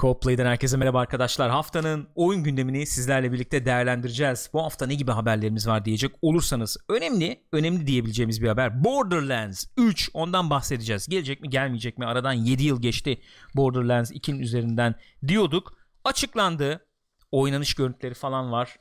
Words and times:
Co-Play'den 0.00 0.46
herkese 0.46 0.76
merhaba 0.76 1.00
arkadaşlar. 1.00 1.50
Haftanın 1.50 2.08
oyun 2.14 2.42
gündemini 2.42 2.86
sizlerle 2.86 3.32
birlikte 3.32 3.64
değerlendireceğiz. 3.64 4.50
Bu 4.52 4.62
hafta 4.62 4.86
ne 4.86 4.94
gibi 4.94 5.10
haberlerimiz 5.10 5.68
var 5.68 5.84
diyecek 5.84 6.12
olursanız 6.22 6.76
önemli, 6.88 7.42
önemli 7.52 7.86
diyebileceğimiz 7.86 8.42
bir 8.42 8.48
haber. 8.48 8.84
Borderlands 8.84 9.66
3 9.76 10.10
ondan 10.14 10.50
bahsedeceğiz. 10.50 11.06
Gelecek 11.08 11.40
mi 11.40 11.50
gelmeyecek 11.50 11.98
mi? 11.98 12.06
Aradan 12.06 12.32
7 12.32 12.64
yıl 12.64 12.82
geçti 12.82 13.20
Borderlands 13.54 14.10
2'nin 14.10 14.38
üzerinden 14.38 14.94
diyorduk. 15.28 15.78
Açıklandı. 16.04 16.86
Oynanış 17.32 17.74
görüntüleri 17.74 18.14
falan 18.14 18.52
var. 18.52 18.76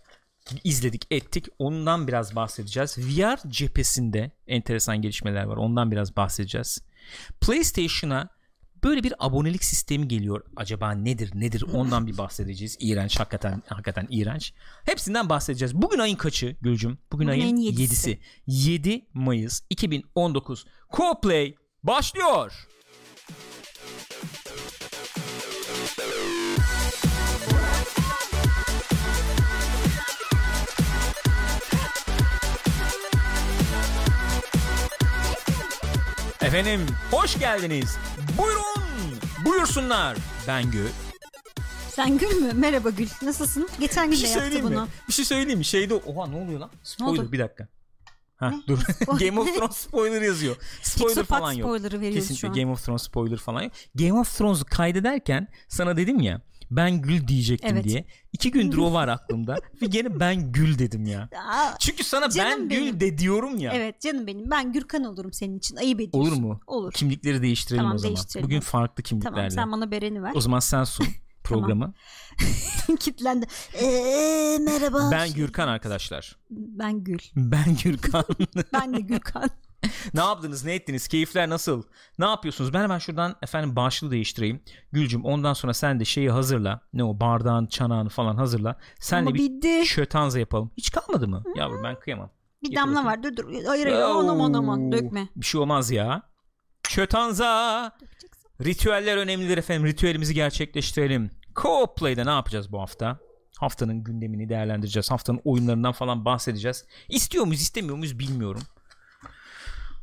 İzledik 0.63 1.07
ettik. 1.11 1.45
Ondan 1.59 2.07
biraz 2.07 2.35
bahsedeceğiz. 2.35 2.97
VR 2.97 3.49
cephesinde 3.49 4.31
enteresan 4.47 5.01
gelişmeler 5.01 5.43
var. 5.43 5.57
Ondan 5.57 5.91
biraz 5.91 6.15
bahsedeceğiz. 6.15 6.81
PlayStation'a 7.41 8.34
böyle 8.85 9.03
bir 9.03 9.13
abonelik 9.19 9.63
sistemi 9.63 10.07
geliyor. 10.07 10.43
Acaba 10.55 10.91
nedir 10.91 11.31
nedir 11.33 11.63
ondan 11.73 12.07
bir 12.07 12.17
bahsedeceğiz. 12.17 12.77
İğrenç 12.79 13.19
hakikaten 13.19 13.63
hakikaten 13.67 14.07
iğrenç. 14.09 14.53
Hepsinden 14.85 15.29
bahsedeceğiz. 15.29 15.75
Bugün 15.75 15.99
ayın 15.99 16.15
kaçı 16.15 16.55
Gülcüm? 16.61 16.97
Bugün, 17.11 17.27
Bugün 17.27 17.41
ayın 17.41 17.57
7'si. 17.57 18.17
7 18.47 19.05
Mayıs 19.13 19.61
2019. 19.69 20.65
Co-Play 20.91 21.55
başlıyor. 21.83 22.67
Efendim 36.41 36.81
hoş 37.11 37.39
geldiniz. 37.39 37.97
Buyurun. 38.37 38.74
Buyursunlar. 39.45 40.17
Ben 40.47 40.71
Gül. 40.71 40.87
Sen 41.89 42.17
Gül 42.17 42.35
mü? 42.41 42.53
Merhaba 42.53 42.89
Gül. 42.89 43.07
Nasılsın? 43.21 43.69
Geçen 43.79 44.05
gün 44.11 44.11
de 44.11 44.27
şey 44.27 44.31
yaptı 44.31 44.63
bunu. 44.63 44.81
Mi? 44.81 44.87
Bir 45.07 45.13
şey 45.13 45.25
söyleyeyim 45.25 45.59
mi? 45.59 45.65
Şeyde 45.65 45.93
oha 45.93 46.27
ne 46.27 46.35
oluyor 46.35 46.59
lan? 46.59 46.71
Spoiler 46.83 47.31
bir 47.31 47.39
dakika. 47.39 47.67
Ha 48.35 48.49
ne? 48.49 48.61
dur. 48.67 48.79
Game 49.19 49.39
of 49.39 49.55
Thrones 49.55 49.77
spoiler 49.77 50.21
yazıyor. 50.21 50.55
Spoiler 50.81 51.15
Pixopat 51.15 51.39
falan 51.39 51.51
yok. 51.53 51.81
Kesinlikle 51.81 52.35
şu 52.35 52.47
an. 52.47 52.53
Game 52.53 52.71
of 52.71 52.85
Thrones 52.85 53.03
spoiler 53.03 53.37
falan 53.37 53.61
yok. 53.61 53.71
Game 53.95 54.13
of 54.13 54.37
Thrones'u 54.37 54.65
kaydederken 54.65 55.47
sana 55.67 55.97
dedim 55.97 56.19
ya 56.19 56.41
ben 56.71 57.01
gül 57.01 57.27
diyecektim 57.27 57.69
evet. 57.73 57.83
diye. 57.83 58.05
İki 58.33 58.51
gündür 58.51 58.77
o 58.77 58.93
var 58.93 59.07
aklımda 59.07 59.57
ve 59.81 59.85
gene 59.85 60.19
ben 60.19 60.51
gül 60.51 60.79
dedim 60.79 61.05
ya. 61.05 61.29
Aa, 61.49 61.77
Çünkü 61.79 62.03
sana 62.03 62.27
ben 62.37 62.69
benim. 62.69 62.85
gül 62.85 62.99
de 62.99 63.17
diyorum 63.17 63.57
ya. 63.57 63.73
Evet 63.73 64.01
canım 64.01 64.27
benim. 64.27 64.51
Ben 64.51 64.73
Gürkan 64.73 65.03
olurum 65.03 65.33
senin 65.33 65.57
için. 65.57 65.75
Ayıp 65.75 66.01
ediyorsun. 66.01 66.31
Olur 66.31 66.41
mu? 66.41 66.59
Olur. 66.67 66.91
Kimlikleri 66.91 67.41
değiştirelim 67.41 67.79
tamam, 67.79 67.95
o 67.95 67.97
zaman. 67.97 68.15
Değiştirelim. 68.15 68.45
Bugün 68.45 68.59
farklı 68.59 69.03
kimliklerle. 69.03 69.35
Tamam 69.35 69.51
sen 69.51 69.71
bana 69.71 69.91
Beren'i 69.91 70.23
ver. 70.23 70.31
O 70.35 70.41
zaman 70.41 70.59
sen 70.59 70.83
sun 70.83 71.07
programı. 71.43 71.93
Kitlendi. 72.99 73.45
Ee, 73.81 74.57
merhaba. 74.61 75.09
Ben 75.11 75.33
Gürkan 75.33 75.67
arkadaşlar. 75.67 76.37
Ben 76.49 77.03
Gül. 77.03 77.19
Ben 77.35 77.77
Gürkan. 77.83 78.25
ben 78.73 78.93
de 78.93 79.01
Gürkan. 79.01 79.49
Ne 80.13 80.21
yaptınız 80.21 80.65
ne 80.65 80.73
ettiniz 80.73 81.07
keyifler 81.07 81.49
nasıl? 81.49 81.83
Ne 82.19 82.25
yapıyorsunuz? 82.25 82.73
Ben 82.73 82.81
hemen 82.81 82.99
şuradan 82.99 83.35
efendim 83.43 83.75
başlığı 83.75 84.11
değiştireyim. 84.11 84.61
Gülcüm 84.91 85.25
ondan 85.25 85.53
sonra 85.53 85.73
sen 85.73 85.99
de 85.99 86.05
şeyi 86.05 86.31
hazırla. 86.31 86.81
Ne 86.93 87.03
o 87.03 87.19
bardağın 87.19 87.67
çanağını 87.67 88.09
falan 88.09 88.35
hazırla. 88.35 88.77
Senle 88.99 89.33
bir 89.33 89.39
bitti. 89.39 89.85
şötanza 89.85 90.39
yapalım. 90.39 90.71
Hiç 90.77 90.91
kalmadı 90.91 91.27
mı? 91.27 91.43
Hmm. 91.45 91.55
yavrum 91.55 91.83
ben 91.83 91.99
kıyamam. 91.99 92.29
Bir 92.63 92.69
Getir 92.69 92.81
damla 92.81 93.05
var 93.05 93.23
dur 93.23 93.35
dur. 93.37 93.53
Hayır 93.67 93.85
hayır 93.85 94.01
aman 94.01 94.53
aman 94.53 94.91
dökme. 94.91 95.27
Bir 95.35 95.45
şey 95.45 95.61
olmaz 95.61 95.91
ya. 95.91 96.21
Şötanza 96.89 97.91
ritüeller 98.63 99.17
önemlidir 99.17 99.57
efendim. 99.57 99.87
Ritüelimizi 99.87 100.33
gerçekleştirelim. 100.33 101.31
Co-Play'de 101.55 102.25
ne 102.25 102.29
yapacağız 102.29 102.71
bu 102.71 102.81
hafta? 102.81 103.19
Haftanın 103.59 104.03
gündemini 104.03 104.49
değerlendireceğiz. 104.49 105.11
Haftanın 105.11 105.41
oyunlarından 105.45 105.91
falan 105.91 106.25
bahsedeceğiz. 106.25 106.85
İstiyor 107.09 107.45
muyuz 107.45 107.61
istemiyor 107.61 107.97
muyuz 107.97 108.19
bilmiyorum 108.19 108.61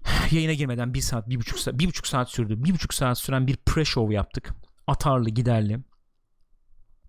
yayına 0.30 0.52
girmeden 0.52 0.94
bir 0.94 1.00
saat, 1.00 1.28
bir 1.28 1.36
buçuk 1.36 1.58
saat, 1.58 1.78
bir 1.78 1.86
buçuk 1.86 2.06
saat 2.06 2.30
sürdü. 2.30 2.64
Bir 2.64 2.74
buçuk 2.74 2.94
saat 2.94 3.18
süren 3.18 3.46
bir 3.46 3.56
pre-show 3.56 4.14
yaptık. 4.14 4.54
Atarlı, 4.86 5.30
giderli. 5.30 5.78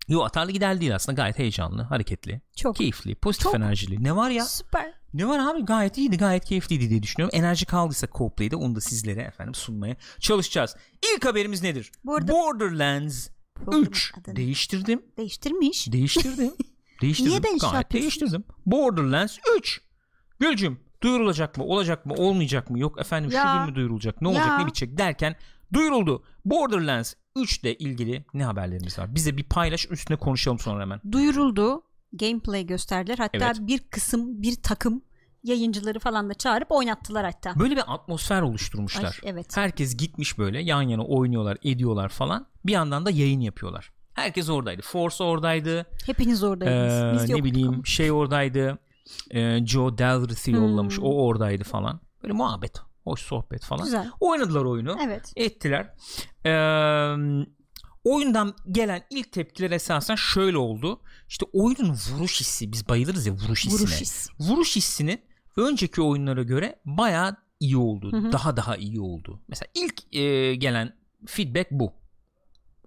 Yo 0.08 0.22
atarlı 0.22 0.52
giderli 0.52 0.80
değil 0.80 0.94
aslında 0.94 1.16
gayet 1.16 1.38
heyecanlı, 1.38 1.82
hareketli, 1.82 2.40
çok 2.56 2.76
keyifli, 2.76 3.14
pozitif 3.14 3.44
çok 3.44 3.54
enerjili. 3.54 4.04
Ne 4.04 4.16
var 4.16 4.30
ya? 4.30 4.44
Süper. 4.44 4.94
Ne 5.14 5.28
var 5.28 5.38
abi 5.38 5.64
gayet 5.64 5.98
iyiydi 5.98 6.16
gayet 6.16 6.44
keyifliydi 6.44 6.90
diye 6.90 7.02
düşünüyorum. 7.02 7.38
Enerji 7.38 7.66
kaldıysa 7.66 8.06
co 8.18 8.32
onu 8.56 8.74
da 8.74 8.80
sizlere 8.80 9.20
efendim 9.20 9.54
sunmaya 9.54 9.96
çalışacağız. 10.20 10.76
İlk 11.14 11.26
haberimiz 11.26 11.62
nedir? 11.62 11.92
Bu 12.04 12.14
arada... 12.14 12.32
Borderlands 12.32 13.28
3 13.72 14.12
değiştirdim. 14.26 15.02
Değiştirmiş. 15.16 15.92
Değiştirdim. 15.92 16.52
değiştirdim. 17.02 17.30
Niye 17.30 17.42
değiş 17.42 17.62
gayet 17.62 17.92
değiştirdim. 17.92 18.44
Borderlands 18.66 19.38
3. 19.58 19.80
Gülcüm 20.40 20.80
Duyurulacak 21.02 21.58
mı? 21.58 21.64
Olacak 21.64 22.06
mı? 22.06 22.14
Olmayacak 22.14 22.70
mı? 22.70 22.78
Yok 22.78 23.00
efendim 23.00 23.30
ya. 23.30 23.42
şu 23.42 23.58
gün 23.58 23.68
mü 23.68 23.74
duyurulacak? 23.74 24.22
Ne 24.22 24.28
olacak? 24.28 24.46
Ya. 24.46 24.58
Ne 24.58 24.66
bitecek? 24.66 24.98
Derken 24.98 25.36
duyuruldu. 25.72 26.24
Borderlands 26.44 27.14
3 27.36 27.58
ile 27.58 27.74
ilgili 27.74 28.24
ne 28.34 28.44
haberlerimiz 28.44 28.98
var? 28.98 29.14
Bize 29.14 29.36
bir 29.36 29.44
paylaş 29.44 29.90
üstüne 29.90 30.16
konuşalım 30.16 30.58
sonra 30.58 30.82
hemen. 30.82 31.00
Duyuruldu. 31.12 31.82
Gameplay 32.12 32.66
gösterdiler. 32.66 33.18
Hatta 33.18 33.46
evet. 33.46 33.56
bir 33.60 33.78
kısım 33.78 34.42
bir 34.42 34.62
takım 34.62 35.02
yayıncıları 35.42 35.98
falan 35.98 36.30
da 36.30 36.34
çağırıp 36.34 36.72
oynattılar 36.72 37.24
hatta. 37.24 37.60
Böyle 37.60 37.76
bir 37.76 37.94
atmosfer 37.94 38.42
oluşturmuşlar. 38.42 39.20
Ay, 39.24 39.30
evet. 39.30 39.56
Herkes 39.56 39.96
gitmiş 39.96 40.38
böyle 40.38 40.62
yan 40.62 40.82
yana 40.82 41.04
oynuyorlar, 41.04 41.58
ediyorlar 41.62 42.08
falan. 42.08 42.46
Bir 42.66 42.72
yandan 42.72 43.06
da 43.06 43.10
yayın 43.10 43.40
yapıyorlar. 43.40 43.92
Herkes 44.14 44.50
oradaydı. 44.50 44.82
Force 44.82 45.24
oradaydı. 45.24 45.86
Hepiniz 46.06 46.42
oradaydınız. 46.42 47.20
Ee, 47.20 47.22
Biz 47.22 47.36
ne 47.36 47.44
bileyim 47.44 47.68
ama. 47.68 47.84
şey 47.84 48.12
oradaydı 48.12 48.78
e, 49.30 49.66
Joe 49.66 49.98
Dalrith'i 49.98 50.52
hmm. 50.52 50.60
yollamış. 50.62 50.98
O 50.98 51.26
oradaydı 51.26 51.64
falan. 51.64 52.00
Böyle 52.22 52.32
muhabbet. 52.32 52.80
Hoş 53.04 53.20
sohbet 53.20 53.64
falan. 53.64 53.84
Güzel. 53.84 54.10
Oynadılar 54.20 54.64
oyunu. 54.64 54.96
Evet. 55.04 55.32
Ettiler. 55.36 55.94
Ee, 56.46 56.52
oyundan 58.04 58.54
gelen 58.70 59.02
ilk 59.10 59.32
tepkiler 59.32 59.70
esasen 59.70 60.14
şöyle 60.14 60.58
oldu. 60.58 61.00
İşte 61.28 61.46
oyunun 61.52 61.90
vuruş 61.90 62.40
hissi. 62.40 62.72
Biz 62.72 62.88
bayılırız 62.88 63.26
ya 63.26 63.32
vuruş 63.32 63.66
hissine. 63.66 63.80
Vuruş, 63.80 64.00
his. 64.00 64.28
vuruş 64.40 64.76
hissinin 64.76 65.20
önceki 65.56 66.02
oyunlara 66.02 66.42
göre 66.42 66.80
bayağı 66.84 67.36
iyi 67.60 67.76
oldu. 67.76 68.12
Hı 68.12 68.16
hı. 68.16 68.32
Daha 68.32 68.56
daha 68.56 68.76
iyi 68.76 69.00
oldu. 69.00 69.40
Mesela 69.48 69.68
ilk 69.74 70.14
e, 70.14 70.54
gelen 70.54 70.96
feedback 71.26 71.70
bu 71.70 71.92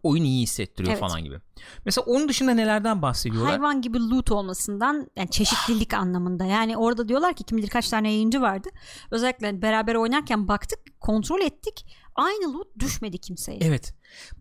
oyun 0.08 0.24
iyi 0.24 0.44
hissettiriyor 0.44 0.92
evet. 0.92 1.00
falan 1.00 1.24
gibi. 1.24 1.40
Mesela 1.86 2.06
onun 2.06 2.30
dışında 2.30 2.54
nelerden 2.54 3.02
bahsediyorlar? 3.02 3.52
Hayvan 3.52 3.82
gibi 3.82 4.00
loot 4.10 4.32
olmasından 4.32 5.08
yani 5.16 5.30
çeşitlilik 5.30 5.94
anlamında. 5.94 6.46
Yani 6.46 6.78
orada 6.78 7.10
diyorlar 7.10 7.34
ki 7.34 7.44
kim 7.44 7.58
bilir 7.58 7.70
kaç 7.70 7.90
tane 7.90 8.12
yayıncı 8.12 8.42
vardı. 8.42 8.70
Özellikle 9.12 9.62
beraber 9.62 9.96
oynarken 9.96 10.48
baktık, 10.48 10.80
kontrol 11.00 11.42
ettik. 11.42 11.86
Aynı 12.16 12.54
loot 12.54 12.80
düşmedi 12.80 13.18
kimseye. 13.18 13.60
Evet. 13.62 13.94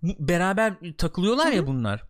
Beraber 0.02 0.76
takılıyorlar 0.98 1.46
Hı-hı. 1.46 1.56
ya 1.56 1.66
bunlar. 1.66 2.02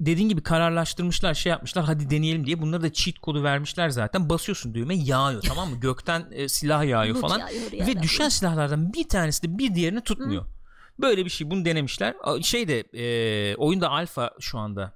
Dediğin 0.00 0.28
gibi 0.28 0.42
kararlaştırmışlar 0.42 1.34
şey 1.34 1.50
yapmışlar 1.50 1.84
hadi 1.84 2.10
deneyelim 2.10 2.46
diye 2.46 2.62
bunları 2.62 2.82
da 2.82 2.92
cheat 2.92 3.18
kodu 3.18 3.42
vermişler 3.42 3.90
zaten 3.90 4.28
basıyorsun 4.30 4.74
düğme 4.74 4.94
yağıyor 4.94 5.42
tamam 5.42 5.70
mı 5.70 5.76
gökten 5.80 6.26
e, 6.30 6.48
silah 6.48 6.84
yağıyor 6.84 7.16
falan 7.20 7.38
yağıyor 7.38 7.86
ve 7.86 8.02
düşen 8.02 8.28
silahlardan 8.28 8.92
bir 8.92 9.08
tanesi 9.08 9.42
de 9.42 9.58
bir 9.58 9.74
diğerini 9.74 10.00
tutmuyor. 10.00 10.42
Hı. 10.42 10.61
Böyle 11.00 11.24
bir 11.24 11.30
şey 11.30 11.50
bunu 11.50 11.64
denemişler. 11.64 12.14
Şey 12.42 12.68
de 12.68 12.80
e, 12.80 13.56
oyunda 13.56 13.90
alfa 13.90 14.30
şu 14.40 14.58
anda 14.58 14.92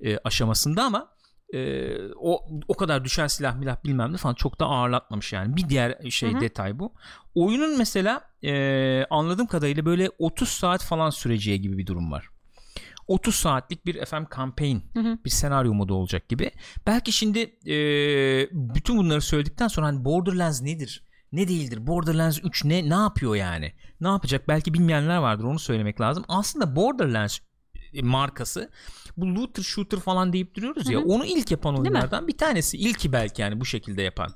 e, 0.00 0.18
aşamasında 0.18 0.84
ama 0.84 1.08
e, 1.54 1.90
o 2.20 2.46
o 2.68 2.74
kadar 2.74 3.04
düşen 3.04 3.26
silah 3.26 3.56
milah 3.56 3.84
bilmem 3.84 4.12
ne 4.12 4.16
falan 4.16 4.34
çok 4.34 4.60
da 4.60 4.66
ağırlatmamış 4.66 5.32
yani. 5.32 5.56
Bir 5.56 5.68
diğer 5.68 6.10
şey 6.10 6.32
Hı-hı. 6.32 6.40
detay 6.40 6.78
bu. 6.78 6.92
Oyunun 7.34 7.78
mesela 7.78 8.24
e, 8.44 9.04
anladığım 9.10 9.46
kadarıyla 9.46 9.84
böyle 9.84 10.10
30 10.18 10.48
saat 10.48 10.84
falan 10.84 11.10
süreceği 11.10 11.60
gibi 11.60 11.78
bir 11.78 11.86
durum 11.86 12.12
var. 12.12 12.28
30 13.08 13.34
saatlik 13.34 13.86
bir 13.86 14.04
FM 14.04 14.24
campaign 14.36 14.76
hı 14.94 15.00
hı. 15.00 15.18
bir 15.24 15.30
senaryo 15.30 15.74
modu 15.74 15.94
olacak 15.94 16.28
gibi. 16.28 16.50
Belki 16.86 17.12
şimdi 17.12 17.38
e, 17.66 17.76
bütün 18.52 18.98
bunları 18.98 19.20
söyledikten 19.20 19.68
sonra 19.68 19.86
hani 19.86 20.04
Borderlands 20.04 20.62
nedir? 20.62 21.07
Ne 21.32 21.48
değildir? 21.48 21.86
Borderlands 21.86 22.40
3 22.44 22.64
ne 22.64 22.90
ne 22.90 22.94
yapıyor 22.94 23.34
yani? 23.34 23.72
Ne 24.00 24.08
yapacak? 24.08 24.48
Belki 24.48 24.74
bilmeyenler 24.74 25.16
vardır 25.16 25.44
onu 25.44 25.58
söylemek 25.58 26.00
lazım. 26.00 26.24
Aslında 26.28 26.76
Borderlands 26.76 27.38
e, 27.92 28.02
markası 28.02 28.70
bu 29.16 29.34
looter 29.34 29.62
shooter 29.62 30.00
falan 30.00 30.32
deyip 30.32 30.54
duruyoruz 30.54 30.84
Hı-hı. 30.84 30.92
ya 30.92 31.00
onu 31.00 31.26
ilk 31.26 31.50
yapan 31.50 31.78
oyunlardan 31.78 32.28
bir 32.28 32.36
tanesi 32.36 32.76
ilki 32.76 33.12
belki 33.12 33.42
yani 33.42 33.60
bu 33.60 33.64
şekilde 33.64 34.02
yapan 34.02 34.30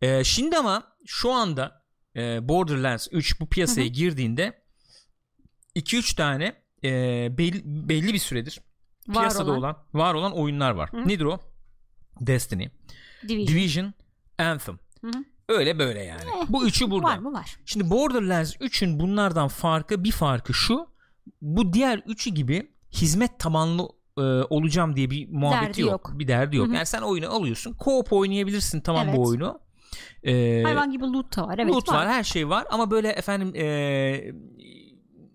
ee, 0.00 0.24
şimdi 0.24 0.56
ama 0.56 0.96
şu 1.06 1.32
anda 1.32 1.82
e, 2.16 2.48
Borderlands 2.48 3.08
3 3.12 3.40
bu 3.40 3.48
piyasaya 3.48 3.84
Hı-hı. 3.86 3.92
girdiğinde 3.92 4.62
2-3 5.76 6.16
tane 6.16 6.62
e, 6.84 6.90
belli, 7.38 7.62
belli 7.64 8.12
bir 8.12 8.18
süredir 8.18 8.60
var 9.08 9.22
piyasada 9.22 9.50
olan. 9.50 9.58
olan 9.58 9.76
var 9.94 10.14
olan 10.14 10.32
oyunlar 10.32 10.70
var 10.70 10.92
Hı-hı. 10.92 11.08
nedir 11.08 11.24
o 11.24 11.40
Destiny 12.20 12.68
Division, 13.28 13.46
Division 13.46 13.94
Anthem 14.38 14.78
Hı-hı. 15.00 15.24
Öyle 15.48 15.78
böyle 15.78 16.02
yani. 16.04 16.20
Eh, 16.20 16.44
bu 16.48 16.66
üçü 16.66 16.90
burada. 16.90 17.06
Var 17.08 17.18
mı 17.18 17.32
var. 17.32 17.56
Şimdi 17.64 17.90
Borderlands 17.90 18.56
3'ün 18.56 19.00
bunlardan 19.00 19.48
farkı 19.48 20.04
bir 20.04 20.12
farkı 20.12 20.54
şu. 20.54 20.86
Bu 21.42 21.72
diğer 21.72 22.02
üçü 22.06 22.30
gibi 22.30 22.70
hizmet 22.92 23.38
tabanlı 23.38 23.88
e, 24.18 24.22
olacağım 24.22 24.96
diye 24.96 25.10
bir 25.10 25.28
muhabbeti 25.28 25.66
Derdi 25.68 25.80
yok. 25.80 25.90
yok. 25.90 26.10
Bir 26.14 26.28
derdi 26.28 26.56
yok. 26.56 26.66
Hı 26.66 26.70
hı. 26.70 26.74
Yani 26.74 26.86
sen 26.86 27.02
oyunu 27.02 27.30
alıyorsun. 27.34 27.72
Co-op 27.72 28.14
oynayabilirsin 28.14 28.80
tamam 28.80 29.08
Evet. 29.08 29.16
bu 29.18 29.26
oyunu. 29.28 29.60
Ee, 30.22 30.62
Hayvan 30.64 30.90
gibi 30.92 31.04
loot 31.04 31.36
da 31.36 31.46
var. 31.46 31.58
Evet, 31.58 31.74
loot 31.74 31.88
var. 31.88 32.08
her 32.08 32.24
şey 32.24 32.48
var 32.48 32.66
ama 32.70 32.90
böyle 32.90 33.08
efendim 33.08 33.52
e, 33.54 33.64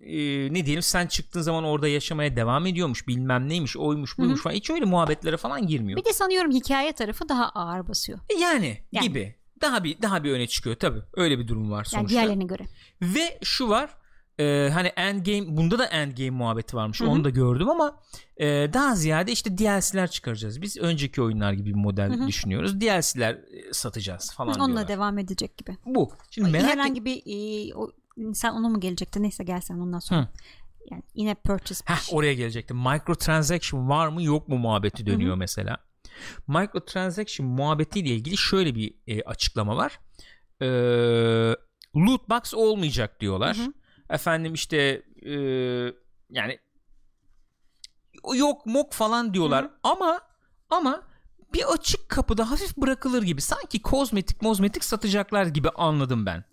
e, 0.01 0.53
ne 0.53 0.65
diyelim 0.65 0.81
sen 0.81 1.07
çıktığın 1.07 1.41
zaman 1.41 1.63
orada 1.63 1.87
yaşamaya 1.87 2.35
devam 2.35 2.65
ediyormuş 2.65 3.07
bilmem 3.07 3.49
neymiş 3.49 3.77
oymuş 3.77 4.17
buymuş 4.17 4.35
Hı 4.35 4.39
hı. 4.39 4.43
falan 4.43 4.55
hiç 4.55 4.69
öyle 4.69 4.85
muhabbetlere 4.85 5.37
falan 5.37 5.67
girmiyor. 5.67 5.99
Bir 5.99 6.05
de 6.05 6.13
sanıyorum 6.13 6.51
hikaye 6.51 6.91
tarafı 6.93 7.29
daha 7.29 7.49
ağır 7.49 7.87
basıyor. 7.87 8.19
Yani, 8.41 8.77
Yani. 8.91 9.07
gibi. 9.07 9.35
Daha 9.61 9.83
bir 9.83 10.01
daha 10.01 10.23
bir 10.23 10.31
öne 10.31 10.47
çıkıyor 10.47 10.75
tabii. 10.75 11.01
Öyle 11.13 11.39
bir 11.39 11.47
durum 11.47 11.71
var 11.71 11.77
Yani 11.77 11.85
sonuçta. 11.85 12.09
diğerlerine 12.09 12.43
göre. 12.43 12.65
Ve 13.01 13.39
şu 13.43 13.69
var. 13.69 13.89
e, 14.39 14.69
hani 14.73 14.87
endgame 14.87 15.57
bunda 15.57 15.79
da 15.79 15.85
endgame 15.85 16.29
muhabbeti 16.29 16.75
varmış. 16.77 17.01
Hı 17.01 17.05
hı. 17.05 17.09
Onu 17.09 17.23
da 17.23 17.29
gördüm 17.29 17.69
ama 17.69 17.99
e, 18.37 18.45
daha 18.73 18.95
ziyade 18.95 19.31
işte 19.31 19.57
DLC'ler 19.57 20.07
çıkaracağız. 20.11 20.61
Biz 20.61 20.77
önceki 20.77 21.21
oyunlar 21.21 21.53
gibi 21.53 21.69
bir 21.69 21.75
model 21.75 22.09
Hı 22.09 22.23
hı. 22.23 22.27
düşünüyoruz. 22.27 22.81
DLC'ler 22.81 23.33
e, 23.33 23.73
satacağız 23.73 24.33
falan 24.33 24.53
Onunla 24.55 24.67
diyorlar. 24.67 24.87
devam 24.87 25.17
edecek 25.19 25.57
gibi. 25.57 25.77
Bu. 25.85 26.11
Şimdi 26.31 26.49
merak 26.49 26.65
et- 26.65 26.71
Herhangi 26.71 27.05
bir 27.05 27.21
e, 27.25 27.75
o, 27.75 27.91
sen 28.33 28.51
ona 28.51 28.69
mı 28.69 28.79
gelecekti? 28.79 29.23
Neyse 29.23 29.43
gel 29.43 29.61
sen 29.61 29.75
ondan 29.79 29.99
sonra. 29.99 30.21
Hı. 30.21 30.27
Yani 30.91 31.03
yine 31.15 31.35
purchase 31.35 31.83
Heh, 31.87 31.99
şey. 32.01 32.17
oraya 32.17 32.33
gelecektim. 32.33 32.77
Microtransaction 32.77 33.89
var 33.89 34.07
mı 34.07 34.23
yok 34.23 34.47
mu 34.47 34.57
muhabbeti 34.57 35.05
dönüyor 35.05 35.35
mesela. 35.35 35.77
Microtransaction 36.47 37.47
muhabbetiyle 37.47 38.09
ilgili 38.09 38.37
şöyle 38.37 38.75
bir 38.75 38.93
e, 39.07 39.21
açıklama 39.21 39.77
var. 39.77 39.99
Ee, 40.61 40.65
loot 41.95 42.29
box 42.29 42.53
olmayacak 42.53 43.19
diyorlar. 43.21 43.57
Hı 43.57 43.61
hı. 43.61 43.73
Efendim 44.09 44.53
işte 44.53 45.03
e, 45.25 45.31
yani 46.29 46.59
yok 48.35 48.65
mok 48.65 48.93
falan 48.93 49.33
diyorlar 49.33 49.63
Hı 49.63 49.67
hı. 49.67 49.73
ama 49.83 50.21
ama 50.69 51.03
bir 51.53 51.73
açık 51.73 52.09
kapıda 52.09 52.51
hafif 52.51 52.77
bırakılır 52.77 53.23
gibi 53.23 53.41
sanki 53.41 53.81
kozmetik 53.81 54.41
mozmetik 54.41 54.83
satacaklar 54.83 55.45
gibi 55.45 55.69
anladım 55.69 56.25
ben. 56.25 56.43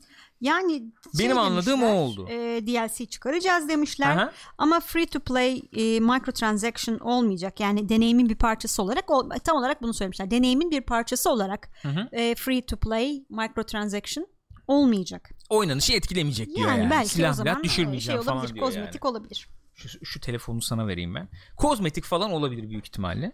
Yani 0.40 0.72
şey 1.16 1.26
Benim 1.26 1.38
anladığım 1.38 1.82
o 1.82 1.86
demişler, 1.86 2.02
oldu. 2.02 2.28
e, 2.30 2.66
DLC 2.66 3.06
çıkaracağız 3.06 3.68
demişler. 3.68 4.16
Aha. 4.16 4.32
Ama 4.58 4.80
free 4.80 5.06
to 5.06 5.20
play 5.20 5.62
e, 5.72 6.00
microtransaction 6.00 6.98
olmayacak. 6.98 7.60
Yani 7.60 7.88
deneyimin 7.88 8.28
bir 8.28 8.34
parçası 8.34 8.82
olarak 8.82 9.10
ol- 9.10 9.30
tam 9.44 9.56
olarak 9.56 9.82
bunu 9.82 9.94
söylemişler. 9.94 10.30
Deneyimin 10.30 10.70
bir 10.70 10.80
parçası 10.80 11.30
olarak 11.30 11.68
Hı 11.82 11.88
hı. 11.88 12.08
e, 12.12 12.34
free 12.34 12.66
to 12.66 12.76
play 12.76 13.24
microtransaction 13.30 14.26
olmayacak. 14.66 15.30
Oynanışı 15.50 15.92
etkilemeyecek 15.92 16.56
diyor 16.56 16.68
Yani, 16.68 16.80
yani. 16.80 16.90
belki 16.90 17.08
Silah 17.08 17.30
o 17.30 17.34
zaman 17.34 17.52
milah 17.52 17.60
e, 17.60 17.64
düşürmeyeceğim 17.64 18.18
şey 18.20 18.24
falan 18.26 18.38
olabilir, 18.38 18.54
diyor 18.54 18.66
kozmetik 18.66 19.04
yani. 19.04 19.10
olabilir. 19.10 19.48
Şu, 19.74 20.04
şu 20.06 20.20
telefonu 20.20 20.62
sana 20.62 20.86
vereyim 20.86 21.14
ben. 21.14 21.28
Kozmetik 21.56 22.04
falan 22.04 22.30
olabilir 22.30 22.70
büyük 22.70 22.86
ihtimalle. 22.86 23.32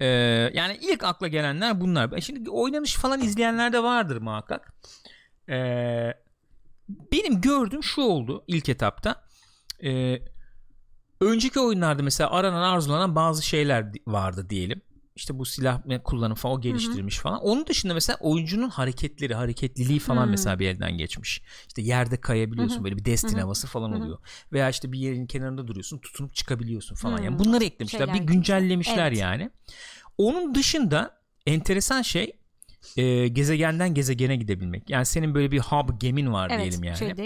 Ee, 0.00 0.06
yani 0.54 0.78
ilk 0.82 1.04
akla 1.04 1.28
gelenler 1.28 1.80
bunlar. 1.80 2.12
Ben 2.12 2.18
Şimdi 2.18 2.50
oynanış 2.50 2.94
falan 2.94 3.20
izleyenler 3.20 3.72
de 3.72 3.82
vardır 3.82 4.16
muhakkak. 4.20 4.74
Ee, 5.48 6.14
gördüğüm 7.40 7.82
şu 7.82 8.02
oldu 8.02 8.44
ilk 8.46 8.68
etapta. 8.68 9.24
Ee, 9.84 10.18
önceki 11.20 11.60
oyunlarda 11.60 12.02
mesela 12.02 12.30
aranan 12.30 12.62
arzulanan 12.62 13.14
bazı 13.14 13.42
şeyler 13.42 13.92
vardı 14.06 14.50
diyelim. 14.50 14.82
İşte 15.16 15.38
bu 15.38 15.44
silah 15.44 15.80
kullanım 16.04 16.34
falan 16.34 16.56
o 16.56 16.60
geliştirilmiş 16.60 17.18
falan. 17.18 17.40
Onun 17.40 17.66
dışında 17.66 17.94
mesela 17.94 18.18
oyuncunun 18.20 18.68
hareketleri, 18.68 19.34
hareketliliği 19.34 19.98
falan 19.98 20.26
Hı. 20.26 20.30
mesela 20.30 20.58
bir 20.58 20.66
elden 20.68 20.98
geçmiş. 20.98 21.42
İşte 21.68 21.82
yerde 21.82 22.20
kayabiliyorsun 22.20 22.76
Hı 22.76 22.80
hı. 22.80 22.84
böyle 22.84 22.96
bir 22.96 23.04
Destiny 23.04 23.32
Hı 23.32 23.36
hı. 23.36 23.40
havası 23.40 23.66
falan 23.66 23.90
Hı 23.90 23.94
hı. 23.94 23.98
oluyor. 23.98 24.18
Veya 24.52 24.70
işte 24.70 24.92
bir 24.92 24.98
yerin 24.98 25.26
kenarında 25.26 25.66
duruyorsun, 25.68 25.98
tutunup 25.98 26.34
çıkabiliyorsun 26.34 26.94
falan. 26.94 27.18
Hı. 27.18 27.22
Yani 27.24 27.38
bunları 27.38 27.64
eklemişler, 27.64 27.98
Şeyler 27.98 28.14
bir 28.14 28.26
güncellemişler 28.26 29.08
Evet. 29.08 29.18
yani. 29.18 29.50
Onun 30.18 30.54
dışında 30.54 31.20
enteresan 31.46 32.02
şey 32.02 32.37
e, 32.96 33.28
gezegenden 33.28 33.94
gezegene 33.94 34.36
gidebilmek. 34.36 34.90
Yani 34.90 35.06
senin 35.06 35.34
böyle 35.34 35.50
bir 35.50 35.58
hub 35.60 35.88
gemin 36.00 36.32
var 36.32 36.50
Evet, 36.52 36.60
diyelim 36.62 36.84
yani. 36.84 36.96
şeyde 36.98 37.22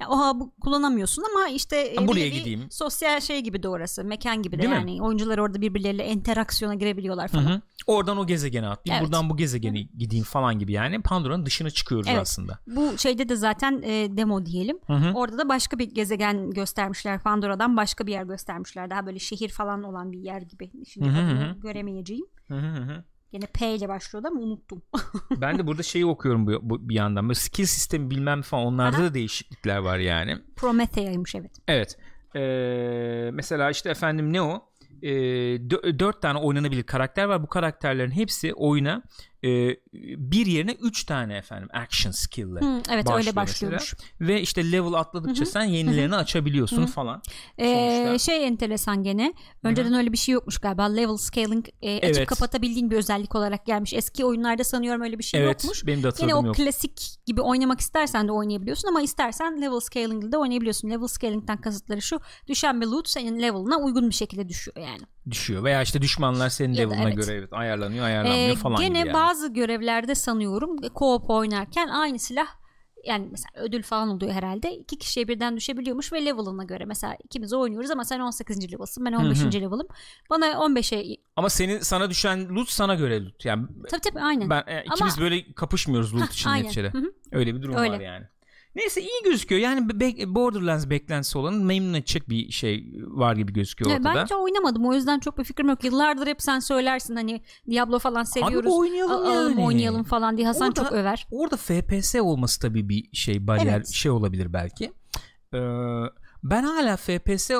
ya 0.00 0.08
o 0.08 0.18
hub'ı 0.18 0.50
kullanamıyorsun 0.60 1.24
ama 1.30 1.48
işte 1.48 1.76
e, 1.76 1.96
Ha, 1.96 2.08
buraya 2.08 2.28
gideyim. 2.28 2.66
sosyal 2.70 3.20
şey 3.20 3.40
gibi 3.40 3.62
de 3.62 3.68
orası, 3.68 4.04
mekan 4.04 4.42
gibi 4.42 4.56
de 4.58 4.62
Değil 4.62 4.70
mi? 4.70 4.76
yani 4.76 5.02
oyuncular 5.02 5.38
orada 5.38 5.60
birbirleriyle 5.60 6.08
interaksiyona 6.08 6.74
girebiliyorlar 6.74 7.28
falan. 7.28 7.44
hı. 7.44 7.60
Oradan 7.86 8.18
o 8.18 8.26
gezegene 8.26 8.68
atlayayım, 8.68 9.02
Evet. 9.02 9.12
buradan 9.12 9.30
bu 9.30 9.36
gezegene 9.36 9.80
gideyim 9.82 10.24
falan 10.24 10.58
gibi 10.58 10.72
yani. 10.72 11.02
Pandora'nın 11.02 11.46
dışına 11.46 11.70
çıkıyoruz 11.70 12.06
Evet. 12.10 12.20
aslında. 12.20 12.58
Bu 12.66 12.98
şeyde 12.98 13.28
de 13.28 13.36
zaten 13.36 13.82
e, 13.82 14.16
demo 14.16 14.46
diyelim. 14.46 14.78
Hı 14.86 14.92
hı. 14.92 15.12
Orada 15.14 15.38
da 15.38 15.48
başka 15.48 15.78
bir 15.78 15.90
gezegen 15.94 16.50
göstermişler. 16.50 17.20
Pandora'dan 17.20 17.76
başka 17.76 18.06
bir 18.06 18.12
yer 18.12 18.24
göstermişler. 18.24 18.90
Daha 18.90 19.06
böyle 19.06 19.18
şehir 19.18 19.48
falan 19.48 19.82
olan 19.82 20.12
bir 20.12 20.18
yer 20.18 20.42
gibi. 20.42 20.70
Şimdi 20.88 21.08
Hı 21.08 21.20
hı 21.20 21.56
göremeyeceğim. 21.62 22.26
Hı 22.48 22.54
hı 22.54 22.82
hı. 22.82 23.04
Yine 23.32 23.46
P 23.46 23.74
ile 23.74 23.88
başlıyordu 23.88 24.28
ama 24.28 24.40
unuttum. 24.40 24.82
ben 25.40 25.58
de 25.58 25.66
burada 25.66 25.82
şeyi 25.82 26.06
okuyorum 26.06 26.46
bu, 26.46 26.58
bu 26.62 26.88
bir 26.88 26.94
yandan. 26.94 27.24
Böyle 27.24 27.34
skill 27.34 27.64
sistemi 27.66 28.10
bilmem 28.10 28.42
falan 28.42 28.66
onlarda 28.66 28.96
Aha. 28.96 29.04
da 29.04 29.14
değişiklikler 29.14 29.76
var 29.78 29.98
yani. 29.98 30.38
Prometheia'ymış 30.56 31.34
evet. 31.34 31.50
Evet. 31.68 31.98
Ee, 32.36 33.30
mesela 33.32 33.70
işte 33.70 33.90
efendim 33.90 34.32
ne 34.32 34.42
o? 34.42 34.70
Ee, 35.02 35.08
dö- 35.56 35.98
dört 35.98 36.22
tane 36.22 36.38
oynanabilir 36.38 36.82
karakter 36.82 37.24
var. 37.24 37.42
Bu 37.42 37.46
karakterlerin 37.46 38.10
hepsi 38.10 38.54
oyuna 38.54 39.02
e, 39.44 39.48
bir 39.94 40.46
yerine 40.46 40.72
üç 40.72 41.04
tane 41.04 41.36
efendim 41.36 41.68
action 41.72 42.12
skill'le 42.12 42.60
Hı, 42.60 42.82
evet 42.90 43.06
öyle 43.08 43.16
mesela. 43.16 43.36
başlıyormuş. 43.36 43.94
Ve 44.20 44.40
işte 44.40 44.72
level 44.72 44.92
atladıkça 44.92 45.40
Hı 45.44 45.48
hı. 45.48 45.50
sen 45.52 45.64
yenilerini 45.64 46.16
açabiliyorsun 46.16 46.82
Hı. 46.82 46.86
falan. 46.86 47.22
Ee, 47.58 47.74
Sonuçta- 48.06 48.18
şey 48.18 48.46
enteresan 48.46 49.02
gene. 49.02 49.34
Önceden 49.62 49.94
öyle 49.94 50.12
bir 50.12 50.16
şey 50.16 50.32
yokmuş 50.32 50.58
galiba. 50.58 50.84
Level 50.84 51.16
scaling 51.16 51.66
e, 51.82 51.96
açıp 51.98 52.16
Evet. 52.16 52.26
kapatabildiğin 52.28 52.90
bir 52.90 52.96
özellik 52.96 53.34
olarak 53.34 53.66
gelmiş. 53.66 53.94
Eski 53.94 54.24
oyunlarda 54.24 54.64
sanıyorum 54.64 55.02
öyle 55.02 55.18
bir 55.18 55.24
şey 55.24 55.40
evet 55.40 55.64
yokmuş. 55.64 55.86
benim 55.86 56.02
de 56.02 56.08
Yine 56.20 56.34
o 56.34 56.46
yok. 56.46 56.54
klasik 56.56 57.00
gibi 57.26 57.40
oynamak 57.40 57.80
istersen 57.80 58.28
de 58.28 58.32
oynayabiliyorsun 58.32 58.88
ama 58.88 59.02
istersen 59.02 59.62
level 59.62 59.80
scaling 59.80 60.32
de 60.32 60.36
oynayabiliyorsun. 60.38 60.90
Level 60.90 61.06
scaling'den 61.08 61.60
kasıtları 61.60 62.02
şu. 62.02 62.20
Düşen 62.48 62.80
bir 62.80 62.86
loot 62.86 63.08
senin 63.08 63.42
level'ına 63.42 63.76
uygun 63.78 64.08
bir 64.08 64.14
şekilde 64.14 64.48
düşüyor 64.48 64.76
yani. 64.76 65.02
Düşüyor. 65.30 65.64
Veya 65.64 65.82
işte 65.82 66.02
düşmanlar 66.02 66.48
senin 66.48 66.72
Ya 66.74 66.80
level'ına 66.82 67.02
evet. 67.10 67.16
göre 67.16 67.32
evet 67.34 67.52
ayarlanıyor 67.52 68.04
ayarlanmıyor 68.04 68.48
Ee, 68.50 68.54
falan 68.56 68.80
gene 68.80 68.88
gibi 68.88 68.98
yani. 68.98 69.12
bazı 69.14 69.48
görevlerde 69.80 70.14
sanıyorum 70.14 70.76
co-op 70.76 71.32
oynarken 71.32 71.88
aynı 71.88 72.18
silah 72.18 72.46
yani 73.04 73.28
mesela 73.30 73.50
ödül 73.54 73.82
falan 73.82 74.08
oluyor 74.08 74.32
herhalde. 74.32 74.76
İki 74.76 74.98
kişiye 74.98 75.28
birden 75.28 75.56
düşebiliyormuş 75.56 76.12
ve 76.12 76.24
level'ına 76.24 76.64
göre. 76.64 76.84
Mesela 76.84 77.16
ikimiz 77.24 77.52
oynuyoruz 77.52 77.90
ama 77.90 78.04
sen 78.04 78.20
18. 78.20 78.72
level'sın 78.72 79.04
ben 79.04 79.12
15. 79.12 79.40
hı. 79.40 79.52
level'ım. 79.52 79.86
Bana 80.30 80.46
15'e 80.46 81.16
Ama 81.36 81.50
senin 81.50 81.78
sana 81.78 82.10
düşen 82.10 82.48
loot 82.48 82.68
sana 82.68 82.94
göre 82.94 83.24
loot. 83.24 83.44
Yani 83.44 83.66
tabii 83.90 84.00
tabii 84.00 84.20
aynen. 84.20 84.50
ben 84.50 84.64
e, 84.66 84.84
ikimiz 84.84 85.12
Ama- 85.18 85.22
böyle 85.22 85.52
kapışmıyoruz 85.52 86.14
loot 86.14 86.32
için 86.32 86.50
neticede. 86.50 86.90
Hı 86.92 86.98
hı. 86.98 87.12
Öyle 87.32 87.54
bir 87.54 87.62
durum 87.62 87.74
Öyle. 87.74 87.92
var 87.92 88.00
yani. 88.00 88.26
Neyse 88.74 89.00
iyi 89.00 89.22
gözüküyor. 89.24 89.60
Yani 89.60 90.00
be- 90.00 90.34
Borderlands 90.34 90.90
beklentisi 90.90 91.38
olan 91.38 91.54
memnun 91.54 91.94
edecek 91.94 92.28
bir 92.28 92.50
şey 92.50 92.92
var 93.06 93.36
gibi 93.36 93.52
gözüküyor 93.52 93.90
ortada. 93.90 94.14
ben 94.14 94.24
hiç 94.24 94.32
oynamadım 94.32 94.86
o 94.86 94.94
yüzden 94.94 95.18
çok 95.20 95.38
bir 95.38 95.44
fikrim 95.44 95.68
yok. 95.68 95.84
Yıllardır 95.84 96.26
hep 96.26 96.42
sen 96.42 96.58
söylersin 96.58 97.16
hani 97.16 97.40
Diablo 97.70 97.98
falan 97.98 98.22
seviyoruz. 98.24 98.72
oynayalım 98.72 99.26
a- 99.26 99.32
yani. 99.32 99.64
oynayalım 99.64 100.04
falan 100.04 100.36
diye 100.36 100.46
Hasan 100.46 100.68
Orada- 100.68 100.82
çok 100.82 100.92
över. 100.92 101.26
Orada 101.30 101.56
FPS 101.56 102.14
olması 102.20 102.60
tabii 102.60 102.88
bir 102.88 103.08
şey 103.12 103.46
bariyer 103.46 103.74
Evet. 103.76 103.88
şey 103.88 104.10
olabilir 104.10 104.52
belki. 104.52 104.84
Ee, 105.54 105.58
ben 106.42 106.62
hala 106.62 106.96
FPS 106.96 107.50
e, 107.50 107.56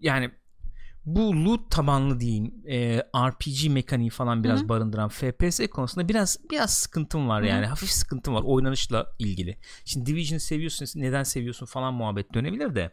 yani 0.00 0.30
bu 1.06 1.44
loot 1.44 1.70
tabanlı 1.70 2.20
diyeyim 2.20 2.54
e, 2.68 2.98
RPG 2.98 3.68
mekaniği 3.68 4.10
falan 4.10 4.44
biraz 4.44 4.60
Hı 4.60 4.64
hı. 4.64 4.68
barındıran 4.68 5.08
FPS 5.08 5.60
konusunda 5.70 6.08
biraz 6.08 6.38
biraz 6.50 6.74
sıkıntım 6.74 7.28
var 7.28 7.42
yani 7.42 7.66
hafif 7.66 7.90
sıkıntım 7.90 8.34
var 8.34 8.42
oynanışla 8.42 9.06
ilgili. 9.18 9.56
Şimdi 9.84 10.06
Division'ı 10.06 10.40
seviyorsun 10.40 10.86
neden 10.94 11.22
seviyorsun 11.22 11.66
falan 11.66 11.94
muhabbet 11.94 12.34
dönebilir 12.34 12.74
de 12.74 12.90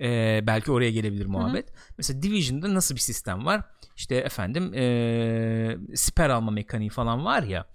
e, 0.00 0.40
belki 0.46 0.72
oraya 0.72 0.90
gelebilir 0.90 1.26
muhabbet. 1.26 1.72
Mesela 1.98 2.22
Division'da 2.22 2.74
nasıl 2.74 2.94
bir 2.94 3.00
sistem 3.00 3.46
var? 3.46 3.64
İşte 3.96 4.14
efendim 4.14 4.74
e, 4.74 5.76
siper 5.94 6.30
alma 6.30 6.50
mekaniği 6.50 6.90
falan 6.90 7.24
var 7.24 7.42
ya. 7.42 7.66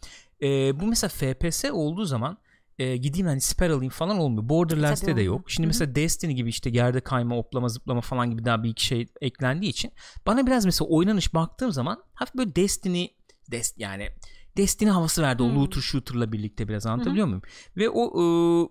E, 0.42 0.80
bu 0.80 0.86
mesela 0.86 1.10
FPS 1.10 1.66
olduğu 1.66 2.06
zaman 2.06 2.38
e, 2.82 2.98
gideyim 2.98 3.28
hani 3.28 3.42
siper 3.42 3.70
alayım 3.70 3.92
falan 3.92 4.18
olmuyor. 4.20 4.50
Borderlands'te 4.50 5.06
Tabii 5.06 5.16
de 5.16 5.22
olmuyor. 5.22 5.40
yok. 5.40 5.52
Şimdi 5.52 5.66
Hı 5.66 5.68
hı. 5.68 5.68
mesela 5.68 5.96
Destiny 5.96 6.34
gibi 6.34 6.50
işte 6.50 6.70
yerde 6.70 7.02
kayma, 7.02 7.38
oplama, 7.38 7.70
zıplama 7.70 8.02
falan 8.02 8.32
gibi 8.32 8.46
daha 8.46 8.64
bir 8.64 8.70
iki 8.70 8.86
şey 8.86 9.08
eklendiği 9.22 9.72
için 9.72 9.92
bana 10.26 10.48
biraz 10.48 10.66
mesela 10.66 10.90
oynanış 10.90 11.34
baktığım 11.34 11.72
zaman 11.72 12.04
hafif 12.14 12.36
böyle 12.36 12.56
Destiny 12.56 13.08
Dest 13.52 13.78
yani 13.80 14.10
Destiny 14.58 14.90
havası 14.90 15.22
verdi 15.22 15.44
o 15.44 15.50
Hmm. 15.50 15.56
looter 15.56 15.82
shooter'la 15.82 16.32
birlikte 16.32 16.68
biraz 16.68 16.86
anlatabiliyor 16.86 17.28
muyum? 17.28 17.42
Ve 17.78 17.90
o 17.90 18.20
ıı, 18.22 18.70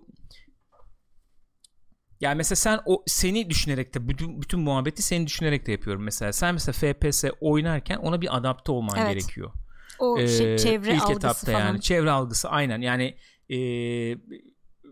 yani 2.21 2.35
mesela 2.35 2.55
sen 2.55 2.79
o 2.85 3.03
seni 3.07 3.49
düşünerek 3.49 3.93
de 3.95 4.07
bütün, 4.09 4.41
bütün 4.41 4.59
muhabbeti 4.59 5.01
seni 5.01 5.27
düşünerek 5.27 5.65
de 5.67 5.71
yapıyorum 5.71 6.03
mesela. 6.03 6.33
Sen 6.33 6.53
mesela 6.53 6.73
FPS 6.73 7.25
oynarken 7.41 7.97
ona 7.97 8.21
bir 8.21 8.37
adapte 8.37 8.71
olman 8.71 8.99
Evet. 8.99 9.15
gerekiyor. 9.15 9.51
O 9.99 10.19
şey, 10.19 10.47
Ee, 10.53 10.57
çevre 10.57 10.93
ilk 10.95 11.03
algısı 11.03 11.17
etapta 11.17 11.51
falan. 11.51 11.59
yani 11.59 11.81
çevre 11.81 12.11
algısı 12.11 12.49
aynen 12.49 12.81
yani 12.81 13.17
e, 13.51 13.57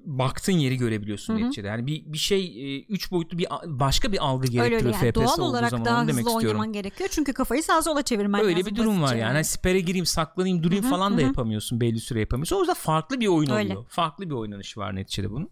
baktığın 0.05 0.53
yeri 0.53 0.77
görebiliyorsun 0.77 1.33
Hı 1.33 1.37
hı. 1.37 1.43
neticede. 1.45 1.67
Yani 1.67 1.87
bir 1.87 2.13
bir 2.13 2.17
şey 2.17 2.75
e, 2.75 2.81
üç 2.83 3.11
boyutlu 3.11 3.37
bir 3.37 3.47
başka 3.65 4.11
bir 4.11 4.17
algı 4.25 4.43
Öyle 4.47 4.51
gerektiriyor 4.51 4.95
öyle 4.95 5.05
yani. 5.05 5.11
FPS 5.11 5.15
Doğal 5.15 5.33
olduğu 5.39 5.43
olarak 5.49 5.69
zaman 5.69 5.85
daha 5.85 6.01
onu 6.01 6.07
demek 6.07 6.25
hızlı 6.25 6.31
istiyorum. 6.31 6.59
oynaman 6.59 6.73
gerekiyor. 6.73 7.09
Çünkü 7.13 7.33
kafayı 7.33 7.63
sağa 7.63 7.81
sola 7.81 8.01
çevirmen 8.01 8.41
Öyle 8.41 8.55
lazım. 8.59 8.71
bir 8.71 8.75
durum 8.75 9.01
var 9.01 9.15
yani. 9.15 9.33
Hani 9.33 9.45
sipere 9.45 9.79
gireyim, 9.79 10.05
saklanayım, 10.05 10.63
durayım 10.63 10.83
Hı 10.83 10.87
hı, 10.87 10.91
falan 10.91 11.11
da 11.13 11.17
hı 11.17 11.21
hı. 11.21 11.25
yapamıyorsun. 11.27 11.81
Belli 11.81 11.99
süre 11.99 12.19
yapamıyorsun. 12.19 12.55
O 12.55 12.59
yüzden 12.59 12.73
farklı 12.73 13.19
bir 13.19 13.27
oyun 13.27 13.49
Öyle. 13.49 13.73
oluyor. 13.73 13.85
Farklı 13.89 14.29
bir 14.29 14.35
oynanışı 14.35 14.79
var 14.79 14.95
neticede 14.95 15.31
bunun. 15.31 15.49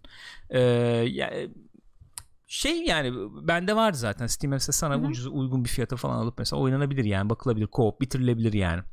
Ee, 0.50 0.60
ya, 1.10 1.34
şey 2.48 2.84
yani 2.86 3.14
bende 3.48 3.76
vardı 3.76 3.98
zaten 3.98 4.28
Steam 4.28 4.52
mesela 4.52 4.74
sana 4.74 4.98
ucuz 4.98 5.28
uygun 5.28 5.64
bir 5.64 5.70
fiyata 5.70 5.96
falan 5.96 6.16
alıp 6.18 6.38
mesela 6.40 6.62
oynanabilir 6.62 7.06
yani 7.06 7.30
bakılabilir 7.30 7.68
co-op 7.68 8.02
bitirilebilir 8.02 8.54
yani 8.54 8.84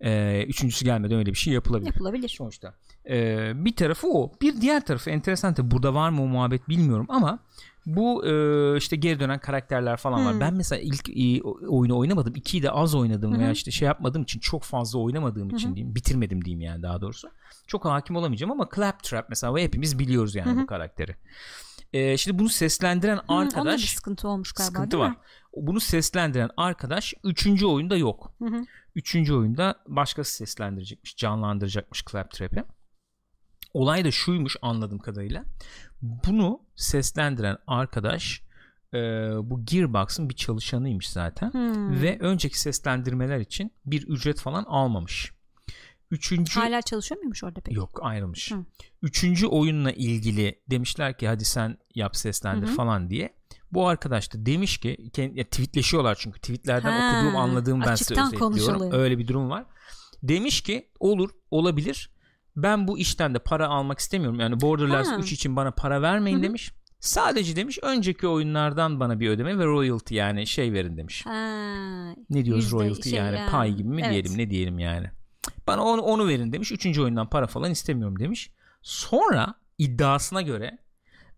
ee, 0.00 0.44
üçüncüsü 0.48 0.84
gelmeden 0.84 1.18
öyle 1.18 1.30
bir 1.30 1.38
şey 1.38 1.54
yapılabilir 1.54 1.86
Yapılabilir. 1.86 2.28
sonuçta 2.28 2.74
Ee, 3.10 3.52
bir 3.54 3.76
tarafı 3.76 4.08
o 4.08 4.32
bir 4.42 4.60
diğer 4.60 4.84
tarafı 4.86 5.10
enteresan 5.10 5.54
tabii 5.54 5.70
burada 5.70 5.94
var 5.94 6.10
mı 6.10 6.22
o 6.22 6.26
muhabbet 6.26 6.68
bilmiyorum 6.68 7.06
ama 7.08 7.38
bu 7.86 8.26
e, 8.26 8.76
işte 8.76 8.96
geri 8.96 9.20
dönen 9.20 9.38
karakterler 9.38 9.96
falan 9.96 10.26
var 10.26 10.32
Hmm. 10.32 10.40
ben 10.40 10.54
mesela 10.54 10.82
ilk 10.82 11.08
e, 11.08 11.42
oyunu 11.68 11.98
oynamadım 11.98 12.32
ikiyi 12.36 12.62
de 12.62 12.70
az 12.70 12.94
oynadım 12.94 13.34
hı. 13.34 13.38
veya 13.38 13.50
işte 13.50 13.70
şey 13.70 13.86
yapmadığım 13.86 14.22
için 14.22 14.40
çok 14.40 14.62
fazla 14.62 14.98
oynamadığım 14.98 15.50
için 15.50 15.68
Hı 15.68 15.70
hı. 15.70 15.76
diyeyim 15.76 15.94
bitirmedim 15.94 16.44
diyeyim 16.44 16.60
yani 16.60 16.82
daha 16.82 17.00
doğrusu 17.00 17.28
çok 17.66 17.84
hakim 17.84 18.16
olamayacağım 18.16 18.52
ama 18.52 18.68
Claptrap 18.74 19.28
mesela 19.28 19.58
hepimiz 19.58 19.98
biliyoruz 19.98 20.34
yani 20.34 20.52
hı. 20.52 20.62
bu 20.62 20.66
karakteri 20.66 21.16
ee, 21.92 22.16
şimdi 22.16 22.38
bunu 22.38 22.48
seslendiren 22.48 23.16
Hı, 23.16 23.22
onda 23.28 23.50
bir 23.50 23.56
arkadaş 23.56 23.94
sıkıntı 23.94 24.28
olmuş 24.28 24.52
galiba 24.52 24.72
sıkıntı 24.72 24.98
var. 24.98 25.10
mi? 25.10 25.16
Bunu 25.56 25.80
seslendiren 25.80 26.50
arkadaş 26.56 27.14
3. 27.24 27.64
oyunda 27.64 27.96
yok. 27.96 28.32
Hı 28.38 28.44
hı. 28.44 28.64
3. 28.94 29.30
oyunda 29.30 29.74
başkası 29.88 30.34
seslendirecekmiş, 30.34 31.16
canlandıracakmış 31.16 32.04
Claptrap'i. 32.10 32.64
Olay 33.74 34.04
da 34.04 34.10
şuymuş 34.10 34.56
anladığım 34.62 34.98
kadarıyla. 34.98 35.44
Bunu 36.02 36.60
seslendiren 36.76 37.56
arkadaş 37.66 38.42
e, 38.94 38.98
bu 39.42 39.64
Gearbox'ın 39.64 40.28
bir 40.28 40.34
çalışanıymış 40.34 41.10
zaten. 41.10 41.52
Hmm. 41.52 42.02
Ve 42.02 42.18
önceki 42.20 42.60
seslendirmeler 42.60 43.40
için 43.40 43.72
bir 43.86 44.02
ücret 44.02 44.40
falan 44.40 44.64
almamış. 44.64 45.32
Üçüncü 46.10 46.60
Hala 46.60 46.82
çalışıyor 46.82 47.20
muymuş 47.20 47.44
orada 47.44 47.60
peki? 47.60 47.76
Yok 47.76 47.98
ayrılmış. 48.02 48.50
Hı. 48.52 48.64
Üçüncü 49.02 49.46
oyunla 49.46 49.92
ilgili 49.92 50.60
demişler 50.70 51.18
ki 51.18 51.28
hadi 51.28 51.44
sen 51.44 51.78
yap 51.94 52.16
seslendir 52.16 52.66
Hı 52.66 52.70
hı. 52.70 52.76
falan 52.76 53.10
diye. 53.10 53.34
Bu 53.72 53.88
arkadaş 53.88 54.34
da 54.34 54.46
demiş 54.46 54.78
ki 54.78 55.10
kend- 55.12 55.38
ya, 55.38 55.44
tweetleşiyorlar 55.44 56.16
çünkü 56.20 56.40
tweetlerden 56.40 56.92
Ha, 56.92 57.18
okuduğum 57.18 57.36
anladığım 57.36 57.80
ben 57.80 57.94
size 57.94 58.20
özetliyorum. 58.20 58.92
Öyle 58.92 59.18
bir 59.18 59.28
durum 59.28 59.50
var. 59.50 59.66
Demiş 60.22 60.60
ki 60.60 60.88
olur 61.00 61.30
olabilir. 61.50 62.10
Ben 62.56 62.88
bu 62.88 62.98
işten 62.98 63.34
de 63.34 63.38
para 63.38 63.68
almak 63.68 63.98
istemiyorum. 63.98 64.40
Yani 64.40 64.60
Borderlands 64.60 65.08
Ha. 65.08 65.16
3 65.16 65.32
için 65.32 65.56
bana 65.56 65.70
para 65.70 66.02
vermeyin 66.02 66.36
Hı 66.36 66.40
hı. 66.40 66.44
demiş. 66.44 66.72
Sadece 67.00 67.56
demiş 67.56 67.78
önceki 67.82 68.28
oyunlardan 68.28 69.00
bana 69.00 69.20
bir 69.20 69.28
ödeme 69.28 69.58
ve 69.58 69.64
royalty 69.66 70.14
yani 70.14 70.46
şey 70.46 70.72
verin 70.72 70.96
demiş. 70.96 71.26
Ha, 71.26 71.32
Ne 72.30 72.44
diyoruz 72.44 72.72
royalty 72.72 73.10
şey 73.10 73.18
yani 73.18 73.36
ya. 73.36 73.46
pay 73.50 73.74
gibi 73.74 73.88
mi 73.88 74.00
Evet. 74.02 74.12
diyelim 74.12 74.38
ne 74.38 74.50
diyelim 74.50 74.78
yani. 74.78 75.10
Bana 75.66 75.82
onu, 75.84 76.00
onu 76.00 76.28
verin 76.28 76.52
demiş. 76.52 76.72
Üçüncü 76.72 77.02
oyundan 77.02 77.30
para 77.30 77.46
falan 77.46 77.70
istemiyorum 77.70 78.18
demiş. 78.18 78.50
Sonra 78.82 79.54
iddiasına 79.78 80.42
göre 80.42 80.78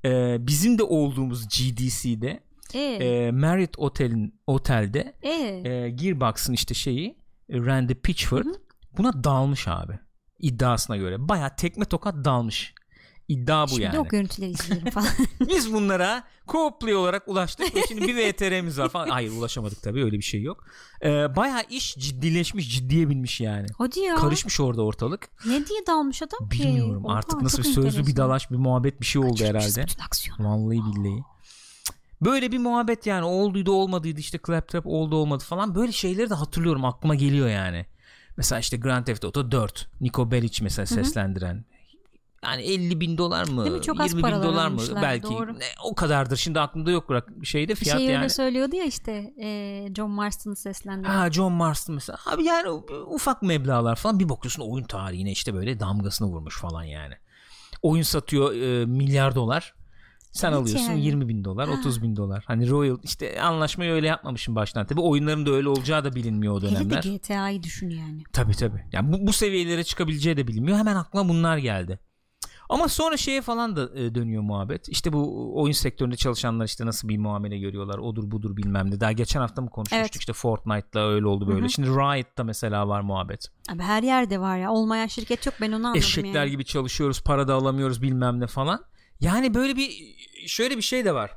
e, 0.05 0.37
bizim 0.47 0.79
de 0.79 0.83
olduğumuz 0.83 1.49
GDC'de 1.49 2.41
E, 2.75 2.79
e, 2.81 3.31
Marriott 3.31 3.79
Otel'in 3.79 4.41
otelde 4.47 5.15
e, 5.23 5.31
e, 5.31 5.91
Gearbox'ın 5.91 6.53
işte 6.53 6.75
şeyi 6.75 7.17
e, 7.51 7.59
Randy 7.59 7.95
Pitchford 7.95 8.45
Hı 8.45 8.49
hı. 8.51 8.55
buna 8.99 9.25
dalmış 9.25 9.69
abi. 9.69 9.99
İddiasına 10.39 10.97
göre. 10.97 11.29
Baya 11.29 11.57
tekme 11.57 11.85
tokat 11.85 12.15
dalmış. 12.25 12.75
İddia 13.29 13.65
bu 13.65 13.69
Şimdi 13.69 13.83
yani. 13.83 13.99
o 13.99 14.09
görüntüleri 14.09 14.51
izleyelim 14.51 14.91
falan. 14.91 15.09
Biz 15.49 15.73
bunlara 15.73 16.25
co-play 16.49 16.95
olarak 16.95 17.29
ulaştık 17.29 17.77
ve 17.77 17.81
şimdi 17.89 18.09
bir 18.09 18.17
VTR'miz 18.33 18.79
var 18.79 18.89
falan. 18.89 19.09
Hayır 19.09 19.33
ulaşamadık 19.33 19.83
tabii 19.83 20.05
öyle 20.05 20.17
bir 20.17 20.23
şey 20.23 20.43
yok. 20.43 20.65
Ee, 21.03 21.37
Baya 21.37 21.63
iş 21.63 21.97
ciddileşmiş 21.99 22.75
ciddiye 22.75 23.09
binmiş 23.11 23.41
yani. 23.41 23.67
Hadi 23.79 24.01
ya. 24.01 24.15
Karışmış 24.17 24.61
orada 24.61 24.83
ortalık. 24.83 25.29
Ne 25.47 25.67
diye 25.67 25.87
dalmış 25.87 26.23
adam 26.23 26.49
ki? 26.49 26.59
Bilmiyorum 26.63 27.05
Oha, 27.05 27.15
artık 27.15 27.43
nasıl 27.43 27.59
bir 27.59 27.69
sözlü 27.69 28.07
bir 28.07 28.17
dalaş 28.17 28.51
bir 28.51 28.57
muhabbet 28.57 29.01
bir 29.01 29.07
şey 29.07 29.23
oldu 29.23 29.31
Kaçırmışız 29.31 29.77
herhalde. 29.77 29.91
bütün 29.93 30.03
aksiyonu. 30.03 30.49
Vallahi 30.49 30.79
billahi. 30.79 31.23
Böyle 32.21 32.53
bir 32.53 32.59
muhabbet 32.59 33.07
yani 33.07 33.25
olduydu 33.25 33.73
olmadıydı 33.73 34.21
işte 34.21 34.39
Claptrap 34.47 34.87
oldu 34.87 35.17
olmadı 35.17 35.45
falan 35.45 35.75
böyle 35.75 35.93
şeyleri 35.93 36.31
de 36.31 36.35
hatırlıyorum 36.35 36.85
aklıma 36.85 37.15
geliyor 37.15 37.49
yani. 37.49 37.87
Mesela 38.37 38.59
işte 38.59 38.77
Grand 38.77 39.07
Theft 39.07 39.25
Auto 39.25 39.51
4 39.51 39.89
Niko 40.01 40.31
Bellic 40.31 40.65
mesela 40.65 40.87
seslendiren. 40.87 41.65
Yani 42.45 42.63
50 42.63 43.01
bin 43.01 43.19
dolar 43.19 43.49
mı? 43.49 43.65
Değil 43.65 43.77
mi? 43.77 43.83
Çok 43.83 44.01
az 44.01 44.13
20 44.13 44.25
bin 44.25 44.43
dolar 44.43 44.69
mı? 44.69 44.81
Belki 45.03 45.23
doğru. 45.23 45.59
ne, 45.59 45.65
o 45.85 45.95
kadardır. 45.95 46.37
Şimdi 46.37 46.61
aklımda 46.61 46.91
yok 46.91 47.11
rak- 47.11 47.45
şeyde 47.45 47.75
fiyat 47.75 47.99
şey 47.99 48.07
öyle 48.07 48.19
yani. 48.19 48.31
söylüyordu 48.31 48.77
ya 48.77 48.85
işte 48.85 49.13
e, 49.41 49.89
John 49.97 50.11
Marston'ı 50.11 50.57
seslendiren. 50.57 51.11
Ha 51.11 51.31
John 51.31 51.53
Marston 51.53 51.95
mesela. 51.95 52.19
Abi 52.27 52.45
yani 52.45 52.69
ufak 53.07 53.43
meblağlar 53.43 53.97
falan 53.97 54.19
bir 54.19 54.29
bakıyorsun 54.29 54.63
oyun 54.63 54.85
tarihine 54.85 55.31
işte 55.31 55.55
böyle 55.55 55.81
damgasını 55.81 56.29
vurmuş 56.29 56.61
falan 56.61 56.83
yani. 56.83 57.15
Oyun 57.83 58.03
satıyor 58.03 58.55
e, 58.55 58.87
milyar 58.87 59.35
dolar. 59.35 59.75
Sen 60.37 60.49
Evet 60.53 60.61
alıyorsun 60.61 60.93
yani. 60.93 61.05
20 61.05 61.29
bin 61.29 61.45
dolar, 61.45 61.69
Ha. 61.69 61.75
30 61.81 62.03
bin 62.03 62.17
dolar. 62.17 62.45
Hani 62.47 62.71
Royal 62.71 62.99
işte 63.03 63.43
anlaşmayı 63.43 63.93
öyle 63.93 64.07
yapmamışım 64.07 64.55
baştan. 64.55 64.87
Tabi 64.87 65.01
oyunların 65.01 65.47
da 65.47 65.51
öyle 65.51 65.69
olacağı 65.69 66.05
da 66.05 66.15
bilinmiyor 66.15 66.55
o 66.55 66.61
Hele 66.63 66.71
dönemler. 66.71 67.03
de 67.03 67.17
GTA'yı 67.17 67.63
düşün 67.63 67.91
yani. 67.91 68.23
Tabi 68.33 68.55
tabi. 68.55 68.85
Yani 68.93 69.13
bu, 69.13 69.27
bu 69.27 69.33
seviyelere 69.33 69.85
çıkabileceği 69.85 70.37
de 70.37 70.47
bilinmiyor. 70.49 70.79
Hemen 70.79 70.97
aklıma 70.97 71.29
bunlar 71.29 71.57
geldi. 71.59 71.99
Ama 72.69 72.89
sonra 72.89 73.17
şeye 73.17 73.43
falan 73.43 73.77
da 73.77 73.99
e, 74.01 74.15
dönüyor 74.15 74.43
muhabbet. 74.43 74.89
İşte 74.89 75.13
bu 75.13 75.53
oyun 75.63 75.73
sektöründe 75.73 76.17
çalışanlar 76.17 76.65
işte 76.65 76.87
nasıl 76.87 77.09
bir 77.09 77.19
muamele 77.19 77.59
görüyorlar. 77.59 77.99
Odur 77.99 78.31
budur 78.31 78.57
bilmem 78.57 78.91
ne. 78.91 79.01
Daha 79.01 79.13
geçen 79.13 79.41
hafta 79.41 79.63
mı 79.63 79.71
konuşmuştuk 79.71 80.01
Evet. 80.11 80.17
işte 80.17 80.33
Fortnite'la 80.33 81.09
öyle 81.09 81.27
oldu 81.27 81.49
böyle. 81.49 81.61
Hı 81.61 81.65
hı. 81.65 81.69
Şimdi 81.71 81.89
Riot'ta 81.89 82.45
mesela 82.45 82.89
var 82.89 83.01
muhabbet. 83.01 83.49
Abi 83.73 83.83
her 83.83 84.03
yerde 84.03 84.41
var 84.41 84.59
ya. 84.59 84.71
Olmayan 84.73 85.07
şirket 85.07 85.47
yok 85.47 85.55
ben 85.61 85.69
onu 85.73 85.77
anladım 85.87 85.99
Eşekler 85.99 86.41
yani. 86.41 86.51
gibi 86.51 86.65
çalışıyoruz, 86.65 87.21
para 87.23 87.49
da 87.49 87.55
alamıyoruz 87.55 88.03
bilmem 88.03 88.41
ne 88.41 88.47
falan. 88.47 88.81
Yani 89.21 89.55
böyle 89.55 89.77
bir 89.77 89.91
şöyle 90.47 90.77
bir 90.77 90.83
şey 90.83 91.05
de 91.05 91.15
var. 91.15 91.31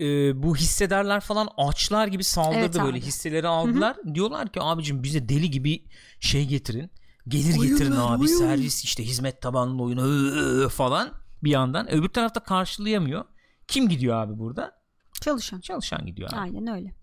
Ee, 0.00 0.42
bu 0.42 0.56
hissedarlar 0.56 1.20
falan 1.20 1.48
açlar 1.56 2.06
gibi 2.06 2.24
saldırdı 2.24 2.58
Evet 2.58 2.74
böyle 2.74 2.88
abi. 2.98 3.00
hisseleri 3.00 3.48
aldılar. 3.48 3.96
Diyorlar 4.14 4.48
ki 4.52 4.62
abicim 4.62 5.02
bize 5.02 5.28
deli 5.28 5.50
gibi 5.50 5.84
şey 6.20 6.46
getirin. 6.46 6.90
Gelir 7.28 7.58
Oyun 7.58 7.72
getirin 7.78 7.92
abi 7.96 8.22
oyun. 8.24 8.38
servis 8.38 8.84
işte 8.84 9.04
hizmet 9.04 9.42
tabanlı 9.42 9.82
oyun 9.82 9.98
ö- 9.98 10.64
ö- 10.64 10.68
falan 10.68 11.08
bir 11.44 11.50
yandan. 11.50 11.92
Öbür 11.92 12.08
tarafta 12.08 12.40
karşılayamıyor. 12.42 13.24
Kim 13.68 13.88
gidiyor 13.88 14.16
abi 14.16 14.38
burada? 14.38 14.72
Çalışan. 15.20 15.60
Çalışan 15.60 16.06
gidiyor 16.06 16.28
abi. 16.32 16.36
Aynen 16.40 16.66
öyle. 16.74 16.94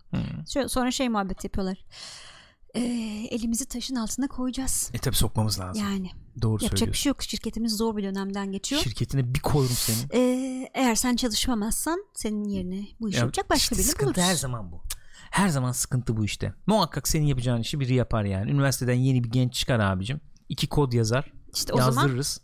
Şöyle, 0.52 0.68
sonra 0.68 0.90
şey 0.90 1.08
muhabbet 1.08 1.44
yapıyorlar. 1.44 1.78
Ee, 2.74 2.80
elimizi 3.30 3.66
taşın 3.66 3.94
altına 3.94 4.28
koyacağız. 4.28 4.90
E 4.94 4.98
tabi 4.98 5.14
sokmamız 5.16 5.60
lazım. 5.60 5.84
Yani 5.84 6.10
Doğru 6.42 6.64
yapacak 6.64 6.88
bir 6.88 6.96
şey 6.96 7.10
yok. 7.10 7.22
Şirketimiz 7.22 7.76
zor 7.76 7.96
bir 7.96 8.02
dönemden 8.02 8.52
geçiyor. 8.52 8.82
Şirketine 8.82 9.34
bir 9.34 9.40
koyrum 9.40 9.74
senin. 9.74 10.08
Ee, 10.14 10.70
eğer 10.74 10.94
sen 10.94 11.16
çalışmamazsan 11.16 12.04
senin 12.14 12.44
yerine 12.44 12.86
bu 13.00 13.08
işi 13.08 13.16
Ya 13.16 13.20
yapacak 13.20 13.50
başka 13.50 13.62
işte 13.62 13.74
birini 13.74 13.86
sıkıntı 13.86 14.14
buluruz. 14.14 14.30
her 14.30 14.34
zaman 14.34 14.72
bu. 14.72 14.82
Her 15.30 15.48
zaman 15.48 15.72
sıkıntı 15.72 16.16
bu 16.16 16.24
işte. 16.24 16.54
Muhakkak 16.66 17.08
senin 17.08 17.26
yapacağın 17.26 17.60
işi 17.60 17.80
biri 17.80 17.94
yapar 17.94 18.24
yani. 18.24 18.50
Üniversiteden 18.50 18.94
yeni 18.94 19.24
bir 19.24 19.30
genç 19.30 19.54
çıkar 19.54 19.78
abicim. 19.80 20.20
İki 20.48 20.68
kod 20.68 20.92
yazar. 20.92 21.32
İşte 21.54 21.72
o 21.72 21.76
zaman 21.76 22.02
yazdırırız. 22.02 22.40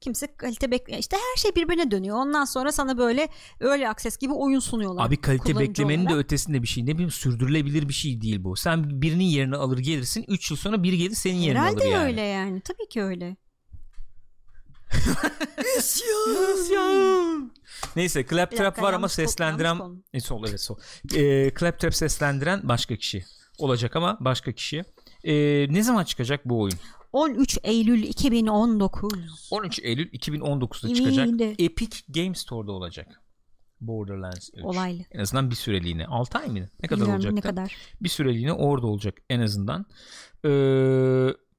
Kimse 0.00 0.36
kalite 0.36 0.70
bekle 0.70 0.98
işte 0.98 1.16
her 1.16 1.40
şey 1.40 1.54
birbirine 1.56 1.90
dönüyor. 1.90 2.16
Ondan 2.16 2.44
sonra 2.44 2.72
sana 2.72 2.98
böyle 2.98 3.28
öyle 3.60 3.88
akses 3.88 4.16
gibi 4.18 4.32
oyun 4.32 4.60
sunuyorlar. 4.60 5.06
Abi 5.06 5.16
kalite 5.16 5.58
beklemenin 5.58 6.04
de 6.04 6.08
olarak. 6.08 6.24
ötesinde 6.24 6.62
bir 6.62 6.68
şey. 6.68 6.86
Ne 6.86 6.92
bileyim 6.94 7.10
sürdürülebilir 7.10 7.88
bir 7.88 7.94
şey 7.94 8.20
değil 8.20 8.44
bu. 8.44 8.56
Sen 8.56 9.02
birinin 9.02 9.24
yerine 9.24 9.56
alır 9.56 9.78
gelirsin. 9.78 10.24
3 10.28 10.50
yıl 10.50 10.58
sonra 10.58 10.82
biri 10.82 10.98
gelir 10.98 11.14
senin 11.14 11.38
yerine 11.38 11.58
Herhalde 11.60 11.80
alır 11.84 11.90
yani. 11.92 12.04
öyle 12.04 12.20
yani. 12.20 12.60
Tabii 12.60 12.88
ki 12.88 13.02
öyle. 13.02 13.36
Neyse 17.96 18.24
Bir 18.24 18.28
Claptrap 18.28 18.66
dakika, 18.66 18.82
var 18.82 18.92
ama 18.92 19.08
seslendiren 19.08 20.02
e, 20.12 20.20
sol 20.20 20.44
evet 20.48 20.60
sol. 20.60 20.78
E, 21.14 21.50
Claptrap 21.60 21.94
seslendiren 21.94 22.60
başka 22.64 22.96
kişi 22.96 23.24
olacak 23.58 23.96
ama 23.96 24.18
başka 24.20 24.52
kişi. 24.52 24.84
E, 25.24 25.34
ne 25.74 25.82
zaman 25.82 26.04
çıkacak 26.04 26.44
bu 26.44 26.60
oyun? 26.60 26.78
13 27.12 27.58
Eylül 27.62 28.02
2019. 28.02 29.48
13 29.50 29.78
Eylül 29.82 30.08
2019'da 30.12 30.88
İyi 30.88 30.94
çıkacak. 30.96 31.60
Epic 31.60 31.98
Game 32.08 32.34
Store'da 32.34 32.72
olacak. 32.72 33.22
Borderlands 33.80 34.50
3. 34.54 34.64
Olaylı. 34.64 35.02
En 35.10 35.20
azından 35.20 35.50
bir 35.50 35.54
süreliğine. 35.54 36.06
6 36.06 36.38
ay 36.38 36.48
mıydı? 36.48 36.70
Ne 36.82 36.88
kadar 36.88 37.00
Bilmiyorum 37.00 37.14
olacak? 37.14 37.32
ne 37.32 37.40
kadar. 37.40 37.76
Bir 38.00 38.08
süreliğine 38.08 38.52
orada 38.52 38.86
olacak 38.86 39.14
en 39.30 39.40
azından. 39.40 39.86
Ee, 40.44 40.48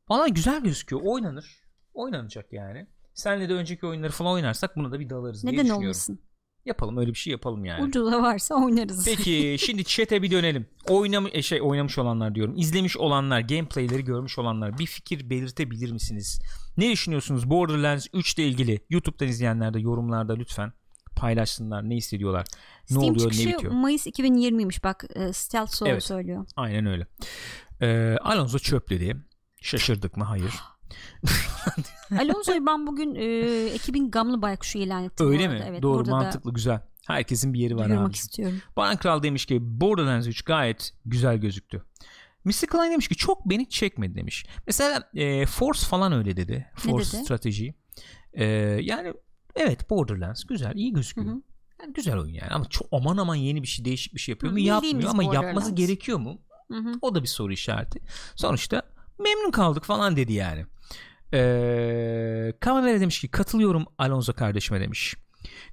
bana 0.09 0.27
güzel 0.27 0.63
gözüküyor. 0.63 1.01
Oynanır. 1.05 1.55
Oynanacak 1.93 2.53
yani. 2.53 2.87
Senle 3.13 3.49
de 3.49 3.53
önceki 3.53 3.85
oyunları 3.85 4.11
falan 4.11 4.33
oynarsak 4.33 4.75
buna 4.77 4.91
da 4.91 4.99
bir 4.99 5.09
dalarız 5.09 5.43
diye 5.43 5.53
Neden 5.53 5.59
düşünüyorum. 5.63 5.83
olmasın? 5.83 6.19
Yapalım 6.69 6.97
öyle 6.97 7.09
bir 7.09 7.17
şey 7.17 7.31
yapalım 7.31 7.65
yani. 7.65 7.83
Ucuza 7.83 8.21
varsa 8.21 8.55
oynarız. 8.55 9.05
Peki 9.05 9.55
şimdi 9.65 9.83
chat'e 9.83 10.21
bir 10.21 10.31
dönelim. 10.31 10.67
Oynam 10.87 11.27
e, 11.31 11.41
şey 11.41 11.61
oynamış 11.61 11.97
olanlar 11.97 12.35
diyorum. 12.35 12.53
izlemiş 12.57 12.97
olanlar, 12.97 13.39
gameplay'leri 13.39 14.03
görmüş 14.03 14.39
olanlar 14.39 14.79
bir 14.79 14.85
fikir 14.85 15.29
belirtebilir 15.29 15.91
misiniz? 15.91 16.41
Ne 16.77 16.91
düşünüyorsunuz 16.91 17.49
Borderlands 17.49 18.07
3 18.13 18.33
ile 18.35 18.47
ilgili? 18.47 18.79
YouTube'dan 18.89 19.27
izleyenler 19.27 19.73
de 19.73 19.79
yorumlarda 19.79 20.33
lütfen 20.33 20.73
paylaşsınlar. 21.15 21.89
Ne 21.89 21.95
hissediyorlar? 21.95 22.41
Ne 22.41 22.85
Steam 22.85 23.03
oluyor, 23.03 23.19
çıkışı 23.19 23.49
ne 23.49 23.53
bitiyor? 23.53 23.73
Mayıs 23.73 24.07
2020'ymiş 24.07 24.83
bak 24.83 25.03
e, 25.15 25.33
Stealth 25.33 25.71
Soul 25.71 25.89
Evet. 25.89 26.03
söylüyor. 26.03 26.45
Aynen 26.55 26.85
öyle. 26.85 27.07
Ee, 27.81 28.17
Alonso 28.21 28.59
çöpledi. 28.59 29.17
Şaşırdık 29.61 30.17
mı? 30.17 30.23
Hayır. 30.23 30.53
Alonso'yu 32.19 32.65
ben 32.65 32.87
bugün 32.87 33.15
e, 33.15 33.25
ekibin 33.73 34.11
gamlı 34.11 34.41
baykuşu 34.41 34.77
ilan 34.77 35.03
ettim. 35.03 35.27
Öyle 35.27 35.47
mi? 35.47 35.65
Evet, 35.67 35.81
Doğru 35.81 36.09
mantıklı 36.09 36.53
güzel. 36.53 36.81
Herkesin 37.07 37.53
bir 37.53 37.59
yeri 37.59 37.73
da 37.73 37.77
var 37.77 37.89
abi. 37.89 38.13
istiyorum. 38.13 38.61
Baran 38.77 38.97
Kral 38.97 39.23
demiş 39.23 39.45
ki 39.45 39.57
Borderlands 39.61 40.27
3 40.27 40.41
gayet 40.41 40.93
güzel 41.05 41.37
gözüktü. 41.37 41.83
Mr. 42.43 42.67
Klein 42.67 42.91
demiş 42.91 43.07
ki 43.07 43.15
çok 43.15 43.49
beni 43.49 43.69
çekmedi 43.69 44.15
demiş. 44.15 44.45
Mesela 44.67 45.09
e, 45.13 45.45
Force 45.45 45.85
falan 45.85 46.13
öyle 46.13 46.37
dedi. 46.37 46.71
Force 46.75 47.17
dedi? 47.17 47.23
strateji. 47.23 47.75
E, 48.33 48.45
yani 48.81 49.13
evet 49.55 49.89
Borderlands 49.89 50.43
güzel 50.43 50.75
iyi 50.75 50.93
gözüküyor. 50.93 51.27
Hı 51.27 51.31
hı. 51.31 51.41
Yani 51.81 51.93
güzel 51.93 52.17
oyun 52.17 52.33
yani 52.33 52.51
ama 52.51 52.65
çok 52.65 52.87
aman 52.91 53.17
aman 53.17 53.35
yeni 53.35 53.63
bir 53.63 53.67
şey 53.67 53.85
değişik 53.85 54.13
bir 54.13 54.19
şey 54.19 54.33
yapıyor 54.33 54.53
mu? 54.53 54.59
Yapmıyor 54.59 55.09
ama 55.09 55.23
yapması 55.23 55.71
gerekiyor 55.71 56.17
mu? 56.17 56.41
Hı 56.71 56.77
hı. 56.77 56.91
O 57.01 57.15
da 57.15 57.23
bir 57.23 57.27
soru 57.27 57.53
işareti. 57.53 57.99
Sonuçta 58.35 58.81
memnun 59.19 59.51
kaldık 59.51 59.85
falan 59.85 60.15
dedi 60.15 60.33
yani. 60.33 60.65
Ee, 61.33 62.53
Kamera 62.59 62.99
demiş 62.99 63.19
ki 63.21 63.27
katılıyorum 63.27 63.85
Alonso 63.97 64.33
kardeşime 64.33 64.81
demiş. 64.81 65.15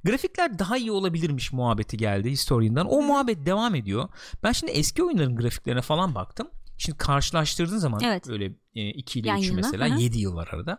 Grafikler 0.04 0.58
daha 0.58 0.76
iyi 0.76 0.90
olabilirmiş 0.90 1.52
muhabbeti 1.52 1.96
geldi 1.96 2.30
Historian'dan. 2.30 2.86
O 2.86 3.02
muhabbet 3.02 3.46
devam 3.46 3.74
ediyor. 3.74 4.08
Ben 4.42 4.52
şimdi 4.52 4.72
eski 4.72 5.02
oyunların 5.04 5.36
grafiklerine 5.36 5.82
falan 5.82 6.14
baktım. 6.14 6.48
Şimdi 6.78 6.98
karşılaştırdığın 6.98 7.78
zaman 7.78 8.00
Evet. 8.04 8.28
öyle 8.28 8.52
2 8.74 9.20
ile 9.20 9.28
Yan 9.28 9.38
3'ü 9.38 9.46
yana, 9.46 9.56
mesela 9.56 9.88
hı 9.90 9.94
hı. 9.94 10.00
7 10.00 10.18
yıl 10.18 10.34
var 10.34 10.48
arada. 10.52 10.78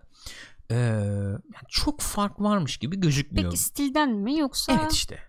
Ee, 0.71 0.75
yani 0.75 1.67
çok 1.69 2.01
fark 2.01 2.39
varmış 2.41 2.77
gibi 2.77 2.99
gözükmüyor. 2.99 3.45
Peki 3.51 3.57
stilden 3.63 4.09
mi 4.09 4.37
yoksa 4.39 4.73
Evet 4.81 4.93
işte. 4.93 5.19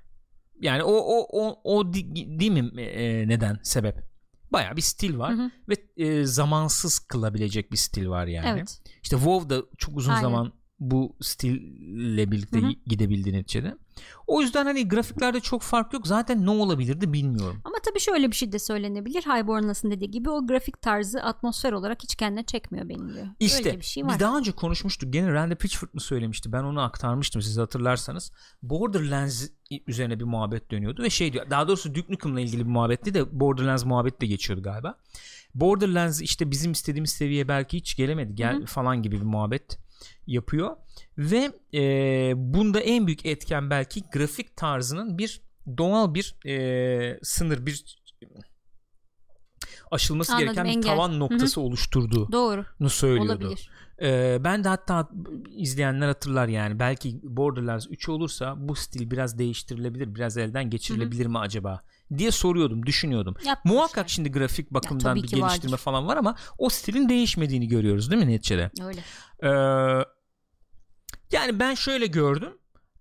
Yani 0.60 0.82
o 0.82 0.92
o 0.92 1.26
o 1.32 1.60
o 1.64 1.92
di- 1.92 2.38
değil 2.40 2.50
mi 2.50 2.82
e, 2.82 3.28
neden 3.28 3.58
sebep? 3.62 4.07
Baya 4.52 4.76
bir 4.76 4.82
stil 4.82 5.18
var 5.18 5.32
Hı 5.34 5.42
hı. 5.42 5.50
ve 5.68 6.04
e, 6.04 6.24
zamansız 6.24 6.98
kılabilecek 6.98 7.72
bir 7.72 7.76
stil 7.76 8.08
var 8.08 8.26
yani. 8.26 8.48
Evet. 8.48 8.80
İşte 9.02 9.16
WoW 9.16 9.50
da 9.50 9.62
çok 9.78 9.96
uzun 9.96 10.10
Aynen. 10.12 10.22
zaman 10.22 10.52
bu 10.80 11.16
stille 11.20 12.30
birlikte 12.30 12.60
Hı 12.60 12.66
hı. 12.66 12.70
gidebildi 12.86 13.32
neticede. 13.32 13.76
O 14.26 14.40
yüzden 14.40 14.64
hani 14.64 14.88
grafiklerde 14.88 15.40
çok 15.40 15.62
fark 15.62 15.92
yok. 15.92 16.06
Zaten 16.06 16.46
ne 16.46 16.50
olabilirdi 16.50 17.12
bilmiyorum. 17.12 17.60
Ama 17.64 17.76
tabii 17.84 18.00
şöyle 18.00 18.30
bir 18.30 18.36
şey 18.36 18.52
de 18.52 18.58
söylenebilir. 18.58 19.22
Highborn'lasın 19.22 19.90
dediği 19.90 20.10
gibi 20.10 20.30
o 20.30 20.46
grafik 20.46 20.82
tarzı 20.82 21.22
atmosfer 21.22 21.72
olarak 21.72 22.02
hiç 22.02 22.14
kendine 22.16 22.42
çekmiyor 22.42 22.88
benim 22.88 23.14
diyor. 23.14 23.26
İşte 23.40 23.68
Öyle 23.68 23.80
bir 23.80 23.84
şey 23.84 24.04
var. 24.04 24.12
biz 24.12 24.20
daha 24.20 24.38
önce 24.38 24.52
konuşmuştuk. 24.52 25.12
Gene 25.12 25.32
Randy 25.32 25.54
Pitchford 25.54 25.88
mu 25.94 26.00
söylemişti? 26.00 26.52
Ben 26.52 26.62
onu 26.62 26.80
aktarmıştım 26.80 27.42
siz 27.42 27.58
hatırlarsanız. 27.58 28.32
Borderlands 28.62 29.48
üzerine 29.86 30.18
bir 30.20 30.24
muhabbet 30.24 30.70
dönüyordu 30.70 31.02
ve 31.02 31.10
şey 31.10 31.32
diyor. 31.32 31.50
Daha 31.50 31.68
doğrusu 31.68 31.94
Duke 31.94 32.12
Nukem'la 32.12 32.40
ilgili 32.40 32.64
bir 32.66 32.70
muhabbetti 32.70 33.14
de 33.14 33.40
Borderlands 33.40 33.84
muhabbeti 33.84 34.20
de 34.20 34.26
geçiyordu 34.26 34.62
galiba. 34.62 34.98
Borderlands 35.54 36.22
işte 36.22 36.50
bizim 36.50 36.72
istediğimiz 36.72 37.10
seviyeye 37.10 37.48
belki 37.48 37.76
hiç 37.76 37.96
gelemedi 37.96 38.34
gel 38.34 38.56
Hı 38.56 38.62
hı. 38.62 38.66
falan 38.66 39.02
gibi 39.02 39.16
bir 39.16 39.26
muhabbet 39.26 39.78
yapıyor 40.28 40.76
ve 41.18 41.52
e, 41.74 41.82
bunda 42.36 42.80
en 42.80 43.06
büyük 43.06 43.26
etken 43.26 43.70
belki 43.70 44.02
grafik 44.12 44.56
tarzının 44.56 45.18
bir 45.18 45.42
doğal 45.78 46.14
bir 46.14 46.36
e, 46.46 47.18
sınır 47.22 47.66
bir 47.66 47.98
aşılması 49.90 50.32
Anladım, 50.32 50.46
gereken 50.46 50.64
bir 50.64 50.70
engel. 50.70 50.90
tavan 50.90 51.18
noktası 51.18 51.60
oluşturduğunu 51.60 52.32
Doğru. 52.32 52.90
söylüyordu. 52.90 53.46
Olabilir. 53.46 53.70
Ee, 54.02 54.38
ben 54.40 54.64
de 54.64 54.68
hatta 54.68 55.08
izleyenler 55.50 56.06
hatırlar 56.08 56.48
yani 56.48 56.78
belki 56.78 57.20
Borderlands 57.22 57.86
3 57.90 58.08
olursa 58.08 58.54
bu 58.58 58.74
stil 58.74 59.10
biraz 59.10 59.38
değiştirilebilir 59.38 60.14
biraz 60.14 60.36
elden 60.36 60.70
geçirilebilir 60.70 61.26
mi 61.26 61.38
acaba 61.38 61.80
diye 62.18 62.30
soruyordum 62.30 62.86
düşünüyordum. 62.86 63.34
Yapmışlar. 63.46 63.74
Muhakkak 63.74 64.08
şimdi 64.08 64.32
grafik 64.32 64.70
bakımdan 64.70 65.14
tabii 65.14 65.22
bir 65.22 65.28
geliştirme 65.28 65.72
vardır. 65.72 65.82
falan 65.82 66.06
var 66.06 66.16
ama 66.16 66.36
o 66.58 66.68
stilin 66.68 67.08
değişmediğini 67.08 67.68
görüyoruz 67.68 68.10
değil 68.10 68.24
mi 68.24 68.32
neticede? 68.32 68.70
Öyle. 68.82 69.00
Ee, 69.42 70.04
yani 71.32 71.58
ben 71.58 71.74
şöyle 71.74 72.06
gördüm. 72.06 72.52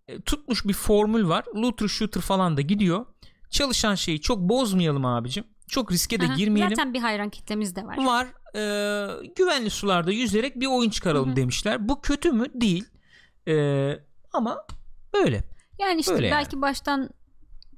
E, 0.07 0.21
tutmuş 0.21 0.65
bir 0.65 0.73
formül 0.73 1.27
var. 1.27 1.45
Looter 1.55 1.87
shooter 1.87 2.21
falan 2.21 2.57
da 2.57 2.61
gidiyor. 2.61 3.05
Çalışan 3.49 3.95
şeyi 3.95 4.21
çok 4.21 4.39
bozmayalım 4.39 5.05
abicim. 5.05 5.43
Çok 5.67 5.91
riske 5.91 6.19
de 6.21 6.25
Aha, 6.25 6.35
girmeyelim 6.35 6.75
Zaten 6.75 6.93
bir 6.93 6.99
hayran 6.99 7.29
kitlemiz 7.29 7.75
de 7.75 7.83
var. 7.85 7.97
var. 8.05 8.27
Ee, 8.55 9.31
güvenli 9.35 9.69
sularda 9.69 10.11
yüzerek 10.11 10.55
bir 10.59 10.65
oyun 10.65 10.89
çıkaralım 10.89 11.27
Hı 11.29 11.31
hı. 11.31 11.35
demişler. 11.35 11.89
Bu 11.89 12.01
kötü 12.01 12.31
mü? 12.31 12.45
Değil. 12.53 12.85
Ee, 13.47 13.99
ama 14.33 14.65
böyle. 15.13 15.43
Yani 15.79 15.99
işte 15.99 16.13
Öyle 16.13 16.27
yani. 16.27 16.35
belki 16.37 16.61
baştan 16.61 17.09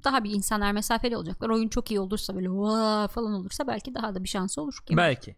daha 0.04 0.24
bir 0.24 0.30
insanlar 0.32 0.72
mesafeli 0.72 1.18
olacaklar. 1.18 1.50
Oyun 1.50 1.68
çok 1.70 1.92
iyi 1.92 2.00
olursa 2.00 2.36
böyle 2.36 2.50
"Vaa!" 2.50 3.08
falan 3.08 3.34
olursa 3.34 3.68
belki 3.68 3.94
daha 3.96 4.16
da 4.16 4.24
bir 4.24 4.30
şansı 4.30 4.62
olur. 4.62 4.78
Kim? 4.86 4.98
Belki. 4.98 5.36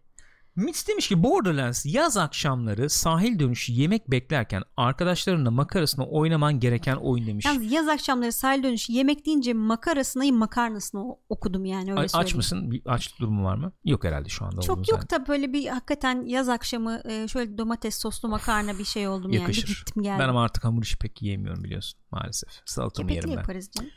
Mitch 0.56 0.88
demiş 0.88 1.08
ki 1.08 1.22
Borderlands 1.22 1.86
yaz 1.86 2.16
akşamları 2.16 2.90
sahil 2.90 3.38
dönüşü 3.38 3.72
yemek 3.72 4.10
beklerken 4.10 4.62
arkadaşlarınla 4.76 5.50
makarasına 5.50 6.06
oynaman 6.06 6.60
gereken 6.60 6.96
oyun 6.96 7.26
demiş. 7.26 7.46
Yalnız 7.46 7.72
yaz 7.72 7.88
akşamları 7.88 8.32
sahil 8.32 8.62
dönüşü 8.62 8.92
yemek 8.92 9.26
deyince 9.26 9.52
makarasını 9.54 10.32
makarnasını 10.32 11.16
okudum 11.28 11.64
yani 11.64 11.90
öyle 11.90 12.00
A- 12.00 12.04
aç 12.04 12.10
söyleyeyim. 12.10 12.36
mısın? 12.36 12.70
Bir 12.70 12.82
açlık 12.86 13.20
durumu 13.20 13.44
var 13.44 13.54
mı? 13.56 13.72
Yok 13.84 14.04
herhalde 14.04 14.28
şu 14.28 14.44
anda. 14.44 14.60
Çok 14.60 14.88
yok 14.88 15.10
da 15.10 15.26
böyle 15.28 15.52
bir 15.52 15.66
hakikaten 15.66 16.26
yaz 16.26 16.48
akşamı 16.48 17.00
e, 17.04 17.28
şöyle 17.28 17.58
domates 17.58 18.00
soslu 18.02 18.28
makarna 18.28 18.78
bir 18.78 18.84
şey 18.84 19.08
oldum 19.08 19.32
yani. 19.32 19.40
Yakışır. 19.42 19.68
Bir 19.68 19.74
gittim 19.74 20.02
geldim. 20.02 20.18
Ben 20.18 20.28
ama 20.28 20.42
artık 20.44 20.64
hamur 20.64 20.82
işi 20.82 20.98
pek 20.98 21.22
yiyemiyorum 21.22 21.64
biliyorsun 21.64 22.00
maalesef. 22.10 22.50
Salatamı 22.66 23.12
yerim 23.12 23.30
ben. 23.30 23.36
yaparız 23.36 23.70
canım. 23.70 23.90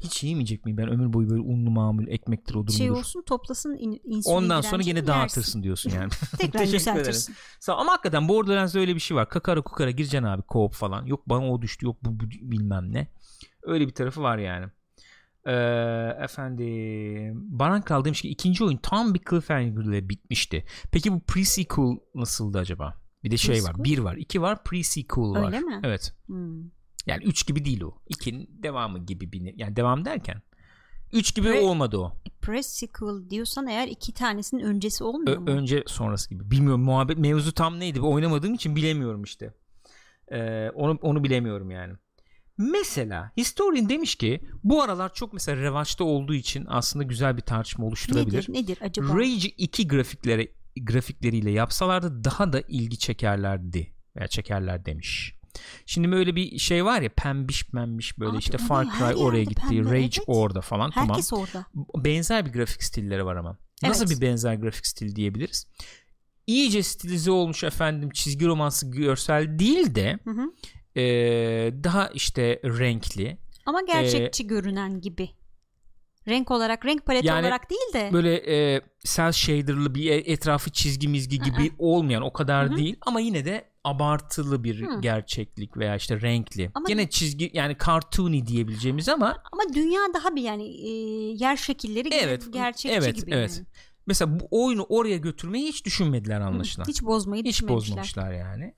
Hiç 0.00 0.22
yiyemeyecek 0.22 0.64
miyim 0.64 0.76
ben 0.78 0.88
ömür 0.88 1.12
boyu 1.12 1.30
böyle 1.30 1.40
unlu 1.40 1.70
mamul 1.70 2.08
ekmektir 2.08 2.54
odur 2.54 2.72
Şey 2.72 2.88
budur. 2.90 2.98
olsun 2.98 3.22
toplasın 3.22 3.76
in, 3.78 4.00
insülin 4.04 4.34
Ondan 4.34 4.60
sonra 4.60 4.72
direncini 4.82 4.88
yine 4.88 4.98
yersin. 4.98 5.12
dağıtırsın 5.12 5.62
diyorsun 5.62 5.90
yani. 5.90 6.10
Tekrar 6.38 6.64
yükseltirsin. 6.66 7.34
Sağ 7.60 7.76
ama 7.76 7.92
hakikaten 7.92 8.28
Borderlands'da 8.28 8.78
öyle 8.78 8.94
bir 8.94 9.00
şey 9.00 9.16
var. 9.16 9.28
Kakara 9.28 9.62
kukara 9.62 9.90
gireceksin 9.90 10.26
abi 10.26 10.42
co-op 10.42 10.72
falan. 10.72 11.06
Yok 11.06 11.28
bana 11.28 11.50
o 11.52 11.62
düştü 11.62 11.86
yok 11.86 11.96
bu, 12.04 12.20
bu 12.20 12.30
bilmem 12.30 12.92
ne. 12.92 13.08
Öyle 13.62 13.86
bir 13.86 13.94
tarafı 13.94 14.22
var 14.22 14.38
yani. 14.38 14.66
Ee, 15.46 15.52
efendim 16.24 17.34
Baran 17.58 17.82
Kral 17.82 18.04
demiş 18.04 18.22
ki 18.22 18.28
ikinci 18.28 18.64
oyun 18.64 18.76
tam 18.76 19.14
bir 19.14 19.20
cliffhanger 19.30 19.84
ile 19.84 20.08
bitmişti. 20.08 20.64
Peki 20.92 21.12
bu 21.12 21.18
pre-sequel 21.18 21.98
nasıldı 22.14 22.58
acaba? 22.58 23.00
Bir 23.24 23.30
de 23.30 23.36
şey 23.36 23.64
var. 23.64 23.84
Bir 23.84 23.98
var. 23.98 24.16
iki 24.16 24.42
var. 24.42 24.56
Pre-sequel 24.56 25.34
var. 25.34 25.46
Öyle 25.46 25.60
mi? 25.60 25.80
Evet. 25.84 26.14
Hmm. 26.26 26.62
Yani 27.06 27.24
üç 27.24 27.46
gibi 27.46 27.64
değil 27.64 27.80
o. 27.80 27.94
İkinin 28.08 28.50
devamı 28.62 28.98
gibi 28.98 29.32
bir 29.32 29.58
yani 29.58 29.76
devam 29.76 30.04
derken 30.04 30.42
üç 31.12 31.34
gibi 31.34 31.48
Pre- 31.48 31.60
olmadı 31.60 31.98
o. 31.98 32.12
Press 32.40 32.66
sequel 32.66 33.30
diyorsan 33.30 33.66
eğer 33.66 33.88
iki 33.88 34.12
tanesinin 34.12 34.62
öncesi 34.62 35.04
olmuyor 35.04 35.36
Ö- 35.36 35.40
mu? 35.40 35.50
önce 35.50 35.84
sonrası 35.86 36.30
gibi. 36.30 36.50
Bilmiyorum 36.50 36.80
muhabbet 36.82 37.18
mevzu 37.18 37.52
tam 37.52 37.80
neydi? 37.80 38.00
Oynamadığım 38.00 38.54
için 38.54 38.76
bilemiyorum 38.76 39.22
işte. 39.22 39.54
Ee, 40.32 40.70
onu 40.74 40.98
onu 41.02 41.24
bilemiyorum 41.24 41.70
yani. 41.70 41.94
Mesela 42.58 43.32
Historian 43.36 43.88
demiş 43.88 44.14
ki 44.14 44.40
bu 44.64 44.82
aralar 44.82 45.14
çok 45.14 45.32
mesela 45.32 45.62
revaçta 45.62 46.04
olduğu 46.04 46.34
için 46.34 46.64
aslında 46.68 47.04
güzel 47.04 47.36
bir 47.36 47.42
tartışma 47.42 47.86
oluşturabilir. 47.86 48.38
nedir, 48.38 48.52
nedir 48.52 48.78
acaba? 48.80 49.18
Rage 49.18 49.48
2 49.48 49.88
grafikleri 49.88 50.52
grafikleriyle 50.80 51.50
yapsalardı 51.50 52.24
daha 52.24 52.52
da 52.52 52.60
ilgi 52.68 52.98
çekerlerdi 52.98 53.92
veya 54.16 54.26
çekerler 54.28 54.84
demiş. 54.84 55.39
Şimdi 55.86 56.12
böyle 56.12 56.36
bir 56.36 56.58
şey 56.58 56.84
var 56.84 57.00
ya 57.02 57.08
pembiş 57.16 57.64
pembiş 57.64 58.18
böyle 58.18 58.30
Abi 58.30 58.38
işte? 58.38 58.58
Far 58.58 58.84
Cry 58.98 59.14
oraya 59.16 59.44
gitti, 59.44 59.62
pembe, 59.68 59.90
Rage 59.90 60.00
evet. 60.02 60.20
orada 60.26 60.60
falan 60.60 60.90
tamam 60.90 61.08
Herkes 61.08 61.32
orada. 61.32 61.66
benzer 61.96 62.46
bir 62.46 62.52
grafik 62.52 62.82
stilleri 62.82 63.24
var 63.24 63.36
ama. 63.36 63.58
Nasıl 63.82 64.06
Evet. 64.06 64.16
bir 64.16 64.26
benzer 64.26 64.54
grafik 64.54 64.86
stil 64.86 65.16
diyebiliriz? 65.16 65.66
İyice 66.46 66.82
stilize 66.82 67.30
olmuş 67.30 67.64
efendim 67.64 68.10
çizgi 68.10 68.46
romansı 68.46 68.90
görsel 68.90 69.58
değil 69.58 69.94
de 69.94 70.18
Hı 70.24 70.30
hı. 70.30 70.52
eee, 70.94 71.84
daha 71.84 72.08
işte 72.08 72.60
renkli. 72.64 73.38
Ama 73.66 73.80
gerçekçi 73.86 74.46
görünen 74.46 75.00
gibi. 75.00 75.30
Renk 76.28 76.50
olarak, 76.50 76.86
renk 76.86 77.06
paleti 77.06 77.26
Yani 77.26 77.40
olarak 77.46 77.70
değil 77.70 77.92
de 77.94 78.10
Böyle 78.12 78.42
eee 78.44 78.80
cel 79.04 79.32
shader'lı 79.32 79.94
bir 79.94 80.10
e- 80.10 80.32
etrafı 80.32 80.70
çizgi 80.70 81.08
mizgi 81.08 81.38
gibi 81.40 81.72
olmayan 81.78 82.22
o 82.22 82.32
kadar 82.32 82.68
Hı 82.68 82.72
hı. 82.72 82.76
değil 82.76 82.96
ama 83.00 83.20
yine 83.20 83.44
de 83.44 83.69
abartılı 83.84 84.64
bir 84.64 84.86
Hı. 84.86 85.00
gerçeklik 85.00 85.76
veya 85.76 85.96
işte 85.96 86.20
renkli. 86.20 86.70
Ama- 86.74 86.86
Yine 86.88 87.10
çizgi 87.10 87.50
yani 87.54 87.76
cartoony 87.86 88.46
diyebileceğimiz 88.46 89.08
ama 89.08 89.42
ama 89.52 89.62
dünya 89.74 90.00
daha 90.14 90.36
bir 90.36 90.42
yani 90.42 90.64
e, 90.64 90.88
yer 91.36 91.56
şekilleri 91.56 92.08
Evet, 92.14 92.52
gerçekçi 92.52 92.96
evet, 92.98 93.16
gibi. 93.16 93.30
evet. 93.34 93.56
yani. 93.56 93.66
mesela 94.06 94.40
bu 94.40 94.48
oyunu 94.50 94.86
oraya 94.88 95.16
götürmeyi 95.16 95.68
hiç 95.68 95.84
düşünmediler 95.84 96.40
anlaşılan. 96.40 96.86
Hiç 96.88 97.02
bozmayı 97.02 97.44
Hiç 97.44 97.68
bozmamışlar 97.68 98.32
yani. 98.32 98.74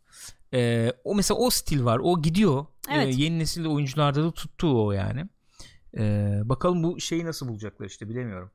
E, 0.55 0.93
o 1.05 1.15
mesela 1.15 1.39
o 1.39 1.51
stil 1.51 1.85
var. 1.85 2.01
O 2.03 2.23
gidiyor. 2.23 2.67
Evet. 2.91 3.07
E, 3.19 3.23
yeni 3.23 3.39
nesil 3.39 3.67
oyuncularda 3.67 4.25
da 4.25 4.31
tuttu 4.31 4.87
o 4.87 4.93
yani. 4.93 5.29
E, 5.99 6.03
bakalım 6.45 6.83
bu 6.83 7.01
şeyi 7.01 7.25
nasıl 7.25 7.49
bulacaklar 7.49 7.87
işte 7.87 8.09
bilemiyorum. 8.09 8.51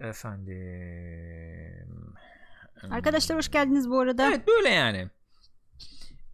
Efendim. 0.00 0.54
Arkadaşlar 2.90 3.38
hoş 3.38 3.50
geldiniz 3.50 3.90
bu 3.90 4.00
arada. 4.00 4.28
Evet 4.28 4.46
böyle 4.46 4.68
yani. 4.68 5.10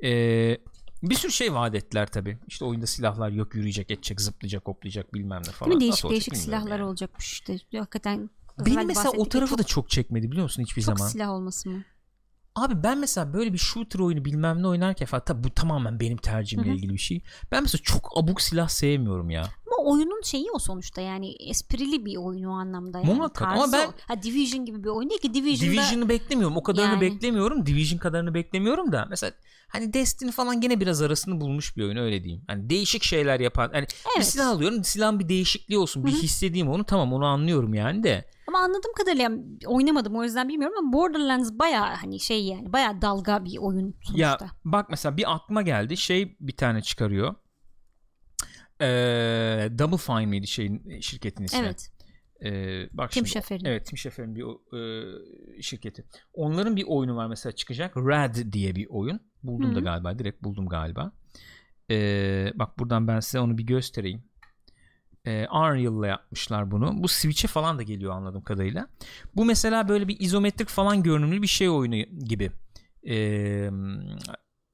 Ee, 0.04 0.58
bir 1.02 1.14
sürü 1.14 1.32
şey 1.32 1.54
vaat 1.54 1.74
ettiler 1.74 2.06
tabi. 2.06 2.38
İşte 2.48 2.64
oyunda 2.64 2.86
silahlar 2.86 3.30
yok 3.30 3.54
yürüyecek, 3.54 3.90
edecek, 3.90 4.20
zıplayacak, 4.20 4.66
hoplayacak 4.66 5.14
bilmem 5.14 5.42
ne 5.46 5.52
falan. 5.52 5.70
Değil 5.70 5.76
mi? 5.76 5.80
Değişik 5.80 6.04
Nasıl 6.04 6.10
değişik 6.10 6.36
silahlar 6.36 6.70
yani. 6.78 6.84
olacakmış 6.84 7.32
işte. 7.32 7.58
Hakikaten 7.78 8.30
Benim 8.66 8.86
mesela 8.86 9.10
o 9.10 9.28
tarafı 9.28 9.50
çok, 9.50 9.58
da 9.58 9.62
çok 9.62 9.90
çekmedi 9.90 10.30
biliyor 10.30 10.42
musun 10.44 10.62
hiçbir 10.62 10.82
çok 10.82 10.98
zaman. 10.98 11.10
silah 11.10 11.30
olması 11.30 11.68
mı? 11.68 11.84
Abi 12.54 12.82
ben 12.82 12.98
mesela 12.98 13.32
böyle 13.34 13.52
bir 13.52 13.58
shooter 13.58 14.00
oyunu 14.00 14.24
bilmem 14.24 14.62
ne 14.62 14.66
oynarken 14.66 15.06
falan 15.06 15.24
tabi 15.24 15.44
bu 15.44 15.50
tamamen 15.50 16.00
benim 16.00 16.16
tercihimle 16.16 16.68
Hı 16.68 16.72
hı. 16.72 16.76
ilgili 16.76 16.92
bir 16.92 16.98
şey. 16.98 17.22
Ben 17.52 17.62
mesela 17.62 17.82
çok 17.82 18.18
abuk 18.18 18.40
silah 18.40 18.68
sevmiyorum 18.68 19.30
ya. 19.30 19.42
Ama 19.42 19.90
oyunun 19.90 20.22
şeyi 20.22 20.46
o 20.54 20.58
sonuçta 20.58 21.00
yani 21.00 21.34
esprili 21.48 22.04
bir 22.04 22.16
oyun 22.16 22.44
o 22.44 22.52
anlamda 22.52 22.98
yani. 22.98 23.14
Muhakkak 23.14 23.48
ama 23.48 23.72
ben- 23.72 23.86
o. 23.88 23.92
ha, 24.08 24.22
Division 24.22 24.64
gibi 24.64 24.84
bir 24.84 24.88
oyun 24.88 25.10
değil 25.10 25.20
ki 25.20 25.34
Division'da 25.34 25.72
Division'ı 25.72 26.08
beklemiyorum. 26.08 26.56
O 26.56 26.62
kadarını 26.62 26.92
Yani. 26.92 27.00
beklemiyorum. 27.00 27.66
Division 27.66 27.98
kadarını 27.98 28.34
beklemiyorum 28.34 28.92
da 28.92 29.06
mesela 29.10 29.32
hani 29.72 29.92
Destiny 29.92 30.30
falan 30.30 30.60
gene 30.60 30.80
biraz 30.80 31.02
arasını 31.02 31.40
bulmuş 31.40 31.76
bir 31.76 31.82
oyun 31.84 31.96
öyle 31.96 32.24
diyeyim. 32.24 32.44
Hani 32.46 32.70
değişik 32.70 33.02
şeyler 33.02 33.40
yapan. 33.40 33.70
Hani 33.72 33.86
bir 33.86 33.94
Evet. 34.16 34.26
silah 34.26 34.48
alıyorum. 34.48 34.84
Silahın 34.84 35.18
bir 35.20 35.28
değişikliği 35.28 35.78
olsun. 35.78 36.04
Bir 36.06 36.12
Hı 36.12 36.16
hı. 36.16 36.20
hissedeyim 36.22 36.68
onu. 36.68 36.84
Tamam 36.84 37.12
onu 37.12 37.26
anlıyorum 37.26 37.74
yani 37.74 38.02
de. 38.02 38.24
ama 38.48 38.58
anladığım 38.58 38.92
kadarıyla 38.98 39.22
yani 39.22 39.42
oynamadım 39.66 40.16
o 40.16 40.24
yüzden 40.24 40.48
bilmiyorum 40.48 40.76
ama 40.78 40.92
Borderlands 40.92 41.50
baya 41.52 42.02
hani 42.02 42.20
şey 42.20 42.44
yani 42.44 42.72
baya 42.72 43.02
dalga 43.02 43.44
bir 43.44 43.58
oyun 43.58 43.94
sonuçta. 44.02 44.16
Ya 44.16 44.38
bak 44.64 44.86
mesela 44.90 45.16
bir 45.16 45.34
aklıma 45.34 45.62
geldi. 45.62 45.96
Şey 45.96 46.36
bir 46.40 46.56
tane 46.56 46.82
çıkarıyor. 46.82 47.34
Ee, 48.80 49.68
Double 49.78 49.96
Fine 49.96 50.26
miydi 50.26 50.46
şeyin 50.46 51.00
şirketin 51.00 51.44
ismi? 51.44 51.58
evet. 51.58 51.90
Ee, 52.44 52.88
bak 52.92 53.10
Tim 53.10 53.26
Schafer'in. 53.26 53.64
Evet 53.64 53.86
Tim 53.86 53.98
Schafer'in 53.98 54.34
bir 54.34 54.44
e, 54.76 55.62
şirketi. 55.62 56.04
Onların 56.32 56.76
bir 56.76 56.84
oyunu 56.86 57.16
var 57.16 57.26
mesela 57.26 57.52
çıkacak. 57.52 57.96
Rad 57.96 58.52
diye 58.52 58.76
bir 58.76 58.86
oyun. 58.90 59.20
Buldum 59.42 59.70
Hı 59.70 59.74
da 59.74 59.80
galiba. 59.80 60.18
Direkt 60.18 60.42
buldum 60.42 60.68
galiba. 60.68 61.12
Ee, 61.90 62.52
bak 62.54 62.78
buradan 62.78 63.08
ben 63.08 63.20
size 63.20 63.40
onu 63.40 63.58
bir 63.58 63.66
göstereyim. 63.66 64.24
Ee, 65.24 65.46
Unreal'la 65.52 66.06
yapmışlar 66.06 66.70
bunu. 66.70 67.02
Bu 67.02 67.08
Switch'e 67.08 67.48
falan 67.48 67.78
da 67.78 67.82
geliyor 67.82 68.12
anladığım 68.12 68.42
kadarıyla. 68.42 68.88
Bu 69.36 69.44
mesela 69.44 69.88
böyle 69.88 70.08
bir 70.08 70.20
izometrik 70.20 70.68
falan 70.68 71.02
görünümlü 71.02 71.42
bir 71.42 71.46
şey 71.46 71.68
oyunu 71.68 71.96
gibi. 72.24 72.50
Ee, 73.08 73.70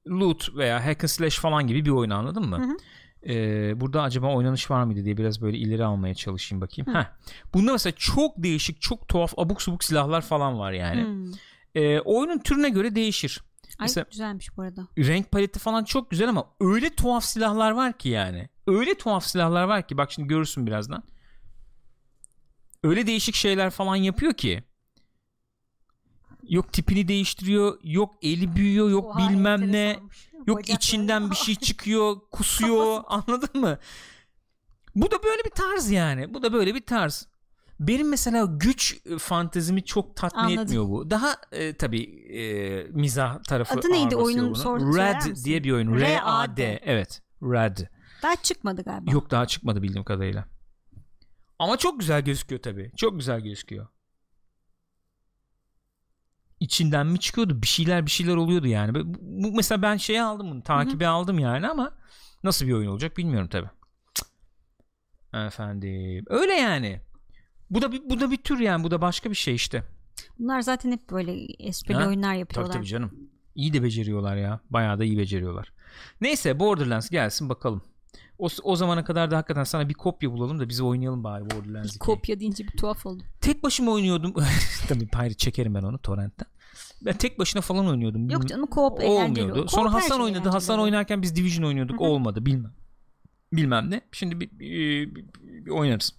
loot 0.08 0.56
veya 0.56 0.86
hack 0.86 1.04
and 1.04 1.08
slash 1.08 1.38
falan 1.38 1.66
gibi 1.66 1.84
bir 1.84 1.90
oyun 1.90 2.10
anladın 2.10 2.48
mı? 2.48 2.56
Hı 2.56 2.62
hı. 2.62 2.76
Ee, 3.28 3.80
burada 3.80 4.02
acaba 4.02 4.34
oynanış 4.34 4.70
var 4.70 4.84
mıydı 4.84 5.04
diye 5.04 5.16
biraz 5.16 5.42
böyle 5.42 5.58
ileri 5.58 5.84
almaya 5.84 6.14
çalışayım 6.14 6.60
bakayım. 6.60 6.94
Hı. 6.94 6.98
Heh. 6.98 7.04
Bunda 7.54 7.72
mesela 7.72 7.94
çok 7.96 8.42
değişik, 8.42 8.80
çok 8.80 9.08
tuhaf, 9.08 9.38
abuk 9.38 9.62
subuk 9.62 9.84
silahlar 9.84 10.20
falan 10.22 10.58
var 10.58 10.72
yani. 10.72 11.04
Hmm. 11.04 11.32
Ee, 11.74 12.00
oyunun 12.00 12.38
türüne 12.38 12.68
göre 12.68 12.94
değişir. 12.94 13.42
Ay 13.78 13.84
Mesela- 13.84 14.06
güzelmiş 14.10 14.56
bu 14.56 14.62
arada. 14.62 14.88
Renk 14.98 15.30
paleti 15.30 15.58
falan 15.58 15.84
çok 15.84 16.10
güzel 16.10 16.28
ama 16.28 16.46
öyle 16.60 16.90
tuhaf 16.90 17.24
silahlar 17.24 17.70
var 17.70 17.98
ki 17.98 18.08
yani. 18.08 18.48
Öyle 18.66 18.94
tuhaf 18.94 19.24
silahlar 19.26 19.64
var 19.64 19.88
ki 19.88 19.96
bak 19.96 20.12
şimdi 20.12 20.28
görürsün 20.28 20.66
birazdan. 20.66 21.02
Öyle 22.84 23.06
değişik 23.06 23.34
şeyler 23.34 23.70
falan 23.70 23.96
yapıyor 23.96 24.32
ki. 24.32 24.64
Yok 26.48 26.72
tipini 26.72 27.08
değiştiriyor, 27.08 27.78
yok 27.82 28.14
eli 28.22 28.56
büyüyor, 28.56 28.90
yok 28.90 29.04
Oha, 29.04 29.18
bilmem 29.18 29.60
ne. 29.60 29.64
enteresanmış. 29.64 30.25
Yok 30.46 30.58
Bacakları- 30.58 30.76
içinden 30.76 31.30
bir 31.30 31.36
şey 31.36 31.54
çıkıyor, 31.66 32.16
kusuyor. 32.32 33.02
anladın 33.06 33.60
mı? 33.60 33.78
Bu 34.94 35.10
da 35.10 35.22
böyle 35.22 35.44
bir 35.44 35.50
tarz 35.50 35.90
yani. 35.90 36.34
Bu 36.34 36.42
da 36.42 36.52
böyle 36.52 36.74
bir 36.74 36.86
tarz. 36.86 37.26
Benim 37.80 38.08
mesela 38.08 38.44
güç 38.44 39.00
e, 39.06 39.18
fantezimi 39.18 39.84
çok 39.84 40.16
tatmin 40.16 40.40
Anladım. 40.40 40.62
etmiyor 40.62 40.88
bu. 40.88 41.10
Daha 41.10 41.36
e, 41.52 41.76
tabii 41.76 42.02
e, 42.38 42.82
mizah 42.90 43.42
tarafı 43.42 43.74
Adı 43.78 43.90
neydi 43.90 44.16
oyunun? 44.16 44.46
buna. 44.46 44.54
Sor- 44.62 44.80
söyler 44.80 45.14
Rad 45.14 45.26
misin? 45.28 45.44
diye 45.44 45.64
bir 45.64 45.72
oyun. 45.72 45.94
R-A-D. 46.00 46.80
Evet. 46.84 47.22
Rad. 47.42 47.78
Daha 48.22 48.36
çıkmadı 48.36 48.82
galiba. 48.82 49.10
Yok 49.10 49.30
daha 49.30 49.46
çıkmadı 49.46 49.82
bildiğim 49.82 50.04
kadarıyla. 50.04 50.44
Ama 51.58 51.76
çok 51.76 52.00
güzel 52.00 52.22
gözüküyor 52.24 52.62
tabii. 52.62 52.92
Çok 52.96 53.18
güzel 53.18 53.40
gözüküyor. 53.40 53.86
İçinden 56.60 57.06
mi 57.06 57.20
çıkıyordu? 57.20 57.62
Bir 57.62 57.66
şeyler 57.66 58.06
bir 58.06 58.10
şeyler 58.10 58.36
oluyordu 58.36 58.66
yani. 58.66 58.92
Bu, 59.20 59.52
mesela 59.52 59.82
ben 59.82 59.96
şeyi 59.96 60.22
aldım 60.22 60.50
bunu. 60.50 60.62
Takibi 60.62 61.06
aldım 61.06 61.38
yani 61.38 61.68
ama 61.68 61.92
nasıl 62.44 62.66
bir 62.66 62.72
oyun 62.72 62.90
olacak 62.90 63.16
bilmiyorum 63.16 63.48
tabii. 63.48 63.70
Cık. 64.14 64.26
Efendim. 65.34 66.24
Öyle 66.28 66.52
yani. 66.54 67.00
Bu 67.70 67.82
da 67.82 67.92
bir 67.92 68.10
bu 68.10 68.20
da 68.20 68.30
bir 68.30 68.36
tür 68.36 68.58
yani. 68.58 68.84
Bu 68.84 68.90
da 68.90 69.00
başka 69.00 69.30
bir 69.30 69.34
şey 69.34 69.54
işte. 69.54 69.84
Bunlar 70.38 70.60
zaten 70.60 70.92
hep 70.92 71.10
böyle 71.10 71.44
esprili 71.58 71.96
Ha? 71.98 72.08
oyunlar 72.08 72.28
Tabii 72.28 72.38
yapıyorlar. 72.38 72.72
tabii 72.72 72.86
canım. 72.86 73.12
İyi 73.54 73.72
de 73.72 73.82
beceriyorlar 73.82 74.36
ya. 74.36 74.60
Bayağı 74.70 74.98
da 74.98 75.04
iyi 75.04 75.18
beceriyorlar. 75.18 75.72
Neyse 76.20 76.60
Borderlands 76.60 77.10
gelsin 77.10 77.48
bakalım. 77.48 77.82
O, 78.38 78.48
o 78.62 78.76
zamana 78.76 79.04
kadar 79.04 79.30
da 79.30 79.36
hakikaten 79.36 79.64
sana 79.64 79.88
bir 79.88 79.94
kopya 79.94 80.32
bulalım 80.32 80.58
da 80.60 80.68
biz 80.68 80.80
oynayalım 80.80 81.24
bari 81.24 81.44
Borderlands 81.50 81.90
2'yi. 81.90 81.98
Kopya 81.98 82.40
deyince 82.40 82.64
bir 82.64 82.70
tuhaf 82.78 83.06
oldu. 83.06 83.22
Tek 83.40 83.62
başıma 83.62 83.92
oynuyordum. 83.92 84.34
Tabii 84.88 85.08
hayır 85.14 85.34
çekerim 85.34 85.74
ben 85.74 85.82
onu 85.82 85.98
torrentten. 85.98 86.46
Ben 87.04 87.16
tek 87.16 87.38
başına 87.38 87.62
falan 87.62 87.88
oynuyordum. 87.88 88.30
Yok 88.30 88.48
canım 88.48 88.64
co-op 88.70 89.02
eğlenceli. 89.02 89.42
Olmuyordu. 89.44 89.60
Co-op 89.66 89.70
Sonra 89.70 89.92
Hasan 89.92 90.08
şey 90.16 90.16
oynadı. 90.16 90.30
eğlenceli 90.38 90.52
Hasan 90.52 90.80
oynarken 90.80 91.22
biz 91.22 91.36
Division 91.36 91.64
oynuyorduk. 91.68 92.00
Hı 92.00 92.04
hı. 92.04 92.08
Olmadı 92.08 92.46
bilmem. 92.46 92.72
Bilmem 93.52 93.90
ne. 93.90 94.00
Şimdi 94.12 94.40
bir, 94.40 94.50
bir- 94.58 95.14
bir- 95.14 95.24
bir 95.66 95.70
oynarız. 95.70 96.16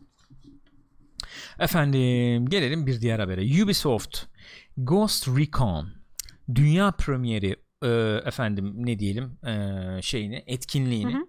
Efendim 1.59 2.45
gelelim 2.49 2.87
bir 2.87 3.01
diğer 3.01 3.19
habere. 3.19 3.63
Ubisoft 3.63 4.19
Ghost 4.77 5.27
Recon 5.27 5.89
dünya 6.55 6.91
premieri 6.91 7.55
e, 7.83 7.87
efendim 8.25 8.73
ne 8.77 8.99
diyelim 8.99 9.37
e, 9.47 10.01
şeyini 10.01 10.43
etkinliğini 10.47 11.13
Hı 11.13 11.17
hı. 11.17 11.21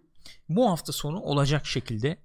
Bu 0.49 0.71
hafta 0.71 0.93
sonu 0.93 1.21
olacak 1.21 1.67
şekilde 1.67 2.19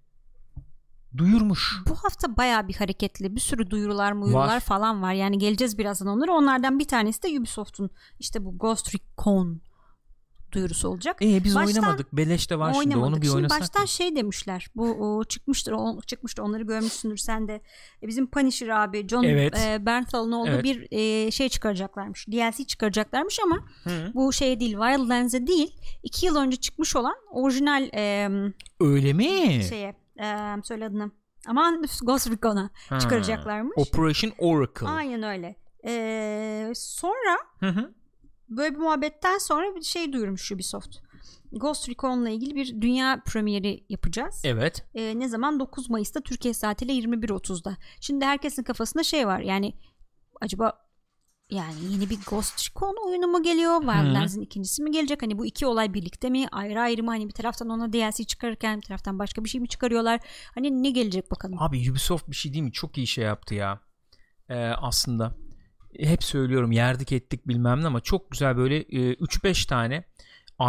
duyurmuş. 1.17 1.81
Bu 1.88 1.95
hafta 1.95 2.38
baya 2.38 2.67
bir 2.67 2.75
hareketli 2.75 3.36
bir 3.36 3.41
sürü 3.41 3.69
duyurular 3.69 4.12
muyurular 4.12 4.47
Var. 4.47 4.59
falan 4.59 5.01
var. 5.01 5.13
Yani 5.13 5.38
geleceğiz 5.38 5.77
birazdan 5.77 6.07
onlara. 6.07 6.31
Onlardan 6.31 6.79
bir 6.79 6.88
tanesi 6.88 7.23
de 7.23 7.39
Ubisoft'un 7.39 7.89
işte 8.19 8.45
bu 8.45 8.57
Ghost 8.57 8.95
Recon 8.95 9.62
duyurusu 10.54 10.89
olacak. 10.89 11.22
E 11.22 11.44
biz 11.44 11.56
Baştan 11.56 11.68
oynamadık. 11.76 12.13
Beleşte 12.13 12.60
var 12.60 12.74
şimdi. 12.82 12.98
Onu 12.98 13.22
bir 13.22 13.26
Şimdi 13.26 13.36
oynasak. 13.36 13.62
baştan 13.62 13.82
mı? 13.82 13.88
şey 13.88 14.16
demişler. 14.16 14.68
Bu 14.76 14.92
o, 14.92 15.24
çıkmıştır, 15.24 15.72
o, 15.72 16.02
çıkmıştır. 16.08 16.44
Onları 16.44 16.63
görmüşsündür 16.63 17.18
sen 17.18 17.48
de. 17.48 17.62
E, 18.04 18.08
bizim 18.08 18.28
Punisher 18.30 18.68
abi 18.68 19.08
John 19.08 19.24
Evet. 19.24 19.58
e, 19.68 19.86
Bernthal'ın 19.86 20.32
olduğu 20.32 20.50
Evet. 20.50 20.63
bir 20.63 20.88
e, 20.92 21.32
şey 21.32 21.50
çıkaracaklarmış. 21.50 22.28
DLC 22.28 22.66
çıkaracaklarmış 22.68 23.39
ama 23.44 23.56
Hı. 23.84 24.12
bu 24.13 24.34
şey 24.34 24.60
değil, 24.60 24.72
Wildlands'e 24.72 25.48
değil. 25.48 25.76
iki 26.04 26.26
yıl 26.26 26.36
önce 26.36 26.58
çıkmış 26.58 26.96
olan 26.96 27.16
orijinal 27.32 27.89
e, 27.94 28.30
Öyle 28.80 29.13
mi? 29.13 29.63
şeye 29.70 29.96
e, 30.20 30.26
söyle 30.63 30.86
adını. 30.86 31.12
Aman 31.48 31.84
Ghost 32.04 32.32
Recon'a 32.32 32.70
çıkaracaklarmış. 33.00 33.74
Operation 33.78 34.32
Oracle. 34.38 34.88
Aynen 34.88 35.24
öyle. 35.24 35.56
E, 35.86 36.72
sonra 36.76 37.38
Hı 37.60 37.68
hı. 37.70 37.94
Böyle 38.58 38.76
bir 38.76 38.80
muhabbetten 38.80 39.38
sonra 39.38 39.76
bir 39.76 39.82
şey 39.82 40.13
duyurmuş 40.13 40.52
Ubisoft. 40.52 40.98
Ghost 41.52 41.89
Recon'la 41.89 42.30
ilgili 42.30 42.56
bir 42.56 42.82
dünya 42.82 43.22
premieri 43.26 43.86
yapacağız. 43.89 44.42
Evet. 44.44 44.86
Ee, 44.96 45.20
ne 45.20 45.28
zaman 45.30 45.60
9 45.60 45.89
Mayıs'ta 45.89 46.22
Türkiye 46.22 46.54
saatiyle 46.54 46.94
21.30'da. 46.94 47.78
Şimdi 48.02 48.26
herkesin 48.26 48.63
kafasında 48.63 49.04
şey 49.04 49.28
var. 49.28 49.39
Yani 49.39 49.74
acaba 50.42 50.84
yani 51.50 51.74
yeni 51.89 52.10
bir 52.10 52.20
Ghost 52.28 52.70
Recon 52.70 53.08
oyunu 53.08 53.28
mu 53.28 53.44
geliyor? 53.44 53.82
Wildlands'in 53.82 54.42
ikincisi 54.42 54.84
mi 54.84 54.92
gelecek? 54.92 55.22
Hani 55.22 55.38
bu 55.38 55.46
iki 55.46 55.66
olay 55.66 55.94
birlikte 55.94 56.30
mi? 56.30 56.48
Ayrı 56.52 56.82
ayrı 56.82 57.04
mı? 57.04 57.10
Hani 57.10 57.28
bir 57.28 57.34
taraftan 57.34 57.70
ona 57.70 57.94
DLC 57.94 58.24
çıkarırken 58.24 58.78
bir 58.78 58.86
taraftan 58.86 59.20
başka 59.20 59.44
bir 59.44 59.50
şey 59.50 59.62
mi 59.62 59.68
çıkarıyorlar? 59.68 60.20
Hani 60.56 60.84
ne 60.84 60.89
gelecek 60.89 61.32
bakalım. 61.32 61.62
Abi 61.62 61.92
Ubisoft 61.92 62.30
bir 62.30 62.36
şey 62.36 62.54
değil 62.54 62.63
mi? 62.63 62.72
Çok 62.72 62.98
iyi 62.98 63.08
şey 63.08 63.26
yaptı 63.26 63.56
ya. 63.56 63.80
Ee, 64.50 64.56
aslında 64.68 65.36
hep 65.99 66.23
söylüyorum 66.23 66.71
yerdik 66.71 67.12
ettik 67.12 67.47
bilmem 67.47 67.82
ne 67.82 67.88
ama 67.88 68.01
çok 68.01 68.32
güzel 68.32 68.58
böyle 68.58 68.77
e, 68.77 69.13
3-5 69.13 69.67
tane 69.67 70.03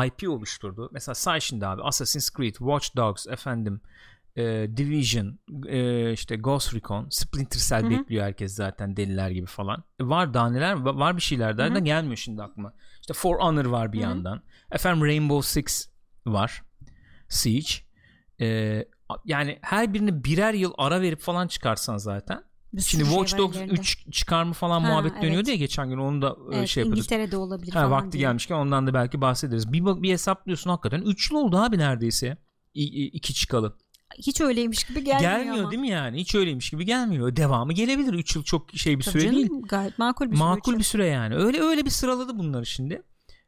IP 0.07 0.29
oluşturdu. 0.29 0.89
Mesela 0.93 1.15
say 1.15 1.41
şimdi 1.41 1.67
abi 1.67 1.83
Assassin's 1.83 2.31
Creed, 2.37 2.55
Watch 2.55 2.97
Dogs, 2.97 3.27
efendim 3.27 3.81
e, 4.37 4.43
Division, 4.77 5.39
e, 5.67 6.13
işte 6.13 6.37
Ghost 6.37 6.75
Recon, 6.75 7.09
Splinter 7.11 7.61
Cell 7.61 7.83
Hı 7.83 7.87
hı. 7.87 7.91
bekliyor 7.91 8.25
herkes 8.25 8.55
zaten 8.55 8.97
deliler 8.97 9.31
gibi 9.31 9.47
falan. 9.47 9.85
E, 10.01 10.09
var 10.09 10.35
daha 10.35 10.51
neler 10.51 10.75
va- 10.75 10.99
var 10.99 11.17
bir 11.17 11.23
şeyler 11.23 11.59
daha 11.59 11.75
da 11.75 11.79
gelmiyor 11.79 12.17
şimdi 12.17 12.43
aklıma. 12.43 12.73
İşte 13.01 13.15
For 13.15 13.39
Honor 13.39 13.65
var 13.65 13.93
bir 13.93 13.99
Hı 13.99 14.01
hı. 14.01 14.09
yandan. 14.09 14.43
Efendim 14.71 15.05
Rainbow 15.07 15.49
Six 15.61 15.89
var. 16.27 16.63
Siege. 17.29 17.69
E, 18.41 18.85
yani 19.25 19.59
her 19.63 19.95
birini 19.95 20.25
birer 20.25 20.55
yıl 20.55 20.73
ara 20.79 21.01
verip 21.01 21.21
falan 21.21 21.47
çıkarsan 21.49 21.97
zaten 21.97 22.45
Bir 22.77 22.83
Şimdi 22.83 23.05
şey 23.05 23.13
Watch 23.15 23.35
var 23.35 23.39
Dogs 23.39 23.57
ellerinde. 23.57 23.73
3 23.81 24.07
çıkarma 24.13 24.53
falan 24.53 24.81
Ha, 24.81 24.89
muhabbet 24.89 25.13
evet. 25.13 25.23
dönüyordu 25.23 25.51
ya 25.51 25.57
geçen 25.57 25.89
gün 25.91 25.99
onu 25.99 26.23
da 26.23 26.37
e, 26.53 26.57
Evet, 26.57 26.69
şey 26.69 26.83
yaparız. 26.83 26.99
İngiltere'de 26.99 27.37
olabilir 27.37 27.73
Ha, 27.73 27.79
falan 27.81 27.91
vakti 27.91 28.13
diye. 28.13 28.21
gelmişken 28.21 28.55
ondan 28.55 28.87
da 28.87 28.95
belki 28.95 29.21
bahsederiz. 29.21 29.73
Bir, 29.73 29.85
bak- 29.85 30.03
bir 30.03 30.13
hesaplıyorsun 30.13 30.71
hakikaten 30.71 31.03
3 31.03 31.31
yıl 31.31 31.39
oldu 31.39 31.57
abi 31.59 31.79
neredeyse. 31.79 32.37
İ- 32.75 33.07
iki 33.07 33.35
çıkalı. 33.35 33.77
Hiç 34.19 34.41
öyleymiş 34.41 34.85
gibi 34.85 35.05
gelmiyor, 35.05 35.21
gelmiyor 35.31 35.57
ama. 35.59 35.71
değil 35.71 35.81
mi 35.81 35.89
yani? 35.89 36.21
Hiç 36.21 36.35
öyleymiş 36.35 36.71
gibi 36.71 36.85
gelmiyor. 36.85 37.37
Devamı 37.37 37.73
gelebilir. 37.73 38.13
3 38.15 38.37
yıl 38.37 38.43
çok 38.45 38.71
şey 38.75 38.99
bir 38.99 39.05
Tabii 39.05 39.13
süre 39.13 39.23
canım, 39.23 39.37
değil. 39.37 39.51
Gayet 39.69 39.99
makul 39.99 40.31
bir 40.31 40.37
Makul 40.37 40.71
süre. 40.73 40.79
bir 40.79 40.85
süre 40.85 41.07
yani. 41.07 41.35
Öyle 41.35 41.61
öyle 41.61 41.85
bir 41.85 41.91
sıraladı 41.91 42.39
bunları 42.39 42.67
şimdi. 42.67 43.03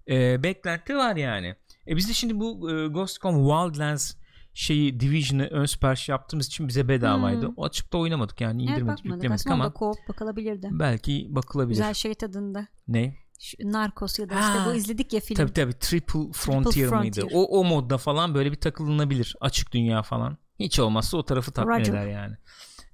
Ee, 0.08 0.42
beklenti 0.42 0.96
var 0.96 1.16
yani. 1.16 1.54
E 1.88 1.96
biz 1.96 2.08
de 2.08 2.12
şimdi 2.12 2.40
bu 2.40 2.70
e, 2.70 2.86
Ghost 2.86 3.18
Recon 3.18 3.34
Wildlands 3.48 4.14
şeyi 4.56 5.00
Division'ı 5.00 5.42
ön 5.46 5.64
sipariş 5.66 6.08
yaptığımız 6.08 6.46
için 6.46 6.68
bize 6.68 6.88
bedavaydı. 6.88 7.46
Hmm. 7.46 7.54
O 7.56 7.64
açıp 7.64 7.92
da 7.92 7.98
oynamadık 7.98 8.40
yani 8.40 8.62
Evet, 8.62 8.70
indirmedik 8.70 8.98
bakmadık. 8.98 9.04
yüklemedik 9.16 9.40
Aslında 9.40 9.54
ama 9.54 9.64
o 9.66 9.70
da 9.70 9.74
co-op 9.78 10.08
bakılabilirdi. 10.08 10.68
belki 10.70 11.26
bakılabilir. 11.30 11.68
Güzel 11.76 11.94
şey 11.94 12.14
tadında. 12.14 12.66
Ne? 12.88 13.14
Şu 13.40 13.56
Narcos 13.72 14.18
ya 14.18 14.28
da 14.30 14.34
Ha. 14.36 14.40
işte 14.58 14.70
bu 14.70 14.74
izledik 14.74 15.12
ya 15.12 15.20
film. 15.20 15.36
Tabii 15.36 15.52
tabii 15.52 15.72
Triple 15.78 16.32
Frontier 16.32 16.88
Frontier. 16.88 17.24
mıydı? 17.24 17.34
O, 17.36 17.58
o 17.60 17.64
modda 17.64 17.98
falan 17.98 18.34
böyle 18.34 18.52
bir 18.52 18.56
takılınabilir. 18.60 19.36
Açık 19.40 19.72
dünya 19.72 20.02
falan. 20.02 20.38
Hiç 20.60 20.80
olmazsa 20.80 21.16
o 21.16 21.24
tarafı 21.24 21.52
tatmin 21.52 21.72
Roger. 21.74 21.92
eder 21.92 22.06
yani. 22.06 22.36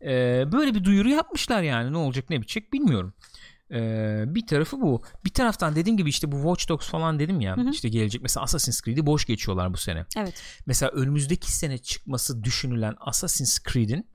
Ee, 0.05 0.53
böyle 0.53 0.75
bir 0.75 0.85
duyuru 0.85 1.09
yapmışlar 1.09 1.63
yani. 1.63 1.93
Ne 1.93 1.97
olacak 1.97 2.31
ne 2.31 2.41
bitecek 2.41 2.73
bilmiyorum. 2.73 3.15
Ee, 3.73 4.25
bir 4.27 4.47
tarafı 4.47 4.81
bu. 4.81 5.03
Bir 5.25 5.31
taraftan 5.31 5.77
dediğim 5.77 5.97
gibi 5.97 6.09
işte 6.11 6.33
bu 6.33 6.37
Watch 6.37 6.69
Dogs 6.69 6.89
falan 6.89 7.19
dedim 7.19 7.41
ya. 7.41 7.57
Hı 7.57 7.61
hı. 7.61 7.71
işte 7.71 7.89
gelecek 7.89 8.23
mesela 8.23 8.45
Assassin's 8.45 8.83
Creed'i 8.83 9.07
boş 9.07 9.25
geçiyorlar 9.25 9.73
bu 9.73 9.77
sene. 9.77 10.07
Evet. 10.17 10.43
Mesela 10.67 10.93
önümüzdeki 10.93 11.53
sene 11.53 11.79
çıkması 11.79 12.45
düşünülen 12.45 12.95
Assassin's 13.01 13.59
Creed'in 13.73 14.07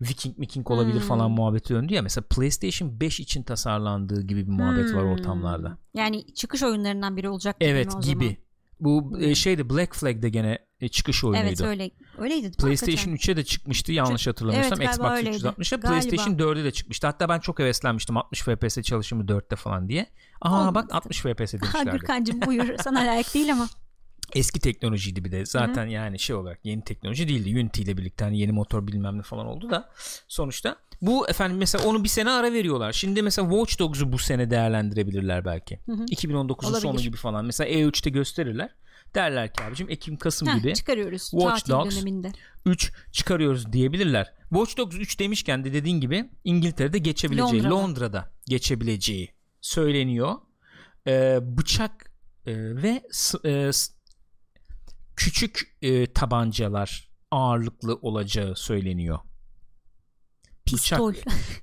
Viking 0.00 0.40
Viking 0.40 0.70
olabilir 0.70 1.00
Hmm. 1.00 1.08
falan 1.08 1.30
muhabbeti 1.30 1.74
döndü 1.74 1.94
ya. 1.94 2.02
Mesela 2.02 2.24
PlayStation 2.30 3.00
5 3.00 3.20
için 3.20 3.42
tasarlandığı 3.42 4.22
gibi 4.22 4.46
bir 4.46 4.52
muhabbet 4.52 4.94
var 4.94 5.02
Hmm. 5.02 5.10
ortamlarda. 5.10 5.78
Yani 5.94 6.34
çıkış 6.34 6.62
oyunlarından 6.62 7.16
biri 7.16 7.28
olacak 7.28 7.60
gibi 7.60 7.70
Evet 7.70 7.92
gibi. 8.02 8.36
Bu 8.80 9.20
e, 9.20 9.34
şeyde 9.34 9.70
Black 9.70 9.96
Flag'de 9.96 10.28
gene 10.28 10.58
e, 10.80 10.88
çıkış 10.88 11.24
oyunuydu. 11.24 11.46
Evet 11.46 11.60
öyle. 11.60 11.90
Öyleydi. 12.18 12.50
PlayStation 12.58 13.12
hakikaten? 13.12 13.32
3'e 13.32 13.36
de 13.36 13.44
çıkmıştı 13.44 13.92
yanlış 13.92 14.26
hatırlamıyorsam. 14.26 14.80
Evet, 14.80 14.90
Xbox 14.90 15.10
öyleydi. 15.10 15.36
360'a 15.36 15.76
Galiba. 15.76 16.00
PlayStation 16.00 16.34
4'e 16.34 16.64
de 16.64 16.70
çıkmıştı. 16.70 17.06
Hatta 17.06 17.28
ben 17.28 17.38
çok 17.38 17.58
heveslenmiştim 17.58 18.16
60 18.16 18.42
FPS 18.42 18.82
çalışımı 18.82 19.22
4'te 19.24 19.56
falan 19.56 19.88
diye. 19.88 20.06
Aa 20.40 20.60
Olmadı. 20.60 20.74
bak 20.74 20.94
60 20.94 21.20
FPS 21.20 21.52
demişlerdi. 21.52 21.90
Gürkan'cığım 21.90 22.42
buyur. 22.42 22.76
Sana 22.84 23.00
layık 23.00 23.34
değil 23.34 23.52
ama. 23.52 23.68
Eski 24.34 24.60
teknolojiydi 24.60 25.24
bir 25.24 25.32
de. 25.32 25.46
Zaten 25.46 25.86
yani 25.86 26.18
şey 26.18 26.36
olarak 26.36 26.60
yeni 26.64 26.84
teknoloji 26.84 27.28
değildi. 27.28 27.60
Unity 27.60 27.82
ile 27.82 27.96
birlikte 27.96 28.24
hani 28.24 28.38
yeni 28.38 28.52
motor 28.52 28.86
bilmem 28.86 29.18
ne 29.18 29.22
falan 29.22 29.46
oldu 29.46 29.70
da 29.70 29.90
sonuçta. 30.28 30.76
Bu 31.02 31.28
efendim 31.28 31.58
mesela 31.58 31.84
onu 31.84 32.04
bir 32.04 32.08
sene 32.08 32.30
ara 32.30 32.52
veriyorlar. 32.52 32.92
Şimdi 32.92 33.22
mesela 33.22 33.50
Watch 33.50 33.78
Dogs'u 33.78 34.12
bu 34.12 34.18
sene 34.18 34.50
değerlendirebilirler 34.50 35.44
belki. 35.44 35.80
Hı 35.86 35.92
hı. 35.92 36.04
2019'un 36.04 36.78
sonu 36.78 36.96
gibi 36.96 37.16
falan. 37.16 37.44
Mesela 37.44 37.70
E3'te 37.70 38.10
gösterirler. 38.10 38.74
Derler 39.14 39.52
ki 39.52 39.64
abicim 39.64 39.90
Ekim 39.90 40.16
Kasım 40.16 40.48
Heh, 40.48 40.54
gibi 40.54 40.74
çıkarıyoruz. 40.74 41.22
Watch 41.30 41.68
Dogs. 41.68 41.96
döneminde. 41.96 42.32
3 42.66 42.92
çıkarıyoruz 43.12 43.72
diyebilirler. 43.72 44.32
Watch 44.48 44.76
Dogs 44.76 44.96
3 44.96 45.20
demişken 45.20 45.64
de 45.64 45.72
dediğin 45.72 46.00
gibi 46.00 46.30
İngiltere'de 46.44 46.98
geçebileceği, 46.98 47.64
Londra'da. 47.64 47.74
Londra'da, 47.74 48.32
geçebileceği 48.46 49.34
söyleniyor. 49.60 50.34
Ee, 51.06 51.38
bıçak 51.42 52.12
e, 52.46 52.52
ve 52.56 53.02
e, 53.44 53.70
küçük 55.16 55.76
e, 55.82 56.12
tabancalar 56.12 57.08
ağırlıklı 57.30 57.94
olacağı 57.94 58.56
söyleniyor. 58.56 59.18
Pistol. 60.66 61.14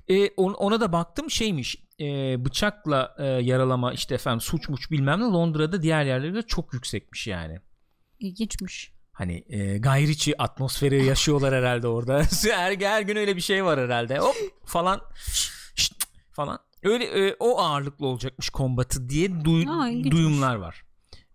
E, 0.08 0.28
on- 0.36 0.54
ona 0.54 0.80
da 0.80 0.92
baktım 0.92 1.30
şeymiş 1.30 1.76
e, 2.00 2.04
bıçakla 2.44 3.14
e, 3.18 3.24
yaralama 3.26 3.92
işte 3.92 4.14
efendim 4.14 4.40
suç 4.40 4.68
muç 4.68 4.90
bilmem 4.90 5.20
ne 5.20 5.24
Londra'da 5.24 5.82
diğer 5.82 6.04
yerlerde 6.04 6.42
çok 6.42 6.74
yüksekmiş 6.74 7.26
yani. 7.26 7.60
İlginçmiş. 8.20 8.92
Hani 9.12 9.44
e, 9.48 9.78
gayriçi 9.78 10.42
atmosferi 10.42 11.04
yaşıyorlar 11.04 11.54
herhalde 11.54 11.88
orada. 11.88 12.22
her, 12.50 12.80
her 12.80 13.02
gün 13.02 13.16
öyle 13.16 13.36
bir 13.36 13.40
şey 13.40 13.64
var 13.64 13.80
herhalde. 13.80 14.18
Hop 14.18 14.34
falan 14.64 15.00
şşt 15.74 16.04
falan. 16.32 16.58
Öyle 16.82 17.04
e, 17.28 17.36
o 17.40 17.58
ağırlıklı 17.60 18.06
olacakmış 18.06 18.50
kombatı 18.50 19.08
diye 19.08 19.28
duy- 19.28 19.68
Aa, 19.70 20.10
duyumlar 20.10 20.54
var. 20.54 20.82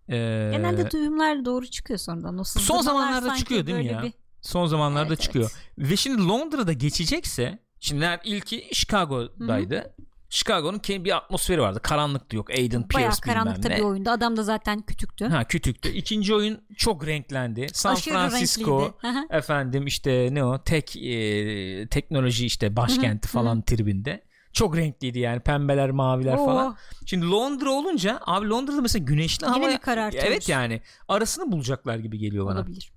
E, 0.08 0.14
Genelde 0.52 0.90
duyumlar 0.90 1.44
doğru 1.44 1.66
çıkıyor 1.66 1.98
sonradan. 1.98 2.38
O 2.38 2.44
son 2.44 2.80
zamanlarda 2.82 3.36
çıkıyor 3.36 3.66
değil 3.66 3.78
mi 3.78 3.86
ya? 3.86 4.02
bir- 4.02 4.12
Son 4.42 4.66
zamanlarda 4.66 5.08
Evet, 5.08 5.20
çıkıyor. 5.20 5.50
evet. 5.78 5.90
Ve 5.90 5.96
şimdi 5.96 6.28
Londra'da 6.28 6.72
geçecekse 6.72 7.58
şimdi 7.80 8.18
ilki 8.24 8.68
Chicago'daydı. 8.72 9.94
Chicago'nun 10.30 10.78
kendi 10.78 11.04
bir 11.04 11.16
atmosferi 11.16 11.60
vardı. 11.60 11.80
Karanlıktı 11.82 12.36
yok. 12.36 12.50
Aiden 12.50 12.70
Bayağı 12.70 12.88
Pierce 12.88 13.22
bilmem 13.22 13.34
karanlıkta 13.34 13.68
ne. 13.68 13.76
bir 13.76 13.82
oyunda. 13.82 14.12
Adam 14.12 14.36
da 14.36 14.42
zaten 14.42 14.80
kütüktü. 14.82 15.24
Ha 15.26 15.44
kütüktü. 15.44 15.88
İkinci 15.88 16.34
oyun 16.34 16.60
çok 16.76 17.06
renklendi. 17.06 17.66
San 17.72 17.92
Aşırı 17.92 18.14
Francisco 18.14 18.82
renkliydi. 18.82 19.26
Efendim 19.30 19.86
işte 19.86 20.28
ne 20.32 20.44
o 20.44 20.62
tek 20.64 20.96
e, 20.96 21.86
teknoloji 21.86 22.46
işte 22.46 22.76
başkenti 22.76 23.28
Hı 23.28 23.30
hı, 23.30 23.32
falan 23.32 23.62
tribinde. 23.62 24.24
Çok 24.52 24.76
renkliydi 24.76 25.18
yani 25.18 25.40
pembeler 25.40 25.90
maviler 25.90 26.36
Oo. 26.36 26.46
falan. 26.46 26.76
Şimdi 27.06 27.30
Londra 27.30 27.70
olunca 27.70 28.20
abi 28.26 28.48
Londra'da 28.48 28.80
mesela 28.80 29.04
güneşli 29.04 29.44
Yine 29.44 29.78
hava. 29.88 30.10
Evet 30.12 30.48
yani 30.48 30.80
arasını 31.08 31.52
bulacaklar 31.52 31.98
gibi 31.98 32.18
geliyor 32.18 32.46
bana. 32.46 32.54
Olabilir. 32.54 32.92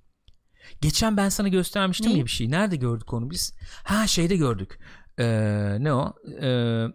Geçen 0.81 1.17
ben 1.17 1.29
sana 1.29 1.47
göstermiştim 1.47 2.07
Neyi? 2.09 2.19
ya 2.19 2.25
bir 2.25 2.29
şey. 2.29 2.51
Nerede 2.51 2.75
gördük 2.75 3.13
onu 3.13 3.29
biz? 3.29 3.53
Ha 3.83 4.07
şeyde 4.07 4.35
gördük. 4.35 4.79
Ee, 5.19 5.77
ne 5.79 5.93
o? 5.93 6.13
Ee, 6.41 6.85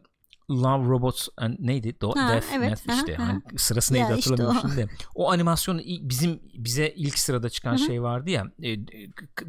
Love 0.50 0.88
Robots 0.88 1.28
and 1.36 1.54
neydi? 1.58 1.88
Do- 1.88 2.18
Ha, 2.18 2.28
Death 2.28 2.46
evet. 2.54 2.86
Math 2.86 2.98
işte. 2.98 3.16
aha. 3.16 3.26
Hani 3.28 3.42
sırası 3.56 3.94
neydi 3.94 4.10
Ya 4.10 4.16
işte 4.16 4.30
hatırlamıyorum 4.30 4.70
o. 4.70 4.74
şimdi. 4.74 4.88
O 5.14 5.30
animasyon 5.30 5.80
bizim 5.86 6.40
bize 6.54 6.92
ilk 6.96 7.18
sırada 7.18 7.50
çıkan 7.50 7.70
Hı 7.70 7.74
hı. 7.74 7.78
şey 7.78 8.02
vardı 8.02 8.30
ya. 8.30 8.44
e, 8.62 8.76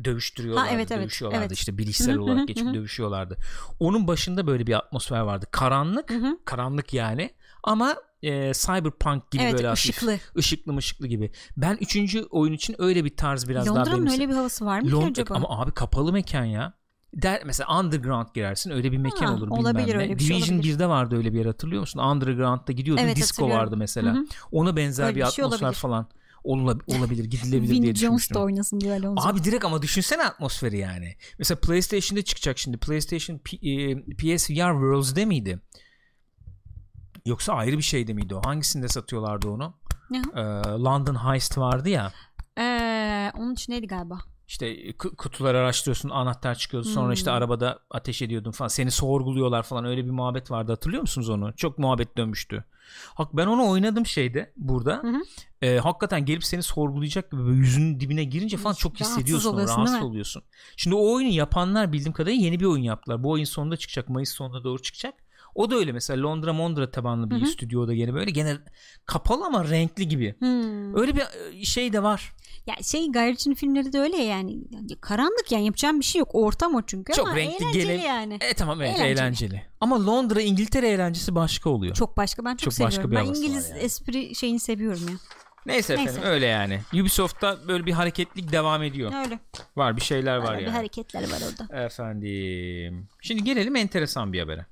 dövüştürüyorlardı. 0.03 0.67
Ha, 0.69 0.75
evet, 0.75 0.89
dövüşüyorlardı 0.89 1.43
evet. 1.45 1.57
işte 1.57 1.77
bilgisayar 1.77 2.13
Hı 2.15 2.17
hı, 2.17 2.21
olarak 2.23 2.47
geçip 2.47 2.67
hı. 2.67 2.73
dövüşüyorlardı. 2.73 3.37
Onun 3.79 4.07
başında 4.07 4.47
böyle 4.47 4.67
bir 4.67 4.73
atmosfer 4.73 5.19
vardı. 5.19 5.45
Karanlık, 5.51 6.09
Hı 6.09 6.17
hı. 6.17 6.37
karanlık 6.45 6.93
yani. 6.93 7.29
Ama 7.63 7.95
e, 8.23 8.51
cyberpunk 8.53 9.31
gibi 9.31 9.43
Evet 9.43 9.53
böyle 9.53 9.67
hafif 9.67 9.89
ışıklı. 9.89 10.19
ışıklı 10.37 10.73
mışıklı 10.73 11.07
gibi. 11.07 11.31
Ben 11.57 11.77
üçüncü 11.81 12.23
oyun 12.23 12.53
için 12.53 12.75
öyle 12.79 13.05
bir 13.05 13.15
tarz 13.17 13.49
biraz 13.49 13.65
daha 13.67 13.75
Londra'nın 13.79 14.07
öyle 14.07 14.29
bir 14.29 14.33
havası 14.33 14.65
var 14.65 14.79
mı 14.79 14.85
ki 14.87 14.91
Londra 14.93 15.09
acaba? 15.11 15.35
ama 15.35 15.61
abi 15.61 15.71
kapalı 15.71 16.13
mekan 16.13 16.45
ya. 16.45 16.73
Der, 17.13 17.41
mesela 17.45 17.79
underground 17.79 18.27
girersin 18.33 18.71
öyle 18.71 18.91
bir 18.91 18.97
mekan 18.97 19.25
Ha, 19.25 19.33
olur 19.33 19.47
bilmem 19.47 19.59
olabilir, 19.61 19.95
ne. 19.95 19.99
öyle 20.01 20.15
bir 20.15 20.23
şey 20.23 20.37
Division 20.37 20.55
olabilir. 20.57 20.75
1'de 20.75 20.89
vardı 20.89 21.17
öyle 21.17 21.33
bir 21.33 21.37
yer 21.37 21.45
hatırlıyor 21.45 21.79
musun? 21.81 21.99
Underground'da 21.99 22.71
gidiyordun 22.71 23.03
Evet, 23.03 23.15
disco 23.17 23.49
vardı 23.49 23.77
mesela. 23.77 24.13
Hı 24.13 24.17
hı. 24.19 24.25
Ona 24.51 24.75
benzer 24.75 25.03
Öyle 25.05 25.15
bir 25.15 25.21
bir 25.25 25.31
şey 25.31 25.45
atmosfer 25.45 25.65
olabilir. 25.65 25.79
falan 25.79 26.07
Olab- 26.43 26.97
olabilir 26.97 27.25
gidilebilir 27.25 27.71
Vin 27.71 27.81
diye 27.83 27.95
Jones 27.95 28.29
da 28.31 28.39
oynasın 28.39 28.79
diye 28.81 28.93
olacak. 28.93 29.17
Abi 29.17 29.43
direkt 29.43 29.65
ama 29.65 29.81
düşünsene 29.81 30.23
atmosferi 30.23 30.77
yani. 30.77 31.15
Mesela 31.39 31.59
PlayStation'da 31.59 32.21
çıkacak 32.21 32.57
şimdi. 32.57 32.77
PlayStation 32.77 33.37
P- 33.37 33.57
e, 33.69 33.95
PSVR 34.15 34.71
Worlds'de 34.71 35.25
miydi? 35.25 35.59
Yoksa 37.29 37.53
ayrı 37.53 37.77
bir 37.77 37.83
şeyde 37.83 38.13
miydi 38.13 38.35
o? 38.35 38.41
Hangisinde 38.45 38.87
satıyorlardı 38.87 39.49
onu? 39.49 39.73
Ne? 40.09 40.21
Ee, 40.35 40.41
London 40.69 41.15
Heist 41.15 41.57
vardı 41.57 41.89
ya. 41.89 42.11
Ee, 42.59 43.31
onun 43.37 43.53
için 43.53 43.73
neydi 43.73 43.87
galiba? 43.87 44.19
İşte 44.47 44.93
kutuları 44.97 45.57
araştırıyorsun 45.57 46.09
anahtar 46.09 46.55
çıkıyordu 46.55 46.87
sonra 46.87 47.13
işte 47.13 47.31
Hmm. 47.31 47.37
arabada 47.37 47.79
ateş 47.91 48.21
ediyordun 48.21 48.51
falan 48.51 48.67
seni 48.67 48.91
sorguluyorlar 48.91 49.63
falan 49.63 49.85
öyle 49.85 50.05
bir 50.05 50.11
muhabbet 50.11 50.51
vardı 50.51 50.71
hatırlıyor 50.71 51.01
musunuz 51.01 51.29
onu 51.29 51.53
çok 51.55 51.77
muhabbet 51.77 52.17
dönmüştü 52.17 52.63
Hak 53.13 53.37
ben 53.37 53.47
onu 53.47 53.69
oynadım 53.69 54.05
şeyde 54.05 54.53
burada 54.57 54.95
Hı 55.03 55.07
hı. 55.07 55.21
Ee, 55.61 55.77
hakikaten 55.77 56.25
gelip 56.25 56.43
seni 56.43 56.63
sorgulayacak 56.63 57.31
gibi 57.31 57.41
yüzünün 57.41 57.99
dibine 57.99 58.23
girince 58.23 58.57
falan 58.57 58.73
çok 58.73 58.91
Rahatsız 58.91 59.17
hissediyorsun 59.17 59.53
oluyorsun, 59.53 59.77
rahatsız 59.77 60.01
oluyorsun 60.01 60.43
şimdi 60.77 60.95
o 60.95 61.13
oyunu 61.13 61.29
yapanlar 61.29 61.93
bildiğim 61.93 62.13
kadarıyla 62.13 62.45
yeni 62.45 62.59
bir 62.59 62.65
oyun 62.65 62.83
yaptılar 62.83 63.23
bu 63.23 63.29
oyun 63.29 63.45
sonunda 63.45 63.77
çıkacak 63.77 64.09
Mayıs 64.09 64.29
sonuna 64.29 64.63
doğru 64.63 64.81
çıkacak 64.81 65.13
o 65.55 65.71
da 65.71 65.75
öyle 65.75 65.91
mesela 65.91 66.23
Londra 66.23 66.53
Mondra 66.53 66.91
tabanlı 66.91 67.29
bir 67.31 67.35
Hı 67.35 67.41
hı. 67.41 67.45
stüdyoda 67.47 67.93
gene 67.93 68.13
böyle 68.13 68.31
gene 68.31 68.57
kapalı 69.05 69.45
ama 69.45 69.69
renkli 69.69 70.07
gibi 70.07 70.35
Hmm. 70.39 70.95
öyle 70.97 71.15
bir 71.15 71.21
e, 71.61 71.65
şey 71.65 71.93
de 71.93 72.03
var 72.03 72.33
Ya 72.67 72.75
şey 72.83 73.11
Gayriç'in 73.11 73.53
filmleri 73.53 73.93
de 73.93 73.99
öyle 73.99 74.17
ya 74.17 74.23
yani. 74.23 74.57
Karanlık 75.01 75.51
yani 75.51 75.65
yapacağım 75.65 75.99
bir 75.99 76.05
şey 76.05 76.19
yok. 76.19 76.29
Ortam 76.33 76.75
o 76.75 76.81
çünkü 76.87 77.13
Çok 77.13 77.27
ama 77.27 77.37
renkli 77.37 77.55
eğlenceli 77.63 77.83
gele- 77.87 78.03
yani. 78.07 78.37
E 78.41 78.53
tamam 78.53 78.81
evet 78.81 78.95
Eğlenceli. 78.99 79.11
eğlenceli. 79.19 79.61
Ama 79.81 80.05
Londra 80.05 80.41
İngiltere 80.41 80.89
eğlencesi 80.89 81.35
başka 81.35 81.69
oluyor. 81.69 81.95
Çok 81.95 82.17
başka 82.17 82.45
ben 82.45 82.51
çok, 82.51 82.59
Çok 82.59 82.73
seviyorum. 82.73 82.97
başka 82.97 83.11
bir 83.11 83.15
ben 83.15 83.21
var 83.29 83.35
İngiliz 83.35 83.69
yani. 83.69 83.79
espri 83.79 84.35
şeyini 84.35 84.59
seviyorum 84.59 85.01
ya. 85.09 85.15
Neyse 85.65 85.93
efendim 85.93 86.13
Neyse. 86.15 86.27
öyle 86.29 86.45
yani. 86.45 86.79
Ubisoft'ta 86.93 87.57
böyle 87.67 87.85
bir 87.85 87.91
hareketlik 87.91 88.51
devam 88.51 88.83
ediyor. 88.83 89.11
Öyle. 89.25 89.39
Var 89.75 89.95
bir 89.95 90.01
şeyler 90.01 90.37
var 90.37 90.57
bir 90.57 90.63
yani. 90.63 90.71
hareketler 90.73 91.21
var 91.23 91.41
orada. 91.51 91.85
Efendim. 91.85 93.07
Şimdi 93.21 93.43
gelelim 93.43 93.75
enteresan 93.75 94.33
bir 94.33 94.39
habere. 94.39 94.65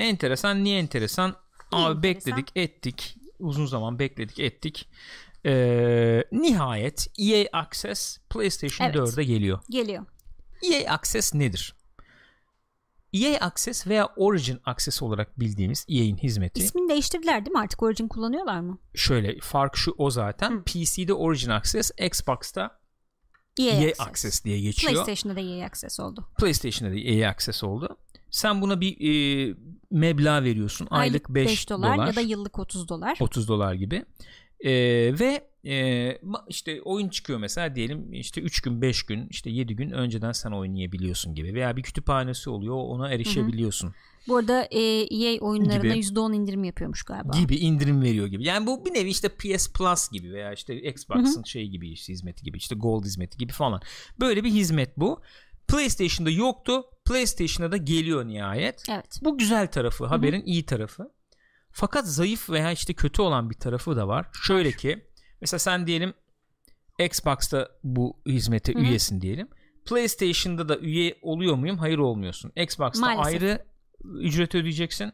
Enteresan 0.00 0.64
niye 0.64 0.78
enteresan? 0.78 1.36
Abi 1.72 1.86
enteresan? 1.86 2.02
bekledik 2.02 2.56
ettik. 2.56 3.16
Uzun 3.38 3.66
zaman 3.66 3.98
bekledik 3.98 4.38
ettik. 4.40 4.88
Ee, 5.46 6.24
nihayet 6.32 7.06
EA 7.18 7.48
Access 7.52 8.18
PlayStation 8.30 8.86
Evet. 8.86 8.96
4'e 8.96 9.24
geliyor. 9.24 9.58
Geliyor. 9.70 10.04
EA 10.72 10.92
Access 10.92 11.34
nedir? 11.34 11.74
EA 13.12 13.40
Access 13.40 13.86
veya 13.86 14.06
Origin 14.06 14.60
Access 14.64 15.02
olarak 15.02 15.40
bildiğimiz 15.40 15.86
EA'in 15.88 16.16
hizmeti. 16.16 16.60
İsmini 16.60 16.88
değiştirdiler 16.88 17.44
değil 17.44 17.52
mi? 17.52 17.60
Artık 17.60 17.82
Origin 17.82 18.08
kullanıyorlar 18.08 18.60
mı? 18.60 18.78
Şöyle 18.94 19.40
fark 19.40 19.76
şu 19.76 19.94
o 19.98 20.10
zaten. 20.10 20.50
Hı. 20.50 20.62
PC'de 20.64 21.14
Origin 21.14 21.50
Access, 21.50 21.90
Xbox'ta 21.98 22.80
EA, 23.58 23.66
EA 23.66 23.88
Access. 23.88 24.00
Access 24.00 24.44
diye 24.44 24.60
geçiyor. 24.60 24.92
PlayStation'da 24.92 25.36
da 25.36 25.40
EA 25.40 25.66
Access 25.66 26.00
oldu. 26.00 26.28
PlayStation'da 26.38 26.94
da 26.94 26.98
EA 26.98 27.30
Access 27.30 27.64
oldu. 27.64 27.96
Sen 28.30 28.62
buna 28.62 28.80
bir 28.80 28.96
e, 29.00 29.54
meblağ 29.90 30.44
veriyorsun. 30.44 30.88
Aylık 30.90 31.28
5 31.28 31.46
5 31.46 31.70
dolar, 31.70 32.06
ya 32.06 32.16
da 32.16 32.20
yıllık 32.20 32.58
30 32.58 32.88
dolar. 32.88 33.18
30 33.20 33.48
dolar 33.48 33.74
gibi. 33.74 34.04
E, 34.60 34.72
ve 35.20 35.50
e, 35.66 36.18
işte 36.48 36.82
oyun 36.82 37.08
çıkıyor 37.08 37.38
mesela 37.38 37.74
diyelim 37.74 38.12
işte 38.12 38.40
3 38.40 38.60
gün 38.60 38.82
5 38.82 39.02
gün 39.02 39.28
işte 39.30 39.50
7 39.50 39.76
gün 39.76 39.90
önceden 39.90 40.32
sen 40.32 40.50
oynayabiliyorsun 40.50 41.34
gibi 41.34 41.54
veya 41.54 41.76
bir 41.76 41.82
kütüphanesi 41.82 42.50
oluyor 42.50 42.74
ona 42.76 43.10
erişebiliyorsun 43.10 43.94
Bu 44.28 44.36
arada 44.36 44.62
e, 44.70 44.80
EA 44.80 45.40
oyunlarına 45.40 45.94
Gibi. 45.94 46.06
%10 46.06 46.34
indirim 46.34 46.64
yapıyormuş 46.64 47.02
galiba. 47.02 47.38
gibi 47.38 47.56
indirim 47.56 48.02
veriyor 48.02 48.26
gibi. 48.26 48.44
Yani 48.44 48.66
bu 48.66 48.84
bir 48.84 48.94
nevi 48.94 49.08
işte 49.08 49.28
PS 49.28 49.72
Plus 49.72 50.08
gibi 50.10 50.32
veya 50.32 50.52
işte 50.52 50.80
Xbox'ın 50.80 51.42
şeyi 51.42 51.70
gibi 51.70 51.90
işte 51.90 52.12
hizmeti 52.12 52.44
gibi 52.44 52.58
işte 52.58 52.74
Gold 52.74 53.04
hizmeti 53.04 53.38
gibi 53.38 53.52
falan. 53.52 53.80
Böyle 54.20 54.44
bir 54.44 54.50
hizmet 54.50 54.96
bu. 54.96 55.22
PlayStation'da 55.70 56.30
yoktu. 56.30 56.84
PlayStation'da 57.06 57.72
da 57.72 57.76
geliyor 57.76 58.24
nihayet. 58.26 58.82
Evet. 58.90 59.18
Bu 59.22 59.38
güzel 59.38 59.66
tarafı, 59.66 60.06
haberin 60.06 60.42
iyi 60.44 60.66
tarafı. 60.66 61.10
Fakat 61.72 62.06
zayıf 62.06 62.50
veya 62.50 62.72
işte 62.72 62.94
kötü 62.94 63.22
olan 63.22 63.50
bir 63.50 63.54
tarafı 63.54 63.96
da 63.96 64.08
var. 64.08 64.26
Şöyle 64.42 64.72
ki 64.72 65.04
mesela 65.40 65.58
sen 65.58 65.86
diyelim 65.86 66.14
Xbox'ta 66.98 67.68
bu 67.84 68.22
hizmete 68.26 68.74
Hı 68.74 68.78
hı. 68.78 68.82
üyesin 68.82 69.20
diyelim. 69.20 69.48
PlayStation'da 69.86 70.68
da 70.68 70.78
üye 70.78 71.18
oluyor 71.22 71.54
muyum? 71.56 71.78
Hayır 71.78 71.98
olmuyorsun. 71.98 72.52
Xbox'ta 72.56 73.00
Maalesef. 73.00 73.26
ayrı 73.26 73.64
ücret 74.04 74.54
ödeyeceksin. 74.54 75.12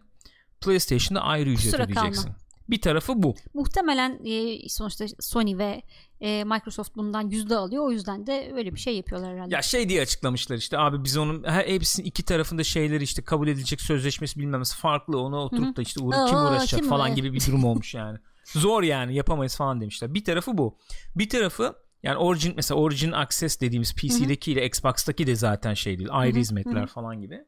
PlayStation'da 0.61 1.21
ayrı 1.21 1.51
ücret 1.51 1.65
Kusura 1.71 1.85
ödeyeceksin. 1.85 2.23
kalma. 2.23 2.37
Bir 2.71 2.81
tarafı 2.81 3.23
bu. 3.23 3.35
Muhtemelen 3.55 4.21
e, 4.25 4.69
sonuçta 4.69 5.05
Sony 5.21 5.59
ve 5.59 5.83
e, 6.21 6.45
Microsoft 6.45 6.97
bundan 6.97 7.31
yüzde 7.31 7.57
alıyor. 7.57 7.85
O 7.87 7.91
yüzden 7.91 8.27
de 8.27 8.53
öyle 8.57 8.75
bir 8.75 8.81
şey 8.81 8.97
yapıyorlar 8.97 9.35
herhalde. 9.35 9.55
Ya 9.55 9.63
şey 9.63 9.89
diye 9.89 10.03
açıklamışlar 10.03 10.57
işte 10.57 10.79
abi 10.79 11.05
biz 11.05 11.17
onun 11.17 11.45
her 11.45 11.65
hepsinin 11.65 12.07
iki 12.07 12.23
tarafında 12.25 12.65
şeyleri 12.65 13.05
işte 13.05 13.23
kabul 13.23 13.49
edilecek 13.49 13.81
sözleşmesi 13.81 14.41
bilmemesi 14.41 14.77
farklı. 14.77 15.21
Ona 15.21 15.37
oturup 15.37 15.77
da 15.77 15.83
işte 15.83 16.01
uğra- 16.01 16.27
kim 16.27 16.39
uğraşacak 16.39 16.81
kim 16.81 16.89
falan 16.89 17.11
uğra- 17.11 17.15
gibi 17.15 17.33
bir 17.33 17.47
durum 17.47 17.65
olmuş 17.71 17.95
yani. 17.95 18.19
Zor 18.45 18.83
yani 18.83 19.15
yapamayız 19.15 19.57
falan 19.57 19.81
demişler. 19.81 20.15
Bir 20.15 20.25
tarafı 20.25 20.59
bu. 20.59 20.79
Bir 21.17 21.29
tarafı 21.29 21.75
yani 22.03 22.17
Origin 22.17 22.53
mesela 22.57 22.81
Origin 22.81 23.13
Access 23.13 23.61
dediğimiz 23.61 23.95
PC'deki 23.95 24.53
ile 24.53 24.67
Xbox'taki 24.67 25.27
de 25.27 25.37
zaten 25.37 25.75
şey 25.75 25.99
değil. 25.99 26.09
Ayrı 26.13 26.37
hizmetler 26.39 26.87
falan 26.87 27.21
gibi. 27.21 27.45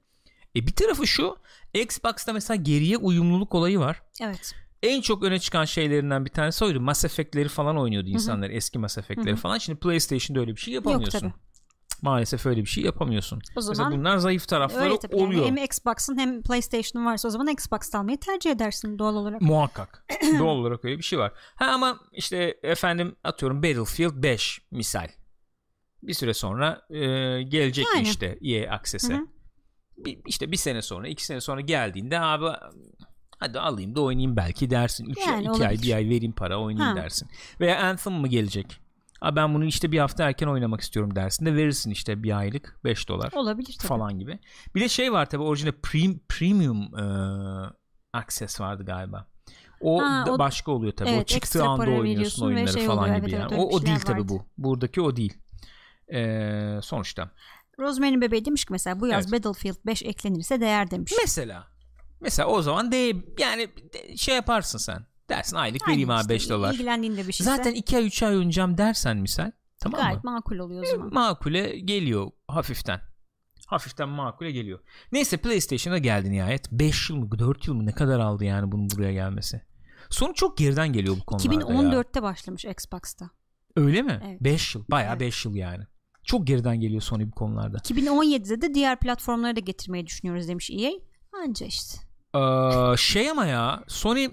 E 0.57 0.67
bir 0.67 0.73
tarafı 0.73 1.07
şu 1.07 1.37
Xbox'ta 1.75 2.33
mesela 2.33 2.57
geriye 2.57 2.97
uyumluluk 2.97 3.55
olayı 3.55 3.79
var. 3.79 4.03
Evet. 4.23 4.55
En 4.83 5.01
çok 5.01 5.23
öne 5.23 5.39
çıkan 5.39 5.65
şeylerinden 5.65 6.25
bir 6.25 6.31
tanesi 6.31 6.65
oydu. 6.65 6.81
Mass 6.81 7.05
Effect'leri 7.05 7.49
falan 7.49 7.79
oynuyordu 7.79 8.09
insanlar. 8.09 8.51
Eski 8.51 8.79
Mass 8.79 8.99
Effect'leri 8.99 9.31
Hı 9.31 9.37
hı. 9.37 9.41
falan. 9.41 9.59
Şimdi 9.59 9.79
PlayStation'da 9.79 10.41
öyle 10.41 10.51
bir 10.57 10.61
şey 10.61 10.75
yapamıyorsun. 10.75 11.19
tabii. 11.19 11.33
Maalesef 12.03 12.47
öyle 12.47 12.61
bir 12.61 12.67
şey 12.67 12.85
yapamıyorsun. 12.85 13.37
O 13.37 13.41
Mesela 13.57 13.75
zaman 13.75 13.93
bunlar 13.93 14.17
zayıf 14.19 14.49
tarafları 14.49 14.85
öyle 14.85 14.99
tabii. 14.99 15.17
oluyor. 15.17 15.47
Yani 15.47 15.59
hem 15.61 15.65
Xbox'ın 15.65 16.19
hem 16.19 16.43
PlayStation'ın 16.43 17.07
varsa 17.07 17.29
o 17.29 17.31
zaman 17.31 17.49
Xbox'ta 17.49 17.99
almayı 17.99 18.21
tercih 18.21 18.51
edersin 18.51 18.99
doğal 18.99 19.15
olarak. 19.15 19.41
Muhakkak. 19.41 20.05
Doğal 20.39 20.57
olarak 20.57 20.85
öyle 20.85 20.99
bir 20.99 21.03
şey 21.03 21.19
var. 21.19 21.33
Ha 21.57 21.65
ama 21.67 22.01
işte 22.13 22.59
efendim 22.63 23.17
atıyorum 23.25 23.63
Battlefield 23.63 24.23
5 24.23 24.61
misal. 24.71 25.09
Bir 26.03 26.15
süre 26.15 26.35
sonra 26.35 26.83
e, 26.91 26.99
gelecek 27.43 27.87
Yani. 27.95 28.09
işte 28.09 28.39
EA 28.43 28.75
Access'e. 28.75 29.21
Bir, 29.97 30.19
işte 30.27 30.53
bir 30.53 30.57
sene 30.57 30.83
sonra 30.83 31.09
iki 31.09 31.25
sene 31.25 31.41
sonra 31.41 31.61
geldiğinde 31.61 32.21
abi 32.21 32.45
hadi 33.39 33.61
alayım 33.61 33.95
da 33.95 34.01
oynayayım 34.01 34.37
belki 34.37 34.71
dersin. 34.71 35.07
3 35.11 35.19
Yani 35.27 35.51
ay, 35.51 35.55
2 35.57 35.67
ay 35.69 35.79
bir 35.83 35.95
ay 35.95 36.05
vereyim 36.05 36.33
para 36.33 36.61
oynayayım 36.61 36.97
Ha. 36.97 37.03
dersin. 37.03 37.29
Veya 37.61 37.83
Anthem 37.83 38.13
mı 38.13 38.29
gelecek? 38.29 38.81
Abi 39.21 39.37
ben 39.37 39.55
bunu 39.55 39.65
işte 39.65 39.93
bir 39.93 39.99
hafta 39.99 40.25
erken 40.25 40.47
oynamak 40.47 40.81
istiyorum 40.81 41.15
dersin 41.17 41.47
de 41.47 41.55
verirsin 41.55 41.91
işte 41.91 42.23
bir 42.23 42.39
aylık 42.39 42.81
5 42.85 43.09
dolar 43.09 43.33
Olabilir 43.33 43.77
tabii. 43.79 43.89
falan 43.89 44.19
gibi. 44.19 44.39
Bir 44.75 44.81
de 44.81 44.89
şey 44.89 45.13
var 45.13 45.27
tabi 45.31 45.43
orijinal 45.43 45.73
prim, 45.83 46.21
premium 46.29 46.83
e, 46.99 47.03
access 48.13 48.61
vardı 48.61 48.85
galiba. 48.85 49.27
O 49.81 50.03
Ha, 50.03 50.27
da 50.27 50.33
o- 50.35 50.39
başka 50.39 50.71
oluyor 50.73 50.93
tabi. 50.93 51.09
o 51.09 51.13
evet, 51.13 51.29
çıktığı 51.29 51.37
ekstra 51.59 51.69
anda 51.69 51.91
oynuyorsun 51.91 52.47
oyunları 52.47 52.73
şey 52.73 52.87
falan 52.87 52.99
oluyor, 52.99 53.17
gibi 53.17 53.31
evet, 53.31 53.41
yani. 53.41 53.55
evet, 53.55 53.65
o, 53.73 53.77
o 53.77 53.83
değil 53.87 53.99
tabi 54.01 54.29
bu. 54.29 54.47
Buradaki 54.59 55.01
o 55.01 55.17
değil. 55.17 55.39
E, 56.15 56.79
sonuçta. 56.83 57.31
Rosemary'nin 57.81 58.21
bebeği 58.21 58.45
demiş 58.45 58.65
ki 58.65 58.73
mesela 58.73 59.01
bu 59.01 59.07
yaz 59.07 59.33
Evet. 59.33 59.45
Battlefield 59.45 59.77
5 59.87 60.03
eklenirse 60.03 60.61
değer 60.61 60.91
demiş. 60.91 61.13
Mesela 61.23 61.67
mesela 62.21 62.49
o 62.49 62.63
zaman 62.63 62.93
de 62.93 62.97
yani 63.39 63.69
de- 63.93 64.17
şey 64.17 64.35
yaparsın 64.35 64.79
sen. 64.79 65.07
Dersin 65.31 65.57
aylık 65.57 65.83
Aynen 65.83 65.93
vereyim 65.93 66.11
abi 66.11 66.21
işte, 66.21 66.29
5 66.35 66.51
dolar. 66.51 66.75
İlgilendiğinde 66.75 67.29
bir 67.29 67.33
şeyse 67.33 67.45
Zaten 67.57 67.75
2 67.75 67.97
ay 67.97 68.07
3 68.07 68.23
ay 68.23 68.37
oynayacağım 68.37 68.79
dersen 68.79 69.17
misal. 69.17 69.51
Tamam 69.81 70.01
gayet 70.01 70.25
mı? 70.25 70.31
makul 70.31 70.59
oluyor 70.59 70.83
o 70.83 70.87
E, 70.87 70.91
zaman. 70.91 71.15
makule 71.15 71.79
geliyor 71.79 72.31
hafiften. 72.49 73.01
Hafiften 73.67 74.09
makule 74.09 74.51
geliyor. 74.53 74.79
Neyse 75.13 75.37
PlayStation'a 75.37 75.99
geldi 75.99 76.31
nihayet. 76.31 76.73
5 76.73 77.11
yıl 77.11 77.17
mı 77.17 77.39
4 77.39 77.67
yıl 77.69 77.75
mı 77.75 77.87
ne 77.87 77.93
kadar 77.93 78.21
aldı 78.21 78.45
yani 78.45 78.73
bunun 78.73 78.91
buraya 78.91 79.13
gelmesi. 79.13 79.63
Sonu 80.11 80.35
çok 80.35 80.59
geriden 80.59 80.93
geliyor 80.93 81.17
bu 81.21 81.25
konularda 81.25 81.55
ya. 81.55 81.61
2014'te 81.61 82.23
başlamış 82.23 82.65
Xbox'ta. 82.65 83.31
Öyle 83.77 84.03
mi? 84.03 84.21
Evet. 84.27 84.41
5 84.41 84.75
yıl. 84.75 84.85
Bayağı 84.91 85.11
Evet. 85.13 85.21
5 85.21 85.45
yıl 85.45 85.55
yani. 85.55 85.85
Çok 86.25 86.47
geriden 86.47 86.81
geliyor 86.81 87.01
Sony 87.03 87.27
bu 87.27 87.31
konularda. 87.31 87.77
2017'de 87.79 88.61
de 88.61 88.75
diğer 88.75 89.01
platformlara 89.01 89.57
da 89.57 89.61
getirmeyi 89.61 90.07
düşünüyoruz 90.07 90.49
demiş 90.49 90.71
EA. 90.71 90.91
Anca 91.45 91.67
işte. 91.67 91.99
Ee, 92.35 92.97
şey 92.97 93.31
ama 93.31 93.47
ya 93.47 93.85
Sony 93.89 94.29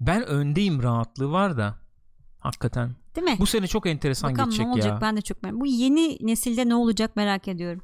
ben 0.00 0.26
öndeyim 0.26 0.82
rahatlığı 0.82 1.30
var 1.32 1.56
da 1.56 1.78
hakikaten. 2.38 2.96
Değil 3.16 3.24
mi? 3.26 3.36
Bu 3.40 3.46
sene 3.46 3.66
çok 3.66 3.86
enteresan 3.86 4.30
Bakalım 4.32 4.50
geçecek 4.50 4.66
ne 4.66 4.72
olacak 4.72 4.92
ya. 4.92 5.00
ben 5.00 5.16
de 5.16 5.20
çok 5.22 5.42
merak 5.42 5.60
Bu 5.60 5.66
yeni 5.66 6.18
nesilde 6.20 6.68
ne 6.68 6.74
olacak 6.74 7.16
merak 7.16 7.48
ediyorum. 7.48 7.82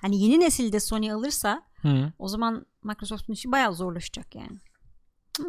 Hani 0.00 0.22
yeni 0.22 0.40
nesilde 0.40 0.80
Sony 0.80 1.12
alırsa 1.12 1.62
Hı. 1.82 2.12
o 2.18 2.28
zaman 2.28 2.66
Microsoft'un 2.84 3.32
işi 3.32 3.52
bayağı 3.52 3.74
zorlaşacak 3.74 4.34
yani. 4.34 4.58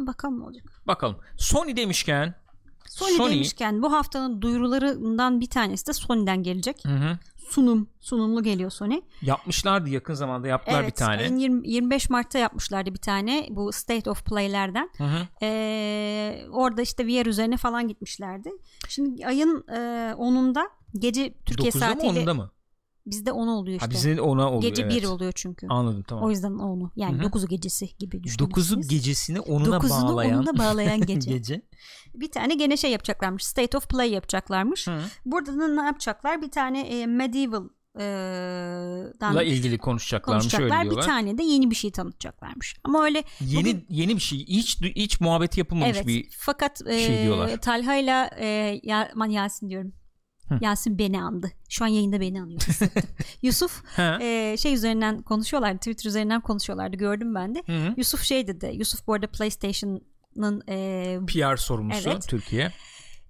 Bakalım 0.07 0.39
ne 0.39 0.43
olacak. 0.43 0.65
Bakalım. 0.87 1.17
Sony 1.37 1.75
demişken 1.75 2.35
Sony, 2.89 3.11
Sony- 3.17 3.31
demişken 3.31 3.81
bu 3.81 3.93
haftanın 3.93 4.41
duyurularından 4.41 5.41
bir 5.41 5.49
tanesi 5.49 5.87
de 5.87 5.93
Sony'den 5.93 6.43
gelecek. 6.43 6.85
Hı 6.85 6.89
hı. 6.95 7.19
Sunum, 7.49 7.87
sunumlu 8.01 8.43
geliyor 8.43 8.69
Sony. 8.69 9.01
yapmışlardı 9.21 9.89
yakın 9.89 10.13
zamanda 10.13 10.47
yaptılar 10.47 10.81
evet, 10.83 10.91
bir 10.91 10.95
tane. 10.95 11.23
20 11.23 11.69
25 11.69 12.09
Mart'ta 12.09 12.39
yapmışlardı 12.39 12.93
bir 12.93 12.99
tane 12.99 13.47
bu 13.49 13.71
State 13.71 14.09
of 14.09 14.25
Play'lerden. 14.25 14.89
Hı 14.97 15.03
hı. 15.03 15.27
Ee, 15.41 16.45
orada 16.51 16.81
işte 16.81 17.07
VR 17.07 17.25
üzerine 17.25 17.57
falan 17.57 17.87
gitmişlerdi. 17.87 18.51
Şimdi 18.87 19.25
ayın 19.25 19.65
e, 19.67 19.73
10'unda 20.17 20.69
gece 20.99 21.33
Türkiye 21.45 21.71
9'da 21.71 21.85
mı 21.85 21.91
saatiyle 21.91 22.23
10'da 22.23 22.33
mı? 22.33 22.51
Bizde 23.05 23.31
10 23.31 23.47
oluyor 23.47 23.75
işte. 23.75 23.85
Ha 23.85 23.91
bizde 23.91 24.21
ona 24.21 24.49
oluyor. 24.51 24.61
gece 24.71 24.81
evet. 24.83 24.95
1 24.95 25.03
oluyor 25.07 25.31
çünkü. 25.35 25.67
Anladım 25.69 26.03
tamam. 26.07 26.23
O 26.23 26.29
yüzden 26.29 26.51
10'u 26.51 26.91
yani 26.95 27.17
Hı 27.17 27.21
hı. 27.21 27.27
9'u 27.27 27.47
gecesi 27.47 27.97
gibi 27.97 28.23
düşünebilirsiniz. 28.23 28.85
9'u 28.85 28.89
gecesini 28.89 29.37
10'una 29.37 29.77
9'unu 29.77 30.07
bağlayan 30.07 30.43
10'una 30.43 30.57
bağlayan 30.59 31.01
gece. 31.05 31.31
gece. 31.31 31.61
Bir 32.13 32.31
tane 32.31 32.55
gene 32.55 32.77
şey 32.77 32.91
yapacaklarmış. 32.91 33.43
State 33.43 33.77
of 33.77 33.89
Play 33.89 34.11
yapacaklarmış. 34.11 34.87
Hı. 34.87 34.99
Burada 35.25 35.59
da 35.59 35.67
ne 35.67 35.81
yapacaklar? 35.81 36.41
Bir 36.41 36.51
tane 36.51 36.81
e, 36.81 37.05
medieval 37.05 37.63
e, 37.99 38.03
La 39.21 39.43
ilgili 39.43 39.77
konuşacaklarmış 39.77 40.45
öyle 40.45 40.57
konuşacaklar. 40.57 40.85
Bir 40.85 40.89
diyorlar. 40.89 41.07
tane 41.07 41.37
de 41.37 41.43
yeni 41.43 41.69
bir 41.71 41.75
şey 41.75 41.91
tanıtacaklarmış. 41.91 42.75
Ama 42.83 43.03
öyle 43.03 43.23
Yeni 43.41 43.61
bugün- 43.65 43.85
yeni 43.89 44.15
bir 44.15 44.21
şey. 44.21 44.39
Hiç 44.47 44.81
hiç 44.81 45.21
muhabbeti 45.21 45.59
yapılmamış 45.59 45.97
evet. 45.97 46.07
bir 46.07 46.29
Fakat 46.39 46.81
e, 46.87 46.99
şey 47.07 47.23
diyorlar. 47.23 47.57
Talha'yla 47.57 48.29
e, 48.39 48.79
ya, 48.83 49.09
aman 49.15 49.29
Yasin 49.29 49.69
diyorum. 49.69 49.93
Hı. 50.49 50.57
Yasin 50.61 50.99
beni 50.99 51.21
andı. 51.21 51.51
Şu 51.69 51.83
an 51.85 51.87
yayında 51.87 52.19
beni 52.21 52.41
anıyor. 52.41 52.61
Yusuf 53.41 53.83
e, 53.99 54.55
şey 54.59 54.73
üzerinden 54.73 55.21
konuşuyorlardı. 55.21 55.77
Twitter 55.77 56.09
üzerinden 56.09 56.41
konuşuyorlardı. 56.41 56.97
Gördüm 56.97 57.35
ben 57.35 57.55
de. 57.55 57.63
Hı. 57.65 57.93
Yusuf 57.97 58.21
şey 58.23 58.47
dedi. 58.47 58.71
Yusuf 58.73 59.07
bu 59.07 59.13
arada 59.13 59.27
PlayStation'ın 59.27 60.63
e, 60.69 61.19
PR 61.27 61.57
sorumlusu 61.57 62.09
Evet. 62.09 62.27
Türkiye. 62.27 62.71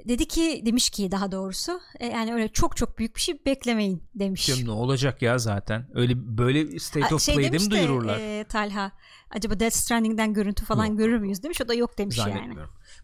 dedi 0.08 0.28
ki 0.28 0.62
demiş 0.66 0.90
ki 0.90 1.12
daha 1.12 1.32
doğrusu 1.32 1.80
e, 2.00 2.06
yani 2.08 2.34
öyle 2.34 2.48
çok 2.48 2.78
çok 2.78 2.98
büyük 2.98 3.16
bir 3.16 3.22
şey 3.22 3.46
beklemeyin 3.46 4.04
demiş. 4.16 4.48
Diyorum, 4.48 4.66
ne 4.66 4.72
olacak 4.72 5.22
ya 5.22 5.38
zaten? 5.38 5.88
Öyle 5.94 6.14
böyle 6.38 6.80
State 6.80 7.06
A- 7.12 7.16
of 7.16 7.22
şey 7.22 7.36
Play'de 7.36 7.58
mi 7.58 7.66
de, 7.66 7.70
duyururlar? 7.72 8.20
e, 8.20 8.44
Talha 8.44 8.92
acaba 9.30 9.60
Death 9.60 9.74
Stranding'den 9.76 10.34
görüntü 10.34 10.66
falan 10.66 10.86
Yok. 10.86 10.98
görür 10.98 11.18
müyüz 11.18 11.44
demiş. 11.44 11.62
O 11.62 11.68
da 11.68 11.74
yok 11.74 11.98
demiş 11.98 12.18
yani. 12.18 12.56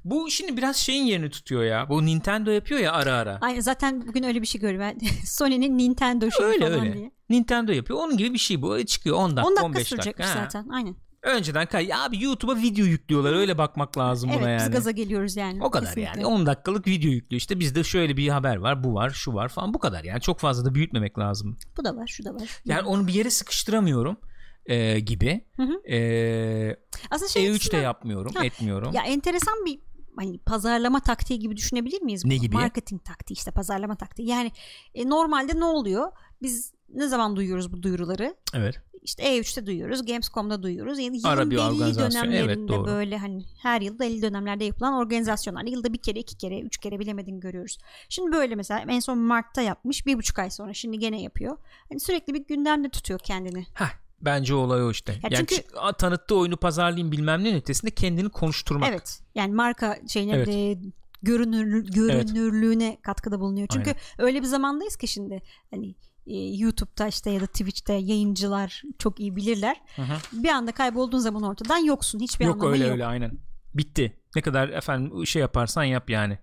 Bu 0.06 0.32
şimdi 0.32 0.58
biraz 0.58 0.76
şeyin 0.76 1.04
yerini 1.04 1.30
tutuyor 1.30 1.64
ya. 1.64 1.90
Bu 1.90 2.06
Nintendo 2.06 2.52
yapıyor 2.52 2.80
ya 2.80 2.92
ara 2.94 3.14
ara. 3.14 3.38
Aynen 3.42 3.60
zaten 3.60 4.08
bugün 4.08 4.24
öyle 4.24 4.42
bir 4.42 4.48
şey 4.48 4.62
görüyorum. 4.62 4.98
Sony'nin 5.26 5.78
Nintendo 5.78 6.32
şeyi 6.32 6.48
Öyle 6.48 6.66
falan 6.70 6.80
öyle. 6.86 6.94
diye. 6.94 7.12
Nintendo 7.30 7.72
yapıyor. 7.72 8.00
Onun 8.00 8.18
gibi 8.18 8.34
bir 8.34 8.38
şey 8.40 8.62
bu. 8.62 8.86
Çıkıyor 8.86 9.16
10 9.18 9.30
dakika 9.38 9.42
10 9.48 9.52
dakika 9.56 9.66
15 9.66 9.88
sürecekmiş 9.88 10.28
dakika. 10.28 10.44
Zaten. 10.44 10.70
Aynen. 10.70 10.96
Önceden 11.24 11.66
kay 11.66 11.86
ya 11.86 12.04
abi 12.04 12.24
YouTube'a 12.24 12.56
video 12.56 12.86
yüklüyorlar 12.86 13.34
öyle 13.34 13.58
bakmak 13.58 13.98
lazım 13.98 14.30
evet 14.30 14.42
buna 14.42 14.56
biz 14.56 14.64
yani. 14.64 14.74
gaza 14.74 14.92
geliyoruz 14.92 15.36
yani. 15.36 15.64
O 15.64 15.72
kadar 15.72 15.88
Kesinlikle. 15.90 16.20
yani 16.22 16.26
10 16.26 16.46
dakikalık 16.46 16.88
video 16.88 17.10
yüklüyor 17.12 17.40
işte 17.40 17.60
bizde 17.60 17.84
şöyle 17.84 18.18
bir 18.18 18.28
haber 18.30 18.56
var 18.56 18.84
bu 18.84 18.94
var 18.94 19.10
şu 19.10 19.34
var 19.34 19.50
falan 19.50 19.74
bu 19.74 19.80
kadar 19.80 20.04
yani 20.04 20.22
çok 20.22 20.40
fazla 20.40 20.66
da 20.66 20.76
büyütmemek 20.76 21.20
lazım. 21.20 21.58
Bu 21.78 21.84
da 21.86 21.96
var 21.96 22.08
şu 22.08 22.26
da 22.26 22.36
var. 22.36 22.62
Yani 22.66 22.82
onu 22.88 23.08
bir 23.08 23.14
yere 23.14 23.30
sıkıştıramıyorum 23.30 24.18
e, 24.66 25.00
gibi. 25.00 25.46
Hı 25.56 25.64
hı. 25.64 25.92
E, 25.94 26.76
Aslında 27.12 27.30
şey 27.30 27.44
E3 27.46 27.50
de 27.52 27.56
açısından- 27.56 27.82
yapmıyorum 27.82 28.32
Ha, 28.36 28.46
etmiyorum. 28.46 28.94
Ya 28.94 29.04
enteresan 29.04 29.66
bir 29.66 29.80
hani 30.20 30.38
pazarlama 30.38 31.00
taktiği 31.00 31.40
gibi 31.40 31.58
düşünebilir 31.58 32.02
miyiz? 32.02 32.26
Ne 32.26 32.32
bunu? 32.32 32.42
gibi? 32.42 32.56
Marketing 32.56 33.04
taktiği 33.04 33.34
işte 33.34 33.52
pazarlama 33.52 33.96
taktiği. 33.96 34.28
Yani 34.28 34.52
e, 34.96 35.10
normalde 35.10 35.60
ne 35.60 35.66
oluyor? 35.66 36.12
Biz 36.42 36.74
ne 36.94 37.08
zaman 37.08 37.36
duyuyoruz 37.36 37.74
bu 37.74 37.84
duyuruları? 37.84 38.36
Evet. 38.54 38.82
İşte 39.02 39.24
E3'te 39.24 39.66
duyuyoruz, 39.66 40.06
Gamescom'da 40.06 40.64
duyuyoruz. 40.64 41.00
Yani 41.00 41.18
yılın 41.18 41.52
belli 41.52 41.60
organizasyon, 41.60 42.24
evet, 42.24 42.34
dönemlerinde 42.34 42.68
doğru. 42.68 42.86
böyle 42.86 43.18
hani 43.18 43.46
her 43.62 43.82
yıl 43.82 44.00
belli 44.00 44.22
dönemlerde 44.22 44.66
yapılan 44.66 44.94
organizasyonlar. 44.94 45.64
Yılda 45.64 45.94
bir 45.94 45.98
kere, 45.98 46.20
iki 46.20 46.38
kere, 46.38 46.60
üç 46.60 46.78
kere 46.78 47.00
bilemedin 47.00 47.40
görüyoruz. 47.40 47.78
Şimdi 48.10 48.32
böyle 48.32 48.56
mesela 48.56 48.80
en 48.88 49.00
son 49.00 49.18
Mart'ta 49.18 49.62
yapmış, 49.62 50.06
bir 50.06 50.18
buçuk 50.18 50.40
ay 50.40 50.52
sonra 50.52 50.74
şimdi 50.74 51.00
gene 51.00 51.22
yapıyor. 51.22 51.58
Hani 51.90 52.00
sürekli 52.00 52.34
bir 52.34 52.46
gündemde 52.46 52.90
tutuyor 52.90 53.20
kendini. 53.20 53.66
Heh, 53.74 54.09
bence 54.22 54.54
olay 54.56 54.84
o 54.84 54.92
işte. 54.92 55.20
yani 55.24 55.36
çünkü- 55.36 55.64
tanıttığı 55.98 56.36
oyunu 56.36 56.58
pazarlayayım 56.58 57.12
bilmem 57.12 57.44
ne 57.44 57.56
ötesinde 57.56 57.92
kendini 57.92 58.30
konuşturmak. 58.30 58.90
Evet. 58.90 59.20
Yani 59.36 59.54
marka 59.54 60.00
şeyine 60.08 60.36
Evet. 60.36 60.48
de 60.48 60.78
görünür, 61.24 61.92
görünürlüğüne 61.92 62.98
katkıda 63.02 63.40
bulunuyor. 63.40 63.68
Çünkü 63.74 63.90
Aynen. 63.90 64.02
öyle 64.18 64.42
bir 64.42 64.48
zamandayız 64.48 64.96
ki 64.96 65.08
şimdi 65.08 65.42
hani 65.72 65.96
e, 66.28 66.38
YouTube'da 66.38 67.08
işte 67.08 67.30
ya 67.30 67.42
da 67.42 67.46
Twitch'te 67.46 67.94
yayıncılar 67.94 68.84
çok 69.00 69.20
iyi 69.20 69.36
bilirler. 69.36 69.82
Hı 69.96 70.02
hı. 70.02 70.44
Bir 70.44 70.50
anda 70.50 70.72
kaybolduğun 70.72 71.20
zaman 71.20 71.44
ortadan 71.44 71.78
yoksun. 71.78 72.20
Hiçbir 72.20 72.46
Yok 72.46 72.56
anlamı 72.56 72.72
öyle 72.72 72.84
yok. 72.84 72.92
öyle 72.94 73.06
aynen. 73.06 73.38
Bitti. 73.74 74.20
Ne 74.36 74.42
kadar 74.42 74.70
efendim 74.70 75.28
şey 75.28 75.40
yaparsan 75.40 75.84
yap 75.84 76.10
yani. 76.10 76.40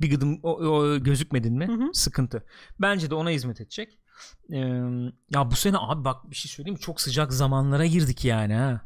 Bir 0.00 0.10
gıdım 0.10 0.40
o, 0.42 0.56
o 0.56 0.98
gözükmedin 0.98 1.54
mi? 1.58 1.66
Hı 1.68 1.72
hı. 1.72 1.90
Sıkıntı. 1.92 2.44
Bence 2.80 3.10
de 3.10 3.14
ona 3.14 3.30
hizmet 3.30 3.60
edecek. 3.60 3.98
Ee, 4.52 4.58
ya 5.30 5.50
bu 5.50 5.56
sene 5.56 5.76
abi 5.78 6.04
bak 6.04 6.30
bir 6.30 6.36
şey 6.36 6.50
söyleyeyim 6.50 6.74
mi? 6.74 6.80
Çok 6.80 7.00
sıcak 7.00 7.32
zamanlara 7.32 7.86
girdik 7.86 8.24
yani 8.24 8.54
ha. 8.54 8.80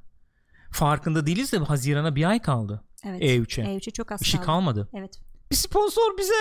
Farkında 0.73 1.27
değiliz 1.27 1.53
de 1.53 1.59
Haziran'a 1.59 2.17
bir 2.17 2.25
ay 2.25 2.43
kaldı. 2.43 2.85
Evet. 3.05 3.23
E3'e. 3.23 3.65
E3'e 3.65 3.91
çok 3.91 4.13
az 4.13 4.21
Bir 4.21 4.27
şey 4.27 4.41
kaldı. 4.41 4.47
kalmadı. 4.47 4.89
Evet. 4.95 5.21
Bir 5.51 5.57
sponsor 5.57 6.19
bize. 6.19 6.33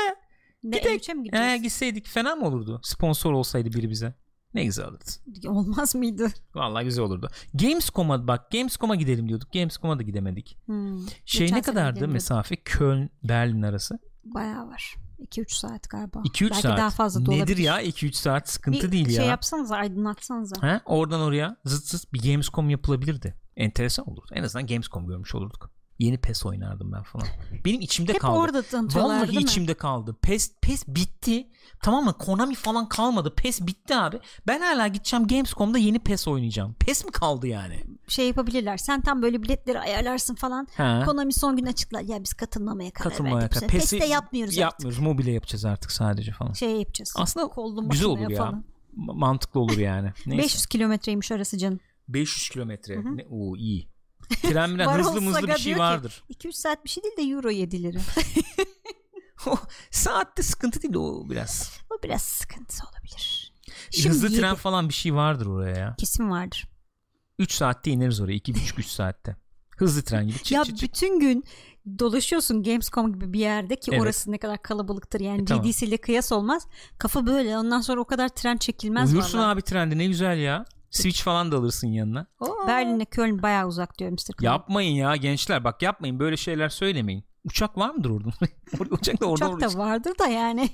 Ne 0.63 0.77
Gidek. 0.77 1.03
E3'e 1.07 1.13
mi 1.13 1.21
Ee, 1.21 1.23
gideceğiz? 1.23 1.61
gitseydik 1.61 2.07
fena 2.07 2.35
mı 2.35 2.47
olurdu? 2.47 2.79
Sponsor 2.83 3.31
olsaydı 3.33 3.73
biri 3.73 3.89
bize. 3.89 4.13
Ne 4.53 4.65
güzel 4.65 4.85
olurdu. 4.87 5.03
Olmaz 5.47 5.95
mıydı? 5.95 6.27
Vallahi 6.55 6.83
güzel 6.85 7.05
olurdu. 7.05 7.29
Gamescom'a 7.53 8.27
bak 8.27 8.51
Gamescom'a 8.51 8.95
gidelim 8.95 9.27
diyorduk. 9.27 9.53
Gamescom'a 9.53 9.99
da 9.99 10.03
gidemedik. 10.03 10.57
Hmm. 10.65 10.99
Şey 11.25 11.41
Geçen 11.41 11.57
ne 11.57 11.61
kadardı 11.61 12.07
mesafe 12.07 12.55
Köln 12.55 13.09
Berlin 13.23 13.61
arası? 13.61 13.99
Bayağı 14.23 14.67
var. 14.67 14.95
2-3 15.19 15.53
saat 15.59 15.89
galiba. 15.89 16.19
2-3 16.19 16.41
Belki 16.49 16.61
saat. 16.61 16.77
daha 16.77 16.89
fazla 16.89 17.25
da 17.25 17.31
Nedir 17.31 17.39
olabilir. 17.41 17.57
ya 17.57 17.81
2-3 17.81 18.13
saat 18.13 18.49
sıkıntı 18.49 18.87
bir 18.87 18.91
değil 18.91 19.05
şey 19.05 19.15
ya. 19.15 19.23
yapsanıza 19.23 19.75
aydınlatsanıza. 19.75 20.67
He? 20.67 20.81
Oradan 20.85 21.21
oraya 21.21 21.57
zıt 21.65 21.85
zıt 21.87 22.13
bir 22.13 22.31
Gamescom 22.31 22.69
yapılabilirdi. 22.69 23.35
Enteresan 23.57 24.09
olurdu. 24.09 24.27
En 24.33 24.43
azından 24.43 24.67
Gamescom 24.67 25.07
görmüş 25.07 25.35
olurduk. 25.35 25.71
Yeni 25.99 26.17
PES 26.17 26.45
oynardım 26.45 26.91
ben 26.91 27.03
falan. 27.03 27.27
Benim 27.65 27.81
içimde 27.81 28.13
Hep 28.13 28.21
kaldı. 28.21 28.39
orada 28.39 28.61
tanıtıyorlar 28.61 29.15
Vallahi 29.15 29.27
değil 29.27 29.37
mi? 29.39 29.43
içimde 29.43 29.73
kaldı. 29.73 30.15
PES, 30.21 30.53
PES 30.61 30.87
bitti. 30.87 31.47
Tamam 31.83 32.03
mı? 32.05 32.13
Konami 32.13 32.55
falan 32.55 32.89
kalmadı. 32.89 33.33
PES 33.35 33.61
bitti 33.61 33.95
abi. 33.95 34.19
Ben 34.47 34.59
hala 34.61 34.87
gideceğim 34.87 35.27
Gamescom'da 35.27 35.77
yeni 35.77 35.99
PES 35.99 36.27
oynayacağım. 36.27 36.73
PES 36.79 37.05
mi 37.05 37.11
kaldı 37.11 37.47
yani? 37.47 37.83
Şey 38.07 38.27
yapabilirler. 38.27 38.77
Sen 38.77 39.01
tam 39.01 39.21
böyle 39.21 39.43
biletleri 39.43 39.79
ayarlarsın 39.79 40.35
falan. 40.35 40.67
Ha? 40.77 41.01
Konami 41.05 41.33
son 41.33 41.55
gün 41.57 41.65
açıklar. 41.65 42.01
Ya 42.01 42.23
biz 42.23 42.33
katılmamaya 42.33 42.91
karar 42.91 43.09
Katılmaya 43.11 43.35
verdik. 43.35 43.57
sene. 43.57 43.69
PES'i 43.69 43.97
PES'te 43.97 44.05
yapmıyoruz 44.13 44.51
artık. 44.53 44.61
Yapmıyoruz. 44.61 44.99
Mobile 44.99 45.31
yapacağız 45.31 45.65
artık 45.65 45.91
sadece 45.91 46.31
falan. 46.31 46.53
Şey 46.53 46.71
yapacağız. 46.79 47.13
Aslında 47.17 47.47
Kollum 47.47 47.89
güzel 47.89 48.07
makineye 48.07 48.25
olur 48.27 48.31
ya. 48.31 48.37
Falan. 48.37 48.63
Ma- 48.97 49.19
Mantıklı 49.19 49.59
olur 49.59 49.77
yani. 49.77 50.11
Neyse. 50.25 50.43
500 50.43 50.65
kilometreymiş 50.65 51.31
arası 51.31 51.57
canım. 51.57 51.79
500 52.07 52.49
kilometre. 52.49 53.15
Ne- 53.15 53.25
Oo 53.31 53.55
iyi. 53.55 53.87
Tren 54.41 54.79
Varol 54.85 55.03
hızlı 55.05 55.21
mızlı 55.21 55.47
bir 55.47 55.57
şey 55.57 55.77
vardır. 55.77 56.23
2-3 56.33 56.53
saat 56.53 56.83
bir 56.85 56.89
şey 56.89 57.03
değil 57.03 57.17
de 57.17 57.21
euro 57.35 57.49
7 57.49 57.83
lira. 57.83 57.99
Saatte 59.91 60.43
sıkıntı 60.43 60.81
değil 60.81 60.93
o 60.95 61.29
biraz. 61.29 61.79
o 61.89 62.03
biraz 62.03 62.21
sıkıntı 62.21 62.75
olabilir. 62.87 63.53
E, 63.99 64.09
hızlı 64.09 64.27
yedi. 64.27 64.39
tren 64.39 64.55
falan 64.55 64.89
bir 64.89 64.93
şey 64.93 65.15
vardır 65.15 65.45
oraya 65.45 65.77
ya. 65.77 65.95
Kesin 65.97 66.29
vardır. 66.29 66.67
3 67.39 67.51
saatte 67.51 67.91
ineriz 67.91 68.21
oraya. 68.21 68.37
2,5-3 68.37 68.83
saatte. 68.83 69.35
Hızlı 69.77 70.01
tren 70.03 70.27
gibi. 70.27 70.37
Çıt 70.37 70.51
ya 70.51 70.63
çıt. 70.63 70.81
bütün 70.81 71.19
gün 71.19 71.43
dolaşıyorsun 71.99 72.63
Gamescom 72.63 73.13
gibi 73.13 73.33
bir 73.33 73.39
yerde 73.39 73.75
ki 73.75 73.91
Evet. 73.91 74.01
orası 74.01 74.31
ne 74.31 74.37
kadar 74.37 74.61
kalabalıktır 74.61 75.19
yani 75.19 75.41
E, 75.41 75.45
tamam. 75.45 75.65
İle 75.81 75.97
kıyas 75.97 76.31
olmaz. 76.31 76.67
Kafa 76.97 77.25
böyle 77.25 77.57
ondan 77.57 77.81
sonra 77.81 78.01
o 78.01 78.05
kadar 78.05 78.29
tren 78.29 78.57
çekilmez 78.57 79.13
Uyursun 79.13 79.39
vallahi. 79.39 79.49
abi 79.51 79.61
trende 79.61 79.97
ne 79.97 80.05
güzel 80.05 80.37
ya. 80.37 80.65
Switch 80.95 81.23
falan 81.23 81.51
da 81.51 81.57
alırsın 81.57 81.87
yanına. 81.87 82.27
Berlin'e 82.67 83.05
Köln 83.05 83.41
bayağı 83.41 83.67
uzak 83.67 83.99
diyor 83.99 84.11
Mr. 84.11 84.33
Köln. 84.37 84.45
Yapmayın 84.45 84.95
ya 84.95 85.15
gençler 85.15 85.63
bak 85.63 85.81
yapmayın 85.81 86.19
böyle 86.19 86.37
şeyler 86.37 86.69
söylemeyin. 86.69 87.23
Uçak 87.45 87.77
var 87.77 87.89
mıdır 87.89 88.09
orada? 88.09 88.29
Uçak 88.91 89.21
da 89.21 89.25
oradan 89.25 89.45
Çok 89.47 89.55
oraya. 89.55 89.69
da 89.73 89.77
vardır 89.77 90.13
da 90.19 90.27
yani. 90.27 90.69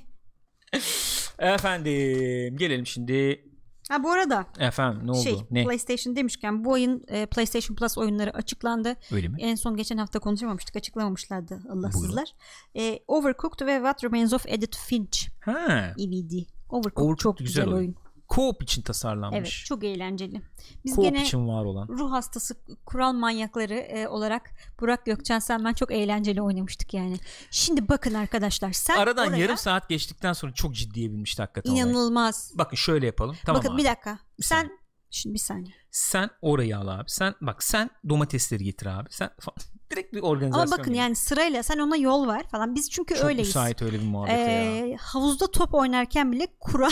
Efendim 1.40 2.58
gelelim 2.58 2.86
şimdi. 2.88 3.46
Ha 3.90 4.04
bu 4.04 4.12
arada 4.12 4.46
Efendim 4.60 5.08
ne 5.08 5.12
oldu? 5.12 5.20
şey 5.24 5.36
ne? 5.52 5.64
PlayStation 5.64 6.16
demişken 6.16 6.66
bu 6.66 6.74
ayın 6.74 7.04
e, 7.08 7.26
PlayStation 7.26 7.76
Plus 7.76 7.98
oyunları 7.98 8.34
açıklandı. 8.34 8.96
Öyle 9.12 9.28
mi? 9.28 9.38
En 9.40 9.56
son 9.56 9.76
geçen 9.76 9.98
hafta 9.98 10.20
konuşamamıştık 10.20 10.76
açıklamamışlardı 10.76 11.60
Allahsızlar. 11.70 12.30
E, 12.78 13.00
Overcooked 13.08 13.66
ve 13.68 13.76
What 13.76 14.04
Remains 14.04 14.34
of 14.34 14.46
Edith 14.48 14.78
Finch 14.78 15.18
Ha. 15.46 15.94
EVD. 16.00 16.32
Overcooked, 16.70 17.04
Overcooked 17.04 17.18
çok 17.20 17.38
güzel 17.38 17.64
güzel, 17.64 17.68
oyun. 17.68 17.78
oyun. 17.78 17.96
Co-op 18.36 18.64
için 18.64 18.82
tasarlanmış. 18.82 19.40
Evet 19.40 19.66
çok 19.66 19.84
eğlenceli. 19.84 20.42
Biz 20.86 20.96
Co-op 20.96 21.02
gene 21.02 21.24
için 21.24 21.48
var 21.48 21.66
olan. 21.66 21.88
ruh 21.88 22.12
hastası 22.12 22.56
kural 22.86 23.14
manyakları 23.14 23.74
e, 23.74 24.08
olarak 24.08 24.52
Burak 24.80 25.06
Gökçen 25.06 25.40
sen 25.40 25.66
ben 25.66 25.74
çok 25.74 25.92
eğlenceli 25.92 26.42
oynamıştık 26.42 26.94
yani. 26.94 27.18
Şimdi 27.52 27.90
bakın 27.90 28.14
arkadaşlar 28.14 28.72
sen 28.72 28.98
Aradan 28.98 29.28
oraya 29.30 29.38
yarım 29.38 29.58
saat 29.58 29.90
geçtikten 29.90 30.34
sonra 30.34 30.54
çok 30.54 30.76
ciddiye 30.76 31.12
binmişti 31.12 31.42
hakikaten. 31.42 31.72
inanılmaz. 31.72 32.52
Bakın 32.56 32.76
şöyle 32.76 33.06
yapalım. 33.06 33.36
Tamam 33.46 33.62
bakın 33.62 33.74
abi. 33.74 33.82
bir 33.82 33.86
dakika. 33.88 34.20
Bir 34.40 34.44
sen 34.44 34.56
saniye. 34.56 34.78
şimdi 35.10 35.34
bir 35.34 35.40
saniye. 35.40 35.74
Sen 35.92 36.30
orayı 36.42 36.78
al 36.78 36.88
abi. 36.88 37.10
Sen 37.10 37.36
bak 37.42 37.64
sen 37.64 37.90
domatesleri 38.10 38.64
getir 38.64 38.86
abi. 38.86 39.08
Sen 39.12 39.30
direkt 39.92 40.14
bir 40.14 40.22
organizasyon. 40.22 40.68
Ama 40.68 40.72
bakın 40.72 40.94
gibi. 40.94 40.98
yani 40.98 41.16
sırayla 41.16 41.64
sen 41.64 41.80
ona 41.80 41.98
yol 41.98 42.28
ver 42.28 42.48
falan. 42.50 42.76
Biz 42.76 42.90
çünkü 42.90 43.16
çok 43.16 43.26
öyleyiz. 43.26 43.48
müsait 43.48 43.82
öyle 43.82 44.00
bir 44.00 44.06
muhabbete 44.06 44.42
ya. 44.42 44.88
Ee, 44.88 44.96
havuzda 44.96 45.52
top 45.52 45.74
oynarken 45.74 46.32
bile 46.32 46.48
kural 46.60 46.92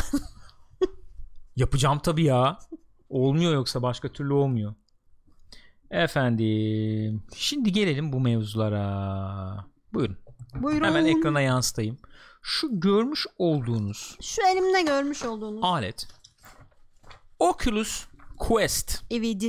Yapacağım 1.60 2.00
tabii 2.00 2.24
ya. 2.24 2.60
Olmuyor 3.10 3.54
yoksa 3.54 3.82
başka 3.82 4.12
türlü 4.12 4.34
olmuyor. 4.34 4.74
Efendim. 5.92 7.24
Şimdi 7.36 7.72
gelelim 7.72 8.14
bu 8.14 8.20
mevzulara. 8.20 9.66
Buyurun. 9.94 10.18
Buyurun. 10.56 10.86
Hemen 10.86 11.06
ekrana 11.06 11.42
yansıtayım. 11.42 11.98
Şu 12.42 12.80
görmüş 12.80 13.28
olduğunuz 13.38 14.18
Şu 14.22 14.42
elimde 14.48 14.82
görmüş 14.82 15.24
olduğunuz 15.26 15.60
alet 15.64 16.08
Oculus 17.40 18.06
Quest 18.38 19.04
EVD. 19.12 19.44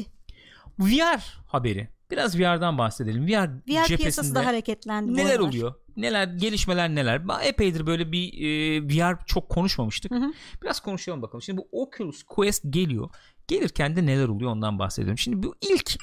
VR 0.78 1.42
haberi. 1.46 1.88
Biraz 2.10 2.38
VR'dan 2.38 2.78
bahsedelim. 2.78 3.26
VR, 3.26 3.28
VR 3.28 3.60
piyasası 3.66 3.86
cephesinde 3.88 4.34
da 4.34 4.46
hareketlendi. 4.46 5.16
neler 5.16 5.38
oluyor? 5.38 5.74
Neler 5.96 6.28
gelişmeler 6.28 6.94
neler? 6.94 7.22
Epeydir 7.42 7.86
böyle 7.86 8.12
bir 8.12 8.32
e, 8.42 8.82
VR 8.88 9.24
çok 9.26 9.48
konuşmamıştık. 9.48 10.12
Hı 10.12 10.16
hı. 10.16 10.32
Biraz 10.62 10.80
konuşalım 10.80 11.22
bakalım. 11.22 11.42
Şimdi 11.42 11.58
bu 11.58 11.68
Oculus 11.72 12.22
Quest 12.22 12.64
geliyor. 12.70 13.10
Gelirken 13.48 13.96
de 13.96 14.06
neler 14.06 14.28
oluyor 14.28 14.50
ondan 14.50 14.78
bahsediyorum. 14.78 15.18
Şimdi 15.18 15.42
bu 15.42 15.54
ilk 15.60 15.96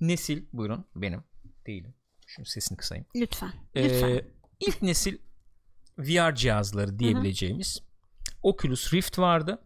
nesil 0.00 0.44
buyurun 0.52 0.84
benim 0.96 1.24
değilim. 1.66 1.94
Şunun 2.26 2.44
sesini 2.44 2.76
kısayım. 2.78 3.06
Lütfen. 3.16 3.52
Ee, 3.74 3.84
Lütfen. 3.84 4.24
ilk 4.60 4.82
nesil 4.82 5.18
VR 5.98 6.34
cihazları 6.34 6.98
diyebileceğimiz 6.98 7.82
Oculus 8.42 8.94
Rift 8.94 9.18
vardı. 9.18 9.62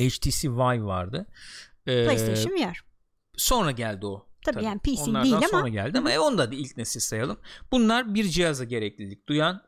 HTC 0.00 0.50
Vive 0.50 0.84
vardı. 0.84 1.26
Ee, 1.86 2.04
PlayStation 2.04 2.52
VR. 2.52 2.84
Sonra 3.36 3.70
geldi 3.70 4.06
o. 4.06 4.27
Tabii 4.44 4.64
yani 4.64 4.78
PC 4.78 5.02
Onlardan 5.02 5.24
değil 5.24 5.36
ama- 5.36 5.46
sonra 5.48 5.68
geldi 5.68 5.98
ama 5.98 6.12
e, 6.12 6.18
onda 6.18 6.50
da 6.52 6.54
ilk 6.54 6.76
nesil 6.76 7.00
sayalım. 7.00 7.38
Bunlar 7.72 8.14
bir 8.14 8.24
cihaza 8.24 8.64
gereklilik 8.64 9.28
duyan 9.28 9.62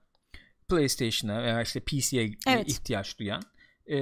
PlayStation'a 0.69 1.43
veya 1.43 1.63
işte 1.63 1.81
PC'ye 1.81 2.31
Evet. 2.49 2.69
ihtiyaç 2.69 3.19
duyan 3.19 3.43
e, 3.87 3.99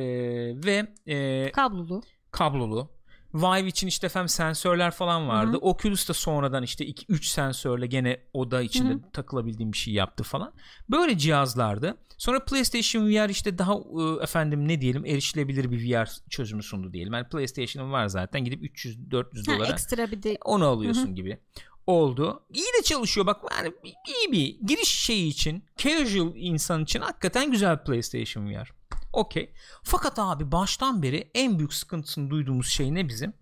ve 0.67 0.87
e, 1.07 1.51
Kablolu. 1.53 2.03
kablolu 2.31 2.91
Vive 3.35 3.69
için 3.69 3.87
işte 3.87 4.07
efendim 4.07 4.29
sensörler 4.29 4.91
falan 4.91 5.29
vardı. 5.29 5.53
Hı-hı. 5.53 5.59
Oculus 5.61 6.09
da 6.09 6.15
sonradan 6.15 6.63
işte 6.63 6.87
2-3 6.87 7.25
sensörle 7.25 7.87
gene 7.87 8.21
oda 8.33 8.63
içinde 8.63 8.93
Hı-hı. 8.93 9.11
takılabildiğim 9.13 9.73
bir 9.73 9.79
şey 9.79 9.95
yaptı 9.95 10.25
falan. 10.25 10.53
Böyle 10.91 11.19
cihazlardı. 11.19 11.97
Sonra 12.19 12.45
PlayStation 12.45 13.09
VR 13.09 13.29
işte 13.29 13.59
daha 13.59 13.75
e, 13.75 14.23
efendim 14.23 14.69
ne 14.69 14.81
diyelim 14.81 15.07
erişilebilir 15.07 15.71
bir 15.71 15.95
VR 15.95 16.09
çözümü 16.31 16.63
sundu 16.63 16.93
diyelim. 16.93 17.13
Yani 17.13 17.29
PlayStation'ın 17.29 17.93
var 17.93 18.07
zaten 18.07 18.45
gidip 18.45 18.65
300-400 18.65 19.47
dolara 19.47 19.73
ekstra 19.73 20.11
bir 20.11 20.23
de 20.23 20.39
onu 20.45 20.67
alıyorsun 20.67 21.07
Hı-hı. 21.07 21.15
gibi 21.15 21.39
oldu. 21.87 22.43
İyi 22.55 22.67
de 22.79 22.83
çalışıyor 22.85 23.27
bak 23.27 23.41
yani 23.59 23.73
iyi 23.85 24.33
bir 24.33 24.67
giriş 24.67 24.89
şeyi 24.89 25.29
için 25.29 25.65
casual 25.77 26.33
insan 26.35 26.83
için 26.83 27.01
hakikaten 27.01 27.51
güzel 27.51 27.85
PlayStation 27.85 28.47
VR. 28.47 28.78
Okey. 29.13 29.53
Fakat 29.83 30.19
abi 30.19 30.53
baştan 30.53 31.03
beri 31.03 31.31
en 31.35 31.59
büyük 31.59 31.75
sıkıntısını 31.75 32.31
duyduğumuz 32.31 32.69
şey 32.69 32.95
ne 32.95 33.09
bizim? 33.09 33.33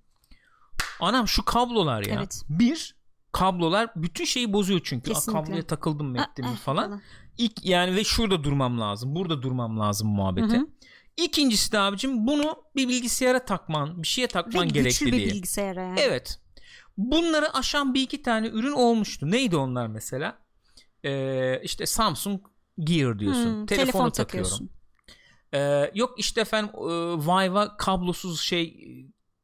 Anam 1.00 1.28
şu 1.28 1.44
kablolar 1.44 2.02
ya. 2.06 2.14
Evet. 2.18 2.42
Bir 2.48 2.96
kablolar 3.32 3.90
bütün 3.96 4.24
şeyi 4.24 4.52
bozuyor 4.52 4.80
çünkü. 4.84 5.12
A, 5.12 5.20
kabloya 5.20 5.62
takıldım 5.62 6.06
mı 6.06 6.18
ettim 6.18 6.50
mi 6.50 6.56
falan. 6.56 6.84
falan. 6.84 7.02
İlk 7.38 7.64
yani 7.64 7.96
ve 7.96 8.04
şurada 8.04 8.44
durmam 8.44 8.80
lazım. 8.80 9.14
Burada 9.16 9.42
durmam 9.42 9.80
lazım 9.80 10.08
muhabbeti. 10.08 10.56
Hı 10.56 10.60
hı. 10.60 10.66
İkincisi 11.16 11.72
de 11.72 11.78
abicim 11.78 12.26
bunu 12.26 12.62
bir 12.76 12.88
bilgisayara 12.88 13.44
takman, 13.44 14.02
bir 14.02 14.08
şeye 14.08 14.26
takman 14.26 14.64
ve 14.64 14.68
gerekli 14.68 15.00
diye. 15.00 15.12
Ve 15.12 15.16
güçlü 15.16 15.30
bir 15.30 15.34
bilgisayara 15.34 15.82
yani. 15.82 16.00
Evet. 16.00 16.40
Bunları 16.96 17.56
aşan 17.56 17.94
bir 17.94 18.02
iki 18.02 18.22
tane 18.22 18.48
ürün 18.48 18.72
olmuştu. 18.72 19.30
Neydi 19.30 19.56
onlar 19.56 19.86
mesela? 19.86 20.38
Ee, 21.04 21.60
işte 21.62 21.86
Samsung 21.86 22.40
Gear 22.78 23.18
diyorsun. 23.18 23.44
Hmm, 23.44 23.66
Telefonu 23.66 23.66
telefon 23.66 24.10
takıyorum. 24.10 24.50
Takıyorsun. 24.50 24.70
Ee, 25.55 25.90
yok 25.94 26.14
işte 26.18 26.40
efendim 26.40 26.70
e, 26.74 26.84
Vive'a 27.26 27.76
kablosuz 27.76 28.40
şey 28.40 28.62
e, 28.62 28.88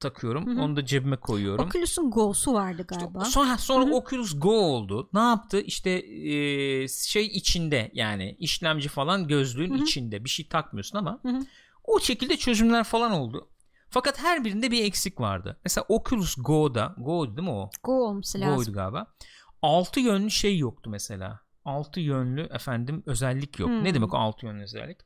takıyorum. 0.00 0.46
Hı-hı. 0.46 0.62
Onu 0.62 0.76
da 0.76 0.84
cebime 0.84 1.16
koyuyorum. 1.16 1.66
Oculus'un 1.66 2.10
Go'su 2.10 2.52
vardı 2.52 2.84
galiba. 2.88 3.18
İşte 3.18 3.30
sonra 3.30 3.58
sonra 3.58 3.84
Hı-hı. 3.84 3.94
Oculus 3.94 4.40
Go 4.40 4.50
oldu. 4.50 5.10
Ne 5.12 5.20
yaptı? 5.20 5.60
İşte 5.60 5.90
e, 5.90 6.88
şey 6.88 7.26
içinde 7.26 7.90
yani 7.94 8.36
işlemci 8.38 8.88
falan 8.88 9.28
gözlüğün 9.28 9.74
Hı-hı. 9.74 9.82
içinde 9.82 10.24
bir 10.24 10.28
şey 10.30 10.48
takmıyorsun 10.48 10.98
ama 10.98 11.20
Hı-hı. 11.22 11.40
o 11.84 12.00
şekilde 12.00 12.36
çözümler 12.36 12.84
falan 12.84 13.12
oldu. 13.12 13.48
Fakat 13.90 14.22
her 14.22 14.44
birinde 14.44 14.70
bir 14.70 14.84
eksik 14.84 15.20
vardı. 15.20 15.60
Mesela 15.64 15.84
Oculus 15.88 16.34
Go'da 16.38 16.94
Go 16.98 17.36
değil 17.36 17.48
mi 17.48 17.54
o? 17.54 17.70
Go 17.82 17.92
olması 17.92 18.40
lazım. 18.40 18.54
Go'ydu 18.56 18.72
galiba. 18.72 19.06
Altı 19.62 20.00
yönlü 20.00 20.30
şey 20.30 20.58
yoktu 20.58 20.90
mesela. 20.90 21.40
Altı 21.64 22.00
yönlü 22.00 22.42
efendim 22.42 23.02
özellik 23.06 23.58
yok. 23.58 23.68
Hmm. 23.68 23.84
Ne 23.84 23.94
demek 23.94 24.14
o 24.14 24.16
altı 24.16 24.46
yönlü 24.46 24.62
özellik? 24.62 24.98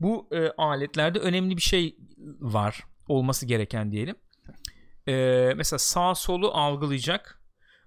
Bu 0.00 0.28
e, 0.32 0.48
aletlerde 0.48 1.18
önemli 1.18 1.56
bir 1.56 1.62
şey 1.62 1.96
var. 2.40 2.84
Olması 3.08 3.46
gereken 3.46 3.92
diyelim. 3.92 4.16
E, 5.08 5.52
mesela 5.56 5.78
sağ 5.78 6.14
solu 6.14 6.50
algılayacak. 6.50 7.42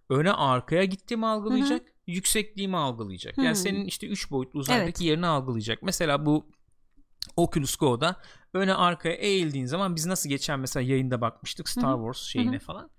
Öne 0.10 0.32
arkaya 0.32 0.84
gittiğimi 0.84 1.26
algılayacak. 1.26 1.82
Hı-hı. 1.82 1.89
Yüksekliğimi 2.07 2.78
algılayacak. 2.78 3.38
Hı-hı. 3.38 3.45
Yani 3.45 3.55
senin 3.55 3.86
işte 3.86 4.07
3 4.07 4.32
boyutlu 4.32 4.60
uzaydaki 4.60 4.86
evet. 4.86 5.01
yerini 5.01 5.28
algılayacak. 5.28 5.84
Mesela 5.84 6.26
bu 6.26 6.51
Oculus 7.36 7.76
Go'da 7.76 8.16
öne 8.53 8.74
arkaya 8.74 9.16
eğildiğin 9.16 9.66
zaman 9.66 9.95
biz 9.95 10.05
nasıl 10.05 10.30
geçen 10.30 10.60
mesela 10.60 10.84
yayında 10.84 11.22
bakmıştık 11.22 11.70
Star 11.70 11.95
Wars 11.95 12.18
şeyine 12.18 12.51
Hı-hı. 12.51 12.60
falan. 12.60 12.89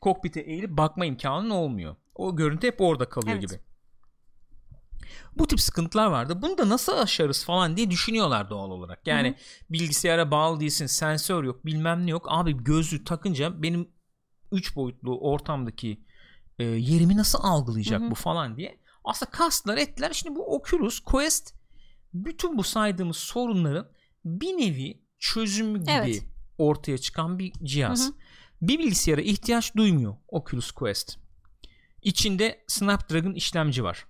Kokpite 0.00 0.40
eğilip 0.40 0.70
bakma 0.70 1.04
imkanın 1.04 1.50
olmuyor. 1.50 1.96
O 2.14 2.36
görüntü 2.36 2.66
hep 2.66 2.80
orada 2.80 3.08
kalıyor 3.08 3.36
evet. 3.38 3.48
gibi. 3.48 3.60
Bu 5.38 5.46
tip 5.46 5.60
sıkıntılar 5.60 6.06
vardı. 6.06 6.42
Bunu 6.42 6.58
da 6.58 6.68
nasıl 6.68 6.92
aşarız 6.92 7.44
falan 7.44 7.76
diye 7.76 7.90
düşünüyorlar 7.90 8.50
doğal 8.50 8.70
olarak. 8.70 9.06
Yani 9.06 9.28
Hı-hı. 9.28 9.36
bilgisayara 9.70 10.30
bağlı 10.30 10.60
değilsin, 10.60 10.86
sensör 10.86 11.44
yok, 11.44 11.66
bilmem 11.66 12.06
ne 12.06 12.10
yok. 12.10 12.26
Abi 12.28 12.64
gözlüğü 12.64 13.04
takınca 13.04 13.62
benim 13.62 13.88
3 14.52 14.76
boyutlu 14.76 15.20
ortamdaki 15.20 16.04
e, 16.58 16.64
yerimi 16.64 17.16
nasıl 17.16 17.38
algılayacak 17.42 18.00
Hı-hı. 18.00 18.10
bu 18.10 18.14
falan 18.14 18.56
diye. 18.56 18.80
Aslında 19.04 19.30
kastılar 19.30 19.76
ettiler. 19.76 20.12
Şimdi 20.12 20.36
bu 20.36 20.54
Oculus 20.56 21.00
Quest 21.00 21.54
bütün 22.14 22.58
bu 22.58 22.62
saydığımız 22.62 23.16
sorunların 23.16 23.88
bir 24.24 24.58
nevi 24.58 25.02
çözümü 25.18 25.78
gibi 25.78 25.90
evet. 25.90 26.24
ortaya 26.58 26.98
çıkan 26.98 27.38
bir 27.38 27.52
cihaz. 27.52 28.04
Hı 28.04 28.08
hı. 28.08 28.14
Bir 28.62 28.78
bilgisayara 28.78 29.20
ihtiyaç 29.20 29.76
duymuyor 29.76 30.16
Oculus 30.28 30.70
Quest. 30.70 31.18
İçinde 32.02 32.64
Snapdragon 32.66 33.32
işlemci 33.32 33.84
var. 33.84 34.06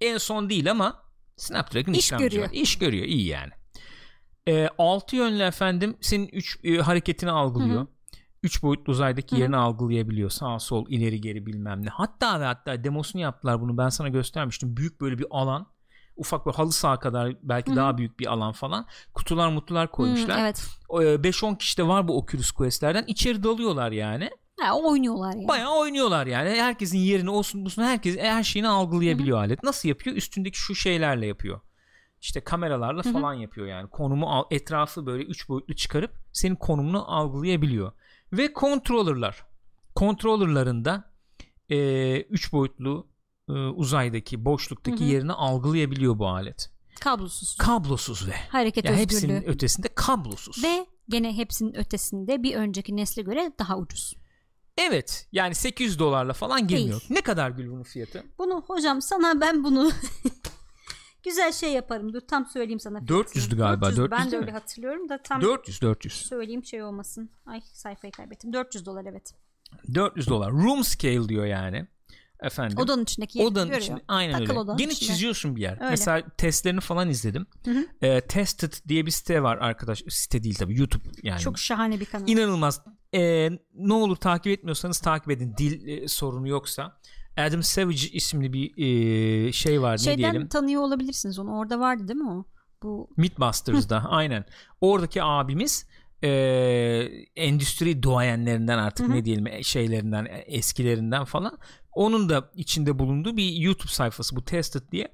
En 0.00 0.18
son 0.18 0.50
değil 0.50 0.70
ama 0.70 1.02
Snapdragon 1.36 1.92
İş 1.92 1.98
işlemci 1.98 2.24
görüyor. 2.24 2.44
var. 2.44 2.50
İş 2.52 2.78
görüyor 2.78 3.06
iyi 3.06 3.26
yani. 3.26 3.52
E, 4.48 4.68
altı 4.78 5.16
yönlü 5.16 5.42
efendim 5.42 5.96
senin 6.00 6.28
üç 6.28 6.58
e, 6.64 6.76
hareketini 6.76 7.30
algılıyor. 7.30 7.80
Hı 7.80 7.84
hı. 7.84 7.88
Üç 8.42 8.62
boyutlu 8.62 8.92
uzaydaki 8.92 9.32
Hı-hı. 9.32 9.40
yerini 9.40 9.56
algılayabiliyor. 9.56 10.30
Sağ 10.30 10.58
sol 10.58 10.86
ileri 10.88 11.20
geri 11.20 11.46
bilmem 11.46 11.86
ne. 11.86 11.88
Hatta 11.88 12.40
ve 12.40 12.44
hatta 12.44 12.84
demosunu 12.84 13.22
yaptılar 13.22 13.60
bunu 13.60 13.78
ben 13.78 13.88
sana 13.88 14.08
göstermiştim. 14.08 14.76
Büyük 14.76 15.00
böyle 15.00 15.18
bir 15.18 15.26
alan 15.30 15.66
ufak 16.16 16.46
bir 16.46 16.52
halı 16.52 16.72
saha 16.72 16.98
kadar 16.98 17.36
belki 17.42 17.68
Hı-hı. 17.68 17.76
daha 17.76 17.98
büyük 17.98 18.20
bir 18.20 18.26
alan 18.26 18.52
falan 18.52 18.86
kutular 19.14 19.48
mutlular 19.48 19.90
koymuşlar. 19.90 20.36
Hı, 20.36 20.40
evet. 20.40 20.66
5-10 20.88 21.54
e, 21.54 21.58
kişi 21.58 21.78
de 21.78 21.88
var 21.88 22.08
bu 22.08 22.18
Oculus 22.18 22.50
Quest'lerden 22.50 23.04
içeri 23.06 23.42
dalıyorlar 23.42 23.92
yani. 23.92 24.30
Ha, 24.60 24.78
oynuyorlar 24.78 25.34
yani. 25.34 25.48
Bayağı 25.48 25.78
oynuyorlar 25.78 26.26
yani. 26.26 26.50
Herkesin 26.50 26.98
yerini 26.98 27.30
olsun 27.30 27.64
bulsun 27.64 27.82
herkes 27.82 28.18
her 28.18 28.42
şeyini 28.42 28.68
algılayabiliyor 28.68 29.36
Hı-hı. 29.36 29.44
alet. 29.46 29.62
Nasıl 29.62 29.88
yapıyor? 29.88 30.16
Üstündeki 30.16 30.58
şu 30.58 30.74
şeylerle 30.74 31.26
yapıyor. 31.26 31.60
İşte 32.20 32.40
kameralarla 32.40 33.04
Hı-hı. 33.04 33.12
falan 33.12 33.34
yapıyor 33.34 33.66
yani. 33.66 33.90
Konumu 33.90 34.46
etrafı 34.50 35.06
böyle 35.06 35.24
üç 35.24 35.48
boyutlu 35.48 35.76
çıkarıp 35.76 36.10
senin 36.32 36.56
konumunu 36.56 37.10
algılayabiliyor. 37.14 37.92
Ve 38.32 38.52
controller'lar. 38.54 39.44
Controller'larında 39.96 41.10
e, 41.68 42.20
üç 42.20 42.52
boyutlu 42.52 43.06
e, 43.48 43.52
uzaydaki 43.52 44.44
boşluktaki 44.44 45.00
Hı-hı. 45.00 45.08
yerini 45.08 45.32
algılayabiliyor 45.32 46.18
bu 46.18 46.28
alet. 46.28 46.70
Kablosuz. 47.00 47.56
Kablosuz 47.56 48.28
ve 48.28 48.32
hareket 48.48 48.84
ya 48.84 48.90
özgürlüğü. 48.90 49.02
Hepsinin 49.02 49.42
ötesinde 49.48 49.88
kablosuz. 49.94 50.64
Ve 50.64 50.86
gene 51.08 51.36
hepsinin 51.36 51.76
ötesinde 51.76 52.42
bir 52.42 52.54
önceki 52.54 52.96
nesle 52.96 53.22
göre 53.22 53.52
daha 53.58 53.78
ucuz. 53.78 54.14
Evet 54.78 55.28
yani 55.32 55.54
800 55.54 55.98
dolarla 55.98 56.32
falan 56.32 56.66
girmiyor. 56.68 57.00
Değil. 57.00 57.10
Ne 57.10 57.20
kadar 57.20 57.50
gül 57.50 57.70
bunun 57.70 57.82
fiyatı? 57.82 58.24
Bunu 58.38 58.64
hocam 58.66 59.02
sana 59.02 59.40
ben 59.40 59.64
bunu 59.64 59.90
güzel 61.24 61.52
şey 61.52 61.72
yaparım. 61.72 62.12
Dur 62.12 62.20
tam 62.20 62.46
söyleyeyim 62.46 62.80
sana. 62.80 62.98
400'dü 62.98 63.56
galiba. 63.56 63.86
400, 63.86 63.98
400 63.98 64.10
ben 64.10 64.30
de 64.30 64.36
öyle 64.36 64.50
hatırlıyorum 64.50 65.08
da 65.08 65.22
tam 65.22 65.42
400 65.42 65.82
400. 65.82 66.14
Söyleyeyim 66.14 66.64
şey 66.64 66.82
olmasın. 66.82 67.30
Ay 67.46 67.60
sayfayı 67.72 68.12
kaybettim. 68.12 68.52
400 68.52 68.86
dolar 68.86 69.04
evet. 69.04 69.34
400 69.94 70.28
dolar. 70.28 70.52
Room 70.52 70.84
scale 70.84 71.28
diyor 71.28 71.46
yani. 71.46 71.86
Efendim. 72.42 72.78
Odanın 72.78 73.02
içindeki 73.02 73.38
yeri 73.38 73.48
odanın 73.48 73.72
içinde, 73.72 74.00
aynen 74.08 74.44
Takıl 74.44 74.60
öyle. 74.60 74.76
Gene 74.76 74.92
içinde. 74.92 75.12
çiziyorsun 75.12 75.56
bir 75.56 75.60
yer. 75.60 75.72
Öyle. 75.72 75.90
Mesela 75.90 76.22
testlerini 76.36 76.80
falan 76.80 77.10
izledim. 77.10 77.46
Hı 77.64 77.70
hı. 77.70 78.06
E, 78.06 78.20
Tested 78.20 78.72
diye 78.88 79.06
bir 79.06 79.10
site 79.10 79.42
var 79.42 79.56
arkadaş. 79.56 80.02
Site 80.08 80.42
değil 80.42 80.54
tabii 80.54 80.78
YouTube 80.78 81.04
yani. 81.22 81.40
Çok 81.40 81.58
şahane 81.58 82.00
bir 82.00 82.04
kanal. 82.04 82.28
İnanılmaz. 82.28 82.82
E, 83.14 83.50
ne 83.74 83.92
olur 83.92 84.16
takip 84.16 84.52
etmiyorsanız 84.52 84.98
takip 84.98 85.30
edin. 85.30 85.54
Dil 85.58 85.88
e, 85.88 86.08
sorunu 86.08 86.48
yoksa. 86.48 86.98
Adam 87.36 87.62
Savage 87.62 88.08
isimli 88.12 88.52
bir 88.52 88.72
e, 88.76 89.52
şey 89.52 89.82
var 89.82 89.98
Şeyden 89.98 90.12
ne 90.12 90.18
diyelim. 90.18 90.34
Şeyden 90.34 90.48
tanıyor 90.48 90.82
olabilirsiniz 90.82 91.38
onu. 91.38 91.58
Orada 91.58 91.80
vardı 91.80 92.08
değil 92.08 92.20
mi 92.20 92.30
o? 92.30 92.44
Bu 92.82 93.10
Mythbusters'da 93.16 94.04
aynen. 94.08 94.44
Oradaki 94.80 95.22
abimiz 95.22 95.86
e, 96.22 96.28
endüstri 97.36 98.02
duayenlerinden 98.02 98.78
artık 98.78 99.06
Hı-hı. 99.06 99.16
ne 99.16 99.24
diyelim 99.24 99.46
e, 99.46 99.62
şeylerinden 99.62 100.24
e, 100.24 100.38
eskilerinden 100.38 101.24
falan 101.24 101.58
onun 101.92 102.28
da 102.28 102.50
içinde 102.54 102.98
bulunduğu 102.98 103.36
bir 103.36 103.52
YouTube 103.52 103.92
sayfası 103.92 104.36
bu 104.36 104.44
Tested 104.44 104.82
diye. 104.92 105.08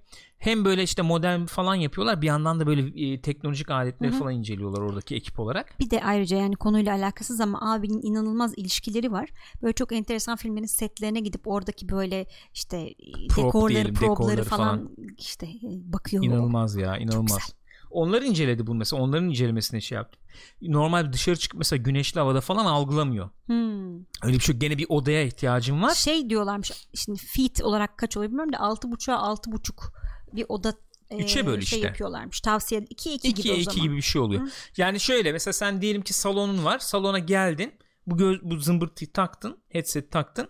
Hem 0.45 0.65
böyle 0.65 0.83
işte 0.83 1.03
modern 1.03 1.45
falan 1.45 1.75
yapıyorlar 1.75 2.23
bir 2.23 2.27
yandan 2.27 2.61
da 2.61 2.67
böyle 2.67 3.13
e, 3.13 3.21
teknolojik 3.21 3.71
aletleri 3.71 4.11
Hı-hı. 4.11 4.19
falan 4.19 4.35
inceliyorlar 4.35 4.81
oradaki 4.81 5.17
ekip 5.17 5.41
olarak. 5.41 5.81
Bir 5.81 5.91
de 5.91 6.05
ayrıca 6.05 6.37
yani 6.37 6.57
konuyla 6.57 6.95
alakasız 6.95 7.41
ama 7.41 7.73
abinin 7.73 8.01
inanılmaz 8.03 8.55
ilişkileri 8.57 9.13
var. 9.13 9.29
Böyle 9.63 9.73
çok 9.73 9.93
enteresan 9.93 10.37
filmlerin 10.37 10.67
setlerine 10.67 11.21
gidip 11.21 11.47
oradaki 11.49 11.89
böyle 11.89 12.27
işte 12.55 12.95
Prop 13.29 13.47
dekorları, 13.47 13.75
diyelim, 13.75 13.95
dekorları 13.95 14.45
falan, 14.45 14.79
falan 14.79 14.91
işte 15.19 15.49
bakıyor. 15.65 16.25
İnanılmaz 16.25 16.77
ya 16.77 16.97
inanılmaz. 16.97 17.55
Onlar 17.91 18.23
inceledi 18.23 18.67
bunu 18.67 18.79
mesela. 18.79 19.03
Onların 19.03 19.29
incelemesine 19.29 19.81
şey 19.81 19.97
yaptı. 19.97 20.19
Normal 20.63 21.13
dışarı 21.13 21.37
çıkıp 21.37 21.59
mesela 21.59 21.83
güneşli 21.83 22.21
havada 22.21 22.41
falan 22.41 22.65
algılamıyor. 22.65 23.31
Hmm. 23.47 23.95
Öyle 23.97 24.35
bir 24.35 24.41
şey 24.41 24.57
gene 24.57 24.79
bir 24.79 24.87
odaya 24.89 25.23
ihtiyacım 25.23 25.83
var. 25.83 25.95
Şey 25.95 26.31
diyorlarmış 26.31 26.73
şimdi 26.95 27.21
feet 27.21 27.63
olarak 27.63 27.99
kaç 27.99 28.17
oluyor 28.17 28.31
bilmiyorum 28.31 28.53
da 28.53 28.61
altı 28.61 28.93
buçuğa 28.93 29.17
altı 29.17 29.53
buçuk 29.53 30.04
bir 30.37 30.47
oda 30.49 30.75
Üçe 31.11 31.47
böl 31.47 31.61
şey 31.61 31.79
işte. 31.79 31.87
yapıyorlarmış. 31.87 32.41
Tavsiye 32.41 32.81
2 32.91 33.15
2 33.15 33.35
gibi 33.35 33.53
o 33.53 33.57
zaman. 33.57 33.61
2 33.61 33.81
gibi 33.81 33.97
bir 33.97 34.03
şey 34.03 34.23
oluyor. 34.23 34.43
Hı. 34.43 34.51
Yani 34.77 35.01
şöyle 35.01 35.33
mesela 35.33 35.53
sen 35.53 35.83
diyelim 35.83 36.03
ki 36.03 36.13
salonun 36.13 36.65
var. 36.65 36.79
Salona 36.79 37.19
geldin. 37.19 37.75
Bu 38.07 38.17
göz, 38.17 38.43
bu 38.43 38.57
zımbırtıyı 38.57 39.13
taktın. 39.13 39.59
Headset 39.69 40.11
taktın. 40.11 40.49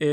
Ee, 0.00 0.06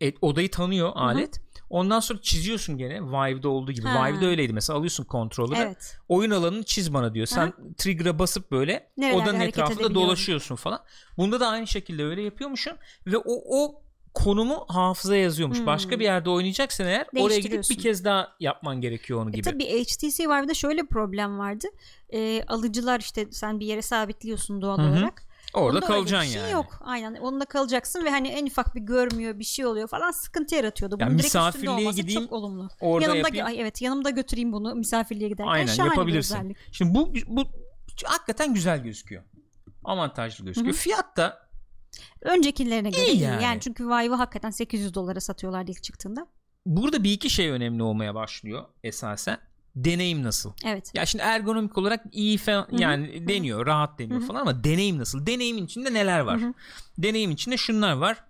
e, 0.00 0.12
odayı 0.22 0.50
tanıyor 0.50 0.92
alet. 0.94 1.38
Hı 1.38 1.50
Ondan 1.70 2.00
sonra 2.00 2.20
çiziyorsun 2.22 2.78
gene 2.78 3.02
Vive'da 3.02 3.48
olduğu 3.48 3.72
gibi. 3.72 3.86
Ha. 3.86 4.06
Vive'da 4.06 4.26
öyleydi 4.26 4.52
mesela 4.52 4.78
alıyorsun 4.78 5.04
kontrolü. 5.04 5.54
Evet. 5.56 5.98
Oyun 6.08 6.30
alanını 6.30 6.64
çiz 6.64 6.94
bana 6.94 7.14
diyor. 7.14 7.26
Sen 7.26 7.52
trigger'a 7.78 8.18
basıp 8.18 8.50
böyle 8.50 8.90
Nerelerde 8.96 9.22
odanın 9.22 9.40
etrafında 9.40 9.94
dolaşıyorsun 9.94 10.56
falan. 10.56 10.84
Bunda 11.16 11.40
da 11.40 11.48
aynı 11.48 11.66
şekilde 11.66 12.04
öyle 12.04 12.22
yapıyormuşsun 12.22 12.72
ve 13.06 13.16
o 13.16 13.22
o 13.26 13.82
konumu 14.14 14.64
hafızaya 14.68 15.22
yazıyormuş. 15.22 15.58
Hmm. 15.58 15.66
Başka 15.66 15.98
bir 16.00 16.04
yerde 16.04 16.30
oynayacaksan 16.30 16.86
eğer 16.86 17.06
oraya 17.18 17.38
gidip 17.38 17.62
bir 17.70 17.78
kez 17.78 18.04
daha 18.04 18.36
yapman 18.40 18.80
gerekiyor 18.80 19.22
onu 19.22 19.28
E 19.28 19.32
gibi. 19.32 19.42
tabii 19.42 19.84
HTC 19.84 20.54
şöyle 20.54 20.82
bir 20.82 20.86
problem 20.88 21.38
vardı. 21.38 21.66
E, 22.12 22.42
alıcılar 22.42 23.00
işte 23.00 23.26
sen 23.30 23.60
bir 23.60 23.66
yere 23.66 23.82
sabitliyorsun 23.82 24.62
doğal 24.62 24.78
Hı 24.78 24.82
hı. 24.82 24.86
olarak. 24.90 25.30
Orada 25.54 25.76
Onda 25.78 25.86
kalacaksın 25.86 26.30
şey 26.32 26.42
yani. 26.42 26.52
Yok 26.52 26.78
aynen 26.84 27.14
onunla 27.14 27.44
kalacaksın 27.44 28.04
ve 28.04 28.10
hani 28.10 28.28
en 28.28 28.46
ufak 28.46 28.74
bir 28.74 28.80
görmüyor 28.80 29.38
bir 29.38 29.44
şey 29.44 29.66
oluyor 29.66 29.88
falan 29.88 30.10
sıkıntı 30.10 30.54
yaratıyordu. 30.54 30.94
Bunun 30.94 31.06
Yani 31.06 31.16
misafirliğe 31.16 31.90
gideyim, 31.92 32.20
çok 32.20 32.32
olumlu. 32.32 32.68
Orada 32.80 33.04
yanımda 33.04 33.18
yapayım. 33.18 33.46
ay 33.46 33.60
evet 33.60 33.82
yanımda 33.82 34.10
götüreyim 34.10 34.52
bunu 34.52 34.74
misafirliğe 34.74 35.28
giderken 35.28 35.52
Aynen 35.52 35.66
şahane 35.66 35.88
yapabilirsin. 35.90 36.34
bir 36.36 36.40
özellik. 36.40 36.56
Şimdi 36.72 36.94
bu 36.94 37.14
bu 37.26 37.44
hakikaten 38.04 38.54
güzel 38.54 38.82
gözüküyor. 38.82 39.22
Avantajlı 39.84 40.44
gözüküyor. 40.44 40.74
Hı 40.74 40.78
hı. 40.78 40.82
Fiyat 40.82 41.16
da 41.16 41.49
Öncekilerine 42.22 42.90
göre 42.90 43.06
İyi 43.06 43.20
yani. 43.20 43.42
Yani. 43.42 43.60
çünkü 43.60 43.86
Vive'ı 43.86 44.14
hakikaten 44.14 44.50
800 44.50 44.94
dolara 44.94 45.20
satıyorlardı 45.20 45.70
ilk 45.70 45.82
çıktığında. 45.82 46.26
burada 46.66 47.04
bir 47.04 47.12
iki 47.12 47.30
şey 47.30 47.50
önemli 47.50 47.82
olmaya 47.82 48.14
başlıyor 48.14 48.64
esasen. 48.82 49.38
Deneyim 49.76 50.22
nasıl? 50.22 50.52
Evet. 50.64 50.90
Ya 50.94 51.06
şimdi 51.06 51.24
ergonomik 51.24 51.78
olarak 51.78 52.04
iyi 52.12 52.38
hı. 52.46 52.66
yani 52.70 53.28
deniyor, 53.28 53.66
rahat 53.66 53.98
deniyor 53.98 54.20
Hı 54.20 54.24
hı. 54.24 54.28
falan 54.28 54.40
ama 54.40 54.64
deneyim 54.64 54.98
nasıl? 54.98 55.26
Deneyimin 55.26 55.64
içinde 55.64 55.94
neler 55.94 56.20
var? 56.20 56.40
Hı 56.40 56.46
hı. 56.46 56.54
Deneyim 56.98 57.30
içinde 57.30 57.56
şunlar 57.56 57.92
var. 57.92 58.24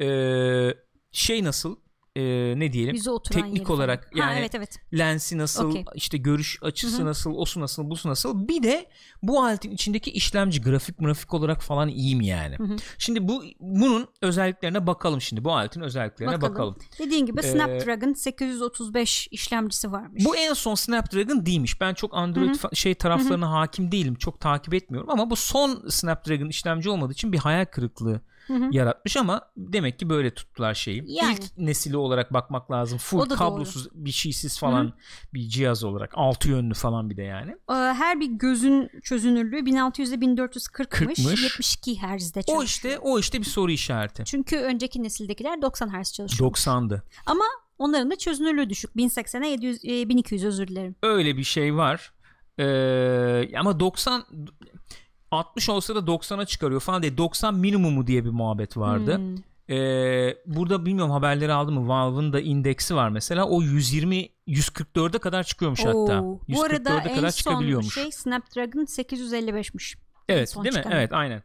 Ee, 0.00 0.74
şey 1.12 1.44
nasıl? 1.44 1.76
Ee, 2.16 2.54
ne 2.56 2.72
diyelim? 2.72 2.96
Teknik 3.30 3.54
yeri 3.54 3.64
falan. 3.64 3.78
olarak 3.78 4.04
Ha, 4.04 4.10
yani 4.18 4.38
evet 4.38 4.54
evet. 4.54 4.80
lensi 4.94 5.38
nasıl, 5.38 5.70
Okey. 5.70 5.84
işte 5.94 6.18
görüş 6.18 6.58
açısı 6.62 6.98
Hı 6.98 7.02
hı. 7.02 7.06
nasıl, 7.06 7.34
osu 7.34 7.60
nasıl, 7.60 7.90
busu 7.90 8.08
nasıl. 8.08 8.48
Bir 8.48 8.62
de 8.62 8.86
bu 9.22 9.42
aletin 9.44 9.70
içindeki 9.70 10.10
işlemci 10.10 10.62
grafik 10.62 10.98
grafik 10.98 11.34
olarak 11.34 11.62
falan 11.62 11.88
iyi 11.88 12.16
mi 12.16 12.26
yani? 12.26 12.56
Hı 12.58 12.62
hı. 12.64 12.76
Şimdi 12.98 13.28
bu 13.28 13.44
bunun 13.60 14.08
özelliklerine 14.22 14.86
bakalım 14.86 15.20
şimdi. 15.20 15.44
Bu 15.44 15.52
aletin 15.52 15.80
özelliklerine 15.80 16.34
bakalım. 16.34 16.52
Bakalım. 16.54 16.76
Dediğin 16.98 17.26
gibi 17.26 17.40
Ee, 17.40 17.42
Snapdragon 17.42 18.12
835 18.12 19.28
işlemcisi 19.30 19.92
varmış. 19.92 20.24
Bu 20.24 20.36
en 20.36 20.52
son 20.52 20.74
Snapdragon 20.74 21.46
değilmiş. 21.46 21.80
Ben 21.80 21.94
çok 21.94 22.14
Android 22.14 22.48
Hı 22.48 22.52
hı. 22.52 22.56
fa- 22.56 22.76
şey 22.76 22.94
taraflarına 22.94 23.50
hakim 23.52 23.92
değilim. 23.92 24.14
Çok 24.14 24.40
takip 24.40 24.74
etmiyorum 24.74 25.10
ama 25.10 25.30
bu 25.30 25.36
son 25.36 25.88
Snapdragon 25.88 26.48
işlemci 26.48 26.90
olmadığı 26.90 27.12
için 27.12 27.32
bir 27.32 27.38
hayal 27.38 27.64
kırıklığı 27.64 28.20
Hı 28.46 28.54
hı. 28.54 28.68
yaratmış 28.72 29.16
ama 29.16 29.40
demek 29.56 29.98
ki 29.98 30.10
böyle 30.10 30.34
tuttular 30.34 30.74
şeyi. 30.74 31.04
Yani. 31.06 31.32
İlk 31.32 31.58
nesili 31.58 31.96
olarak 31.96 32.32
bakmak 32.32 32.70
lazım. 32.70 32.98
Full 32.98 33.18
O 33.20 33.28
kablosuz 33.28 33.88
bir 33.92 34.10
şeysiz 34.10 34.58
falan 34.58 34.92
bir 35.34 35.48
cihaz 35.48 35.84
olarak. 35.84 36.10
Altı 36.14 36.48
yönlü 36.48 36.74
falan 36.74 37.10
bir 37.10 37.16
de 37.16 37.22
yani. 37.22 37.50
Ee, 37.70 37.72
Her 37.74 38.20
bir 38.20 38.26
gözün 38.26 38.90
çözünürlüğü 39.02 39.66
1600 39.66 40.12
ile 40.12 40.16
1440'mış. 40.16 41.14
40'mış. 41.14 41.42
72 41.42 41.96
Hz'de 42.00 42.38
O 42.40 42.42
çalışıyor. 42.42 42.62
işte 42.64 42.98
o 42.98 43.18
işte 43.18 43.38
bir 43.40 43.44
soru 43.44 43.70
işareti. 43.70 44.24
Çünkü 44.24 44.56
önceki 44.56 45.02
nesildekiler 45.02 45.62
90 45.62 46.02
Hz 46.02 46.12
çalışıyor. 46.12 46.50
90'dı. 46.50 47.02
Ama 47.26 47.44
onların 47.78 48.10
da 48.10 48.16
çözünürlüğü 48.16 48.70
düşük. 48.70 48.90
1080'e 48.96 49.48
700, 49.48 49.84
e, 49.84 50.08
1200 50.08 50.44
özür 50.44 50.68
dilerim. 50.68 50.96
Öyle 51.02 51.36
bir 51.36 51.44
şey 51.44 51.76
var. 51.76 52.12
Ee, 52.58 53.58
ama 53.58 53.80
90 53.80 54.24
60 55.36 55.68
olsa 55.68 55.94
da 55.94 55.98
90'a 55.98 56.46
çıkarıyor 56.46 56.80
falan 56.80 57.02
diye 57.02 57.18
90 57.18 57.54
minimumu 57.54 58.06
diye 58.06 58.24
bir 58.24 58.30
muhabbet 58.30 58.76
vardı. 58.76 59.16
Hmm. 59.16 59.36
Ee, 59.76 60.36
burada 60.46 60.86
bilmiyorum 60.86 61.10
haberleri 61.10 61.52
aldı 61.52 61.72
mı 61.72 61.88
Valve'ın 61.88 62.32
da 62.32 62.40
indeksi 62.40 62.94
var 62.94 63.08
mesela 63.08 63.44
o 63.44 63.62
120 63.62 64.28
144'e 64.48 65.18
kadar 65.18 65.42
çıkıyormuş 65.42 65.84
hatta. 65.84 66.22
Oo. 66.22 66.40
Bu 66.48 66.62
arada 66.62 66.90
144'e 66.90 67.10
en 67.10 67.16
kadar 67.16 67.30
son 67.30 67.36
çıkabiliyormuş. 67.36 67.94
şey 67.94 68.12
Snapdragon 68.12 68.84
855'miş. 68.84 69.96
evet 70.28 70.54
değil 70.54 70.66
mi? 70.66 70.72
çıkan. 70.72 70.92
Evet 70.92 71.12
aynen. 71.12 71.42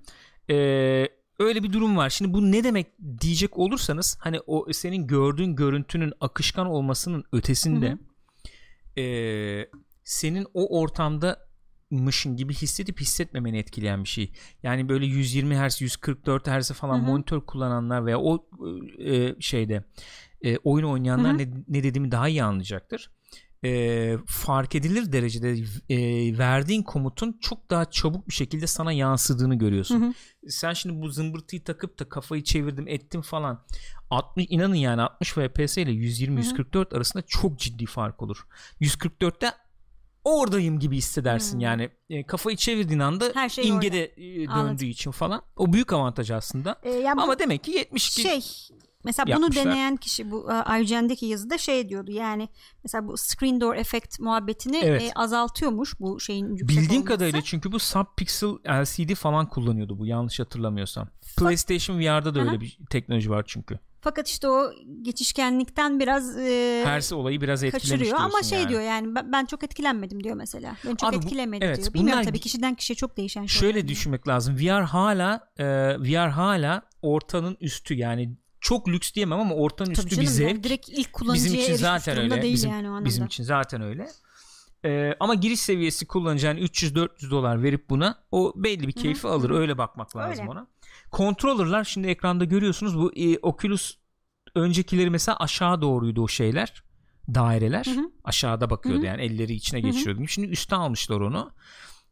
Ee, 0.50 1.08
öyle 1.40 1.64
bir 1.64 1.74
durum 1.74 1.98
var. 1.98 2.10
Şimdi 2.10 2.34
bu 2.34 2.52
ne 2.52 2.64
demek 2.64 2.88
diyecek 3.22 3.58
olursanız 3.58 4.18
hani 4.20 4.40
o 4.48 4.74
senin 4.74 5.08
gördüğün 5.08 5.56
görüntünün 5.56 6.14
akışkan 6.22 6.68
olmasının 6.68 7.24
ötesinde 7.32 7.98
ee, 8.98 9.70
senin 10.04 10.48
o 10.54 10.80
ortamda 10.80 11.51
mışın 11.92 12.36
gibi 12.36 12.54
hissedip 12.54 13.00
hissetmemeni 13.00 13.58
etkileyen 13.58 14.04
bir 14.04 14.10
şey. 14.10 14.32
Yani 14.64 14.90
böyle 14.90 15.06
120 15.06 15.56
Hz, 15.56 15.82
144 15.82 16.48
Hz 16.48 16.72
falan 16.72 16.98
Hı 16.98 17.02
hı. 17.02 17.06
monitör 17.06 17.42
kullananlar 17.42 18.06
veya 18.06 18.20
o 18.20 18.48
e, 19.00 19.36
şeyde 19.40 19.84
e, 20.42 20.58
oyun 20.58 20.86
oynayanlar 20.86 21.32
Hı 21.32 21.36
hı. 21.36 21.38
ne, 21.38 21.64
ne 21.68 21.84
dediğimi 21.84 22.12
daha 22.12 22.28
iyi 22.30 22.44
anlayacaktır. 22.44 23.12
E, 23.66 24.18
fark 24.28 24.76
edilir 24.76 25.12
derecede 25.12 25.58
e, 25.90 25.98
verdiğin 26.38 26.84
komutun 26.84 27.38
çok 27.42 27.70
daha 27.70 27.92
çabuk 27.92 28.28
bir 28.28 28.34
şekilde 28.34 28.68
sana 28.68 28.92
yansıdığını 28.92 29.56
görüyorsun. 29.56 30.02
Hı 30.02 30.06
hı. 30.06 30.14
Sen 30.52 30.74
şimdi 30.74 31.02
bu 31.02 31.10
zımbırtıyı 31.10 31.64
takıp 31.64 32.00
da 32.00 32.10
kafayı 32.10 32.44
çevirdim 32.44 32.88
ettim 32.88 33.22
falan 33.22 33.66
60 34.10 34.46
inanın 34.50 34.76
yani 34.76 35.02
60 35.02 35.32
FPS 35.32 35.78
ile 35.78 35.92
120 35.92 36.36
Hı 36.36 36.40
hı. 36.40 36.46
144 36.46 36.94
arasında 36.94 37.24
çok 37.28 37.60
ciddi 37.60 37.86
fark 37.86 38.22
olur. 38.22 38.48
144'te 38.82 39.52
oradayım 40.24 40.80
gibi 40.80 40.98
hissedersin 40.98 41.54
Hmm. 41.54 41.60
yani 41.60 41.90
e, 42.10 42.24
kafayı 42.24 42.58
çevirdiğin 42.58 43.00
anda 43.00 43.32
Her 43.34 43.50
şey 43.50 43.68
imge 43.68 43.88
orada. 43.88 43.98
e, 43.98 44.18
döndüğü 44.38 44.50
Anladım. 44.52 44.88
için 44.90 45.12
falan 45.12 45.42
o 45.58 45.74
büyük 45.74 45.94
avantaj 45.94 46.32
aslında 46.32 46.76
Ee, 46.84 46.90
yani 46.90 47.18
bu 47.18 47.22
ama 47.22 47.40
demek 47.40 47.64
ki 47.64 47.72
72 47.72 48.22
şey 48.22 48.42
mesela 49.04 49.26
bunu 49.26 49.32
yapmışlar. 49.46 49.66
deneyen 49.66 49.96
kişi 49.96 50.32
bu 50.32 50.48
e, 50.52 50.82
IGN'deki 50.82 51.26
yazıda 51.26 51.58
şey 51.58 51.90
diyordu 51.90 52.12
yani 52.12 52.50
mesela 52.84 53.08
bu 53.08 53.18
screen 53.18 53.62
door 53.62 53.76
effect 53.76 54.20
muhabbetini 54.20 54.78
Evet. 54.84 55.02
e, 55.02 55.12
azaltıyormuş 55.16 56.00
bu 56.00 56.20
şeyin 56.20 56.58
bildiğim 56.58 56.90
olması. 56.92 57.06
kadarıyla 57.06 57.42
çünkü 57.42 57.72
bu 57.72 57.80
subpixel 57.80 58.50
LCD 58.50 59.16
falan 59.16 59.50
kullanıyordu 59.50 60.00
bu 60.00 60.06
yanlış 60.06 60.40
hatırlamıyorsam 60.40 61.08
PlayStation 61.38 62.00
VR'da 62.00 62.36
da 62.36 62.40
Aha. 62.42 62.48
öyle 62.48 62.62
bir 62.62 62.78
teknoloji 62.90 63.30
var 63.30 63.44
çünkü 63.48 63.80
Fakat 64.04 64.28
işte 64.28 64.48
o 64.50 64.72
geçişkenlikten 65.02 66.00
biraz 66.00 66.38
e, 66.38 66.82
Hersi 66.86 67.16
olayı 67.16 67.42
biraz 67.42 67.62
kaçırıyor 67.72 68.18
ama 68.20 68.44
şey 68.44 68.60
yani. 68.60 68.70
diyor 68.70 68.82
yani 68.82 69.16
ben, 69.16 69.32
ben 69.32 69.46
çok 69.46 69.64
etkilenmedim 69.64 70.24
diyor 70.24 70.36
mesela. 70.36 70.76
Ben 70.86 70.96
çok 70.96 71.10
Abi 71.10 71.16
bu- 71.16 71.26
etkilemedi 71.26 71.66
evet, 71.66 71.78
diyor. 71.78 71.94
Bilmiyorum 71.94 72.14
bunlar- 72.22 72.30
tabii 72.30 72.40
kişiden 72.40 72.76
kişiye 72.76 72.96
çok 72.98 73.18
değişen 73.18 73.46
şeyler. 73.46 73.60
Şöyle 73.62 73.74
diyor. 73.82 73.88
düşünmek 73.88 74.28
lazım. 74.28 74.56
VR 74.58 74.84
hala 74.84 75.48
e, 75.58 75.66
VR 76.00 76.30
hala 76.30 76.82
ortanın 77.02 77.58
üstü 77.62 77.94
yani 77.94 78.36
çok 78.62 78.88
lüks 78.90 79.14
diyemem 79.14 79.40
ama 79.40 79.56
ortanın 79.56 79.94
Tabii 79.94 80.08
üstü 80.08 80.16
canım, 80.16 80.36
bir 80.38 80.42
yani 80.44 80.54
zevk. 80.54 80.64
direkt 80.64 80.90
ilk 80.90 81.14
kullanıcıya 81.14 81.46
Bizim 81.54 81.62
için 81.62 81.76
zaten 81.76 82.18
öyle. 82.18 82.42
değil 82.42 82.54
Bizim, 82.54 82.72
yani 82.72 82.88
o 82.88 82.90
anlamda. 82.90 83.06
bizim 83.06 83.26
için 83.26 83.44
zaten 83.44 83.82
öyle. 83.82 84.08
E, 84.86 85.14
ama 85.20 85.34
giriş 85.36 85.60
seviyesi 85.60 86.06
kullanacağın 86.08 86.58
300-400 86.58 87.32
dolar 87.32 87.64
verip 87.64 87.90
buna 87.90 88.24
o 88.32 88.54
belli 88.56 88.88
bir 88.88 88.92
keyfi 88.94 89.28
alır. 89.28 89.50
Öyle 89.50 89.78
bakmak 89.78 90.16
lazım 90.18 90.42
Öyle. 90.42 90.52
ona. 90.52 90.68
Controller'lar 91.14 91.84
şimdi 91.84 92.08
ekranda 92.08 92.46
görüyorsunuz 92.46 92.98
bu 92.98 93.12
e, 93.16 93.38
Oculus 93.38 93.98
öncekileri 94.56 95.10
mesela 95.10 95.38
aşağı 95.38 95.82
doğruydu 95.82 96.24
o 96.24 96.28
şeyler. 96.28 96.84
Daireler. 97.36 97.86
Hı 97.86 97.92
hı. 97.92 98.12
Aşağıda 98.24 98.70
bakıyordu 98.70 99.00
Hı 99.00 99.04
hı. 99.04 99.08
yani 99.08 99.22
elleri 99.22 99.54
içine 99.54 99.84
Hı 99.84 99.88
hı. 99.88 99.92
geçiriyordu. 99.92 100.28
Şimdi 100.28 100.48
üste 100.48 100.76
almışlar 100.76 101.20
onu. 101.22 101.52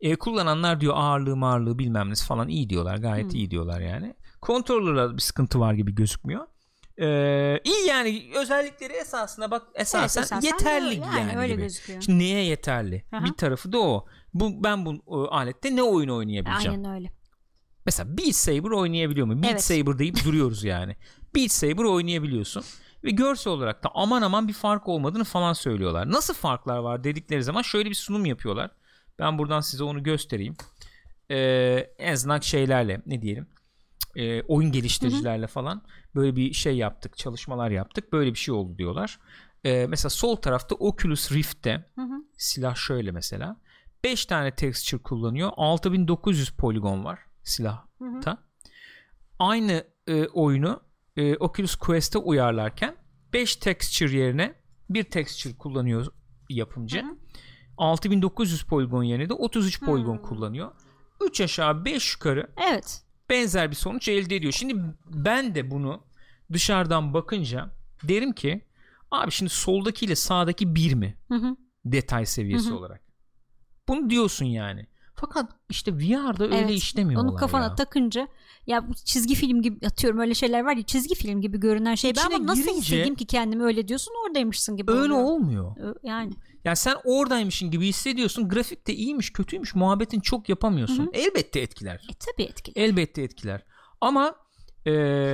E, 0.02 0.16
kullananlar 0.16 0.82
diyor 0.82 0.94
ağırlığı 0.98 1.36
mağırlığı 1.36 1.80
bilmem 1.80 2.10
nesi 2.10 2.26
falan 2.26 2.48
iyi 2.50 2.70
diyorlar. 2.70 2.98
Gayet 2.98 3.34
Hı. 3.34 3.38
iyi 3.38 3.52
diyorlar 3.52 3.82
yani. 3.82 4.16
Controller'da 4.42 5.14
bir 5.18 5.22
sıkıntı 5.22 5.60
var 5.60 5.74
gibi 5.74 5.96
gözükmüyor. 5.96 6.48
Ee, 7.02 7.60
iyi 7.64 7.88
yani 7.88 8.32
özellikleri 8.36 8.94
esasına 8.94 9.52
bak 9.52 9.64
esasen, 9.76 10.00
Evet, 10.00 10.32
esasen 10.32 10.48
yeterli 10.48 10.96
yani, 10.96 11.20
yani, 11.20 11.38
öyle 11.38 11.54
gibi. 11.54 11.62
gözüküyor. 11.62 12.02
Şimdi 12.02 12.20
neye 12.20 12.46
yeterli? 12.46 13.04
Aha. 13.12 13.26
Bir 13.26 13.34
tarafı 13.34 13.72
da 13.72 13.80
o. 13.80 14.06
Bu 14.34 14.64
ben 14.64 14.86
bu 14.86 15.02
o, 15.06 15.28
alette 15.32 15.76
ne 15.76 15.84
oyun 15.84 16.10
oynayabileceğim? 16.10 16.86
Aynen 16.86 16.96
öyle. 16.96 17.12
Mesela 17.90 18.18
Beat 18.18 18.36
Saber 18.36 18.70
oynayabiliyor 18.70 19.28
mu? 19.28 19.44
Beat 19.44 19.52
Evet. 19.52 19.64
Saber 19.64 20.00
deyip 20.00 20.26
duruyoruz 20.26 20.64
yani. 20.64 20.96
Beat 21.36 21.52
Saber 21.52 21.84
oynayabiliyorsun. 21.84 22.64
Ve 23.04 23.12
görsel 23.12 23.54
olarak 23.54 23.84
da 23.84 23.90
aman 23.94 24.22
aman 24.22 24.48
bir 24.48 24.54
fark 24.54 24.88
olmadığını 24.88 25.24
falan 25.24 25.54
söylüyorlar. 25.54 26.12
Nasıl 26.12 26.34
farklar 26.34 26.78
var 26.78 27.04
dedikleri 27.04 27.44
zaman 27.44 27.62
şöyle 27.62 27.90
bir 27.90 27.96
sunum 27.96 28.26
yapıyorlar. 28.26 28.72
Ben 29.20 29.38
buradan 29.38 29.60
size 29.60 29.84
onu 29.84 30.04
göstereyim. 30.04 30.56
Ee, 31.32 31.38
en 31.98 32.14
azından 32.14 32.40
şeylerle 32.40 33.02
ne 33.06 33.22
diyelim 33.22 33.48
e, 34.16 34.42
oyun 34.42 34.72
geliştiricilerle 34.72 35.48
falan 35.48 35.82
böyle 36.16 36.36
bir 36.36 36.54
şey 36.54 36.78
yaptık 36.78 37.18
çalışmalar 37.18 37.72
yaptık 37.72 38.14
böyle 38.14 38.34
bir 38.34 38.38
şey 38.38 38.54
oldu 38.54 38.78
diyorlar. 38.78 39.20
Ee, 39.64 39.86
mesela 39.90 40.10
sol 40.10 40.36
tarafta 40.36 40.76
Oculus 40.76 41.32
Rift'te 41.32 41.86
Hı 41.96 42.02
hı. 42.02 42.24
silah 42.38 42.76
şöyle 42.76 43.12
mesela 43.12 43.58
5 44.04 44.26
tane 44.26 44.56
texture 44.56 45.02
kullanıyor 45.02 45.52
6900 45.58 46.50
poligon 46.50 47.06
var 47.06 47.20
silahta 47.50 48.38
aynı 49.40 49.88
e, 50.08 50.26
oyunu 50.28 50.82
e, 51.18 51.36
Oculus 51.36 51.76
Quest'e 51.76 52.20
uyarlarken 52.20 52.96
5 53.34 53.56
texture 53.56 54.18
yerine 54.18 54.56
bir 54.90 55.04
texture 55.04 55.58
kullanıyor 55.58 56.08
yapımcı 56.50 57.02
Hı 57.02 57.06
hı. 57.06 57.18
6900 57.78 58.64
poligon 58.64 59.04
yerine 59.04 59.30
de 59.30 59.34
33 59.34 59.80
poligon 59.80 60.18
kullanıyor 60.18 60.72
3 61.22 61.42
aşağı 61.42 61.86
5 61.86 62.14
yukarı 62.14 62.52
Evet. 62.72 63.04
benzer 63.30 63.72
bir 63.72 63.76
sonuç 63.76 64.08
elde 64.10 64.36
ediyor. 64.36 64.54
Şimdi 64.54 64.76
ben 65.06 65.56
de 65.56 65.72
bunu 65.72 66.04
dışarıdan 66.54 67.14
bakınca 67.14 67.70
derim 68.04 68.34
ki 68.34 68.70
Abi 69.12 69.32
şimdi 69.32 69.50
soldaki 69.50 70.06
ile 70.06 70.16
sağdaki 70.16 70.76
bir 70.76 70.94
mi? 70.94 71.18
Hı 71.28 71.36
hı. 71.36 71.56
Detay 71.86 72.26
seviyesi 72.26 72.70
Hı 72.70 72.74
hı. 72.74 72.78
olarak. 72.78 73.02
Bunu 73.88 74.10
diyorsun 74.10 74.46
yani. 74.46 74.88
Fakat 75.22 75.52
işte 75.70 75.98
VR'da 75.98 76.44
öyle 76.44 76.58
Evet, 76.58 76.70
işlemiyor 76.72 77.22
Onu 77.24 77.36
kafana 77.36 77.64
ya. 77.64 77.76
takınca 77.76 78.28
ya 78.68 78.90
bu 78.90 78.94
çizgi 78.94 79.36
film 79.36 79.62
gibi 79.62 79.88
atıyorum 79.88 80.20
öyle 80.20 80.34
şeyler 80.34 80.62
var 80.66 80.76
ya 80.76 80.84
çizgi 80.84 81.16
film 81.16 81.42
gibi 81.42 81.60
görünen 81.60 81.96
şey. 81.96 82.16
Ben 82.16 82.22
İçine 82.22 82.36
ama 82.36 82.46
nasıl 82.48 82.62
girince- 82.64 82.78
hissedeyim 82.82 83.16
ki 83.16 83.26
kendimi 83.26 83.64
öyle 83.64 83.88
diyorsun 83.88 84.14
oradaymışsın 84.26 84.78
gibi 84.78 84.92
Öyle 84.92 85.14
oluyor. 85.14 85.28
olmuyor. 85.30 85.76
Yani 86.04 86.34
Yani 86.64 86.76
sen 86.76 86.96
oradaymışsın 87.06 87.72
gibi 87.72 87.88
hissediyorsun. 87.88 88.50
Grafik 88.50 88.88
de 88.88 88.94
iyiymiş, 88.96 89.34
kötüymüş. 89.34 89.76
Muhabbetin 89.76 90.20
çok 90.20 90.50
yapamıyorsun. 90.50 91.00
Hı 91.04 91.08
hı. 91.08 91.10
Elbette 91.14 91.60
etkiler. 91.60 92.08
e 92.12 92.14
tabii 92.14 92.44
etkili. 92.50 92.80
Elbette 92.80 93.22
etkiler. 93.22 93.64
Ama 94.02 94.36
e, 94.86 94.92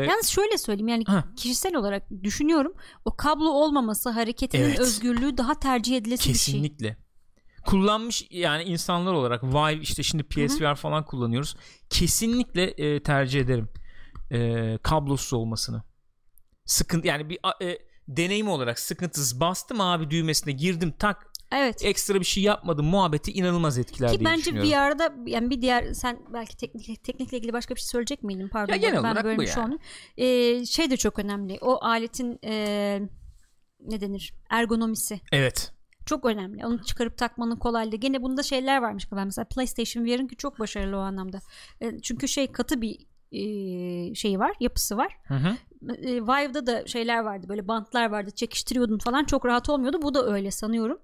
Yalnız 0.09 0.27
şöyle 0.27 0.57
söyleyeyim 0.57 0.87
yani 0.87 1.03
Ha. 1.07 1.23
kişisel 1.35 1.75
olarak 1.75 2.03
düşünüyorum 2.23 2.73
o 3.05 3.15
kablo 3.17 3.49
olmaması 3.49 4.09
hareketinin 4.09 4.63
Evet. 4.63 4.79
özgürlüğü 4.79 5.37
daha 5.37 5.53
tercih 5.59 5.97
edilesi 5.97 6.29
bir 6.29 6.33
şey. 6.37 6.53
kesinlikle 6.53 6.97
kullanmış 7.65 8.27
yani 8.29 8.63
insanlar 8.63 9.13
olarak 9.13 9.43
Vive 9.43 9.81
işte 9.81 10.03
şimdi 10.03 10.23
PSVR 10.23 10.75
falan 10.75 11.05
kullanıyoruz. 11.05 11.55
Kesinlikle 11.89 12.63
e, 12.63 13.03
tercih 13.03 13.41
ederim. 13.41 13.69
E, 14.31 14.77
kablosuz 14.83 15.33
olmasını. 15.33 15.83
Sıkıntı 16.65 17.07
yani 17.07 17.29
bir 17.29 17.39
e, 17.61 17.77
deneyim 18.07 18.47
olarak 18.47 18.79
sıkıntısız 18.79 19.39
bastım 19.39 19.81
abi 19.81 20.09
düğmesine 20.11 20.53
girdim 20.53 20.93
tak 20.99 21.35
Evet. 21.51 21.85
ekstra 21.85 22.19
bir 22.19 22.25
şey 22.25 22.43
yapmadım 22.43 22.85
muhabbeti 22.85 23.31
inanılmaz 23.31 23.77
etkiler 23.77 24.11
Ki 24.11 24.19
diye 24.19 24.29
bence. 24.29 24.51
VR'da 24.51 25.15
yani 25.25 25.49
bir 25.49 25.61
diğer 25.61 25.93
sen 25.93 26.19
belki 26.33 26.57
teknik 26.57 27.03
teknikle 27.03 27.37
ilgili 27.37 27.53
başka 27.53 27.75
bir 27.75 27.79
şey 27.79 27.87
söyleyecek 27.87 28.23
miydin? 28.23 28.49
Pardon. 28.49 28.73
Ya 28.73 28.77
genel 28.77 29.03
ben 29.03 29.15
bu 29.15 29.23
bölmüş 29.23 29.49
yani. 29.57 29.59
olmayayım. 29.63 29.81
Ee, 30.61 30.65
şey 30.65 30.89
de 30.89 30.97
çok 30.97 31.19
önemli. 31.19 31.57
O 31.61 31.85
aletin 31.85 32.39
ee, 32.43 33.01
ne 33.79 34.01
denir? 34.01 34.33
Ergonomisi. 34.49 35.19
Evet. 35.31 35.74
Çok 36.05 36.25
önemli. 36.25 36.65
Onu 36.65 36.83
çıkarıp 36.83 37.17
takmanın 37.17 37.55
kolaylığı. 37.55 37.95
Gene 37.95 38.21
bunda 38.21 38.43
şeyler 38.43 38.81
varmış 38.81 39.05
galiba. 39.05 39.25
Mesela 39.25 39.45
PlayStation 39.45 40.05
VR'ınki 40.05 40.35
çok 40.35 40.59
başarılı 40.59 40.97
o 40.97 40.99
anlamda. 40.99 41.39
E, 41.81 42.01
çünkü 42.01 42.27
şey 42.27 42.51
katı 42.51 42.81
bir 42.81 42.97
e, 43.31 44.15
şeyi 44.15 44.39
var, 44.39 44.53
yapısı 44.59 44.97
var. 44.97 45.17
Hı 45.27 45.33
hı. 45.33 45.57
E, 45.95 46.21
Vive'da 46.21 46.67
da 46.67 46.87
şeyler 46.87 47.19
vardı. 47.19 47.49
Böyle 47.49 47.67
bantlar 47.67 48.09
vardı. 48.09 48.31
Çekiştiriyordun 48.31 48.97
falan. 48.97 49.23
Çok 49.23 49.45
rahat 49.45 49.69
olmuyordu. 49.69 50.01
Bu 50.01 50.13
da 50.13 50.25
öyle 50.25 50.51
sanıyorum. 50.51 50.99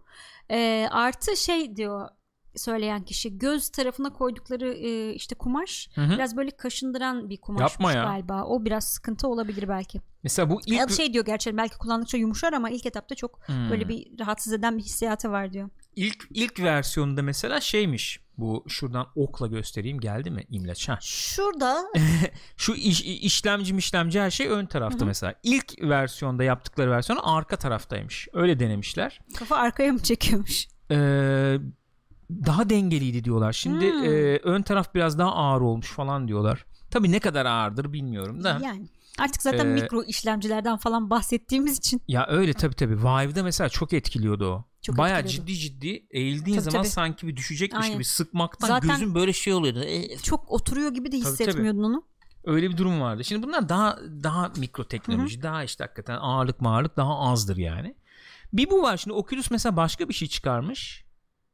E, 0.51 0.87
artı 0.91 1.37
şey 1.37 1.75
diyor 1.75 2.09
söyleyen 2.55 3.01
kişi 3.05 3.37
göz 3.37 3.69
tarafına 3.69 4.13
koydukları 4.13 4.73
e, 4.73 5.13
işte 5.13 5.35
kumaş 5.35 5.89
Hı 5.95 6.01
hı. 6.01 6.09
biraz 6.15 6.37
böyle 6.37 6.51
kaşındıran 6.51 7.29
bir 7.29 7.37
kumaşmış 7.37 7.71
Yapma 7.71 7.93
ya. 7.93 8.03
galiba. 8.03 8.43
O 8.43 8.65
biraz 8.65 8.83
sıkıntı 8.87 9.27
olabilir 9.27 9.69
belki. 9.69 10.01
Mesela 10.23 10.49
bu 10.49 10.61
ilk 10.65 10.79
Ya 10.79 10.87
şey 10.87 11.13
diyor 11.13 11.25
gerçi 11.25 11.57
belki 11.57 11.77
kullandıkça 11.77 12.17
yumuşar 12.17 12.53
ama 12.53 12.69
ilk 12.69 12.85
etapta 12.85 13.15
çok 13.15 13.47
Hmm. 13.47 13.69
böyle 13.69 13.89
bir 13.89 14.19
rahatsız 14.19 14.53
eden 14.53 14.77
bir 14.77 14.83
hissiyatı 14.83 15.31
var 15.31 15.53
diyor. 15.53 15.69
ilk 15.95 16.23
ilk 16.29 16.59
versiyonunda 16.59 17.21
mesela 17.21 17.61
şeymiş. 17.61 18.19
Bu 18.37 18.65
şuradan 18.67 19.07
okla 19.15 19.47
göstereyim 19.47 19.99
geldi 19.99 20.31
mi 20.31 20.45
imleç 20.49 20.89
ha. 20.89 20.97
Şurada 21.01 21.83
Şu 22.57 22.73
iş, 22.73 23.01
işlemci 23.01 23.75
işlemci 23.77 24.19
her 24.21 24.31
şey 24.31 24.47
ön 24.47 24.65
tarafta 24.65 24.97
Hı 24.99 25.01
hı. 25.03 25.05
mesela. 25.05 25.33
İlk 25.43 25.81
versiyonda 25.81 26.43
yaptıkları 26.43 26.91
versiyon 26.91 27.19
arka 27.23 27.55
taraftaymış. 27.57 28.27
Öyle 28.33 28.59
denemişler. 28.59 29.19
kafa 29.37 29.55
arkaya 29.55 29.93
mı 29.93 29.99
çekiyormuş? 30.03 30.67
Ee, 30.91 31.57
daha 32.45 32.69
dengeliydi 32.69 33.23
diyorlar. 33.23 33.53
Şimdi 33.53 33.91
Hmm. 33.93 34.03
e, 34.03 34.37
ön 34.43 34.61
taraf 34.61 34.95
biraz 34.95 35.17
daha 35.19 35.31
ağır 35.35 35.61
olmuş 35.61 35.91
falan 35.91 36.27
diyorlar. 36.27 36.65
Tabii 36.91 37.11
ne 37.11 37.19
kadar 37.19 37.45
ağırdır 37.45 37.93
bilmiyorum 37.93 38.43
da. 38.43 38.59
Yani 38.63 38.87
artık 39.19 39.41
zaten 39.41 39.65
Ee, 39.65 39.73
mikro 39.81 40.03
işlemcilerden 40.03 40.77
falan 40.77 41.09
bahsettiğimiz 41.09 41.77
için 41.77 42.01
Ya 42.07 42.27
öyle 42.27 42.53
tabii 42.53 42.75
tabii. 42.75 42.97
Vive'da 42.97 43.43
mesela 43.43 43.69
çok 43.69 43.93
etkiliyordu 43.93 44.45
o. 44.53 44.65
Çok 44.81 44.97
Bayağı 44.97 45.19
etkiliyordu. 45.19 45.47
ciddi 45.51 45.59
ciddi 45.59 46.07
eğildiğin 46.11 46.57
Tabii, 46.57 46.63
zaman 46.71 46.81
tabii. 46.83 46.91
sanki 46.91 47.27
bir 47.27 47.35
düşecekmiş 47.35 47.83
Aynen. 47.83 47.93
gibi 47.93 48.05
sıkmaktan 48.05 48.67
Zaten- 48.67 48.89
gözün 48.89 49.15
böyle 49.15 49.33
şey 49.33 49.53
oluyordu. 49.53 49.83
E, 49.83 50.17
çok 50.17 50.51
oturuyor 50.51 50.91
gibi 50.93 51.11
de 51.11 51.19
Tabii, 51.19 51.23
tabii. 51.23 51.31
hissetmiyordun 51.47 51.83
onu. 51.83 52.03
Öyle 52.43 52.69
bir 52.69 52.77
durum 52.77 53.01
vardı. 53.01 53.23
Şimdi 53.23 53.47
bunlar 53.47 53.69
daha 53.69 53.99
daha 54.23 54.51
mikro 54.57 54.83
teknoloji, 54.83 55.41
daha 55.43 55.63
işte 55.63 55.83
hakikaten 55.83 56.17
ağırlık 56.17 56.61
mağırlık 56.61 56.97
daha 56.97 57.19
azdır 57.19 57.57
yani. 57.57 57.95
Bir 58.53 58.69
bu 58.69 58.81
var. 58.83 58.97
Şimdi 58.97 59.13
Oculus 59.13 59.51
mesela 59.51 59.75
başka 59.77 60.09
bir 60.09 60.13
şey 60.13 60.27
çıkarmış. 60.27 61.03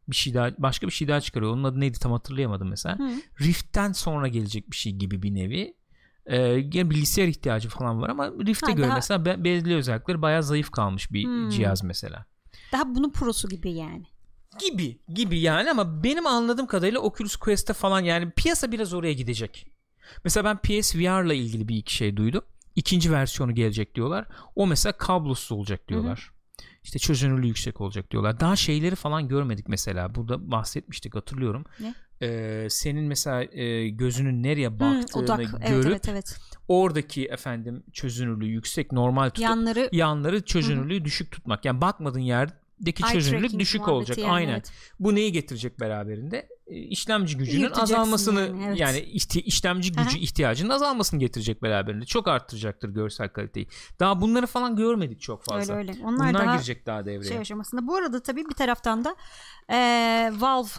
Bir 0.10 0.16
şey 0.16 0.34
daha 0.34 0.52
başka 0.58 0.88
bir 0.88 0.92
şey 0.92 1.08
daha 1.08 1.22
çıkarıyor. 1.22 1.52
Onun 1.54 1.64
adı 1.64 1.80
neydi 1.80 2.00
tam 2.00 2.12
hatırlayamadım 2.12 2.70
mesela. 2.70 3.00
Hı. 3.00 3.10
Rift'ten 3.42 3.92
sonra 3.92 4.28
gelecek 4.28 4.72
bir 4.72 4.76
şey 4.76 4.92
gibi 4.94 5.22
bir 5.24 5.36
nevi. 5.36 5.74
Ee, 6.26 6.60
gene 6.62 6.90
bilgisayar 6.90 7.28
ihtiyacı 7.28 7.70
falan 7.70 8.02
var 8.02 8.10
ama 8.10 8.32
Rift'e 8.32 8.66
Ha, 8.68 8.72
göre 8.72 8.88
daha- 8.88 8.96
mesela 8.96 9.26
be- 9.26 9.76
özellikleri 9.76 10.22
bayağı 10.22 10.44
zayıf 10.44 10.72
kalmış 10.72 11.12
bir 11.12 11.24
Hmm. 11.24 11.50
cihaz 11.50 11.84
mesela. 11.84 12.26
Daha 12.72 12.96
bunun 12.96 13.12
prosu 13.12 13.50
gibi 13.50 13.72
yani. 13.72 14.06
Gibi 14.70 15.00
gibi 15.14 15.40
yani 15.40 15.72
ama 15.72 16.04
benim 16.04 16.28
anladığım 16.28 16.68
kadarıyla 16.68 17.00
Oculus 17.00 17.36
Quest'te 17.36 17.74
falan 17.74 18.02
yani 18.02 18.32
piyasa 18.32 18.72
biraz 18.72 18.94
oraya 18.94 19.14
gidecek. 19.14 19.68
Mesela 20.24 20.44
ben 20.44 20.58
PSVR 20.58 21.26
ile 21.26 21.36
ilgili 21.36 21.68
bir 21.68 21.76
iki 21.76 21.94
şey 21.96 22.18
duydum. 22.18 22.42
İkinci 22.76 23.12
versiyonu 23.12 23.56
gelecek 23.56 23.96
diyorlar. 23.96 24.26
O 24.56 24.68
mesela 24.68 24.94
kablosuz 24.98 25.52
olacak 25.52 25.88
diyorlar. 25.90 26.32
İşte 26.88 27.00
çözünürlüğü 27.00 27.48
yüksek 27.48 27.82
olacak 27.82 28.12
diyorlar. 28.12 28.40
Daha 28.40 28.56
şeyleri 28.56 28.96
falan 28.96 29.28
görmedik 29.28 29.68
mesela. 29.68 30.16
Burada 30.16 30.52
bahsetmiştik 30.52 31.16
hatırlıyorum. 31.16 31.66
Ne? 31.80 31.94
Ee, 32.22 32.68
senin 32.70 33.04
mesela 33.04 33.44
e, 33.44 33.90
gözünün 33.90 34.44
nereye 34.44 34.68
Hı, 34.68 34.80
baktığını 34.80 35.24
odak. 35.24 35.40
Evet, 35.40 35.70
görüp 35.70 35.88
evet 35.88 36.10
evet. 36.10 36.40
oradaki 36.68 37.26
efendim 37.26 37.84
çözünürlüğü 37.94 38.48
yüksek 38.48 38.92
normal 38.92 39.30
tutup 39.30 39.44
Yanları 39.44 39.90
yanları 39.92 40.42
çözünürlüğü 40.42 41.06
düşük 41.06 41.32
tutmak. 41.32 41.66
Yani 41.66 41.82
bakmadığın 41.82 42.20
yerdeki 42.20 42.67
eye 42.86 43.14
çözünürlük 43.14 43.60
düşük 43.60 43.88
olacak. 43.88 44.18
yani, 44.18 44.32
Aynen. 44.32 44.54
evet. 44.54 44.72
Bu 45.00 45.16
neyi 45.16 45.32
getirecek 45.32 45.80
beraberinde? 45.80 46.50
E, 46.68 46.76
İşlemci 46.76 47.38
gücünün 47.38 47.72
azalmasını 47.72 48.40
yani, 48.42 48.66
evet. 48.68 48.80
yani 48.80 49.00
işlemci 49.46 49.94
Aha. 49.98 50.04
gücü 50.04 50.18
ihtiyacının 50.18 50.70
azalmasını 50.70 51.20
getirecek 51.20 51.64
beraberinde. 51.64 52.06
Çok 52.06 52.28
arttıracaktır 52.28 52.90
görsel 52.90 53.30
kaliteyi. 53.30 53.68
Daha 54.00 54.22
bunları 54.22 54.46
falan 54.48 54.76
görmedik 54.76 55.22
çok 55.22 55.44
fazla. 55.46 55.76
öyle 55.76 55.92
öyle. 55.92 56.04
Onlar, 56.04 56.30
Bunlar 56.30 56.46
daha 56.46 56.56
girecek 56.56 56.86
daha 56.86 57.06
devreye. 57.06 57.30
şey 57.30 57.38
aşamasında. 57.38 57.88
Bu 57.88 57.96
arada 57.96 58.24
tabii 58.24 58.46
bir 58.46 58.56
taraftan 58.56 59.04
da 59.06 59.16
eee, 59.70 60.32
Valve 60.40 60.70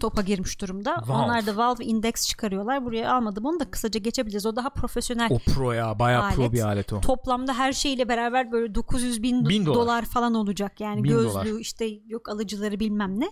topa 0.00 0.22
girmiş 0.22 0.60
durumda. 0.60 0.96
Valve. 1.06 1.12
Onlar 1.24 1.46
da 1.46 1.56
Valve 1.56 1.84
Index 1.84 2.26
çıkarıyorlar. 2.28 2.84
Buraya 2.84 3.14
almadım 3.14 3.44
onu 3.44 3.60
da 3.60 3.70
kısaca 3.70 4.00
geçebiliriz. 4.00 4.46
O 4.46 4.56
daha 4.56 4.70
profesyonel. 4.70 5.28
O 5.30 5.38
pro 5.38 5.72
ya 5.72 5.98
bayağı 5.98 6.30
pro 6.30 6.42
Alet. 6.42 6.52
bir 6.52 6.60
alet 6.62 6.92
o. 6.92 7.00
Toplamda 7.00 7.54
her 7.54 7.72
şeyle 7.72 8.08
beraber 8.08 8.52
böyle 8.52 8.74
900 8.74 9.22
bin, 9.22 9.48
Bin 9.48 9.66
dolar. 9.66 9.76
dolar. 9.76 10.04
falan 10.04 10.34
olacak. 10.34 10.80
Yani 10.80 11.04
Bin 11.04 11.08
gözlüğü 11.08 11.30
dolar. 11.30 11.46
işte 11.60 11.86
yok 12.06 12.28
alıcıları 12.28 12.80
bilmem 12.80 13.20
ne. 13.20 13.30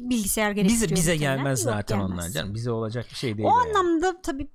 Bilgisayar 0.00 0.50
Bize 0.56 0.62
gerektiriyor. 0.62 0.96
bize 0.96 1.12
muhtemelen. 1.12 1.36
gelmez 1.36 1.64
Yok, 1.64 1.74
zaten 1.74 1.98
gelmez. 1.98 2.12
onlar 2.18 2.28
canım. 2.30 2.54
Bize 2.54 2.70
olacak 2.70 3.06
bir 3.10 3.16
şey 3.16 3.36
değil. 3.36 3.48
O 3.48 3.52
o 3.52 3.58
yani. 3.58 3.78
anlamda 3.78 4.20
tabii 4.22 4.48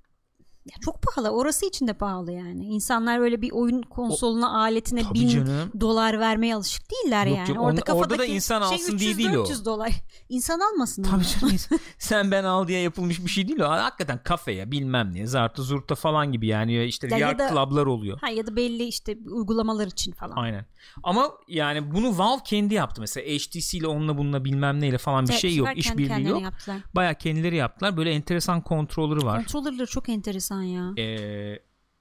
ya 0.66 0.76
çok 0.82 1.02
pahalı. 1.02 1.30
Orası 1.30 1.66
için 1.66 1.88
de 1.88 1.94
pahalı 1.94 2.32
yani. 2.32 2.66
İnsanlar 2.66 3.20
öyle 3.20 3.42
bir 3.42 3.52
oyun 3.52 3.82
konsoluna, 3.82 4.60
aletine 4.62 5.04
Tabii 5.04 5.14
bin 5.14 5.28
canım. 5.28 5.72
dolar 5.80 6.20
vermeye 6.20 6.56
alışık 6.56 6.84
değiller 6.92 7.26
Yok 7.28 7.38
yani. 7.38 7.48
canım, 7.48 7.62
Orada 7.62 7.94
on- 7.94 7.98
orada 7.98 8.18
da 8.20 8.26
insan 8.26 8.68
şey 8.70 8.76
alsın 8.78 9.00
diye 9.00 9.18
değil 9.18 9.34
o. 9.34 9.44
300-400 9.46 9.66
dolar. 9.66 9.92
İnsan 10.30 10.60
almasın 10.60 11.04
Tabii 11.04 11.24
canım 11.42 11.56
sen 11.98 12.32
ben 12.32 12.44
al 12.44 12.68
diye 12.68 12.80
yapılmış 12.82 13.26
bir 13.26 13.30
şey 13.30 13.48
değil 13.48 13.60
o. 13.60 13.70
Hakikaten 13.70 14.24
kafeye 14.24 14.72
bilmem 14.72 15.12
ne 15.14 15.28
zartı 15.28 15.64
zurta 15.64 15.96
falan 15.96 16.32
gibi 16.32 16.48
yani 16.48 16.84
işte 16.84 17.08
Ya- 17.08 17.18
VR 17.18 17.20
ya 17.22 17.40
da- 17.40 17.50
club'lar 17.50 17.86
oluyor. 17.86 18.18
Ha 18.22 18.30
ya 18.30 18.48
da 18.48 18.56
belli 18.56 18.84
işte 18.84 19.18
uygulamalar 19.32 19.88
için 19.88 20.12
falan. 20.12 20.36
Aynen. 20.36 20.66
Ama 21.04 21.32
yani 21.48 21.92
bunu 21.94 22.18
Valve 22.18 22.42
kendi 22.46 22.74
yaptı 22.74 23.02
mesela 23.02 23.28
HTC 23.38 23.78
ile 23.78 23.88
onunla 23.88 24.18
bununla 24.18 24.46
bilmem 24.46 24.82
neyle 24.82 24.98
falan 24.98 25.26
bir 25.26 25.32
Evet, 25.32 25.42
şey 25.42 25.56
yok. 25.56 25.68
işbirliği 25.76 26.28
yok. 26.28 26.42
Yaptılar. 26.42 26.78
Baya 26.96 27.14
kendileri 27.14 27.56
yaptılar. 27.56 27.98
Böyle 27.98 28.12
enteresan 28.12 28.62
kontrolleri 28.62 29.26
var. 29.26 29.38
Kontrollerleri 29.38 29.88
çok 29.88 30.10
enteresan 30.10 30.51
ya. 30.64 30.94
Ee, 30.98 31.60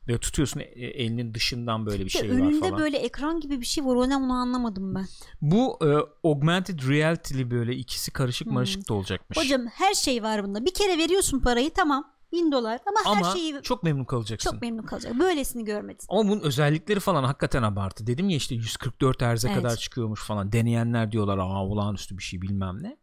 böyle 0.08 0.18
tutuyorsun 0.20 0.60
e- 0.60 0.64
elinin 0.64 1.34
dışından 1.34 1.86
böyle 1.86 2.00
bir 2.00 2.06
İşte 2.06 2.18
şey 2.18 2.30
var 2.30 2.34
önünde 2.34 2.60
falan. 2.60 2.78
böyle 2.80 2.96
ekran 2.98 3.40
gibi 3.40 3.60
bir 3.60 3.66
şey 3.66 3.84
var. 3.84 3.94
O 3.94 4.08
ne 4.08 4.16
onu 4.16 4.32
anlamadım 4.32 4.94
ben. 4.94 5.06
Bu 5.42 5.78
e, 5.82 5.88
augmented 6.28 6.78
reality'li 6.88 7.50
böyle 7.50 7.76
ikisi 7.76 8.10
karışık 8.10 8.46
Hmm. 8.46 8.54
marışık 8.54 8.88
da 8.88 8.94
olacakmış. 8.94 9.38
Hocam 9.38 9.66
her 9.66 9.94
şey 9.94 10.22
var 10.22 10.44
bunda. 10.44 10.64
Bir 10.64 10.74
kere 10.74 10.98
veriyorsun 10.98 11.40
parayı 11.40 11.70
tamam. 11.70 12.12
Bin 12.32 12.52
dolar 12.52 12.80
ama, 12.86 13.16
Ama 13.16 13.26
her 13.28 13.32
şeyi 13.36 13.62
çok 13.62 13.82
memnun 13.82 14.04
kalacaksın. 14.04 14.50
çok 14.50 14.62
memnun 14.62 14.82
kalacak. 14.82 15.18
Böylesini 15.18 15.64
görmedin. 15.64 16.06
Ama 16.08 16.28
bunun 16.30 16.40
özellikleri 16.40 17.00
falan 17.00 17.24
hakikaten 17.24 17.62
abartı. 17.62 18.06
Dedim 18.06 18.28
ya 18.28 18.36
işte 18.36 18.54
144 18.54 19.22
Hz'e 19.22 19.48
Evet. 19.48 19.62
kadar 19.62 19.76
çıkıyormuş 19.76 20.22
falan. 20.22 20.52
Deneyenler 20.52 21.12
diyorlar 21.12 21.38
aa 21.38 21.64
olağanüstü 21.66 22.18
bir 22.18 22.22
şey 22.22 22.42
bilmem 22.42 22.82
ne. 22.82 22.96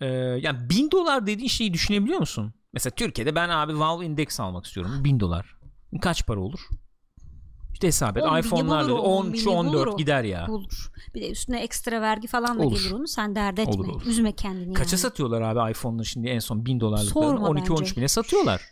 Ee, 0.00 0.06
yani 0.42 0.70
1000 0.70 0.90
dolar 0.90 1.26
dediğin 1.26 1.48
şeyi 1.48 1.72
düşünebiliyor 1.74 2.18
musun? 2.20 2.54
Mesela 2.72 2.94
Türkiye'de 2.94 3.34
ben 3.34 3.48
abi 3.48 3.78
Valve 3.78 4.06
Index 4.06 4.40
almak 4.40 4.64
istiyorum. 4.66 5.04
1000 5.04 5.20
dolar. 5.20 5.56
Kaç 6.02 6.26
para 6.26 6.40
olur? 6.40 6.60
İşte 7.72 7.86
hesap 7.86 8.16
et. 8.16 8.22
10 8.22 8.30
bini 8.36 8.40
iPhone'lar 8.46 8.84
bulur 8.84 8.98
o, 8.98 9.02
10 9.02 9.26
10 9.26 9.32
şu 9.34 9.50
bini 9.50 9.56
bulur 9.56 9.56
14 9.86 9.94
o. 9.94 9.96
gider 9.96 10.24
ya. 10.24 10.46
Bulur. 10.48 10.92
Bir 11.14 11.20
de 11.22 11.30
üstüne 11.30 11.60
ekstra 11.60 12.00
vergi 12.00 12.26
falan 12.28 12.58
da 12.58 12.62
Olur. 12.62 12.78
gelir 12.78 12.90
onu. 12.90 13.06
Sen 13.08 13.34
dert 13.34 13.58
etme. 13.58 13.72
Olur, 13.74 13.88
olur. 13.88 14.06
Üzme 14.06 14.32
kendini 14.32 14.74
Kaça 14.74 14.90
yani. 14.96 15.00
satıyorlar 15.00 15.40
abi 15.42 15.70
iPhone'ları 15.70 16.06
şimdi 16.06 16.28
en 16.28 16.38
son 16.38 16.66
1000 16.66 16.80
dolarlıklarını 16.80 17.30
Sorma 17.30 17.48
12 17.48 17.72
13 17.72 17.80
bence. 17.82 17.96
bine 17.96 18.08
satıyorlar. 18.08 18.62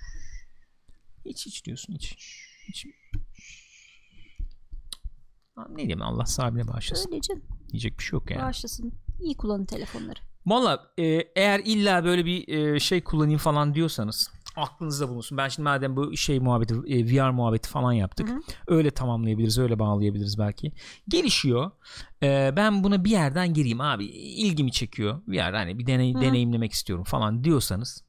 Hiç 1.24 1.46
hiç 1.46 1.64
diyorsun 1.64 1.94
hiç. 1.94 2.16
hiç. 2.68 2.86
Ne 5.70 5.76
diyeyim 5.76 6.02
Allah 6.02 6.26
sahibine 6.26 6.68
bağışlasın. 6.68 7.12
Öyle 7.12 7.20
canım. 7.20 7.42
Diyecek 7.72 7.98
bir 7.98 8.04
şey 8.04 8.16
yok 8.16 8.30
yani. 8.30 8.42
Bağışlasın. 8.42 8.92
İyi 9.20 9.36
kullanın 9.36 9.64
telefonları. 9.66 10.20
Valla 10.46 10.92
e, 10.98 11.04
eğer 11.36 11.60
illa 11.64 12.04
böyle 12.04 12.24
bir 12.26 12.48
e, 12.48 12.80
şey 12.80 13.04
kullanayım 13.04 13.38
falan 13.38 13.74
diyorsanız 13.74 14.30
aklınızda 14.56 15.08
bulunsun. 15.08 15.38
Ben 15.38 15.48
şimdi 15.48 15.64
madem 15.64 15.96
bu 15.96 16.16
şey 16.16 16.40
muhabbeti 16.40 16.74
e, 16.74 17.06
VR 17.06 17.30
muhabbeti 17.30 17.68
falan 17.68 17.92
yaptık. 17.92 18.28
Hı 18.28 18.32
hı. 18.32 18.40
Öyle 18.66 18.90
tamamlayabiliriz, 18.90 19.58
öyle 19.58 19.78
bağlayabiliriz 19.78 20.38
belki. 20.38 20.72
Gelişiyor. 21.08 21.70
E, 22.22 22.52
ben 22.56 22.84
buna 22.84 23.04
bir 23.04 23.10
yerden 23.10 23.54
gireyim 23.54 23.80
abi. 23.80 24.04
ilgimi 24.06 24.72
çekiyor. 24.72 25.22
VR 25.28 25.54
hani 25.54 25.78
bir 25.78 25.86
deney, 25.86 26.14
Hı. 26.14 26.20
deneyimlemek 26.20 26.72
istiyorum 26.72 27.04
falan 27.04 27.44
diyorsanız 27.44 28.04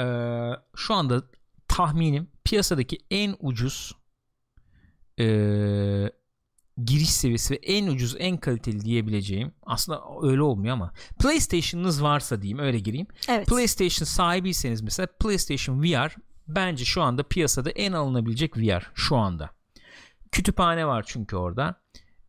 e, 0.00 0.06
şu 0.76 0.94
anda 0.94 1.22
tahminim 1.68 2.28
piyasadaki 2.44 2.98
en 3.10 3.36
ucuz 3.40 3.92
e, 5.20 5.24
giriş 6.84 7.10
seviyesi 7.10 7.54
ve 7.54 7.58
en 7.62 7.86
ucuz 7.86 8.16
en 8.18 8.36
kaliteli 8.36 8.80
diyebileceğim 8.80 9.52
aslında 9.62 10.02
öyle 10.22 10.42
olmuyor 10.42 10.72
ama 10.74 10.92
PlayStation'ınız 11.22 12.02
varsa 12.02 12.42
diyeyim 12.42 12.58
öyle 12.58 12.78
gireyim. 12.78 13.06
Evet. 13.28 13.48
PlayStation 13.48 14.04
sahibiyseniz 14.06 14.82
mesela 14.82 15.06
PlayStation 15.20 15.82
VR 15.82 16.16
bence 16.48 16.84
şu 16.84 17.02
anda 17.02 17.22
piyasada 17.22 17.70
en 17.70 17.92
alınabilecek 17.92 18.56
VR 18.58 18.90
şu 18.94 19.16
anda. 19.16 19.50
Kütüphane 20.32 20.86
var 20.86 21.04
çünkü 21.06 21.36
orada. 21.36 21.80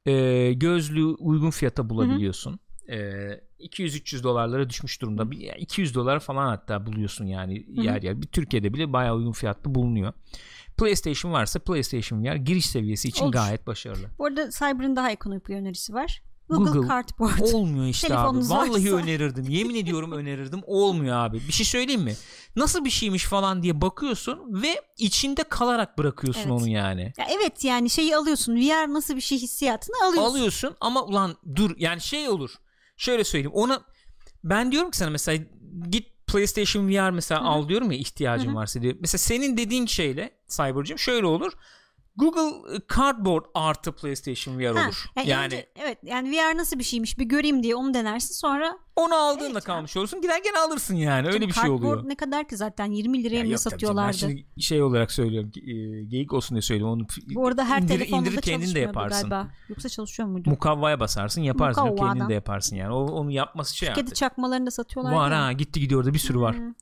Ee, 0.06 0.54
gözlüğü 0.54 1.06
uygun 1.06 1.50
fiyata 1.50 1.90
bulabiliyorsun. 1.90 2.60
Ee, 2.90 3.42
200-300 3.60 4.24
dolarlara 4.24 4.70
düşmüş 4.70 5.02
durumda. 5.02 5.32
Bir- 5.32 5.38
yani 5.38 5.60
200 5.60 5.96
dolar 5.96 6.20
falan 6.20 6.48
hatta 6.48 6.86
buluyorsun 6.86 7.26
yani 7.26 7.66
hı. 7.76 7.82
yer 7.82 8.02
yer. 8.02 8.22
Bir 8.22 8.28
Türkiye'de 8.28 8.74
bile 8.74 8.94
bayağı 8.94 9.16
uygun 9.16 9.32
fiyatlı 9.32 9.76
bulunuyor. 9.76 10.14
PlayStation 10.78 11.32
varsa 11.34 11.60
PlayStation 11.60 12.24
VR 12.24 12.36
giriş 12.36 12.66
seviyesi 12.66 13.08
için 13.08 13.24
Olur. 13.24 13.34
gayet 13.34 13.68
başarılı. 13.68 14.08
Bu 14.20 14.26
arada 14.26 14.50
Cyber'ın 14.50 14.96
daha 14.96 15.12
ekonomik 15.12 15.48
bir 15.48 15.56
önerisi 15.56 15.94
var. 15.94 16.22
Google, 16.50 16.72
Google. 16.72 16.88
Cardboard. 16.88 17.54
Olmuyor 17.54 17.86
işte 17.86 18.18
abi. 18.18 18.38
Vallahi 18.38 18.94
varsa. 18.94 18.96
önerirdim. 18.96 19.46
Yemin 19.50 19.76
ediyorum 19.76 20.12
önerirdim. 20.12 20.62
Olmuyor 20.66 21.16
abi. 21.18 21.38
Bir 21.48 21.54
şey 21.54 21.66
söyleyeyim 21.66 22.02
mi? 22.02 22.16
Nasıl 22.56 22.86
bir 22.86 22.90
şeymiş 22.90 23.24
falan 23.26 23.64
diye 23.64 23.82
bakıyorsun 23.82 24.62
ve 24.62 24.82
içinde 24.98 25.44
kalarak 25.44 25.98
bırakıyorsun 25.98 26.42
Evet. 26.42 26.52
onu 26.52 26.70
yani. 26.70 27.14
Ya 27.18 27.26
evet 27.38 27.64
yani 27.64 27.90
şeyi 27.90 28.16
alıyorsun. 28.16 28.56
VR 28.56 28.94
nasıl 28.94 29.16
bir 29.16 29.22
şey 29.22 29.38
hissiyatını 29.38 29.96
alıyorsun. 30.06 30.32
Alıyorsun 30.32 30.76
ama 30.80 31.04
ulan 31.04 31.36
dur 31.56 31.72
yani 31.78 32.02
şey 32.02 32.30
olur. 32.30 32.52
Şöyle 32.98 33.24
söyleyeyim. 33.24 33.54
Ona 33.56 33.82
ben 34.44 34.72
diyorum 34.72 34.92
ki 34.92 34.98
sana 34.98 35.10
mesela 35.10 35.44
git 35.90 36.15
PlayStation 36.36 36.90
VR 36.90 37.10
mesela 37.12 37.42
Hı 37.42 37.46
hı. 37.46 37.48
al 37.48 37.70
diyorum 37.70 37.92
ya 37.92 37.98
ihtiyacın 37.98 38.48
Hı 38.48 38.52
hı. 38.52 38.56
varsa 38.56 38.82
diye. 38.82 38.96
Mesela 39.00 39.20
senin 39.20 39.58
dediğin 39.58 39.86
şeyle 39.86 40.32
Cyber'cığım 40.48 41.00
şöyle 41.00 41.26
olur. 41.26 41.54
Google 42.18 42.80
Cardboard 42.96 43.46
artı 43.54 43.92
PlayStation 43.92 44.60
VR 44.60 44.64
Ha, 44.76 44.86
olur. 44.86 45.06
yani, 45.16 45.30
yani 45.30 45.46
önce- 45.46 45.70
evet 45.76 45.98
yani 46.04 46.32
VR 46.32 46.58
nasıl 46.58 46.80
bir 46.80 46.84
şeymiş 46.84 47.20
bir 47.20 47.26
göreyim 47.26 47.64
diye 47.64 47.76
onu 47.76 47.94
denersin 47.94 48.34
sonra 48.34 48.78
onu 48.96 49.16
aldığında 49.16 49.50
Evet 49.52 49.64
kalmış 49.64 49.98
olursun. 49.98 50.22
Gider 50.22 50.42
gene 50.44 50.60
alırsın 50.60 50.96
yani. 50.96 51.28
Öyle 51.28 51.48
bir 51.48 51.54
şey 51.54 51.64
Cardboard 51.64 51.84
oluyor. 51.84 52.10
ne 52.10 52.16
kadar 52.16 52.48
ki 52.48 52.58
zaten 52.58 52.86
20 52.92 53.24
liraya 53.24 53.36
Ya 53.36 53.44
mı 53.46 53.58
satıyorlardı. 53.58 54.08
Ben 54.08 54.12
şimdi 54.12 54.46
şey 54.60 54.82
olarak 54.84 55.12
söylüyorum. 55.12 55.52
E, 55.68 56.04
geyik 56.04 56.34
olsun 56.34 56.56
diye 56.56 56.62
söylüyorum. 56.62 56.94
Onu 57.00 57.08
Bu 57.36 57.48
arada 57.48 57.66
her 57.66 57.82
indir, 57.82 57.88
telefonda 57.88 58.22
indirir 58.22 58.38
da 58.38 58.42
kendin 58.42 58.76
de 58.76 58.80
yaparsın. 58.80 59.30
galiba. 59.30 59.52
Yoksa 59.70 59.90
çalışıyor 59.90 60.30
muydu? 60.30 60.50
Mukavvaya 60.50 61.00
basarsın 61.00 61.42
yaparsın. 61.42 61.82
Yok, 61.82 61.90
kendin 61.98 62.04
Mukavvadan. 62.06 62.30
de 62.30 62.34
yaparsın 62.34 62.76
yani. 62.76 62.94
O, 62.94 62.98
onu 63.06 63.32
yapması 63.32 63.78
şey 63.78 63.90
Kedi 63.90 64.00
artık. 64.00 64.16
çakmalarını 64.16 64.66
da 64.66 64.72
satıyorlar. 64.72 65.14
Var 65.14 65.34
ha 65.34 65.52
gitti 65.52 65.80
gidiyor 65.80 66.06
da 66.06 66.14
bir 66.14 66.20
sürü 66.20 66.40
var. 66.40 66.56
Hmm. 66.58 66.74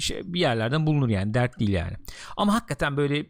Şey, 0.00 0.22
bir 0.24 0.40
yerlerden 0.40 0.86
bulunur 0.86 1.08
yani 1.08 1.34
dert 1.34 1.60
değil 1.60 1.70
yani. 1.72 1.92
Ama 2.36 2.54
hakikaten 2.54 2.96
böyle 2.96 3.26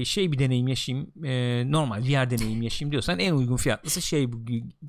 e, 0.00 0.04
şey 0.04 0.32
bir 0.32 0.38
deneyim 0.38 0.68
yaşayayım 0.74 1.24
e, 1.24 1.62
normal 1.72 2.02
VR 2.02 2.30
deneyim 2.30 2.62
yaşayayım 2.62 2.92
diyorsan 2.92 3.18
en 3.18 3.32
uygun 3.32 3.56
fiyatlısı 3.56 4.02
şey 4.02 4.32
bu, 4.32 4.38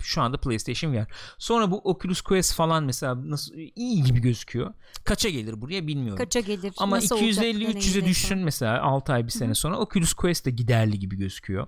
şu 0.01 0.21
anda 0.21 0.37
PlayStation 0.37 0.93
VR. 0.93 1.07
Sonra 1.37 1.71
bu 1.71 1.77
Oculus 1.77 2.21
Quest 2.21 2.53
falan 2.53 2.83
mesela 2.83 3.29
nasıl 3.29 3.53
iyi 3.75 4.03
gibi 4.03 4.19
gözüküyor. 4.19 4.73
Kaça 5.03 5.29
gelir 5.29 5.61
buraya 5.61 5.87
bilmiyorum. 5.87 6.17
Kaça 6.17 6.39
gelir? 6.39 6.73
Ama 6.77 6.95
nasıl 6.95 7.15
olacak 7.15 7.45
250-300'e 7.45 7.49
deneyimdeyse. 7.49 8.05
düşsün 8.05 8.37
mesela 8.37 8.81
6 8.81 9.13
ay 9.13 9.25
bir 9.25 9.31
sene 9.31 9.55
sonra 9.55 9.77
Oculus 9.77 10.13
Quest 10.13 10.45
de 10.45 10.51
giderli 10.51 10.99
gibi 10.99 11.15
gözüküyor. 11.15 11.67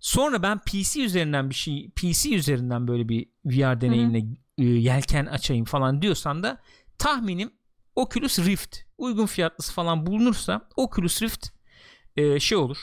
Sonra 0.00 0.42
ben 0.42 0.58
PC 0.58 1.04
üzerinden 1.04 1.50
bir 1.50 1.54
şey 1.54 1.90
PC 1.90 2.36
üzerinden 2.36 2.88
böyle 2.88 3.08
bir 3.08 3.28
VR 3.44 3.80
deneyimine 3.80 4.36
e, 4.58 4.64
yelken 4.64 5.26
açayım 5.26 5.64
falan 5.64 6.02
diyorsan 6.02 6.42
da 6.42 6.60
tahminim 6.98 7.52
Oculus 7.96 8.38
Rift 8.38 8.78
uygun 8.98 9.26
fiyatlısı 9.26 9.72
falan 9.72 10.06
bulunursa 10.06 10.68
Oculus 10.76 11.22
Rift 11.22 11.48
e, 12.16 12.40
şey 12.40 12.58
olur. 12.58 12.78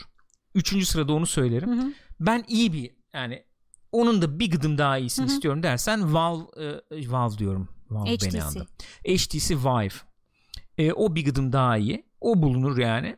Üçüncü 0.57 0.85
sırada 0.85 1.13
onu 1.13 1.25
söylerim. 1.25 1.69
Hı 1.77 1.81
hı. 1.81 1.93
Ben 2.19 2.43
iyi 2.47 2.73
bir 2.73 2.91
yani 3.13 3.43
onun 3.91 4.21
da 4.21 4.39
bir 4.39 4.51
gıdım 4.51 4.77
daha 4.77 4.97
iyisini 4.97 5.25
Hı 5.25 5.29
hı. 5.29 5.33
istiyorum 5.33 5.63
dersen 5.63 6.13
Valve 6.13 6.43
e, 6.91 7.11
Valve 7.11 7.37
diyorum. 7.37 7.69
Valve 7.89 8.05
beni 8.09 8.17
HTC. 8.17 8.43
andı. 8.43 8.67
HTC 9.07 9.55
Vive. 9.57 9.93
E, 10.77 10.93
o 10.93 11.15
bir 11.15 11.25
gıdım 11.25 11.53
daha 11.53 11.77
iyi. 11.77 12.05
O 12.21 12.41
bulunur 12.41 12.77
yani. 12.77 13.17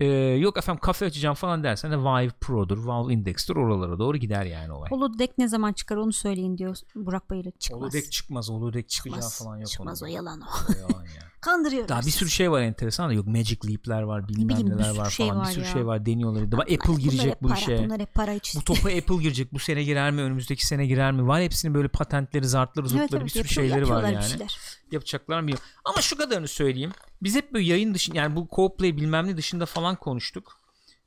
E, 0.00 0.06
yok 0.38 0.58
efendim 0.58 0.80
kafe 0.80 1.06
açacağım 1.06 1.34
falan 1.34 1.64
dersen 1.64 1.90
de 1.92 1.98
Vive 1.98 2.32
Pro'dur, 2.40 2.78
Valve 2.84 3.12
Index'tir 3.12 3.56
oralara 3.56 3.98
doğru 3.98 4.16
gider 4.16 4.44
yani 4.44 4.72
olay. 4.72 4.90
Holodeck 4.90 5.38
ne 5.38 5.48
zaman 5.48 5.72
çıkar 5.72 5.96
onu 5.96 6.12
söyleyin 6.12 6.58
diyor 6.58 6.76
Burak 6.94 7.30
Bayır'a 7.30 7.50
çıkmaz. 7.50 7.80
Holodeck 7.82 8.12
çıkmaz, 8.12 8.48
holodeck 8.50 8.88
çıkacağı 8.88 9.16
Çıkmaz. 9.20 9.38
falan 9.38 9.56
yok. 9.56 9.66
Çıkmaz 9.68 10.02
o 10.02 10.06
yalan 10.06 10.40
o. 10.40 10.44
O 10.44 10.78
yalan 10.80 11.04
ya. 11.04 11.22
Kandırıyorlar. 11.40 11.88
Daha 11.88 12.00
bir 12.00 12.10
sürü 12.10 12.30
şey 12.30 12.50
var 12.50 12.62
enteresan 12.62 13.08
da 13.10 13.12
yok 13.12 13.26
Magic 13.26 13.58
Leap'ler 13.68 14.02
var 14.02 14.28
bilmem 14.28 14.48
bileyim, 14.48 14.78
neler 14.78 14.96
var 14.96 15.10
şey 15.10 15.28
falan 15.28 15.40
var 15.40 15.46
bir 15.48 15.52
sürü 15.52 15.64
ya. 15.64 15.70
şey 15.70 15.86
var 15.86 16.06
deniyorlar. 16.06 16.52
Daha 16.52 16.60
Apple 16.60 16.78
Bunlar 16.88 16.98
girecek 17.00 17.30
hep 17.30 17.42
bu 17.42 17.48
para, 17.48 17.58
işe. 17.58 17.84
Bunlar 17.84 18.00
hep 18.00 18.14
para 18.14 18.32
için. 18.32 18.60
Bu 18.60 18.64
topa 18.64 18.88
Apple 18.88 19.16
girecek. 19.16 19.52
Bu 19.52 19.58
sene 19.58 19.84
girer 19.84 20.10
mi? 20.10 20.22
Önümüzdeki 20.22 20.66
sene 20.66 20.86
girer 20.86 21.12
mi? 21.12 21.26
Var 21.26 21.42
hepsinin 21.42 21.74
böyle 21.74 21.88
patentleri, 21.88 22.46
zartları, 22.48 22.88
zurtları 22.88 23.02
Evet, 23.04 23.14
evet, 23.14 23.24
bir 23.24 23.30
sürü 23.30 23.38
yapıyor- 23.40 23.54
şeyleri 23.68 23.88
var 23.88 24.08
yani. 24.12 24.24
şeyler. 24.24 24.58
Yapacaklar 24.92 25.40
mı 25.40 25.46
bilmiyorum. 25.46 25.68
Ama 25.84 26.00
şu 26.00 26.16
kadarını 26.16 26.48
söyleyeyim. 26.48 26.92
Biz 27.24 27.36
hep 27.36 27.52
böyle 27.52 27.64
yayın 27.64 27.94
dışında 27.94 28.16
yani 28.18 28.36
bu 28.36 28.40
co-play 28.40 28.96
bilmem 28.96 29.26
ne 29.26 29.36
dışında 29.36 29.66
falan 29.66 29.96
konuştuk. 29.96 30.60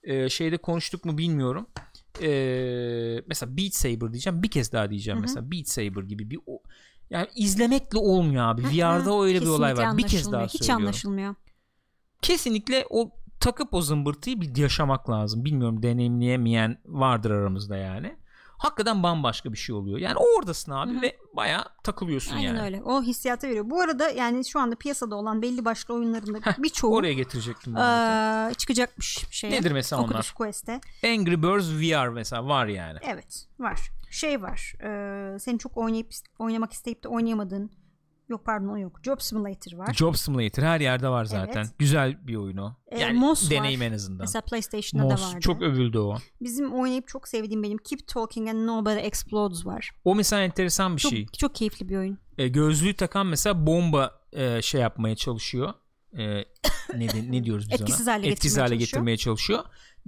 Ee, 0.03 0.29
şeyde 0.29 0.57
konuştuk 0.57 1.05
mu 1.05 1.17
bilmiyorum. 1.17 1.67
Ee, 2.21 3.21
mesela 3.27 3.57
Beat 3.57 3.73
Saber 3.73 4.13
diyeceğim. 4.13 4.43
Bir 4.43 4.51
kez 4.51 4.71
daha 4.71 4.89
diyeceğim 4.89 5.17
Hı 5.17 5.19
hı. 5.19 5.21
mesela 5.21 5.51
Beat 5.51 5.67
Saber 5.67 6.03
gibi 6.03 6.29
bir 6.29 6.39
o 6.45 6.61
yani 7.09 7.27
izlemekle 7.35 7.97
olmuyor 7.97 8.43
abi. 8.43 8.61
VR'da 8.61 9.23
öyle 9.23 9.41
bir 9.41 9.45
olay 9.45 9.71
Kesinlikle 9.71 9.89
var. 9.91 9.97
Bir 9.97 10.03
kez 10.03 10.31
daha 10.31 10.45
Hiç 10.45 10.51
söylüyorum. 10.57 10.83
anlaşılmıyor. 10.85 11.35
Kesinlikle 12.21 12.85
o 12.89 13.11
takıp 13.39 13.73
o 13.73 13.81
zımbırtıyı 13.81 14.41
bir 14.41 14.55
yaşamak 14.57 15.09
lazım. 15.09 15.45
Bilmiyorum 15.45 15.83
deneyimleyemeyen 15.83 16.77
vardır 16.85 17.31
aramızda 17.31 17.77
yani. 17.77 18.17
Hakikaten 18.57 19.03
bambaşka 19.03 19.53
bir 19.53 19.57
şey 19.57 19.75
oluyor. 19.75 19.97
Yani 19.99 20.15
oradasın 20.17 20.71
abi 20.71 20.93
Hı 20.93 20.97
hı. 20.97 21.01
ve 21.01 21.17
bayağı 21.33 21.65
takılıyorsun 21.83 22.35
Aynen 22.35 22.47
yani. 22.47 22.61
öyle. 22.61 22.83
O 22.83 23.01
hissiyatı 23.03 23.47
veriyor. 23.47 23.69
Bu 23.69 23.81
arada 23.81 24.09
yani 24.09 24.45
şu 24.45 24.59
anda 24.59 24.75
piyasada 24.75 25.15
olan 25.15 25.41
belli 25.41 25.65
başlı 25.65 25.93
oyunların 25.93 26.33
da 26.33 26.39
birçoğu 26.57 26.95
Oraya 26.95 27.13
getirecektim. 27.13 27.73
muhabbeti. 27.73 28.49
eee, 28.51 28.55
çıkacakmış 28.57 29.25
şeye. 29.31 29.51
Nedir 29.51 29.71
mesela 29.71 30.01
Oculus 30.01 30.13
onlar? 30.15 30.33
Quest'e. 30.35 30.81
Angry 31.03 31.41
Birds 31.43 31.69
VR 31.69 32.07
mesela 32.07 32.47
var 32.47 32.67
yani. 32.67 32.99
Evet 33.01 33.45
var. 33.59 33.79
Şey 34.11 34.41
var. 34.41 34.73
eee 34.83 35.39
senin 35.39 35.57
çok 35.57 35.77
oynayıp 35.77 36.07
oynamak 36.39 36.73
isteyip 36.73 37.03
de 37.03 37.07
oynayamadığın 37.07 37.71
yok 38.29 38.45
pardon 38.45 38.67
o 38.67 38.77
yok. 38.77 38.99
Job 39.03 39.19
Simulator 39.19 39.77
var. 39.77 39.93
Job 39.93 40.15
Simulator 40.15 40.63
her 40.63 40.79
yerde 40.81 41.09
var 41.09 41.25
zaten. 41.25 41.61
Evet. 41.61 41.79
Güzel 41.79 42.27
bir 42.27 42.35
oyun 42.35 42.57
o. 42.57 42.73
Ee, 42.91 42.99
Yani 42.99 43.19
Moss 43.19 43.49
deneyim 43.51 43.81
var. 43.81 43.85
en 43.85 43.93
azından. 43.93 44.19
Mesela 44.21 44.41
PlayStation'da 44.41 45.03
da 45.09 45.13
Moss 45.13 45.29
vardı. 45.29 45.39
çok 45.39 45.61
övüldü 45.61 45.97
o. 45.97 46.17
Bizim 46.41 46.73
oynayıp 46.73 47.07
çok 47.07 47.27
sevdiğim 47.27 47.63
benim 47.63 47.77
Keep 47.77 48.07
Talking 48.07 48.49
and 48.49 48.67
Nobody 48.67 48.99
Explodes 48.99 49.65
var. 49.65 49.91
O 50.05 50.15
mesela 50.15 50.41
enteresan 50.41 50.95
bir 50.95 51.01
Çok, 51.01 51.11
şey. 51.11 51.27
çok 51.37 51.55
keyifli 51.55 51.89
bir 51.89 51.97
oyun. 51.97 52.17
E, 52.37 52.47
gözlüğü 52.47 52.93
takan 52.93 53.27
mesela 53.27 53.67
bomba 53.67 54.11
e, 54.33 54.61
şey 54.61 54.81
yapmaya 54.81 55.15
çalışıyor. 55.15 55.73
E, 56.17 56.25
ne, 56.95 57.09
de- 57.09 57.31
ne 57.31 57.43
diyoruz 57.43 57.69
biz 57.71 57.81
Etkisiz 57.81 58.07
ona? 58.07 58.13
hale 58.15 58.27
Etkisiz 58.27 58.57
hale 58.57 58.75
getirmeye 58.75 59.17
çalışıyor. 59.17 59.63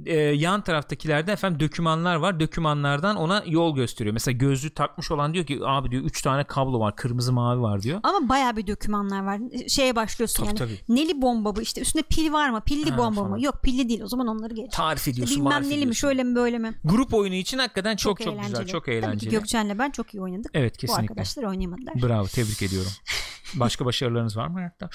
E, 0.05 0.15
yan 0.19 0.61
taraftakilerde 0.61 1.31
efendim 1.31 1.59
dokümanlar 1.67 2.15
var. 2.15 2.39
Dokümanlardan 2.39 3.15
ona 3.15 3.43
yol 3.47 3.75
gösteriyor. 3.75 4.13
Mesela 4.13 4.37
gözlüğü 4.37 4.69
takmış 4.69 5.11
olan 5.11 5.33
diyor 5.33 5.45
ki 5.45 5.59
abi 5.65 5.91
diyor 5.91 6.03
3 6.03 6.21
tane 6.21 6.43
kablo 6.43 6.79
var. 6.79 6.95
Kırmızı 6.95 7.33
mavi 7.33 7.61
var 7.61 7.81
diyor. 7.81 7.99
Ama 8.03 8.29
bayağı 8.29 8.55
bir 8.57 8.67
dokümanlar 8.67 9.23
var. 9.23 9.39
Şeye 9.67 9.95
başlıyorsun 9.95 10.45
Tabii, 10.45 10.47
yani. 10.47 10.57
tabii. 10.57 10.95
Neli 10.95 11.21
bomba 11.21 11.55
bu 11.55 11.61
işte 11.61 11.81
üstünde 11.81 12.03
pil 12.09 12.31
var 12.33 12.49
mı? 12.49 12.61
Pilli 12.65 12.89
Ha, 12.89 12.97
bomba 12.97 13.15
falan. 13.21 13.31
mı? 13.31 13.41
Yok 13.43 13.55
pilli 13.63 13.89
değil. 13.89 14.01
O 14.01 14.07
zaman 14.07 14.27
onları 14.27 14.53
geç. 14.53 14.71
Tarif 14.73 15.07
ediyorsun. 15.07 15.35
Bilmem 15.37 15.53
marif 15.53 15.67
neli 15.67 15.85
mi 15.85 15.95
şöyle 15.95 16.23
mi 16.23 16.35
böyle 16.35 16.57
mi? 16.59 16.73
Grup 16.83 17.13
oyunu 17.13 17.35
için 17.35 17.57
hakikaten 17.57 17.95
çok 17.95 18.09
çok, 18.09 18.17
güzel. 18.17 18.31
eğlenceli. 18.33 18.67
Çok 18.67 18.85
Tabii 18.85 18.99
ki 18.99 19.05
eğlenceli. 19.05 19.31
Gökçen'le 19.31 19.79
ben 19.79 19.91
çok 19.91 20.13
iyi 20.13 20.21
oynadık. 20.21 20.51
Evet 20.53 20.73
Bu 20.73 20.77
kesinlikle. 20.77 21.01
arkadaşlar 21.01 21.43
oynayamadılar. 21.43 21.93
Bravo 22.01 22.27
tebrik 22.27 22.61
ediyorum. 22.61 22.91
Başka 23.55 23.85
başarılarınız 23.85 24.37
var 24.37 24.47
mı 24.47 24.53
hayatta? 24.53 24.89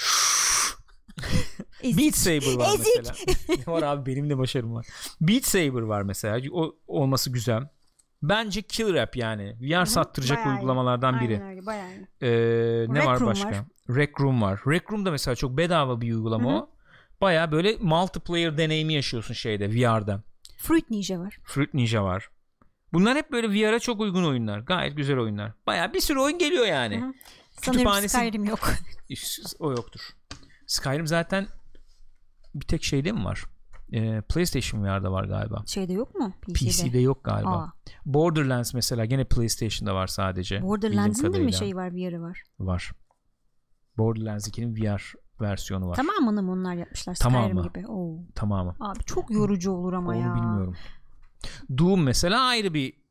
Beat 1.85 2.15
Saber 2.17 2.55
var 2.57 2.69
mesela. 2.79 3.15
var 3.73 3.83
abi 3.83 4.11
benim 4.13 4.31
de 4.31 4.39
başarım 4.39 4.75
var. 4.75 4.87
Beat 5.21 5.45
Saber 5.45 5.81
var 5.81 6.03
mesela. 6.03 6.41
O 6.53 6.77
olması 6.87 7.31
güzel. 7.31 7.69
Bence 8.23 8.63
Kill 8.63 8.95
Rap 8.95 9.17
yani. 9.17 9.57
VR 9.61 9.85
sattıracak 9.85 10.39
Bayağı 10.39 10.53
iyi. 10.53 10.57
uygulamalardan 10.57 11.21
biri. 11.21 11.35
Aynen 11.35 11.49
öyle 11.51 11.67
bayağı 11.67 11.89
iyi. 11.91 12.07
Ee, 12.23 12.29
ne 12.89 12.99
Rec 12.99 13.07
var 13.07 13.21
Room 13.21 13.31
başka? 13.31 13.49
var. 13.49 13.65
Rec 13.91 14.11
Room 14.21 14.43
var. 14.43 14.61
Rec 14.67 14.83
Room 14.91 15.07
da 15.07 15.11
mesela 15.11 15.35
çok 15.35 15.57
bedava 15.59 16.01
bir 16.01 16.15
uygulama 16.15 16.51
Hı 16.53 16.55
hı. 16.57 16.59
o. 16.59 16.71
Baya 17.21 17.53
böyle 17.53 17.77
multiplayer 17.81 18.59
deneyimi 18.59 18.95
yaşıyorsun 18.95 19.35
şeyde 19.35 19.71
VR'da. 19.71 20.23
Fruit 20.59 20.91
Ninja 20.91 21.19
var. 21.21 21.39
Fruit 21.45 21.75
Ninja 21.75 22.05
var. 22.05 22.29
Bunlar 22.93 23.17
hep 23.17 23.33
böyle 23.33 23.49
VR'a 23.51 23.79
çok 23.79 24.01
uygun 24.01 24.25
oyunlar. 24.25 24.59
Gayet 24.59 24.97
güzel 24.97 25.19
oyunlar. 25.19 25.53
Baya 25.67 25.93
bir 25.95 26.01
sürü 26.01 26.19
oyun 26.19 26.39
geliyor 26.39 26.67
yani. 26.67 27.01
Hı 27.01 27.07
hı. 27.07 27.13
Sanırım 27.63 27.83
Kütüphanesi- 27.83 28.09
Skyrim 28.09 28.45
yok. 28.45 28.71
o 29.59 29.71
yoktur. 29.71 30.01
Skyrim 30.75 31.07
zaten 31.07 31.47
bir 32.55 32.67
tek 32.67 32.85
şeyde 32.85 33.13
mi 33.13 33.25
var? 33.25 33.45
Ee, 33.93 34.21
PlayStation 34.29 34.85
VR'da 34.85 35.13
var 35.13 35.25
galiba. 35.25 35.63
Şeyde 35.67 35.93
yok 35.93 36.15
mu? 36.15 36.33
PC'de. 36.43 36.55
PC'de 36.71 36.99
yok 36.99 37.25
galiba. 37.25 37.51
Aa, 37.51 37.73
Borderlands 38.07 38.75
mesela 38.75 39.05
gene 39.05 39.25
PlayStation'da 39.25 39.95
var 39.95 40.07
sadece. 40.07 40.63
Borderlands'in 40.63 41.23
de 41.23 41.29
bildiğim 41.29 41.47
mi 41.47 41.53
kadarıyla. 41.53 41.59
şey 41.59 41.77
var 41.77 41.95
VR'ı 41.95 42.23
var? 42.23 42.43
var? 42.59 42.93
Borderlands 43.99 44.49
2'nin 44.49 44.77
VR 44.77 45.13
versiyonu 45.41 45.89
var. 45.89 45.95
Tamamını 45.95 46.43
mı 46.43 46.53
onlar 46.53 46.75
yapmışlar 46.75 47.15
Skyrim 47.15 47.33
Tamamı. 47.33 47.63
gibi? 47.69 47.87
Oo. 47.89 48.19
Tamamı. 48.35 48.75
Abi 48.81 49.05
çok 49.05 49.31
yorucu 49.31 49.71
olur 49.73 49.93
ama 49.93 50.11
Onu 50.11 50.21
ya. 50.21 50.35
bilmiyorum. 50.35 50.75
Doom 51.79 52.03
mesela 52.03 52.43
ayrı 52.43 52.75
bir 52.75 53.04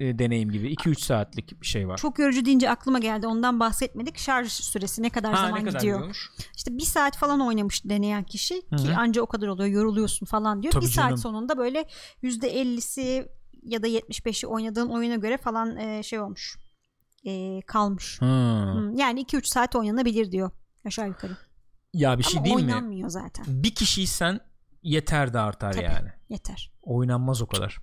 e, 0.00 0.18
deneyim 0.18 0.50
gibi. 0.50 0.72
2-3 0.74 1.00
saatlik 1.04 1.60
bir 1.62 1.66
şey 1.66 1.88
var. 1.88 1.96
Çok 1.96 2.18
yorucu 2.18 2.44
deyince 2.44 2.70
aklıma 2.70 2.98
geldi. 2.98 3.26
Ondan 3.26 3.60
bahsetmedik. 3.60 4.18
Şarj 4.18 4.48
süresi 4.52 5.02
ne 5.02 5.10
kadar 5.10 5.34
ha, 5.34 5.36
zaman 5.46 5.54
ne 5.60 5.64
kadar 5.64 5.78
gidiyor? 5.78 5.94
gidiyormuş? 5.96 6.30
İşte 6.56 6.78
bir 6.78 6.82
saat 6.84 7.16
falan 7.16 7.40
oynamış 7.40 7.84
deneyen 7.84 8.24
kişi 8.24 8.62
Hı 8.70 8.76
ki 8.76 8.88
hı. 8.88 8.96
anca 8.96 9.22
o 9.22 9.26
kadar 9.26 9.48
oluyor 9.48 9.68
yoruluyorsun 9.68 10.26
falan 10.26 10.62
diyor. 10.62 10.72
Tabii 10.72 10.84
bir 10.84 10.90
saat 10.90 11.04
canım. 11.04 11.18
sonunda 11.18 11.58
böyle 11.58 11.84
yüzde 12.22 12.48
ellisi 12.60 13.28
ya 13.62 13.82
da 13.82 13.88
75'i 13.88 14.46
oynadığın 14.46 14.88
oyuna 14.88 15.14
göre 15.16 15.36
falan 15.38 15.76
e, 15.76 16.02
şey 16.02 16.20
olmuş. 16.20 16.56
E, 17.26 17.60
kalmış. 17.66 18.20
Ha. 18.20 18.26
Hı, 18.76 18.92
Yani 18.96 19.22
2-3 19.22 19.44
saat 19.48 19.76
oynanabilir 19.76 20.32
diyor 20.32 20.50
aşağı 20.86 21.08
yukarı. 21.08 21.36
Ya 21.94 22.18
bir 22.18 22.22
şey 22.24 22.38
Ama 22.38 22.44
değil 22.44 22.56
mi? 22.56 22.62
oynanmıyor 22.62 23.08
zaten. 23.08 23.44
Bir 23.48 23.74
kişiysen 23.74 24.40
yeter 24.82 25.32
de 25.34 25.38
artar 25.38 25.72
Tabii. 25.72 25.84
yani. 25.84 26.08
Yeter. 26.28 26.72
Oynanmaz 26.82 27.42
o 27.42 27.46
kadar. 27.46 27.78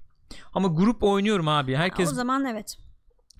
Ama 0.53 0.67
grup 0.67 1.03
oynuyorum 1.03 1.47
abi. 1.47 1.75
Herkes 1.75 2.11
O 2.11 2.13
zaman 2.13 2.45
evet. 2.45 2.77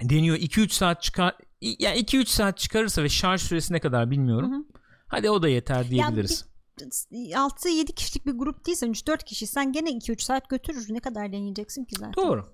deniyor 0.02 0.38
2-3 0.38 0.70
saat 0.70 1.02
çıkar 1.02 1.36
ya 1.62 1.96
2-3 1.96 2.26
saat 2.26 2.58
çıkarırsa 2.58 3.04
ve 3.04 3.10
şarj 3.10 3.42
süresi 3.42 3.74
ne 3.74 3.80
kadar 3.80 4.12
bilmiyorum. 4.12 4.52
Hı 4.52 4.56
hı. 4.56 4.64
Hadi 5.08 5.30
o 5.30 5.42
da 5.42 5.50
yeter 5.50 5.89
diyebiliriz. 5.89 6.46
6-7 6.82 7.94
kişilik 7.94 8.26
bir 8.26 8.32
grup 8.32 8.66
değilsen 8.68 8.89
3-4 8.89 9.26
kişiysen 9.26 9.72
gene 9.72 9.89
2-3 9.89 10.24
saat 10.24 10.50
götürür. 10.50 10.86
Ne 10.89 11.00
kadar 11.00 11.32
deneyeceksin 11.32 11.86
ki 11.86 11.96
zaten. 11.96 12.14
Doğru. 12.14 12.54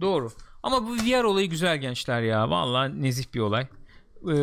Doğru. 0.00 0.32
Ama 0.62 0.86
bu 0.86 0.96
VR 0.96 1.24
olayı 1.24 1.50
güzel 1.50 1.78
gençler 1.78 2.22
ya. 2.22 2.50
Vallahi 2.50 3.02
nezih 3.02 3.34
bir 3.34 3.40
olay. 3.40 3.68
Ee, 4.22 4.36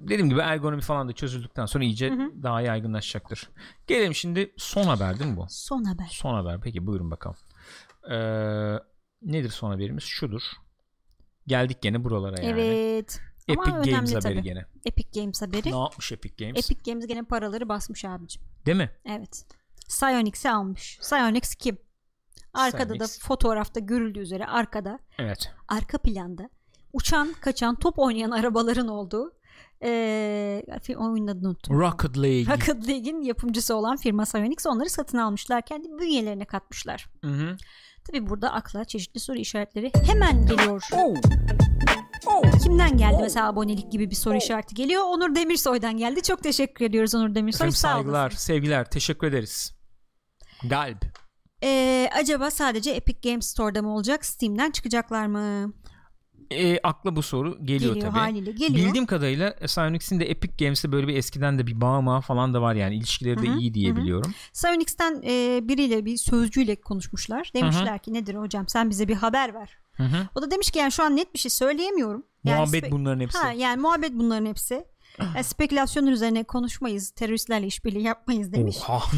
dediğim 0.00 0.30
gibi 0.30 0.40
ergonomi 0.40 0.82
falan 0.82 1.08
da 1.08 1.12
çözüldükten 1.12 1.66
sonra 1.66 1.84
iyice 1.84 2.10
Hı 2.10 2.14
hı. 2.14 2.42
daha 2.42 2.60
yaygınlaşacaktır. 2.60 3.48
Gelelim 3.86 4.14
şimdi 4.14 4.54
son 4.56 4.84
haber 4.84 5.18
değil 5.18 5.30
mi 5.30 5.36
bu? 5.36 5.46
Son 5.48 5.84
haber. 5.84 6.08
Son 6.10 6.34
haber. 6.34 6.60
Peki 6.60 6.86
buyurun 6.86 7.10
bakalım. 7.10 7.36
Ee, 8.10 8.78
nedir 9.22 9.50
son 9.50 9.70
haberimiz? 9.70 10.04
Şudur. 10.04 10.42
Geldik 11.46 11.82
gene 11.82 12.04
buralara 12.04 12.42
yani. 12.42 12.60
Evet. 12.60 13.20
Ama 13.48 13.62
Epic 13.62 13.72
Games 13.72 13.88
önemli 13.88 14.14
haberi 14.14 14.22
tabii. 14.34 14.42
gene. 14.42 14.64
Epic 14.84 15.20
Games 15.20 15.42
haberi. 15.42 15.72
Ne 15.72 15.78
yapmış 15.78 16.12
Epic 16.12 16.44
Games? 16.44 16.70
Epic 16.70 16.90
Games 16.92 17.06
gene 17.06 17.22
paraları 17.22 17.68
basmış 17.68 18.04
abicim. 18.04 18.42
Değil 18.66 18.76
mi? 18.76 18.90
Evet. 19.04 19.46
Psyonix'i 19.88 20.50
almış. 20.50 20.98
Psyonix 21.00 21.54
kim? 21.54 21.78
Arkada 22.54 22.88
da 22.88 23.04
Psyonix. 23.04 23.20
fotoğrafta 23.20 23.80
görüldüğü 23.80 24.20
üzere 24.20 24.46
arkada 24.46 24.98
Evet. 25.18 25.52
arka 25.68 25.98
planda 25.98 26.50
uçan 26.92 27.32
kaçan 27.40 27.74
top 27.78 27.98
oynayan 27.98 28.30
arabaların 28.30 28.88
olduğu 28.88 29.32
fi- 29.82 30.96
oyunun 30.96 31.26
adını 31.26 31.48
unuttum. 31.48 31.78
Rocket 31.80 32.18
League. 32.18 32.54
Rocket 32.54 32.88
League'in 32.88 33.22
yapımcısı 33.22 33.74
olan 33.74 33.96
firma 33.96 34.22
Psyonix 34.24 34.66
onları 34.66 34.90
satın 34.90 35.18
almışlar. 35.18 35.62
Kendi 35.66 35.88
bünyelerine 35.88 36.44
katmışlar. 36.44 37.08
Hı 37.24 37.30
hı. 37.30 37.56
Tabi 38.06 38.26
burada 38.26 38.52
akla 38.52 38.84
çeşitli 38.84 39.20
soru 39.20 39.38
işaretleri 39.38 39.92
hemen 40.06 40.46
geliyor. 40.46 40.82
Oh. 40.92 41.14
Kimden 42.64 42.96
geldi 42.96 43.16
mesela 43.20 43.48
abonelik 43.48 43.92
gibi 43.92 44.10
bir 44.10 44.14
soru 44.14 44.36
işareti 44.36 44.74
geliyor. 44.74 45.02
Onur 45.06 45.34
Demirsoy'dan 45.34 45.96
geldi. 45.96 46.22
Çok 46.22 46.42
teşekkür 46.42 46.84
ediyoruz 46.84 47.14
Onur 47.14 47.34
Demirsoy. 47.34 47.58
Efendim 47.58 47.76
Sağ 47.76 47.92
saygılar, 47.92 48.22
olasın. 48.30 48.38
sevgiler. 48.38 48.90
Teşekkür 48.90 49.26
ederiz. 49.26 49.72
Galp. 50.64 51.04
Ee, 51.62 52.10
acaba 52.14 52.50
sadece 52.50 52.90
Epic 52.90 53.30
Games 53.30 53.46
Store'da 53.46 53.82
mı 53.82 53.94
olacak? 53.94 54.24
Steam'den 54.24 54.70
çıkacaklar 54.70 55.26
mı? 55.26 55.72
E, 56.50 56.78
akla 56.82 57.16
bu 57.16 57.22
soru 57.22 57.58
geliyor, 57.64 57.94
Geliyor 57.94 58.10
tabii. 58.10 58.18
haliyle 58.20 58.50
geliyor. 58.52 58.86
Bildiğim 58.86 59.06
kadarıyla 59.06 59.56
Psyonix'in 59.66 60.20
de 60.20 60.30
Epic 60.30 60.64
Games'te 60.64 60.92
böyle 60.92 61.08
bir 61.08 61.16
eskiden 61.16 61.58
de 61.58 61.66
bir 61.66 61.80
bağ 61.80 62.00
mağı 62.00 62.20
falan 62.20 62.54
da 62.54 62.62
var 62.62 62.74
yani 62.74 62.96
ilişkileri 62.96 63.42
de 63.42 63.48
Hı 63.48 63.52
hı, 63.52 63.58
iyi 63.58 63.74
diye 63.74 63.96
biliyorum. 63.96 64.34
Psyonix'ten 64.52 65.22
e, 65.26 65.60
biriyle 65.68 66.04
bir 66.04 66.16
sözcüyle 66.16 66.76
konuşmuşlar. 66.76 67.50
Demişler 67.54 67.98
ki 67.98 68.14
nedir 68.14 68.34
hocam 68.34 68.68
sen 68.68 68.90
bize 68.90 69.08
bir 69.08 69.14
haber 69.14 69.54
ver. 69.54 69.78
Hı 69.96 70.02
hı. 70.02 70.28
O 70.34 70.42
da 70.42 70.50
demiş 70.50 70.70
ki 70.70 70.78
yani 70.78 70.92
şu 70.92 71.02
an 71.02 71.16
net 71.16 71.34
bir 71.34 71.38
şey 71.38 71.50
söyleyemiyorum. 71.50 72.24
Yani 72.44 72.60
Muhabbet 72.60 72.90
bunların 72.90 73.20
hepsi. 73.20 73.38
Ha, 73.38 73.52
yani 73.52 73.80
muhabbet 73.80 74.12
bunların 74.12 74.46
hepsi. 74.46 74.84
Yani 75.20 75.44
spekülasyonun 75.44 76.06
üzerine 76.06 76.44
konuşmayız, 76.44 77.10
teröristlerle 77.10 77.66
işbirliği 77.66 78.02
yapmayız 78.02 78.52
demiş. 78.52 78.76
Oha. 78.88 79.02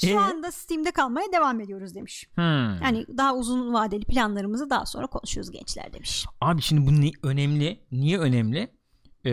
Şu 0.00 0.06
Ee? 0.06 0.16
anda 0.18 0.52
Steam'de 0.52 0.90
kalmaya 0.90 1.32
devam 1.32 1.60
ediyoruz 1.60 1.94
demiş. 1.94 2.26
Hmm. 2.34 2.82
Yani 2.82 3.06
daha 3.16 3.34
uzun 3.34 3.72
vadeli 3.74 4.04
planlarımızı 4.04 4.70
daha 4.70 4.86
sonra 4.86 5.06
konuşuruz 5.06 5.50
gençler 5.50 5.92
demiş. 5.92 6.26
Abi 6.40 6.62
şimdi 6.62 6.86
bu 6.86 7.00
ne, 7.00 7.10
önemli. 7.22 7.80
Niye 7.92 8.18
önemli? 8.18 8.68
Ee, 9.24 9.30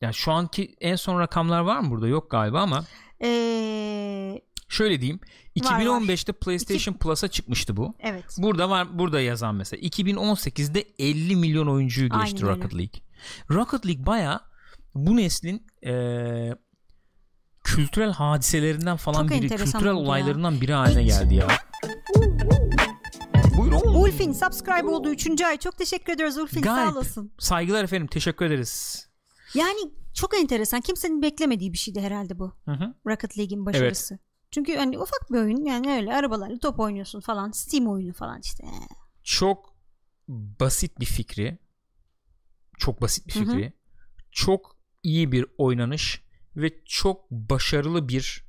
ya 0.00 0.12
şu 0.12 0.32
anki 0.32 0.74
en 0.80 0.96
son 0.96 1.20
rakamlar 1.20 1.60
var 1.60 1.80
mı 1.80 1.90
burada? 1.90 2.08
Yok 2.08 2.30
galiba 2.30 2.60
ama 2.60 2.84
Ee, 3.22 4.40
şöyle 4.68 5.00
diyeyim. 5.00 5.20
Var, 5.64 5.72
var. 5.72 5.80
2015'te 5.80 6.32
PlayStation 6.32 6.94
Plus'a 6.94 7.28
çıkmıştı 7.28 7.76
bu. 7.76 7.94
evet. 8.00 8.24
Burada 8.38 8.70
var 8.70 8.98
burada 8.98 9.20
yazan 9.20 9.54
mesela 9.54 9.80
2018'de 9.80 10.84
50 10.98 11.36
milyon 11.36 11.66
oyuncuyu 11.66 12.08
geçti 12.08 12.16
Aynen 12.24 12.42
öyle. 12.42 12.56
Rocket 12.56 12.74
League. 12.74 13.00
Rocket 13.50 13.86
League 13.86 14.06
baya 14.06 14.40
bu 14.94 15.16
neslin 15.16 15.66
eee, 15.82 16.54
kültürel 17.64 18.12
hadiselerinden 18.12 18.96
falan 18.96 19.28
Çok 19.28 19.30
biri, 19.30 19.48
kültürel 19.48 19.92
oldu 19.92 20.02
ya. 20.02 20.06
olaylarından 20.06 20.60
biri 20.60 20.72
haline 20.72 21.02
geldi 21.02 21.34
ya. 21.34 21.48
Buyurun. 23.58 23.94
Ulfin 23.94 24.32
subscribe 24.32 24.88
oldu 24.88 25.10
3. 25.10 25.40
ay. 25.42 25.56
Çok 25.58 25.78
teşekkür 25.78 26.12
ediyoruz 26.12 26.36
Ulfin 26.36 26.62
sağ 26.62 26.92
olasın. 26.92 27.32
Saygılar 27.38 27.84
efendim. 27.84 28.06
Teşekkür 28.06 28.44
ederiz. 28.46 29.06
Yani 29.54 29.78
çok 30.14 30.36
enteresan. 30.36 30.80
Kimsenin 30.80 31.22
beklemediği 31.22 31.72
bir 31.72 31.78
şeydi 31.78 32.00
herhalde 32.00 32.38
bu. 32.38 32.52
Hı 32.64 32.70
hı. 32.72 32.94
Rocket 33.06 33.38
League'in 33.38 33.66
başarısı. 33.66 34.18
Çünkü 34.50 34.76
hani 34.76 34.98
ufak 34.98 35.32
bir 35.32 35.38
oyun 35.38 35.64
yani 35.64 35.90
öyle 35.90 36.14
arabalarla 36.14 36.58
top 36.58 36.80
oynuyorsun 36.80 37.20
falan. 37.20 37.50
Steam 37.50 37.86
oyunu 37.86 38.12
falan 38.12 38.40
işte. 38.40 38.64
Çok 39.22 39.76
basit 40.28 41.00
bir 41.00 41.06
fikri. 41.06 41.58
Çok 42.78 43.02
basit 43.02 43.26
bir 43.26 43.32
fikri. 43.32 43.72
Çok 44.30 44.76
iyi 45.02 45.32
bir 45.32 45.46
oynanış 45.58 46.22
ve 46.56 46.84
çok 46.84 47.30
başarılı 47.30 48.08
bir 48.08 48.44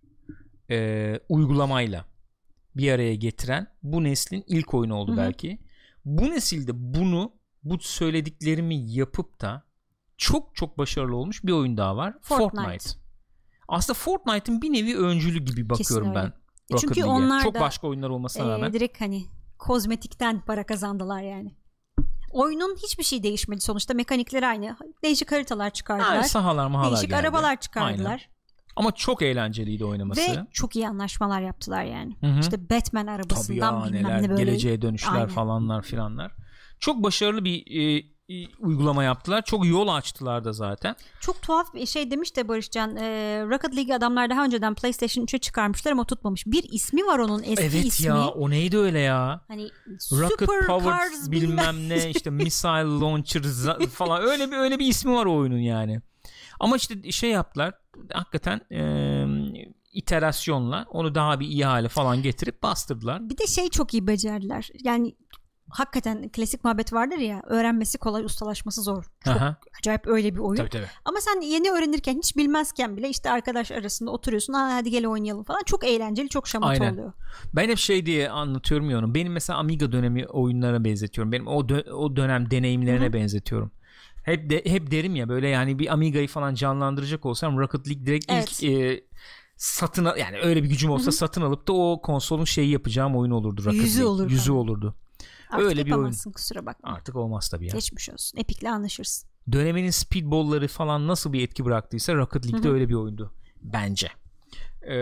e, 0.70 1.20
uygulamayla 1.30 2.06
bir 2.76 2.92
araya 2.92 3.16
getiren 3.16 3.68
bu 3.84 4.04
neslin 4.04 4.44
ilk 4.48 4.74
oyunu 4.74 4.96
oldu 4.96 5.12
Hı 5.12 5.14
hı. 5.14 5.18
belki. 5.18 5.60
Bu 6.06 6.30
nesilde 6.30 6.72
bunu 6.76 7.34
bu 7.64 7.80
söylediklerimi 7.80 8.76
yapıp 8.76 9.42
da 9.42 9.64
çok 10.18 10.56
çok 10.56 10.78
başarılı 10.78 11.16
olmuş 11.16 11.44
bir 11.44 11.52
oyun 11.52 11.78
daha 11.78 11.98
var. 11.98 12.16
Fortnite. 12.22 12.62
Fortnite. 12.62 13.09
Aslında 13.70 13.94
Fortnite'ın 14.00 14.62
bir 14.62 14.74
nevi 14.74 14.98
öncülü 14.98 15.40
gibi 15.46 15.70
bakıyorum 15.70 16.16
ben. 16.16 16.26
E 16.26 16.32
Rocket 16.74 16.80
çünkü 16.82 17.04
onlar 17.04 17.44
çok 17.44 17.54
da, 17.54 17.60
başka 17.60 17.88
oyunlar 17.88 18.10
olmasına 18.10 18.44
Ee, 18.44 18.50
rağmen. 18.50 18.74
direkt 18.74 19.02
hani 19.02 19.26
kozmetikten 19.60 20.42
para 20.42 20.66
kazandılar 20.66 21.22
yani. 21.22 21.56
Oyunun 22.32 22.76
hiçbir 22.84 23.04
şey 23.04 23.24
değişmedi 23.24 23.62
sonuçta. 23.62 23.94
Mekanikleri 23.94 24.48
aynı. 24.48 24.78
Değişik 25.04 25.32
haritalar 25.32 25.70
çıkardılar. 25.70 26.18
Ha, 26.18 26.24
sahalar 26.24 26.68
mahalar 26.68 26.92
Değişik 26.92 27.10
geldi. 27.10 27.20
arabalar 27.20 27.60
çıkardılar. 27.60 28.10
Aynen. 28.10 28.40
Ama 28.76 28.92
çok 28.92 29.22
eğlenceliydi 29.22 29.86
oynaması. 29.86 30.22
Ve 30.22 30.46
çok 30.52 30.76
iyi 30.76 30.88
anlaşmalar 30.88 31.42
yaptılar 31.42 31.84
yani. 31.84 32.16
Hı 32.22 32.28
hı. 32.28 32.40
İşte 32.40 32.70
Batman 32.70 33.06
Tabii 33.06 33.12
arabasından 33.16 33.80
ya 33.80 33.86
bilmem 33.86 34.04
neler 34.04 34.22
ne 34.24 34.30
böyle. 34.30 34.44
geleceğe 34.44 34.82
dönüşler 34.82 35.14
Aynen. 35.14 35.28
falanlar 35.28 35.82
filanlar. 35.82 36.32
Çok 36.80 37.04
başarılı 37.04 37.46
bir 37.46 37.64
e, 37.68 37.98
e, 37.98 38.04
uygulama 38.60 39.04
yaptılar. 39.04 39.42
Çok 39.42 39.66
yol 39.66 39.88
açtılar 39.88 40.44
da 40.44 40.54
zaten. 40.54 40.96
Çok 41.20 41.42
tuhaf 41.42 41.74
bir 41.74 41.86
şey 41.86 42.12
demiş 42.12 42.36
de 42.36 42.48
Barışcan. 42.48 42.96
E, 42.96 43.04
Rocket 43.50 43.76
League 43.76 43.96
adamlar 43.96 44.30
daha 44.30 44.46
önceden 44.46 44.76
PlayStation 44.76 45.26
3'e 45.26 45.40
çıkarmışlar 45.40 45.92
ama 45.92 46.06
tutmamış. 46.06 46.46
Bir 46.48 46.64
ismi 46.72 47.06
var 47.06 47.20
onun 47.20 47.44
eski 47.44 47.64
evet 47.64 47.86
ismi. 47.86 48.08
ya 48.08 48.28
o 48.28 48.50
neydi 48.50 48.78
öyle 48.78 49.00
ya? 49.00 49.42
Hani 49.48 49.70
Rocket 50.12 50.40
Super 50.40 50.68
Powered 50.68 50.92
Cars 50.92 51.32
bilmem. 51.32 51.50
bilmem 51.50 51.90
ne 51.90 52.10
işte 52.10 52.30
Missile 52.30 53.00
Launcher 53.00 53.44
falan 53.90 54.22
öyle 54.22 54.52
bir 54.52 54.58
öyle 54.58 54.80
bir 54.80 54.86
ismi 54.86 55.12
var 55.12 55.26
o 55.26 55.36
oyunun 55.36 55.58
yani. 55.58 56.02
Ama 56.60 56.76
işte 56.76 57.12
şey 57.12 57.30
yaptılar 57.30 57.74
hakikaten 58.14 58.62
e, 58.72 58.82
iterasyonla 59.94 60.86
onu 60.90 61.16
daha 61.16 61.40
bir 61.40 61.46
iyi 61.48 61.66
hale 61.66 61.88
falan 61.88 62.22
getirip 62.22 62.64
bastırdılar. 62.64 63.30
Bir 63.30 63.38
de 63.38 63.48
şey 63.48 63.70
çok 63.70 63.94
iyi 63.94 64.08
becerdiler. 64.08 64.70
Yani 64.84 65.16
hakikaten 65.70 66.30
klasik 66.30 66.64
muhabbet 66.64 66.94
vardır 66.94 67.18
ya 67.18 67.42
öğrenmesi 67.48 67.98
kolay 67.98 68.24
ustalaşması 68.26 68.82
zor. 68.82 69.04
Çok 69.26 69.36
Aha. 69.36 69.56
acayip 69.80 70.08
öyle 70.08 70.34
bir 70.36 70.40
oyun. 70.40 70.56
Tabii 70.58 70.70
tabii. 70.70 70.86
Ama 71.06 71.18
sen 71.22 71.42
yeni 71.42 71.72
öğrenirken 71.72 72.18
hiç 72.18 72.38
bilmezken 72.38 72.98
bile 72.98 73.10
işte 73.10 73.32
arkadaş 73.32 73.72
arasında 73.72 74.12
oturuyorsun. 74.12 74.54
Ha, 74.54 74.70
hadi 74.74 74.92
gel 74.92 75.06
oynayalım 75.08 75.44
falan. 75.44 75.62
Çok 75.66 75.86
eğlenceli, 75.86 76.30
çok 76.30 76.48
şamata 76.48 76.72
Aynen. 76.72 76.94
oluyor. 76.94 77.14
Ben 77.54 77.70
hep 77.70 77.78
şey 77.78 78.06
diye 78.06 78.30
anlatıyorum 78.30 78.90
ya 78.90 79.00
onu. 79.00 79.16
Benim 79.16 79.34
mesela 79.34 79.60
Amiga 79.60 79.92
dönemi 79.92 80.26
oyunlara 80.28 80.84
benzetiyorum. 80.84 81.32
Benim 81.32 81.48
o 81.48 81.62
dö- 81.62 81.90
o 81.92 82.16
dönem 82.16 82.52
deneyimlerine 82.52 83.06
Hı 83.06 83.10
hı. 83.10 83.14
benzetiyorum. 83.14 83.72
Hep 84.24 84.50
de, 84.50 84.62
hep 84.66 84.92
derim 84.92 85.16
ya 85.16 85.30
böyle 85.30 85.48
yani 85.48 85.80
bir 85.80 85.94
Amiga'yı 85.94 86.28
falan 86.28 86.54
canlandıracak 86.56 87.26
olsam 87.26 87.58
Rocket 87.60 87.88
League 87.88 88.06
direkt 88.06 88.26
Evet. 88.32 88.64
ilk 88.64 88.72
e, 88.72 89.04
satın 89.58 90.06
al- 90.06 90.18
yani 90.18 90.38
öyle 90.38 90.64
bir 90.64 90.70
gücüm 90.70 90.92
olsa 90.92 91.04
Hı 91.04 91.08
hı. 91.08 91.12
satın 91.12 91.42
alıp 91.42 91.68
da 91.68 91.74
o 91.74 92.02
konsolun 92.02 92.44
şeyi 92.46 92.70
yapacağım 92.70 93.16
oyun 93.16 93.32
olurdu 93.32 93.66
Rocket 93.66 93.82
Yüzü 93.82 94.00
League. 94.00 94.12
olur 94.14 94.32
Yüzü 94.32 94.52
olurdu. 94.52 94.96
Artık 95.50 95.66
Öyle 95.68 95.86
bir 95.86 95.92
oyun. 95.92 96.14
kusura 96.36 96.66
bakma. 96.66 96.90
Artık 96.94 97.16
olmaz 97.16 97.50
tabii 97.50 97.66
ya. 97.68 97.74
Geçmiş 97.74 98.10
olsun. 98.10 98.40
Epic'le 98.40 98.70
anlaşırsın. 98.70 99.30
Döneminin 99.52 99.90
speedball'ları 99.90 100.68
falan 100.68 101.08
nasıl 101.08 101.34
bir 101.34 101.44
etki 101.44 101.66
bıraktıysa 101.66 102.16
Rocket 102.16 102.46
League'de 102.46 102.68
Hı 102.68 102.72
hı. 102.72 102.74
öyle 102.76 102.90
bir 102.90 102.94
oyundu 102.94 103.34
bence. 103.62 104.08
Ee, 104.82 104.94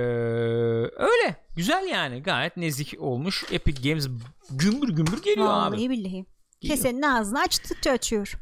öyle 0.98 1.46
güzel 1.56 1.88
yani 1.92 2.24
gayet 2.24 2.58
nezih 2.58 2.94
olmuş 3.00 3.46
Epic 3.52 3.90
Games 3.90 4.08
gümbür 4.52 4.90
gümbür 4.90 5.22
geliyor 5.24 5.48
Vallahi 5.48 5.68
abi 5.68 5.90
billahi. 5.90 6.12
Geliyor. 6.12 6.26
Kesenin 6.62 7.02
ağzını 7.02 7.40
açtıkça 7.40 7.92
açıyor. 7.92 8.34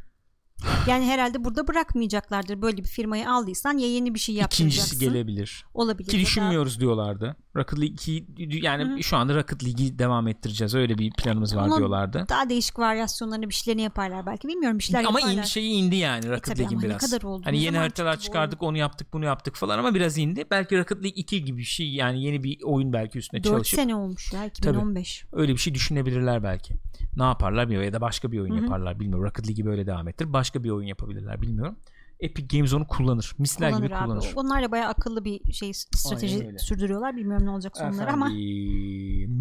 Yani 0.87 1.05
herhalde 1.05 1.43
burada 1.43 1.67
bırakmayacaklardır. 1.67 2.61
Böyle 2.61 2.77
bir 2.77 2.87
firmayı 2.87 3.29
aldıysan 3.31 3.77
ya 3.77 3.87
yeni 3.87 4.13
bir 4.13 4.19
şey 4.19 4.35
yaptıracaksın. 4.35 4.81
İkincisi 4.81 5.05
gelebilir. 5.05 5.65
Olabilir. 5.73 6.09
Ki 6.09 6.15
ya 6.17 6.21
da- 6.21 6.25
düşünmüyoruz 6.25 6.79
diyorlardı. 6.79 7.35
Rocket 7.55 7.79
League 7.79 7.93
2 7.95 8.25
yani 8.65 8.83
Hı 8.83 8.95
hı. 8.95 9.03
şu 9.03 9.17
anda 9.17 9.35
Rocket 9.35 9.63
League'i 9.65 9.99
devam 9.99 10.27
ettireceğiz. 10.27 10.75
Öyle 10.75 10.97
bir 10.97 11.11
planımız 11.11 11.55
var 11.55 11.63
Ama 11.63 11.77
diyorlardı. 11.77 12.25
Daha 12.29 12.49
değişik 12.49 12.79
varyasyonlarını 12.79 13.49
bir 13.49 13.53
şeylerini 13.53 13.81
yaparlar 13.81 14.25
belki. 14.25 14.47
Bilmiyorum 14.47 14.79
bir 14.79 14.83
şeyler 14.83 15.03
Ama 15.03 15.19
yaparlar. 15.19 15.41
in, 15.41 15.45
şeyi 15.45 15.71
indi 15.73 15.95
yani 15.95 16.29
Rocket 16.29 16.43
tabii 16.43 16.59
League'in 16.59 16.77
ama 16.77 16.87
ne 16.87 16.89
biraz. 16.89 17.11
kadar 17.11 17.21
oldu, 17.21 17.41
hani 17.45 17.61
yeni 17.61 17.77
haritalar 17.77 18.19
çıkardık, 18.19 18.63
onu 18.63 18.77
yaptık, 18.77 19.13
bunu 19.13 19.25
yaptık 19.25 19.55
falan 19.55 19.79
ama 19.79 19.95
biraz 19.95 20.17
indi. 20.17 20.45
Belki 20.51 20.77
Rocket 20.77 20.97
League 20.97 21.11
2 21.21 21.43
gibi 21.45 21.57
bir 21.57 21.63
şey 21.63 21.89
yani 21.93 22.23
yeni 22.23 22.43
bir 22.43 22.57
oyun 22.63 22.93
belki 22.93 23.17
üstüne 23.19 23.43
4 23.43 23.51
çalışıp 23.53 23.75
sene 23.79 23.95
olmuş 23.95 24.33
ya 24.33 24.45
2015. 24.45 25.25
öyle 25.31 25.53
bir 25.53 25.57
şey 25.57 25.73
düşünebilirler 25.75 26.43
belki. 26.43 26.73
Ne 27.17 27.23
yaparlar 27.23 27.63
bilmiyorum 27.65 27.85
ya 27.85 27.93
da 27.93 28.01
başka 28.01 28.31
bir 28.31 28.39
oyun 28.39 28.55
Hı 28.55 28.59
hı. 28.59 28.63
yaparlar 28.63 28.99
bilmiyorum. 28.99 29.25
Rocket 29.25 29.47
League'i 29.47 29.65
böyle 29.65 29.87
devam 29.87 30.07
ettir. 30.07 30.33
Başka 30.33 30.54
bir 30.63 30.69
oyun 30.69 30.87
yapabilirler 30.87 31.41
bilmiyorum. 31.41 31.75
Epic 32.19 32.57
Games 32.57 32.73
onu 32.73 32.87
kullanır. 32.87 33.35
Misler 33.37 33.71
Kullanır 33.71 33.85
gibi 33.85 33.95
abi. 33.95 34.05
kullanır. 34.05 34.31
Onlar 34.35 34.63
da 34.63 34.71
bayağı 34.71 34.89
akıllı 34.89 35.25
bir 35.25 35.53
şey 35.53 35.73
strateji 35.73 36.55
sürdürüyorlar. 36.59 37.15
Bilmiyorum 37.15 37.45
ne 37.45 37.49
olacak 37.49 37.77
sonları 37.77 38.11
ama 38.11 38.29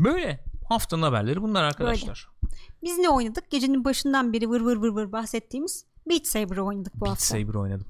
böyle 0.05 0.45
haftanın 0.69 1.03
haberleri 1.03 1.43
bunlar 1.43 1.65
arkadaşlar. 1.65 2.29
biz 2.83 2.99
ne 2.99 3.09
oynadık? 3.09 3.51
Gecenin 3.51 3.85
başından 3.85 4.33
beri 4.33 4.51
vır 4.51 4.61
vır 4.61 4.77
vır 4.77 4.89
vır 4.89 5.13
bahsettiğimiz 5.13 5.85
Beat 6.09 6.27
Saber 6.27 6.57
oynadık 6.57 6.95
bu 6.95 7.01
Beat 7.01 7.11
hafta. 7.11 7.25
Saber 7.25 7.55
oynadım. 7.55 7.87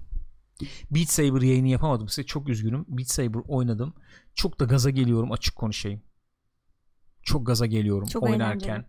Beat 0.91 1.09
Saber 1.09 1.43
yayını 1.43 1.69
yapamadım 1.69 2.09
size 2.09 2.27
çok 2.27 2.49
üzgünüm. 2.49 2.85
Beat 2.89 3.09
Saber 3.09 3.41
oynadım. 3.49 3.95
Çok 4.35 4.61
da 4.61 4.65
gaza 4.65 4.91
geliyorum 4.91 5.33
açık 5.33 5.57
konuşayım. 5.57 6.03
Çok 7.23 7.47
gaza 7.47 7.67
geliyorum 7.67 8.09
Çok 8.09 8.23
oynarken. 8.23 8.87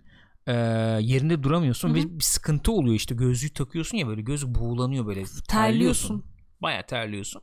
Ee, 0.48 0.54
yerinde 1.02 1.44
duramıyorsun 1.44 1.90
Hı 1.90 1.94
hı. 1.94 1.96
ve 1.96 2.20
bir 2.20 2.24
sıkıntı 2.24 2.72
oluyor 2.72 2.96
işte 2.96 3.16
gözlüğü 3.16 3.54
takıyorsun 3.54 3.98
ya 3.98 4.08
böyle 4.08 4.22
göz 4.22 4.48
buğulanıyor 4.48 5.06
böyle 5.06 5.24
terliyorsun. 5.48 6.26
Baya 6.62 6.86
terliyorsun. 6.86 7.42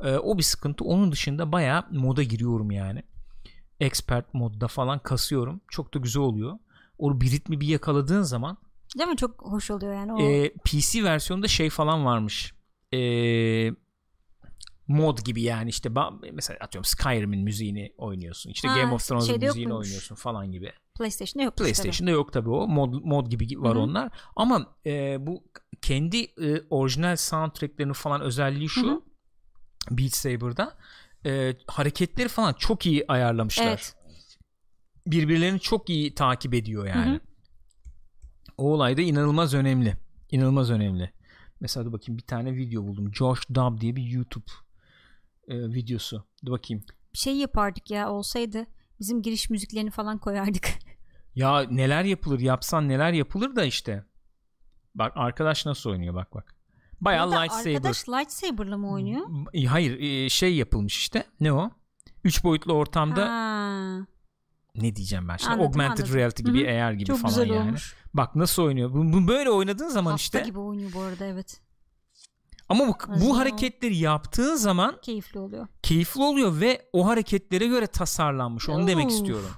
Ee, 0.00 0.16
o 0.16 0.38
bir 0.38 0.42
sıkıntı. 0.42 0.84
Onun 0.84 1.12
dışında 1.12 1.52
baya 1.52 1.88
moda 1.90 2.22
giriyorum 2.22 2.70
yani. 2.70 3.02
Expert 3.80 4.34
modda 4.34 4.68
falan 4.68 4.98
kasıyorum. 4.98 5.60
Çok 5.68 5.94
da 5.94 5.98
güzel 5.98 6.22
oluyor. 6.22 6.58
O 6.98 7.20
bir 7.20 7.30
ritmi 7.30 7.60
bir 7.60 7.66
yakaladığın 7.66 8.22
zaman 8.22 8.58
Değil 8.98 9.08
mi? 9.08 9.16
Çok 9.16 9.42
hoş 9.42 9.70
oluyor 9.70 9.94
yani. 9.94 10.12
O 10.14 10.20
e, 10.20 10.52
PC 10.52 11.04
versiyonunda 11.04 11.48
şey 11.48 11.70
falan 11.70 12.04
varmış. 12.04 12.54
E, 12.94 12.98
mod 14.88 15.18
gibi 15.24 15.42
yani 15.42 15.70
işte 15.70 15.90
mesela 16.32 16.58
atıyorum 16.60 16.84
Skyrim'in 16.84 17.40
müziğini 17.40 17.92
oynuyorsun. 17.98 18.50
İşte 18.50 18.68
Ha, 18.68 18.78
Game 18.78 18.94
of 18.94 19.08
Thrones'un 19.08 19.40
müziğini 19.40 19.68
muymuş? 19.68 19.86
oynuyorsun 19.86 20.14
falan 20.14 20.52
gibi. 20.52 20.72
PlayStation'da 20.98 21.44
yok. 21.44 21.56
PlayStation'da 21.56 22.10
yok 22.10 22.32
tabii 22.32 22.50
o 22.50 22.68
mod 22.68 22.94
mod 23.04 23.26
gibi 23.26 23.62
var 23.62 23.74
Hı 23.74 23.78
hı. 23.78 23.82
onlar. 23.82 24.12
Ama 24.36 24.76
e, 24.86 25.16
bu 25.26 25.44
kendi 25.82 26.22
e, 26.22 26.62
orijinal 26.70 27.16
soundtrack'lerinin 27.16 27.92
falan 27.92 28.20
özelliği 28.20 28.68
şu. 28.68 28.86
Hı 28.86 28.90
hı. 28.90 29.00
Beat 29.90 30.12
Saber'da 30.12 30.76
e, 31.26 31.56
hareketleri 31.66 32.28
falan 32.28 32.52
çok 32.52 32.86
iyi 32.86 33.04
ayarlamışlar. 33.08 33.66
Evet. 33.66 33.96
Birbirlerini 35.06 35.60
çok 35.60 35.90
iyi 35.90 36.14
takip 36.14 36.54
ediyor 36.54 36.86
yani. 36.86 37.10
Hı 37.10 37.14
hı. 37.14 37.20
O 38.58 38.72
olay 38.72 38.96
da 38.96 39.02
inanılmaz 39.02 39.54
önemli. 39.54 39.96
İnanılmaz 40.30 40.70
önemli. 40.70 41.12
Mesela 41.60 41.86
dur 41.86 41.92
bakayım 41.92 42.18
bir 42.18 42.26
tane 42.26 42.56
video 42.56 42.82
buldum. 42.82 43.14
Josh 43.14 43.48
Dub 43.54 43.80
diye 43.80 43.96
bir 43.96 44.02
YouTube 44.02 44.50
e, 45.48 45.54
videosu. 45.58 46.24
Dur 46.46 46.52
bakayım. 46.52 46.84
Bir 47.12 47.18
şey 47.18 47.36
yapardık 47.36 47.90
ya 47.90 48.10
olsaydı 48.10 48.66
bizim 49.00 49.22
giriş 49.22 49.50
müziklerini 49.50 49.90
falan 49.90 50.18
koyardık. 50.18 50.68
Ya 51.36 51.60
neler 51.70 52.04
yapılır 52.04 52.40
yapsan 52.40 52.88
neler 52.88 53.12
yapılır 53.12 53.56
da 53.56 53.64
işte. 53.64 54.04
Bak 54.94 55.12
arkadaş 55.14 55.66
nasıl 55.66 55.90
oynuyor 55.90 56.14
bak 56.14 56.34
bak. 56.34 56.54
Bayağı 57.00 57.26
Burada 57.26 57.40
lightsaber. 57.40 57.74
Arkadaş 57.74 58.08
lightsaber'la 58.08 58.76
mı 58.76 58.92
oynuyor? 58.92 59.26
Hayır 59.68 60.00
e, 60.00 60.28
şey 60.28 60.56
yapılmış 60.56 60.98
işte. 60.98 61.26
Ne 61.40 61.52
o? 61.52 61.70
Üç 62.24 62.44
boyutlu 62.44 62.72
ortamda 62.72 63.28
Ha, 63.28 64.06
ne 64.74 64.96
diyeceğim 64.96 65.28
ben 65.28 65.36
şimdi 65.36 65.52
Anladım, 65.52 65.66
augmented 65.66 65.98
anladım. 65.98 66.14
reality 66.16 66.42
gibi 66.42 66.66
Hı 66.66 66.70
hı. 66.70 66.84
AR 66.84 66.92
gibi 66.92 67.06
çok 67.06 67.18
falan 67.18 67.28
güzel 67.28 67.48
yani. 67.50 67.66
olmuş. 67.66 67.94
Bak 68.14 68.36
nasıl 68.36 68.62
oynuyor. 68.62 68.90
Bu, 68.94 69.28
böyle 69.28 69.50
oynadığın 69.50 69.88
zaman 69.88 70.10
Hasta 70.10 70.38
işte 70.38 70.48
gibi 70.50 70.58
oynuyor 70.58 70.92
bu 70.94 71.00
arada 71.00 71.26
evet. 71.26 71.60
ama 72.68 72.88
bu, 72.88 72.96
Aslında 72.98 73.20
bu 73.20 73.38
hareketleri 73.38 73.96
yaptığın 73.96 74.54
zaman 74.54 74.98
Keyifli 75.02 75.38
oluyor. 75.40 75.68
keyifli 75.82 76.22
oluyor 76.22 76.60
ve 76.60 76.88
o 76.92 77.06
hareketlere 77.06 77.66
göre 77.66 77.86
tasarlanmış. 77.86 78.68
Onu 78.68 78.86
demek 78.86 79.06
Uf. 79.06 79.12
istiyorum. 79.12 79.50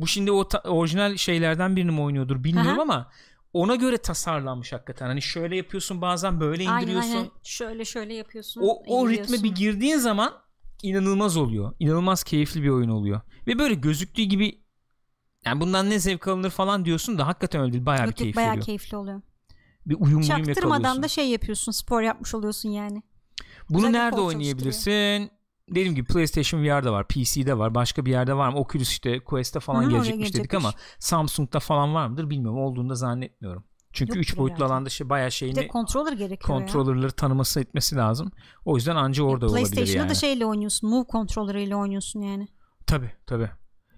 Bu 0.00 0.06
şimdi 0.06 0.32
o 0.32 0.48
orijinal 0.64 1.16
şeylerden 1.16 1.76
birini 1.76 1.90
mi 1.90 2.00
oynuyordur 2.00 2.44
bilmiyorum 2.44 2.72
Aha. 2.72 2.82
ama 2.82 3.10
ona 3.52 3.74
göre 3.74 3.98
tasarlanmış 3.98 4.72
hakikaten. 4.72 5.06
Hani 5.06 5.22
şöyle 5.22 5.56
yapıyorsun 5.56 6.02
bazen 6.02 6.40
böyle 6.40 6.70
Aynen 6.70 6.82
indiriyorsun. 6.82 7.10
aynen. 7.10 7.30
Şöyle 7.42 7.84
şöyle 7.84 8.14
yapıyorsun. 8.14 8.60
O, 8.64 8.82
o 8.86 9.08
ritme 9.08 9.42
bir 9.42 9.54
girdiğin 9.54 9.96
zaman 9.96 10.32
inanılmaz 10.82 11.36
oluyor. 11.36 11.72
İnanılmaz 11.78 12.24
keyifli 12.24 12.62
bir 12.62 12.68
oyun 12.68 12.88
oluyor. 12.88 13.20
Ve 13.46 13.58
böyle 13.58 13.74
gözüktüğü 13.74 14.22
gibi 14.22 14.60
yani 15.44 15.60
bundan 15.60 15.90
ne 15.90 15.98
zevk 15.98 16.28
alınır 16.28 16.50
falan 16.50 16.84
diyorsun 16.84 17.18
da 17.18 17.26
hakikaten 17.26 17.60
öyle 17.60 17.72
değil. 17.72 17.86
Bayağı 17.86 18.02
bir 18.02 18.06
Yok, 18.06 18.12
yok, 18.12 18.18
keyif 18.18 18.36
bayağı 18.36 18.50
veriyor. 18.50 18.66
keyifli 18.66 18.96
oluyor. 18.96 19.22
Bir 19.86 19.94
uyum 19.94 20.20
uyum 20.20 20.48
yakalıyorsun. 20.48 21.02
da 21.02 21.08
şey 21.08 21.28
yapıyorsun. 21.28 21.72
Spor 21.72 22.02
yapmış 22.02 22.34
oluyorsun 22.34 22.68
yani. 22.68 23.02
Bunu 23.70 23.78
Özellikle 23.78 23.98
nerede 23.98 24.20
oynayabilirsin? 24.20 25.30
Dediğim 25.70 25.94
gibi 25.94 26.06
PlayStation 26.06 26.62
VR'da 26.62 26.92
var, 26.92 27.08
PC'de 27.08 27.58
var, 27.58 27.74
başka 27.74 28.06
bir 28.06 28.10
yerde 28.10 28.34
var 28.34 28.48
mı? 28.48 28.58
Oculus 28.58 28.90
işte 28.90 29.20
Quest'te 29.20 29.60
falan 29.60 29.82
Hı 29.82 29.90
gelecekmiş 29.90 30.34
dedik 30.34 30.54
ama 30.54 30.72
Samsung'da 30.98 31.60
falan 31.60 31.94
var 31.94 32.06
mıdır 32.06 32.30
bilmiyorum. 32.30 32.58
Olduğunu 32.58 32.90
da 32.90 32.94
zannetmiyorum. 32.94 33.64
Çünkü 33.92 34.18
Yoktur 34.18 34.32
3 34.32 34.38
boyutlu 34.38 34.64
alanda 34.64 34.88
şey 34.88 35.08
bayağı 35.08 35.26
Bir 35.26 35.30
de 35.30 35.36
şeyini 35.36 35.68
controller 35.68 36.12
gerekiyor 36.12 36.60
ya. 36.60 36.66
kontrolörleri 36.66 37.12
tanıması 37.12 37.60
etmesi 37.60 37.96
lazım. 37.96 38.30
O 38.64 38.76
yüzden 38.76 38.96
anca 38.96 39.22
orada 39.24 39.46
olabilir 39.46 39.60
PlayStation'da 39.60 39.98
yani. 39.98 40.10
da 40.10 40.14
şeyle 40.14 40.46
oynuyorsun. 40.46 40.90
Move 40.90 41.04
controller 41.12 41.54
ile 41.54 41.76
oynuyorsun 41.76 42.20
yani. 42.20 42.48
Tabii 42.86 43.12
tabii. 43.26 43.50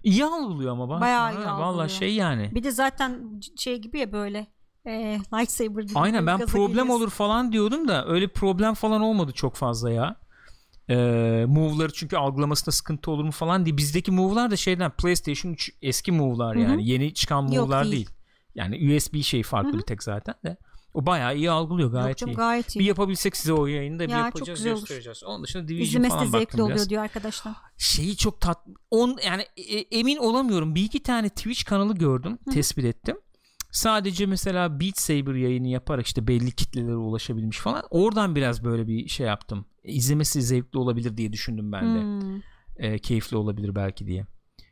İyi 0.03 0.25
algılıyor 0.25 0.71
ama 0.71 0.89
bak. 0.89 1.01
Bayağı 1.01 1.31
iyi 1.33 1.37
algılıyor. 1.37 1.57
Vallahi 1.57 1.89
şey 1.89 2.13
yani. 2.13 2.51
Bir 2.55 2.63
de 2.63 2.71
zaten 2.71 3.41
şey 3.57 3.81
gibi 3.81 3.99
ya 3.99 4.11
böyle 4.11 4.47
e, 4.85 5.19
lightsaber 5.33 5.83
gibi. 5.83 5.99
Aynen 5.99 6.27
ben 6.27 6.39
problem 6.39 6.67
geliyorsun. 6.67 6.93
olur 6.93 7.09
falan 7.09 7.51
diyordum 7.51 7.87
da 7.87 8.07
öyle 8.07 8.27
problem 8.27 8.73
falan 8.73 9.01
olmadı 9.01 9.31
çok 9.31 9.55
fazla 9.55 9.91
ya. 9.91 10.22
Ee, 10.89 11.45
move'ları 11.47 11.93
çünkü 11.93 12.17
algılamasında 12.17 12.71
sıkıntı 12.71 13.11
olur 13.11 13.23
mu 13.23 13.31
falan 13.31 13.65
diye. 13.65 13.77
Bizdeki 13.77 14.11
move'lar 14.11 14.51
da 14.51 14.55
şeyden 14.55 14.91
PlayStation 14.91 15.51
3 15.53 15.71
eski 15.81 16.11
move'lar 16.11 16.55
yani. 16.55 16.89
Yeni 16.89 17.13
çıkan 17.13 17.41
Yok, 17.47 17.67
move'lar 17.67 17.83
değil. 17.83 17.93
değil. 17.95 18.09
Yani 18.55 18.95
USB 18.95 19.21
şey 19.21 19.43
farklı 19.43 19.69
Hı 19.71 19.73
hı. 19.73 19.77
bir 19.77 19.83
tek 19.85 20.03
zaten 20.03 20.35
de. 20.45 20.57
O 20.93 21.05
bayağı 21.05 21.35
iyi 21.37 21.51
algılıyor 21.51 21.91
Yok 21.93 22.01
gayet 22.01 22.17
canım, 22.17 22.33
iyi. 22.33 22.35
gayet 22.35 22.75
iyi. 22.75 22.79
Bir 22.79 22.85
yapabilsek 22.85 23.37
size 23.37 23.53
o 23.53 23.65
yayında 23.67 24.03
bir 24.03 24.09
Ya, 24.11 24.17
çok 24.17 24.25
yapacağız 24.25 24.59
güzel 24.59 24.73
olur. 24.73 24.81
göstereceğiz. 24.81 25.23
Onun 25.23 25.43
dışında 25.43 25.67
Division 25.67 25.85
İzlemesi 25.85 26.09
falan 26.15 26.25
zevkli 26.25 26.41
baktım 26.41 26.61
oluyor 26.61 26.75
biraz. 26.77 26.89
diyor 26.89 27.03
arkadaşlar. 27.03 27.53
Şeyi 27.77 28.17
çok 28.17 28.41
tat 28.41 28.57
on 28.91 29.17
yani 29.25 29.43
e, 29.57 29.79
emin 29.99 30.17
olamıyorum. 30.17 30.75
Bir 30.75 30.83
iki 30.83 31.03
tane 31.03 31.29
Twitch 31.29 31.65
kanalı 31.65 31.95
gördüm, 31.95 32.31
Hı 32.45 32.51
hı. 32.51 32.53
tespit 32.53 32.85
ettim. 32.85 33.17
Sadece 33.73 34.25
mesela 34.25 34.79
Beat 34.79 34.97
Saber 34.99 35.33
yayını 35.35 35.67
yaparak 35.67 36.05
işte 36.05 36.27
belli 36.27 36.51
kitlelere 36.51 36.95
ulaşabilmiş 36.95 37.57
falan. 37.57 37.83
Oradan 37.89 38.35
biraz 38.35 38.63
böyle 38.63 38.87
bir 38.87 39.07
şey 39.07 39.27
yaptım. 39.27 39.65
İzlemesi 39.83 40.41
zevkli 40.41 40.79
olabilir 40.79 41.17
diye 41.17 41.33
düşündüm 41.33 41.71
ben 41.71 41.95
de. 41.95 42.01
Hmm. 42.01 42.41
E, 42.77 42.99
keyifli 42.99 43.37
olabilir 43.37 43.75
belki 43.75 44.07
diye. 44.07 44.25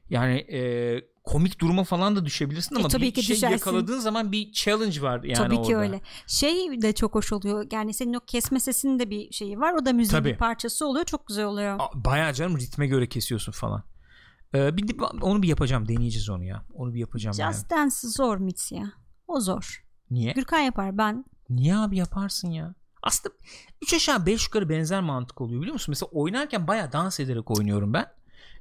Yani 0.10 0.34
e, 0.36 1.02
komik 1.24 1.60
duruma 1.60 1.84
falan 1.84 2.16
da 2.16 2.26
düşebilirsin 2.26 2.76
ama 2.76 2.86
E, 2.86 2.90
tabii 2.90 3.02
bir 3.06 3.12
ki 3.14 3.24
şey 3.24 3.36
düşersin. 3.36 3.54
yakaladığın 3.54 4.00
zaman 4.00 4.32
bir 4.32 4.52
challenge 4.52 5.02
var 5.02 5.24
yani 5.24 5.36
Tabii 5.38 5.56
ki 5.56 5.76
orada. 5.76 5.78
öyle. 5.80 6.02
Şey 6.28 6.82
de 6.82 6.94
çok 6.94 7.16
hoş 7.16 7.34
oluyor. 7.34 7.68
Yani 7.72 7.94
senin 7.94 8.14
o 8.14 8.20
kesme 8.20 8.60
sesinin 8.60 9.00
de 9.00 9.10
bir 9.10 9.32
şeyi 9.32 9.60
var. 9.60 9.74
O 9.74 9.86
da 9.86 9.94
müziğin 9.94 10.22
Tabii. 10.22 10.34
bir 10.34 10.38
parçası 10.38 10.86
oluyor. 10.88 11.06
Çok 11.06 11.28
güzel 11.28 11.46
oluyor. 11.46 11.80
Bayağı 11.94 12.34
canım 12.34 12.58
ritme 12.58 12.88
göre 12.88 13.10
kesiyorsun 13.10 13.52
falan. 13.52 13.84
Ee, 14.56 14.78
bir 14.78 14.96
onu 15.22 15.42
bir 15.42 15.48
yapacağım. 15.48 15.88
Deneyeceğiz 15.88 16.30
onu 16.30 16.44
ya. 16.44 16.66
Onu 16.74 16.94
bir 16.94 17.00
yapacağım 17.00 17.36
yani. 17.40 17.54
Just 17.54 17.70
Dance 17.70 17.96
zor 18.02 18.38
Mitz 18.38 18.72
ya. 18.72 18.92
O 19.32 19.40
zor. 19.40 19.84
Niye? 20.12 20.32
Gürkan 20.34 20.60
yapar 20.60 20.98
ben. 20.98 21.26
Niye 21.50 21.76
abi 21.78 21.98
yaparsın 21.98 22.52
ya? 22.52 22.76
Aslında 23.04 23.36
3 23.82 23.94
aşağı 23.94 24.26
5 24.26 24.46
yukarı 24.46 24.70
benzer 24.70 25.02
mantık 25.02 25.42
oluyor 25.42 25.62
biliyor 25.62 25.74
musun? 25.74 25.92
Mesela 25.92 26.10
oynarken 26.12 26.68
baya 26.68 26.92
dans 26.92 27.20
ederek 27.20 27.52
oynuyorum 27.52 27.94
ben. 27.94 28.06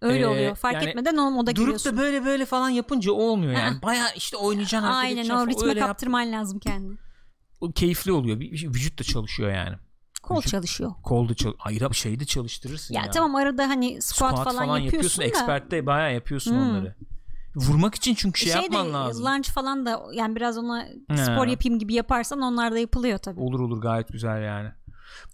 Öyle 0.00 0.22
Ee, 0.22 0.26
oluyor. 0.26 0.56
Fark 0.56 0.74
yani 0.74 0.88
etmeden 0.88 1.16
o 1.16 1.30
moda 1.30 1.46
Durup 1.46 1.56
giriyorsun. 1.66 1.92
da 1.96 2.00
böyle 2.00 2.24
böyle 2.24 2.46
falan 2.46 2.68
yapınca 2.70 3.12
olmuyor 3.12 3.52
yani. 3.52 3.82
Baya 3.82 4.12
işte 4.16 4.36
oynayacaksın 4.36 4.88
Aynen 4.88 5.24
o 5.24 5.28
falan. 5.28 5.46
ritme 5.48 5.68
Öyle 5.68 5.80
yap- 5.80 5.88
kaptırman 5.88 6.32
lazım 6.32 6.58
kendini. 6.58 6.96
o 7.60 7.72
keyifli 7.72 8.12
oluyor. 8.12 8.40
Bir, 8.40 8.50
vücut 8.68 8.98
da 8.98 9.02
çalışıyor 9.04 9.52
yani. 9.52 9.76
Kol 10.22 10.36
Vücut- 10.36 10.50
çalışıyor. 10.50 10.92
Kolda 11.02 11.34
çal 11.34 11.52
Hayır 11.58 11.82
abi 11.82 11.94
şeyi 11.94 12.20
de 12.20 12.24
çalıştırırsın 12.24 12.94
Ya, 12.94 13.02
ya. 13.02 13.10
tamam 13.10 13.34
arada 13.34 13.68
hani 13.68 14.02
squat, 14.02 14.30
Squat 14.38 14.44
falan, 14.54 14.78
yapıyorsun, 14.78 15.22
da. 15.22 15.26
Expert'te 15.26 15.86
bayağı 15.86 16.14
yapıyorsun 16.14 16.50
Hmm. 16.52 16.58
onları. 16.70 16.94
Vurmak 17.56 17.94
için 17.94 18.14
çünkü 18.14 18.40
şey, 18.40 18.52
şey 18.52 18.62
yapman 18.62 18.86
de 18.88 18.92
lazım. 18.92 19.24
lunge 19.26 19.48
falan 19.54 19.86
da 19.86 20.02
yani 20.12 20.36
biraz 20.36 20.58
ona 20.58 20.82
He. 21.08 21.16
spor 21.16 21.46
yapayım 21.46 21.78
gibi 21.78 21.94
yaparsan 21.94 22.40
onlar 22.40 22.72
da 22.72 22.78
yapılıyor 22.78 23.18
tabii. 23.18 23.40
Olur 23.40 23.60
olur 23.60 23.80
gayet 23.82 24.08
güzel 24.08 24.42
yani. 24.42 24.68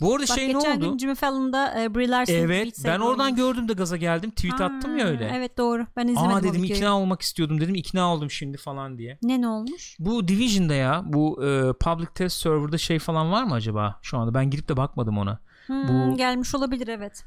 Bu 0.00 0.12
arada 0.14 0.22
Bak 0.28 0.38
şey 0.38 0.48
ne 0.48 0.52
geçen 0.52 0.76
oldu? 0.76 0.90
gün 0.90 0.98
Jimmy 0.98 1.14
Fallon'da 1.14 1.82
e, 1.82 1.94
Brie 1.94 2.08
Larson 2.08 2.34
Evet 2.34 2.78
ben 2.84 2.98
oradan 3.00 3.24
oynamış. 3.24 3.40
gördüm 3.40 3.68
de 3.68 3.72
gaza 3.72 3.96
geldim. 3.96 4.30
Tweet 4.30 4.60
attım 4.60 4.96
ya 4.98 5.04
Ha, 5.06 5.10
öyle. 5.10 5.32
Evet 5.34 5.58
doğru. 5.58 5.86
Ben 5.96 6.08
izlemedim 6.08 6.36
Aa 6.36 6.42
dedim 6.42 6.64
ikna 6.64 6.98
olmak 7.00 7.22
istiyordum 7.22 7.60
dedim 7.60 7.74
ikna 7.74 8.14
oldum 8.14 8.30
şimdi 8.30 8.56
falan 8.58 8.98
diye. 8.98 9.18
Ne 9.22 9.40
ne 9.40 9.48
olmuş? 9.48 9.96
Bu 9.98 10.28
Division'da 10.28 10.74
ya 10.74 11.02
bu 11.06 11.44
e, 11.44 11.72
public 11.72 12.06
test 12.14 12.36
server'da 12.40 12.78
şey 12.78 12.98
falan 12.98 13.32
var 13.32 13.44
mı 13.44 13.54
acaba 13.54 13.98
şu 14.02 14.18
anda? 14.18 14.34
Ben 14.34 14.50
girip 14.50 14.68
de 14.68 14.76
bakmadım 14.76 15.18
ona. 15.18 15.38
Hmm, 15.66 15.88
Bu- 15.88 16.16
gelmiş 16.16 16.54
olabilir 16.54 16.88
evet. 16.88 17.24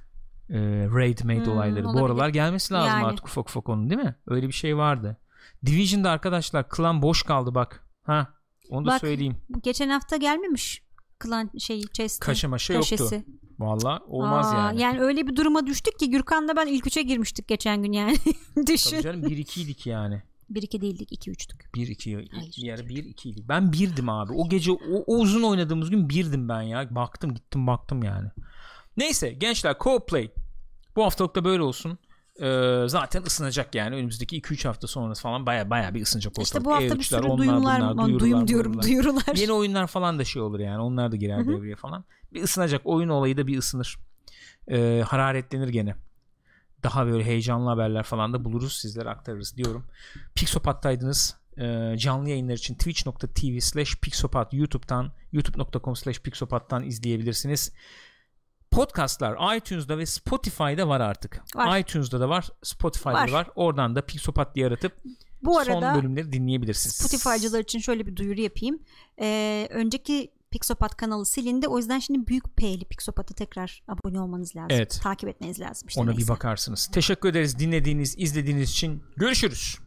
E, 0.49 0.57
raid 0.95 1.19
made 1.23 1.45
Hmm, 1.45 1.51
olayları. 1.53 1.83
Bu 1.83 1.89
olabilir. 1.89 2.05
aralar 2.05 2.29
gelmesi 2.29 2.73
lazım 2.73 2.89
Yani. 2.99 3.05
artık 3.05 3.25
ufak 3.27 3.49
ufak 3.49 3.69
onun 3.69 3.89
değil 3.89 4.01
mi? 4.01 4.15
Öyle 4.27 4.47
bir 4.47 4.53
şey 4.53 4.77
vardı. 4.77 5.17
Division'da 5.65 6.11
arkadaşlar 6.11 6.69
klan 6.69 7.01
boş 7.01 7.23
kaldı 7.23 7.55
bak. 7.55 7.87
Ha 8.03 8.27
onu 8.69 8.85
da 8.85 8.89
Bak, 8.91 9.01
söyleyeyim. 9.01 9.37
Bu 9.49 9.61
geçen 9.61 9.89
hafta 9.89 10.17
gelmemiş 10.17 10.83
klan 11.19 11.51
şeyi 11.59 11.83
chest'i. 11.93 12.19
Kaşe 12.25 12.47
maşe 12.47 12.73
yoktu. 12.73 13.09
Valla 13.59 13.99
olmaz 14.07 14.53
Aa, 14.53 14.71
yani. 14.77 15.01
öyle 15.01 15.27
bir 15.27 15.35
duruma 15.35 15.67
düştük 15.67 15.99
ki 15.99 16.09
Gürkan'la 16.09 16.55
ben 16.55 16.67
ilk 16.67 16.87
üçe 16.87 17.01
girmiştik 17.01 17.47
geçen 17.47 17.83
gün 17.83 17.91
yani. 17.91 18.15
Tabii 18.55 18.67
Düşün. 18.67 19.01
canım 19.01 19.23
1-2'ydik 19.23 19.89
yani. 19.89 20.21
1-2 20.51 20.81
değildik 20.81 21.11
2-3'tük. 21.27 21.61
1-2 21.75 22.29
Hayır. 22.35 22.53
bir 22.57 22.73
ara 22.73 22.81
1-2'ydik. 22.81 23.49
Ben 23.49 23.73
birdim 23.73 24.09
abi. 24.09 24.33
O 24.33 24.49
gece 24.49 24.71
o, 24.71 24.77
o 25.07 25.15
uzun 25.17 25.43
oynadığımız 25.43 25.89
gün 25.89 26.09
birdim 26.09 26.49
ben 26.49 26.61
ya. 26.61 26.95
Baktım 26.95 27.33
gittim 27.33 27.67
baktım 27.67 28.03
yani. 28.03 28.29
Neyse 28.99 29.29
gençler 29.29 29.71
co-play. 29.71 30.29
Bu 30.95 31.03
haftalık 31.03 31.35
da 31.35 31.43
böyle 31.43 31.63
olsun. 31.63 31.99
Ee, 32.41 32.83
zaten 32.87 33.23
ısınacak 33.23 33.75
yani 33.75 33.95
önümüzdeki 33.95 34.41
2-3 34.41 34.67
hafta 34.67 34.87
sonrası 34.87 35.21
falan 35.21 35.45
baya 35.45 35.69
baya 35.69 35.93
bir 35.93 36.01
ısınacak 36.01 36.31
ortalık. 36.31 36.45
İşte 36.45 36.65
bu 36.65 36.71
hafta 36.71 36.85
bir 36.85 36.89
E3'ler, 36.89 37.03
sürü 37.03 37.27
onlar, 37.27 37.37
duyumlar, 37.37 37.81
bunlar, 37.81 38.05
duyurular, 38.05 38.19
duyum 38.19 38.47
diyorum 38.47 38.73
duyurular. 38.73 38.83
duyurular. 38.83 39.35
Yeni 39.35 39.51
oyunlar 39.51 39.87
falan 39.87 40.19
da 40.19 40.25
şey 40.25 40.41
olur 40.41 40.59
yani. 40.59 40.81
Onlar 40.81 41.11
da 41.11 41.15
girer 41.15 41.47
devreye 41.47 41.75
falan. 41.75 42.05
Bir 42.33 42.43
ısınacak. 42.43 42.81
Oyun 42.85 43.09
olayı 43.09 43.37
da 43.37 43.47
bir 43.47 43.57
ısınır. 43.57 43.97
Ee, 44.71 45.03
hararetlenir 45.07 45.67
gene. 45.67 45.95
Daha 46.83 47.05
böyle 47.07 47.23
heyecanlı 47.23 47.69
haberler 47.69 48.03
falan 48.03 48.33
da 48.33 48.45
buluruz. 48.45 48.73
Sizlere 48.73 49.09
aktarırız 49.09 49.57
diyorum. 49.57 49.85
Pixopat'taydınız. 50.35 51.35
Ee, 51.57 51.95
canlı 51.97 52.29
yayınlar 52.29 52.53
için 52.53 52.75
twitch.tv 52.75 53.59
slash 53.59 53.95
pixopat 54.01 54.53
YouTube'dan 54.53 55.11
youtube.com 55.31 55.95
slash 55.95 56.19
pixopat'tan 56.19 56.83
izleyebilirsiniz. 56.83 57.71
Podcastlar 58.71 59.55
iTunes'da 59.57 59.97
ve 59.97 60.05
Spotify'da 60.05 60.87
var 60.87 60.99
artık. 61.01 61.41
Var. 61.55 61.79
iTunes'da 61.79 62.19
da 62.19 62.29
var, 62.29 62.49
Spotify'da 62.63 63.13
Var. 63.13 63.27
da 63.27 63.33
var. 63.33 63.47
Oradan 63.55 63.95
da 63.95 64.05
Pixopat 64.05 64.55
diye 64.55 64.67
aratıp 64.67 64.93
Bu 65.43 65.53
son 65.53 65.81
arada 65.81 65.95
bölümleri 65.95 66.31
dinleyebilirsiniz. 66.33 66.95
Spotify'cılar 66.95 67.59
için 67.59 67.79
şöyle 67.79 68.07
bir 68.07 68.15
duyuru 68.15 68.41
yapayım. 68.41 68.79
Ee, 69.21 69.67
önceki 69.71 70.31
Pixopat 70.51 70.97
kanalı 70.97 71.25
silindi. 71.25 71.67
O 71.67 71.77
yüzden 71.77 71.99
şimdi 71.99 72.27
büyük 72.27 72.57
P'li 72.57 72.85
Pixopat'a 72.85 73.33
tekrar 73.33 73.83
abone 73.87 74.21
olmanız 74.21 74.55
lazım. 74.55 74.69
Evet. 74.71 74.99
Takip 75.03 75.29
etmeniz 75.29 75.59
lazım. 75.59 75.87
işte 75.87 76.01
Ona 76.01 76.09
neyse. 76.09 76.23
bir 76.23 76.27
bakarsınız. 76.27 76.89
Teşekkür 76.93 77.29
ederiz 77.29 77.59
dinlediğiniz, 77.59 78.15
izlediğiniz 78.17 78.69
için. 78.69 79.03
Görüşürüz. 79.17 79.77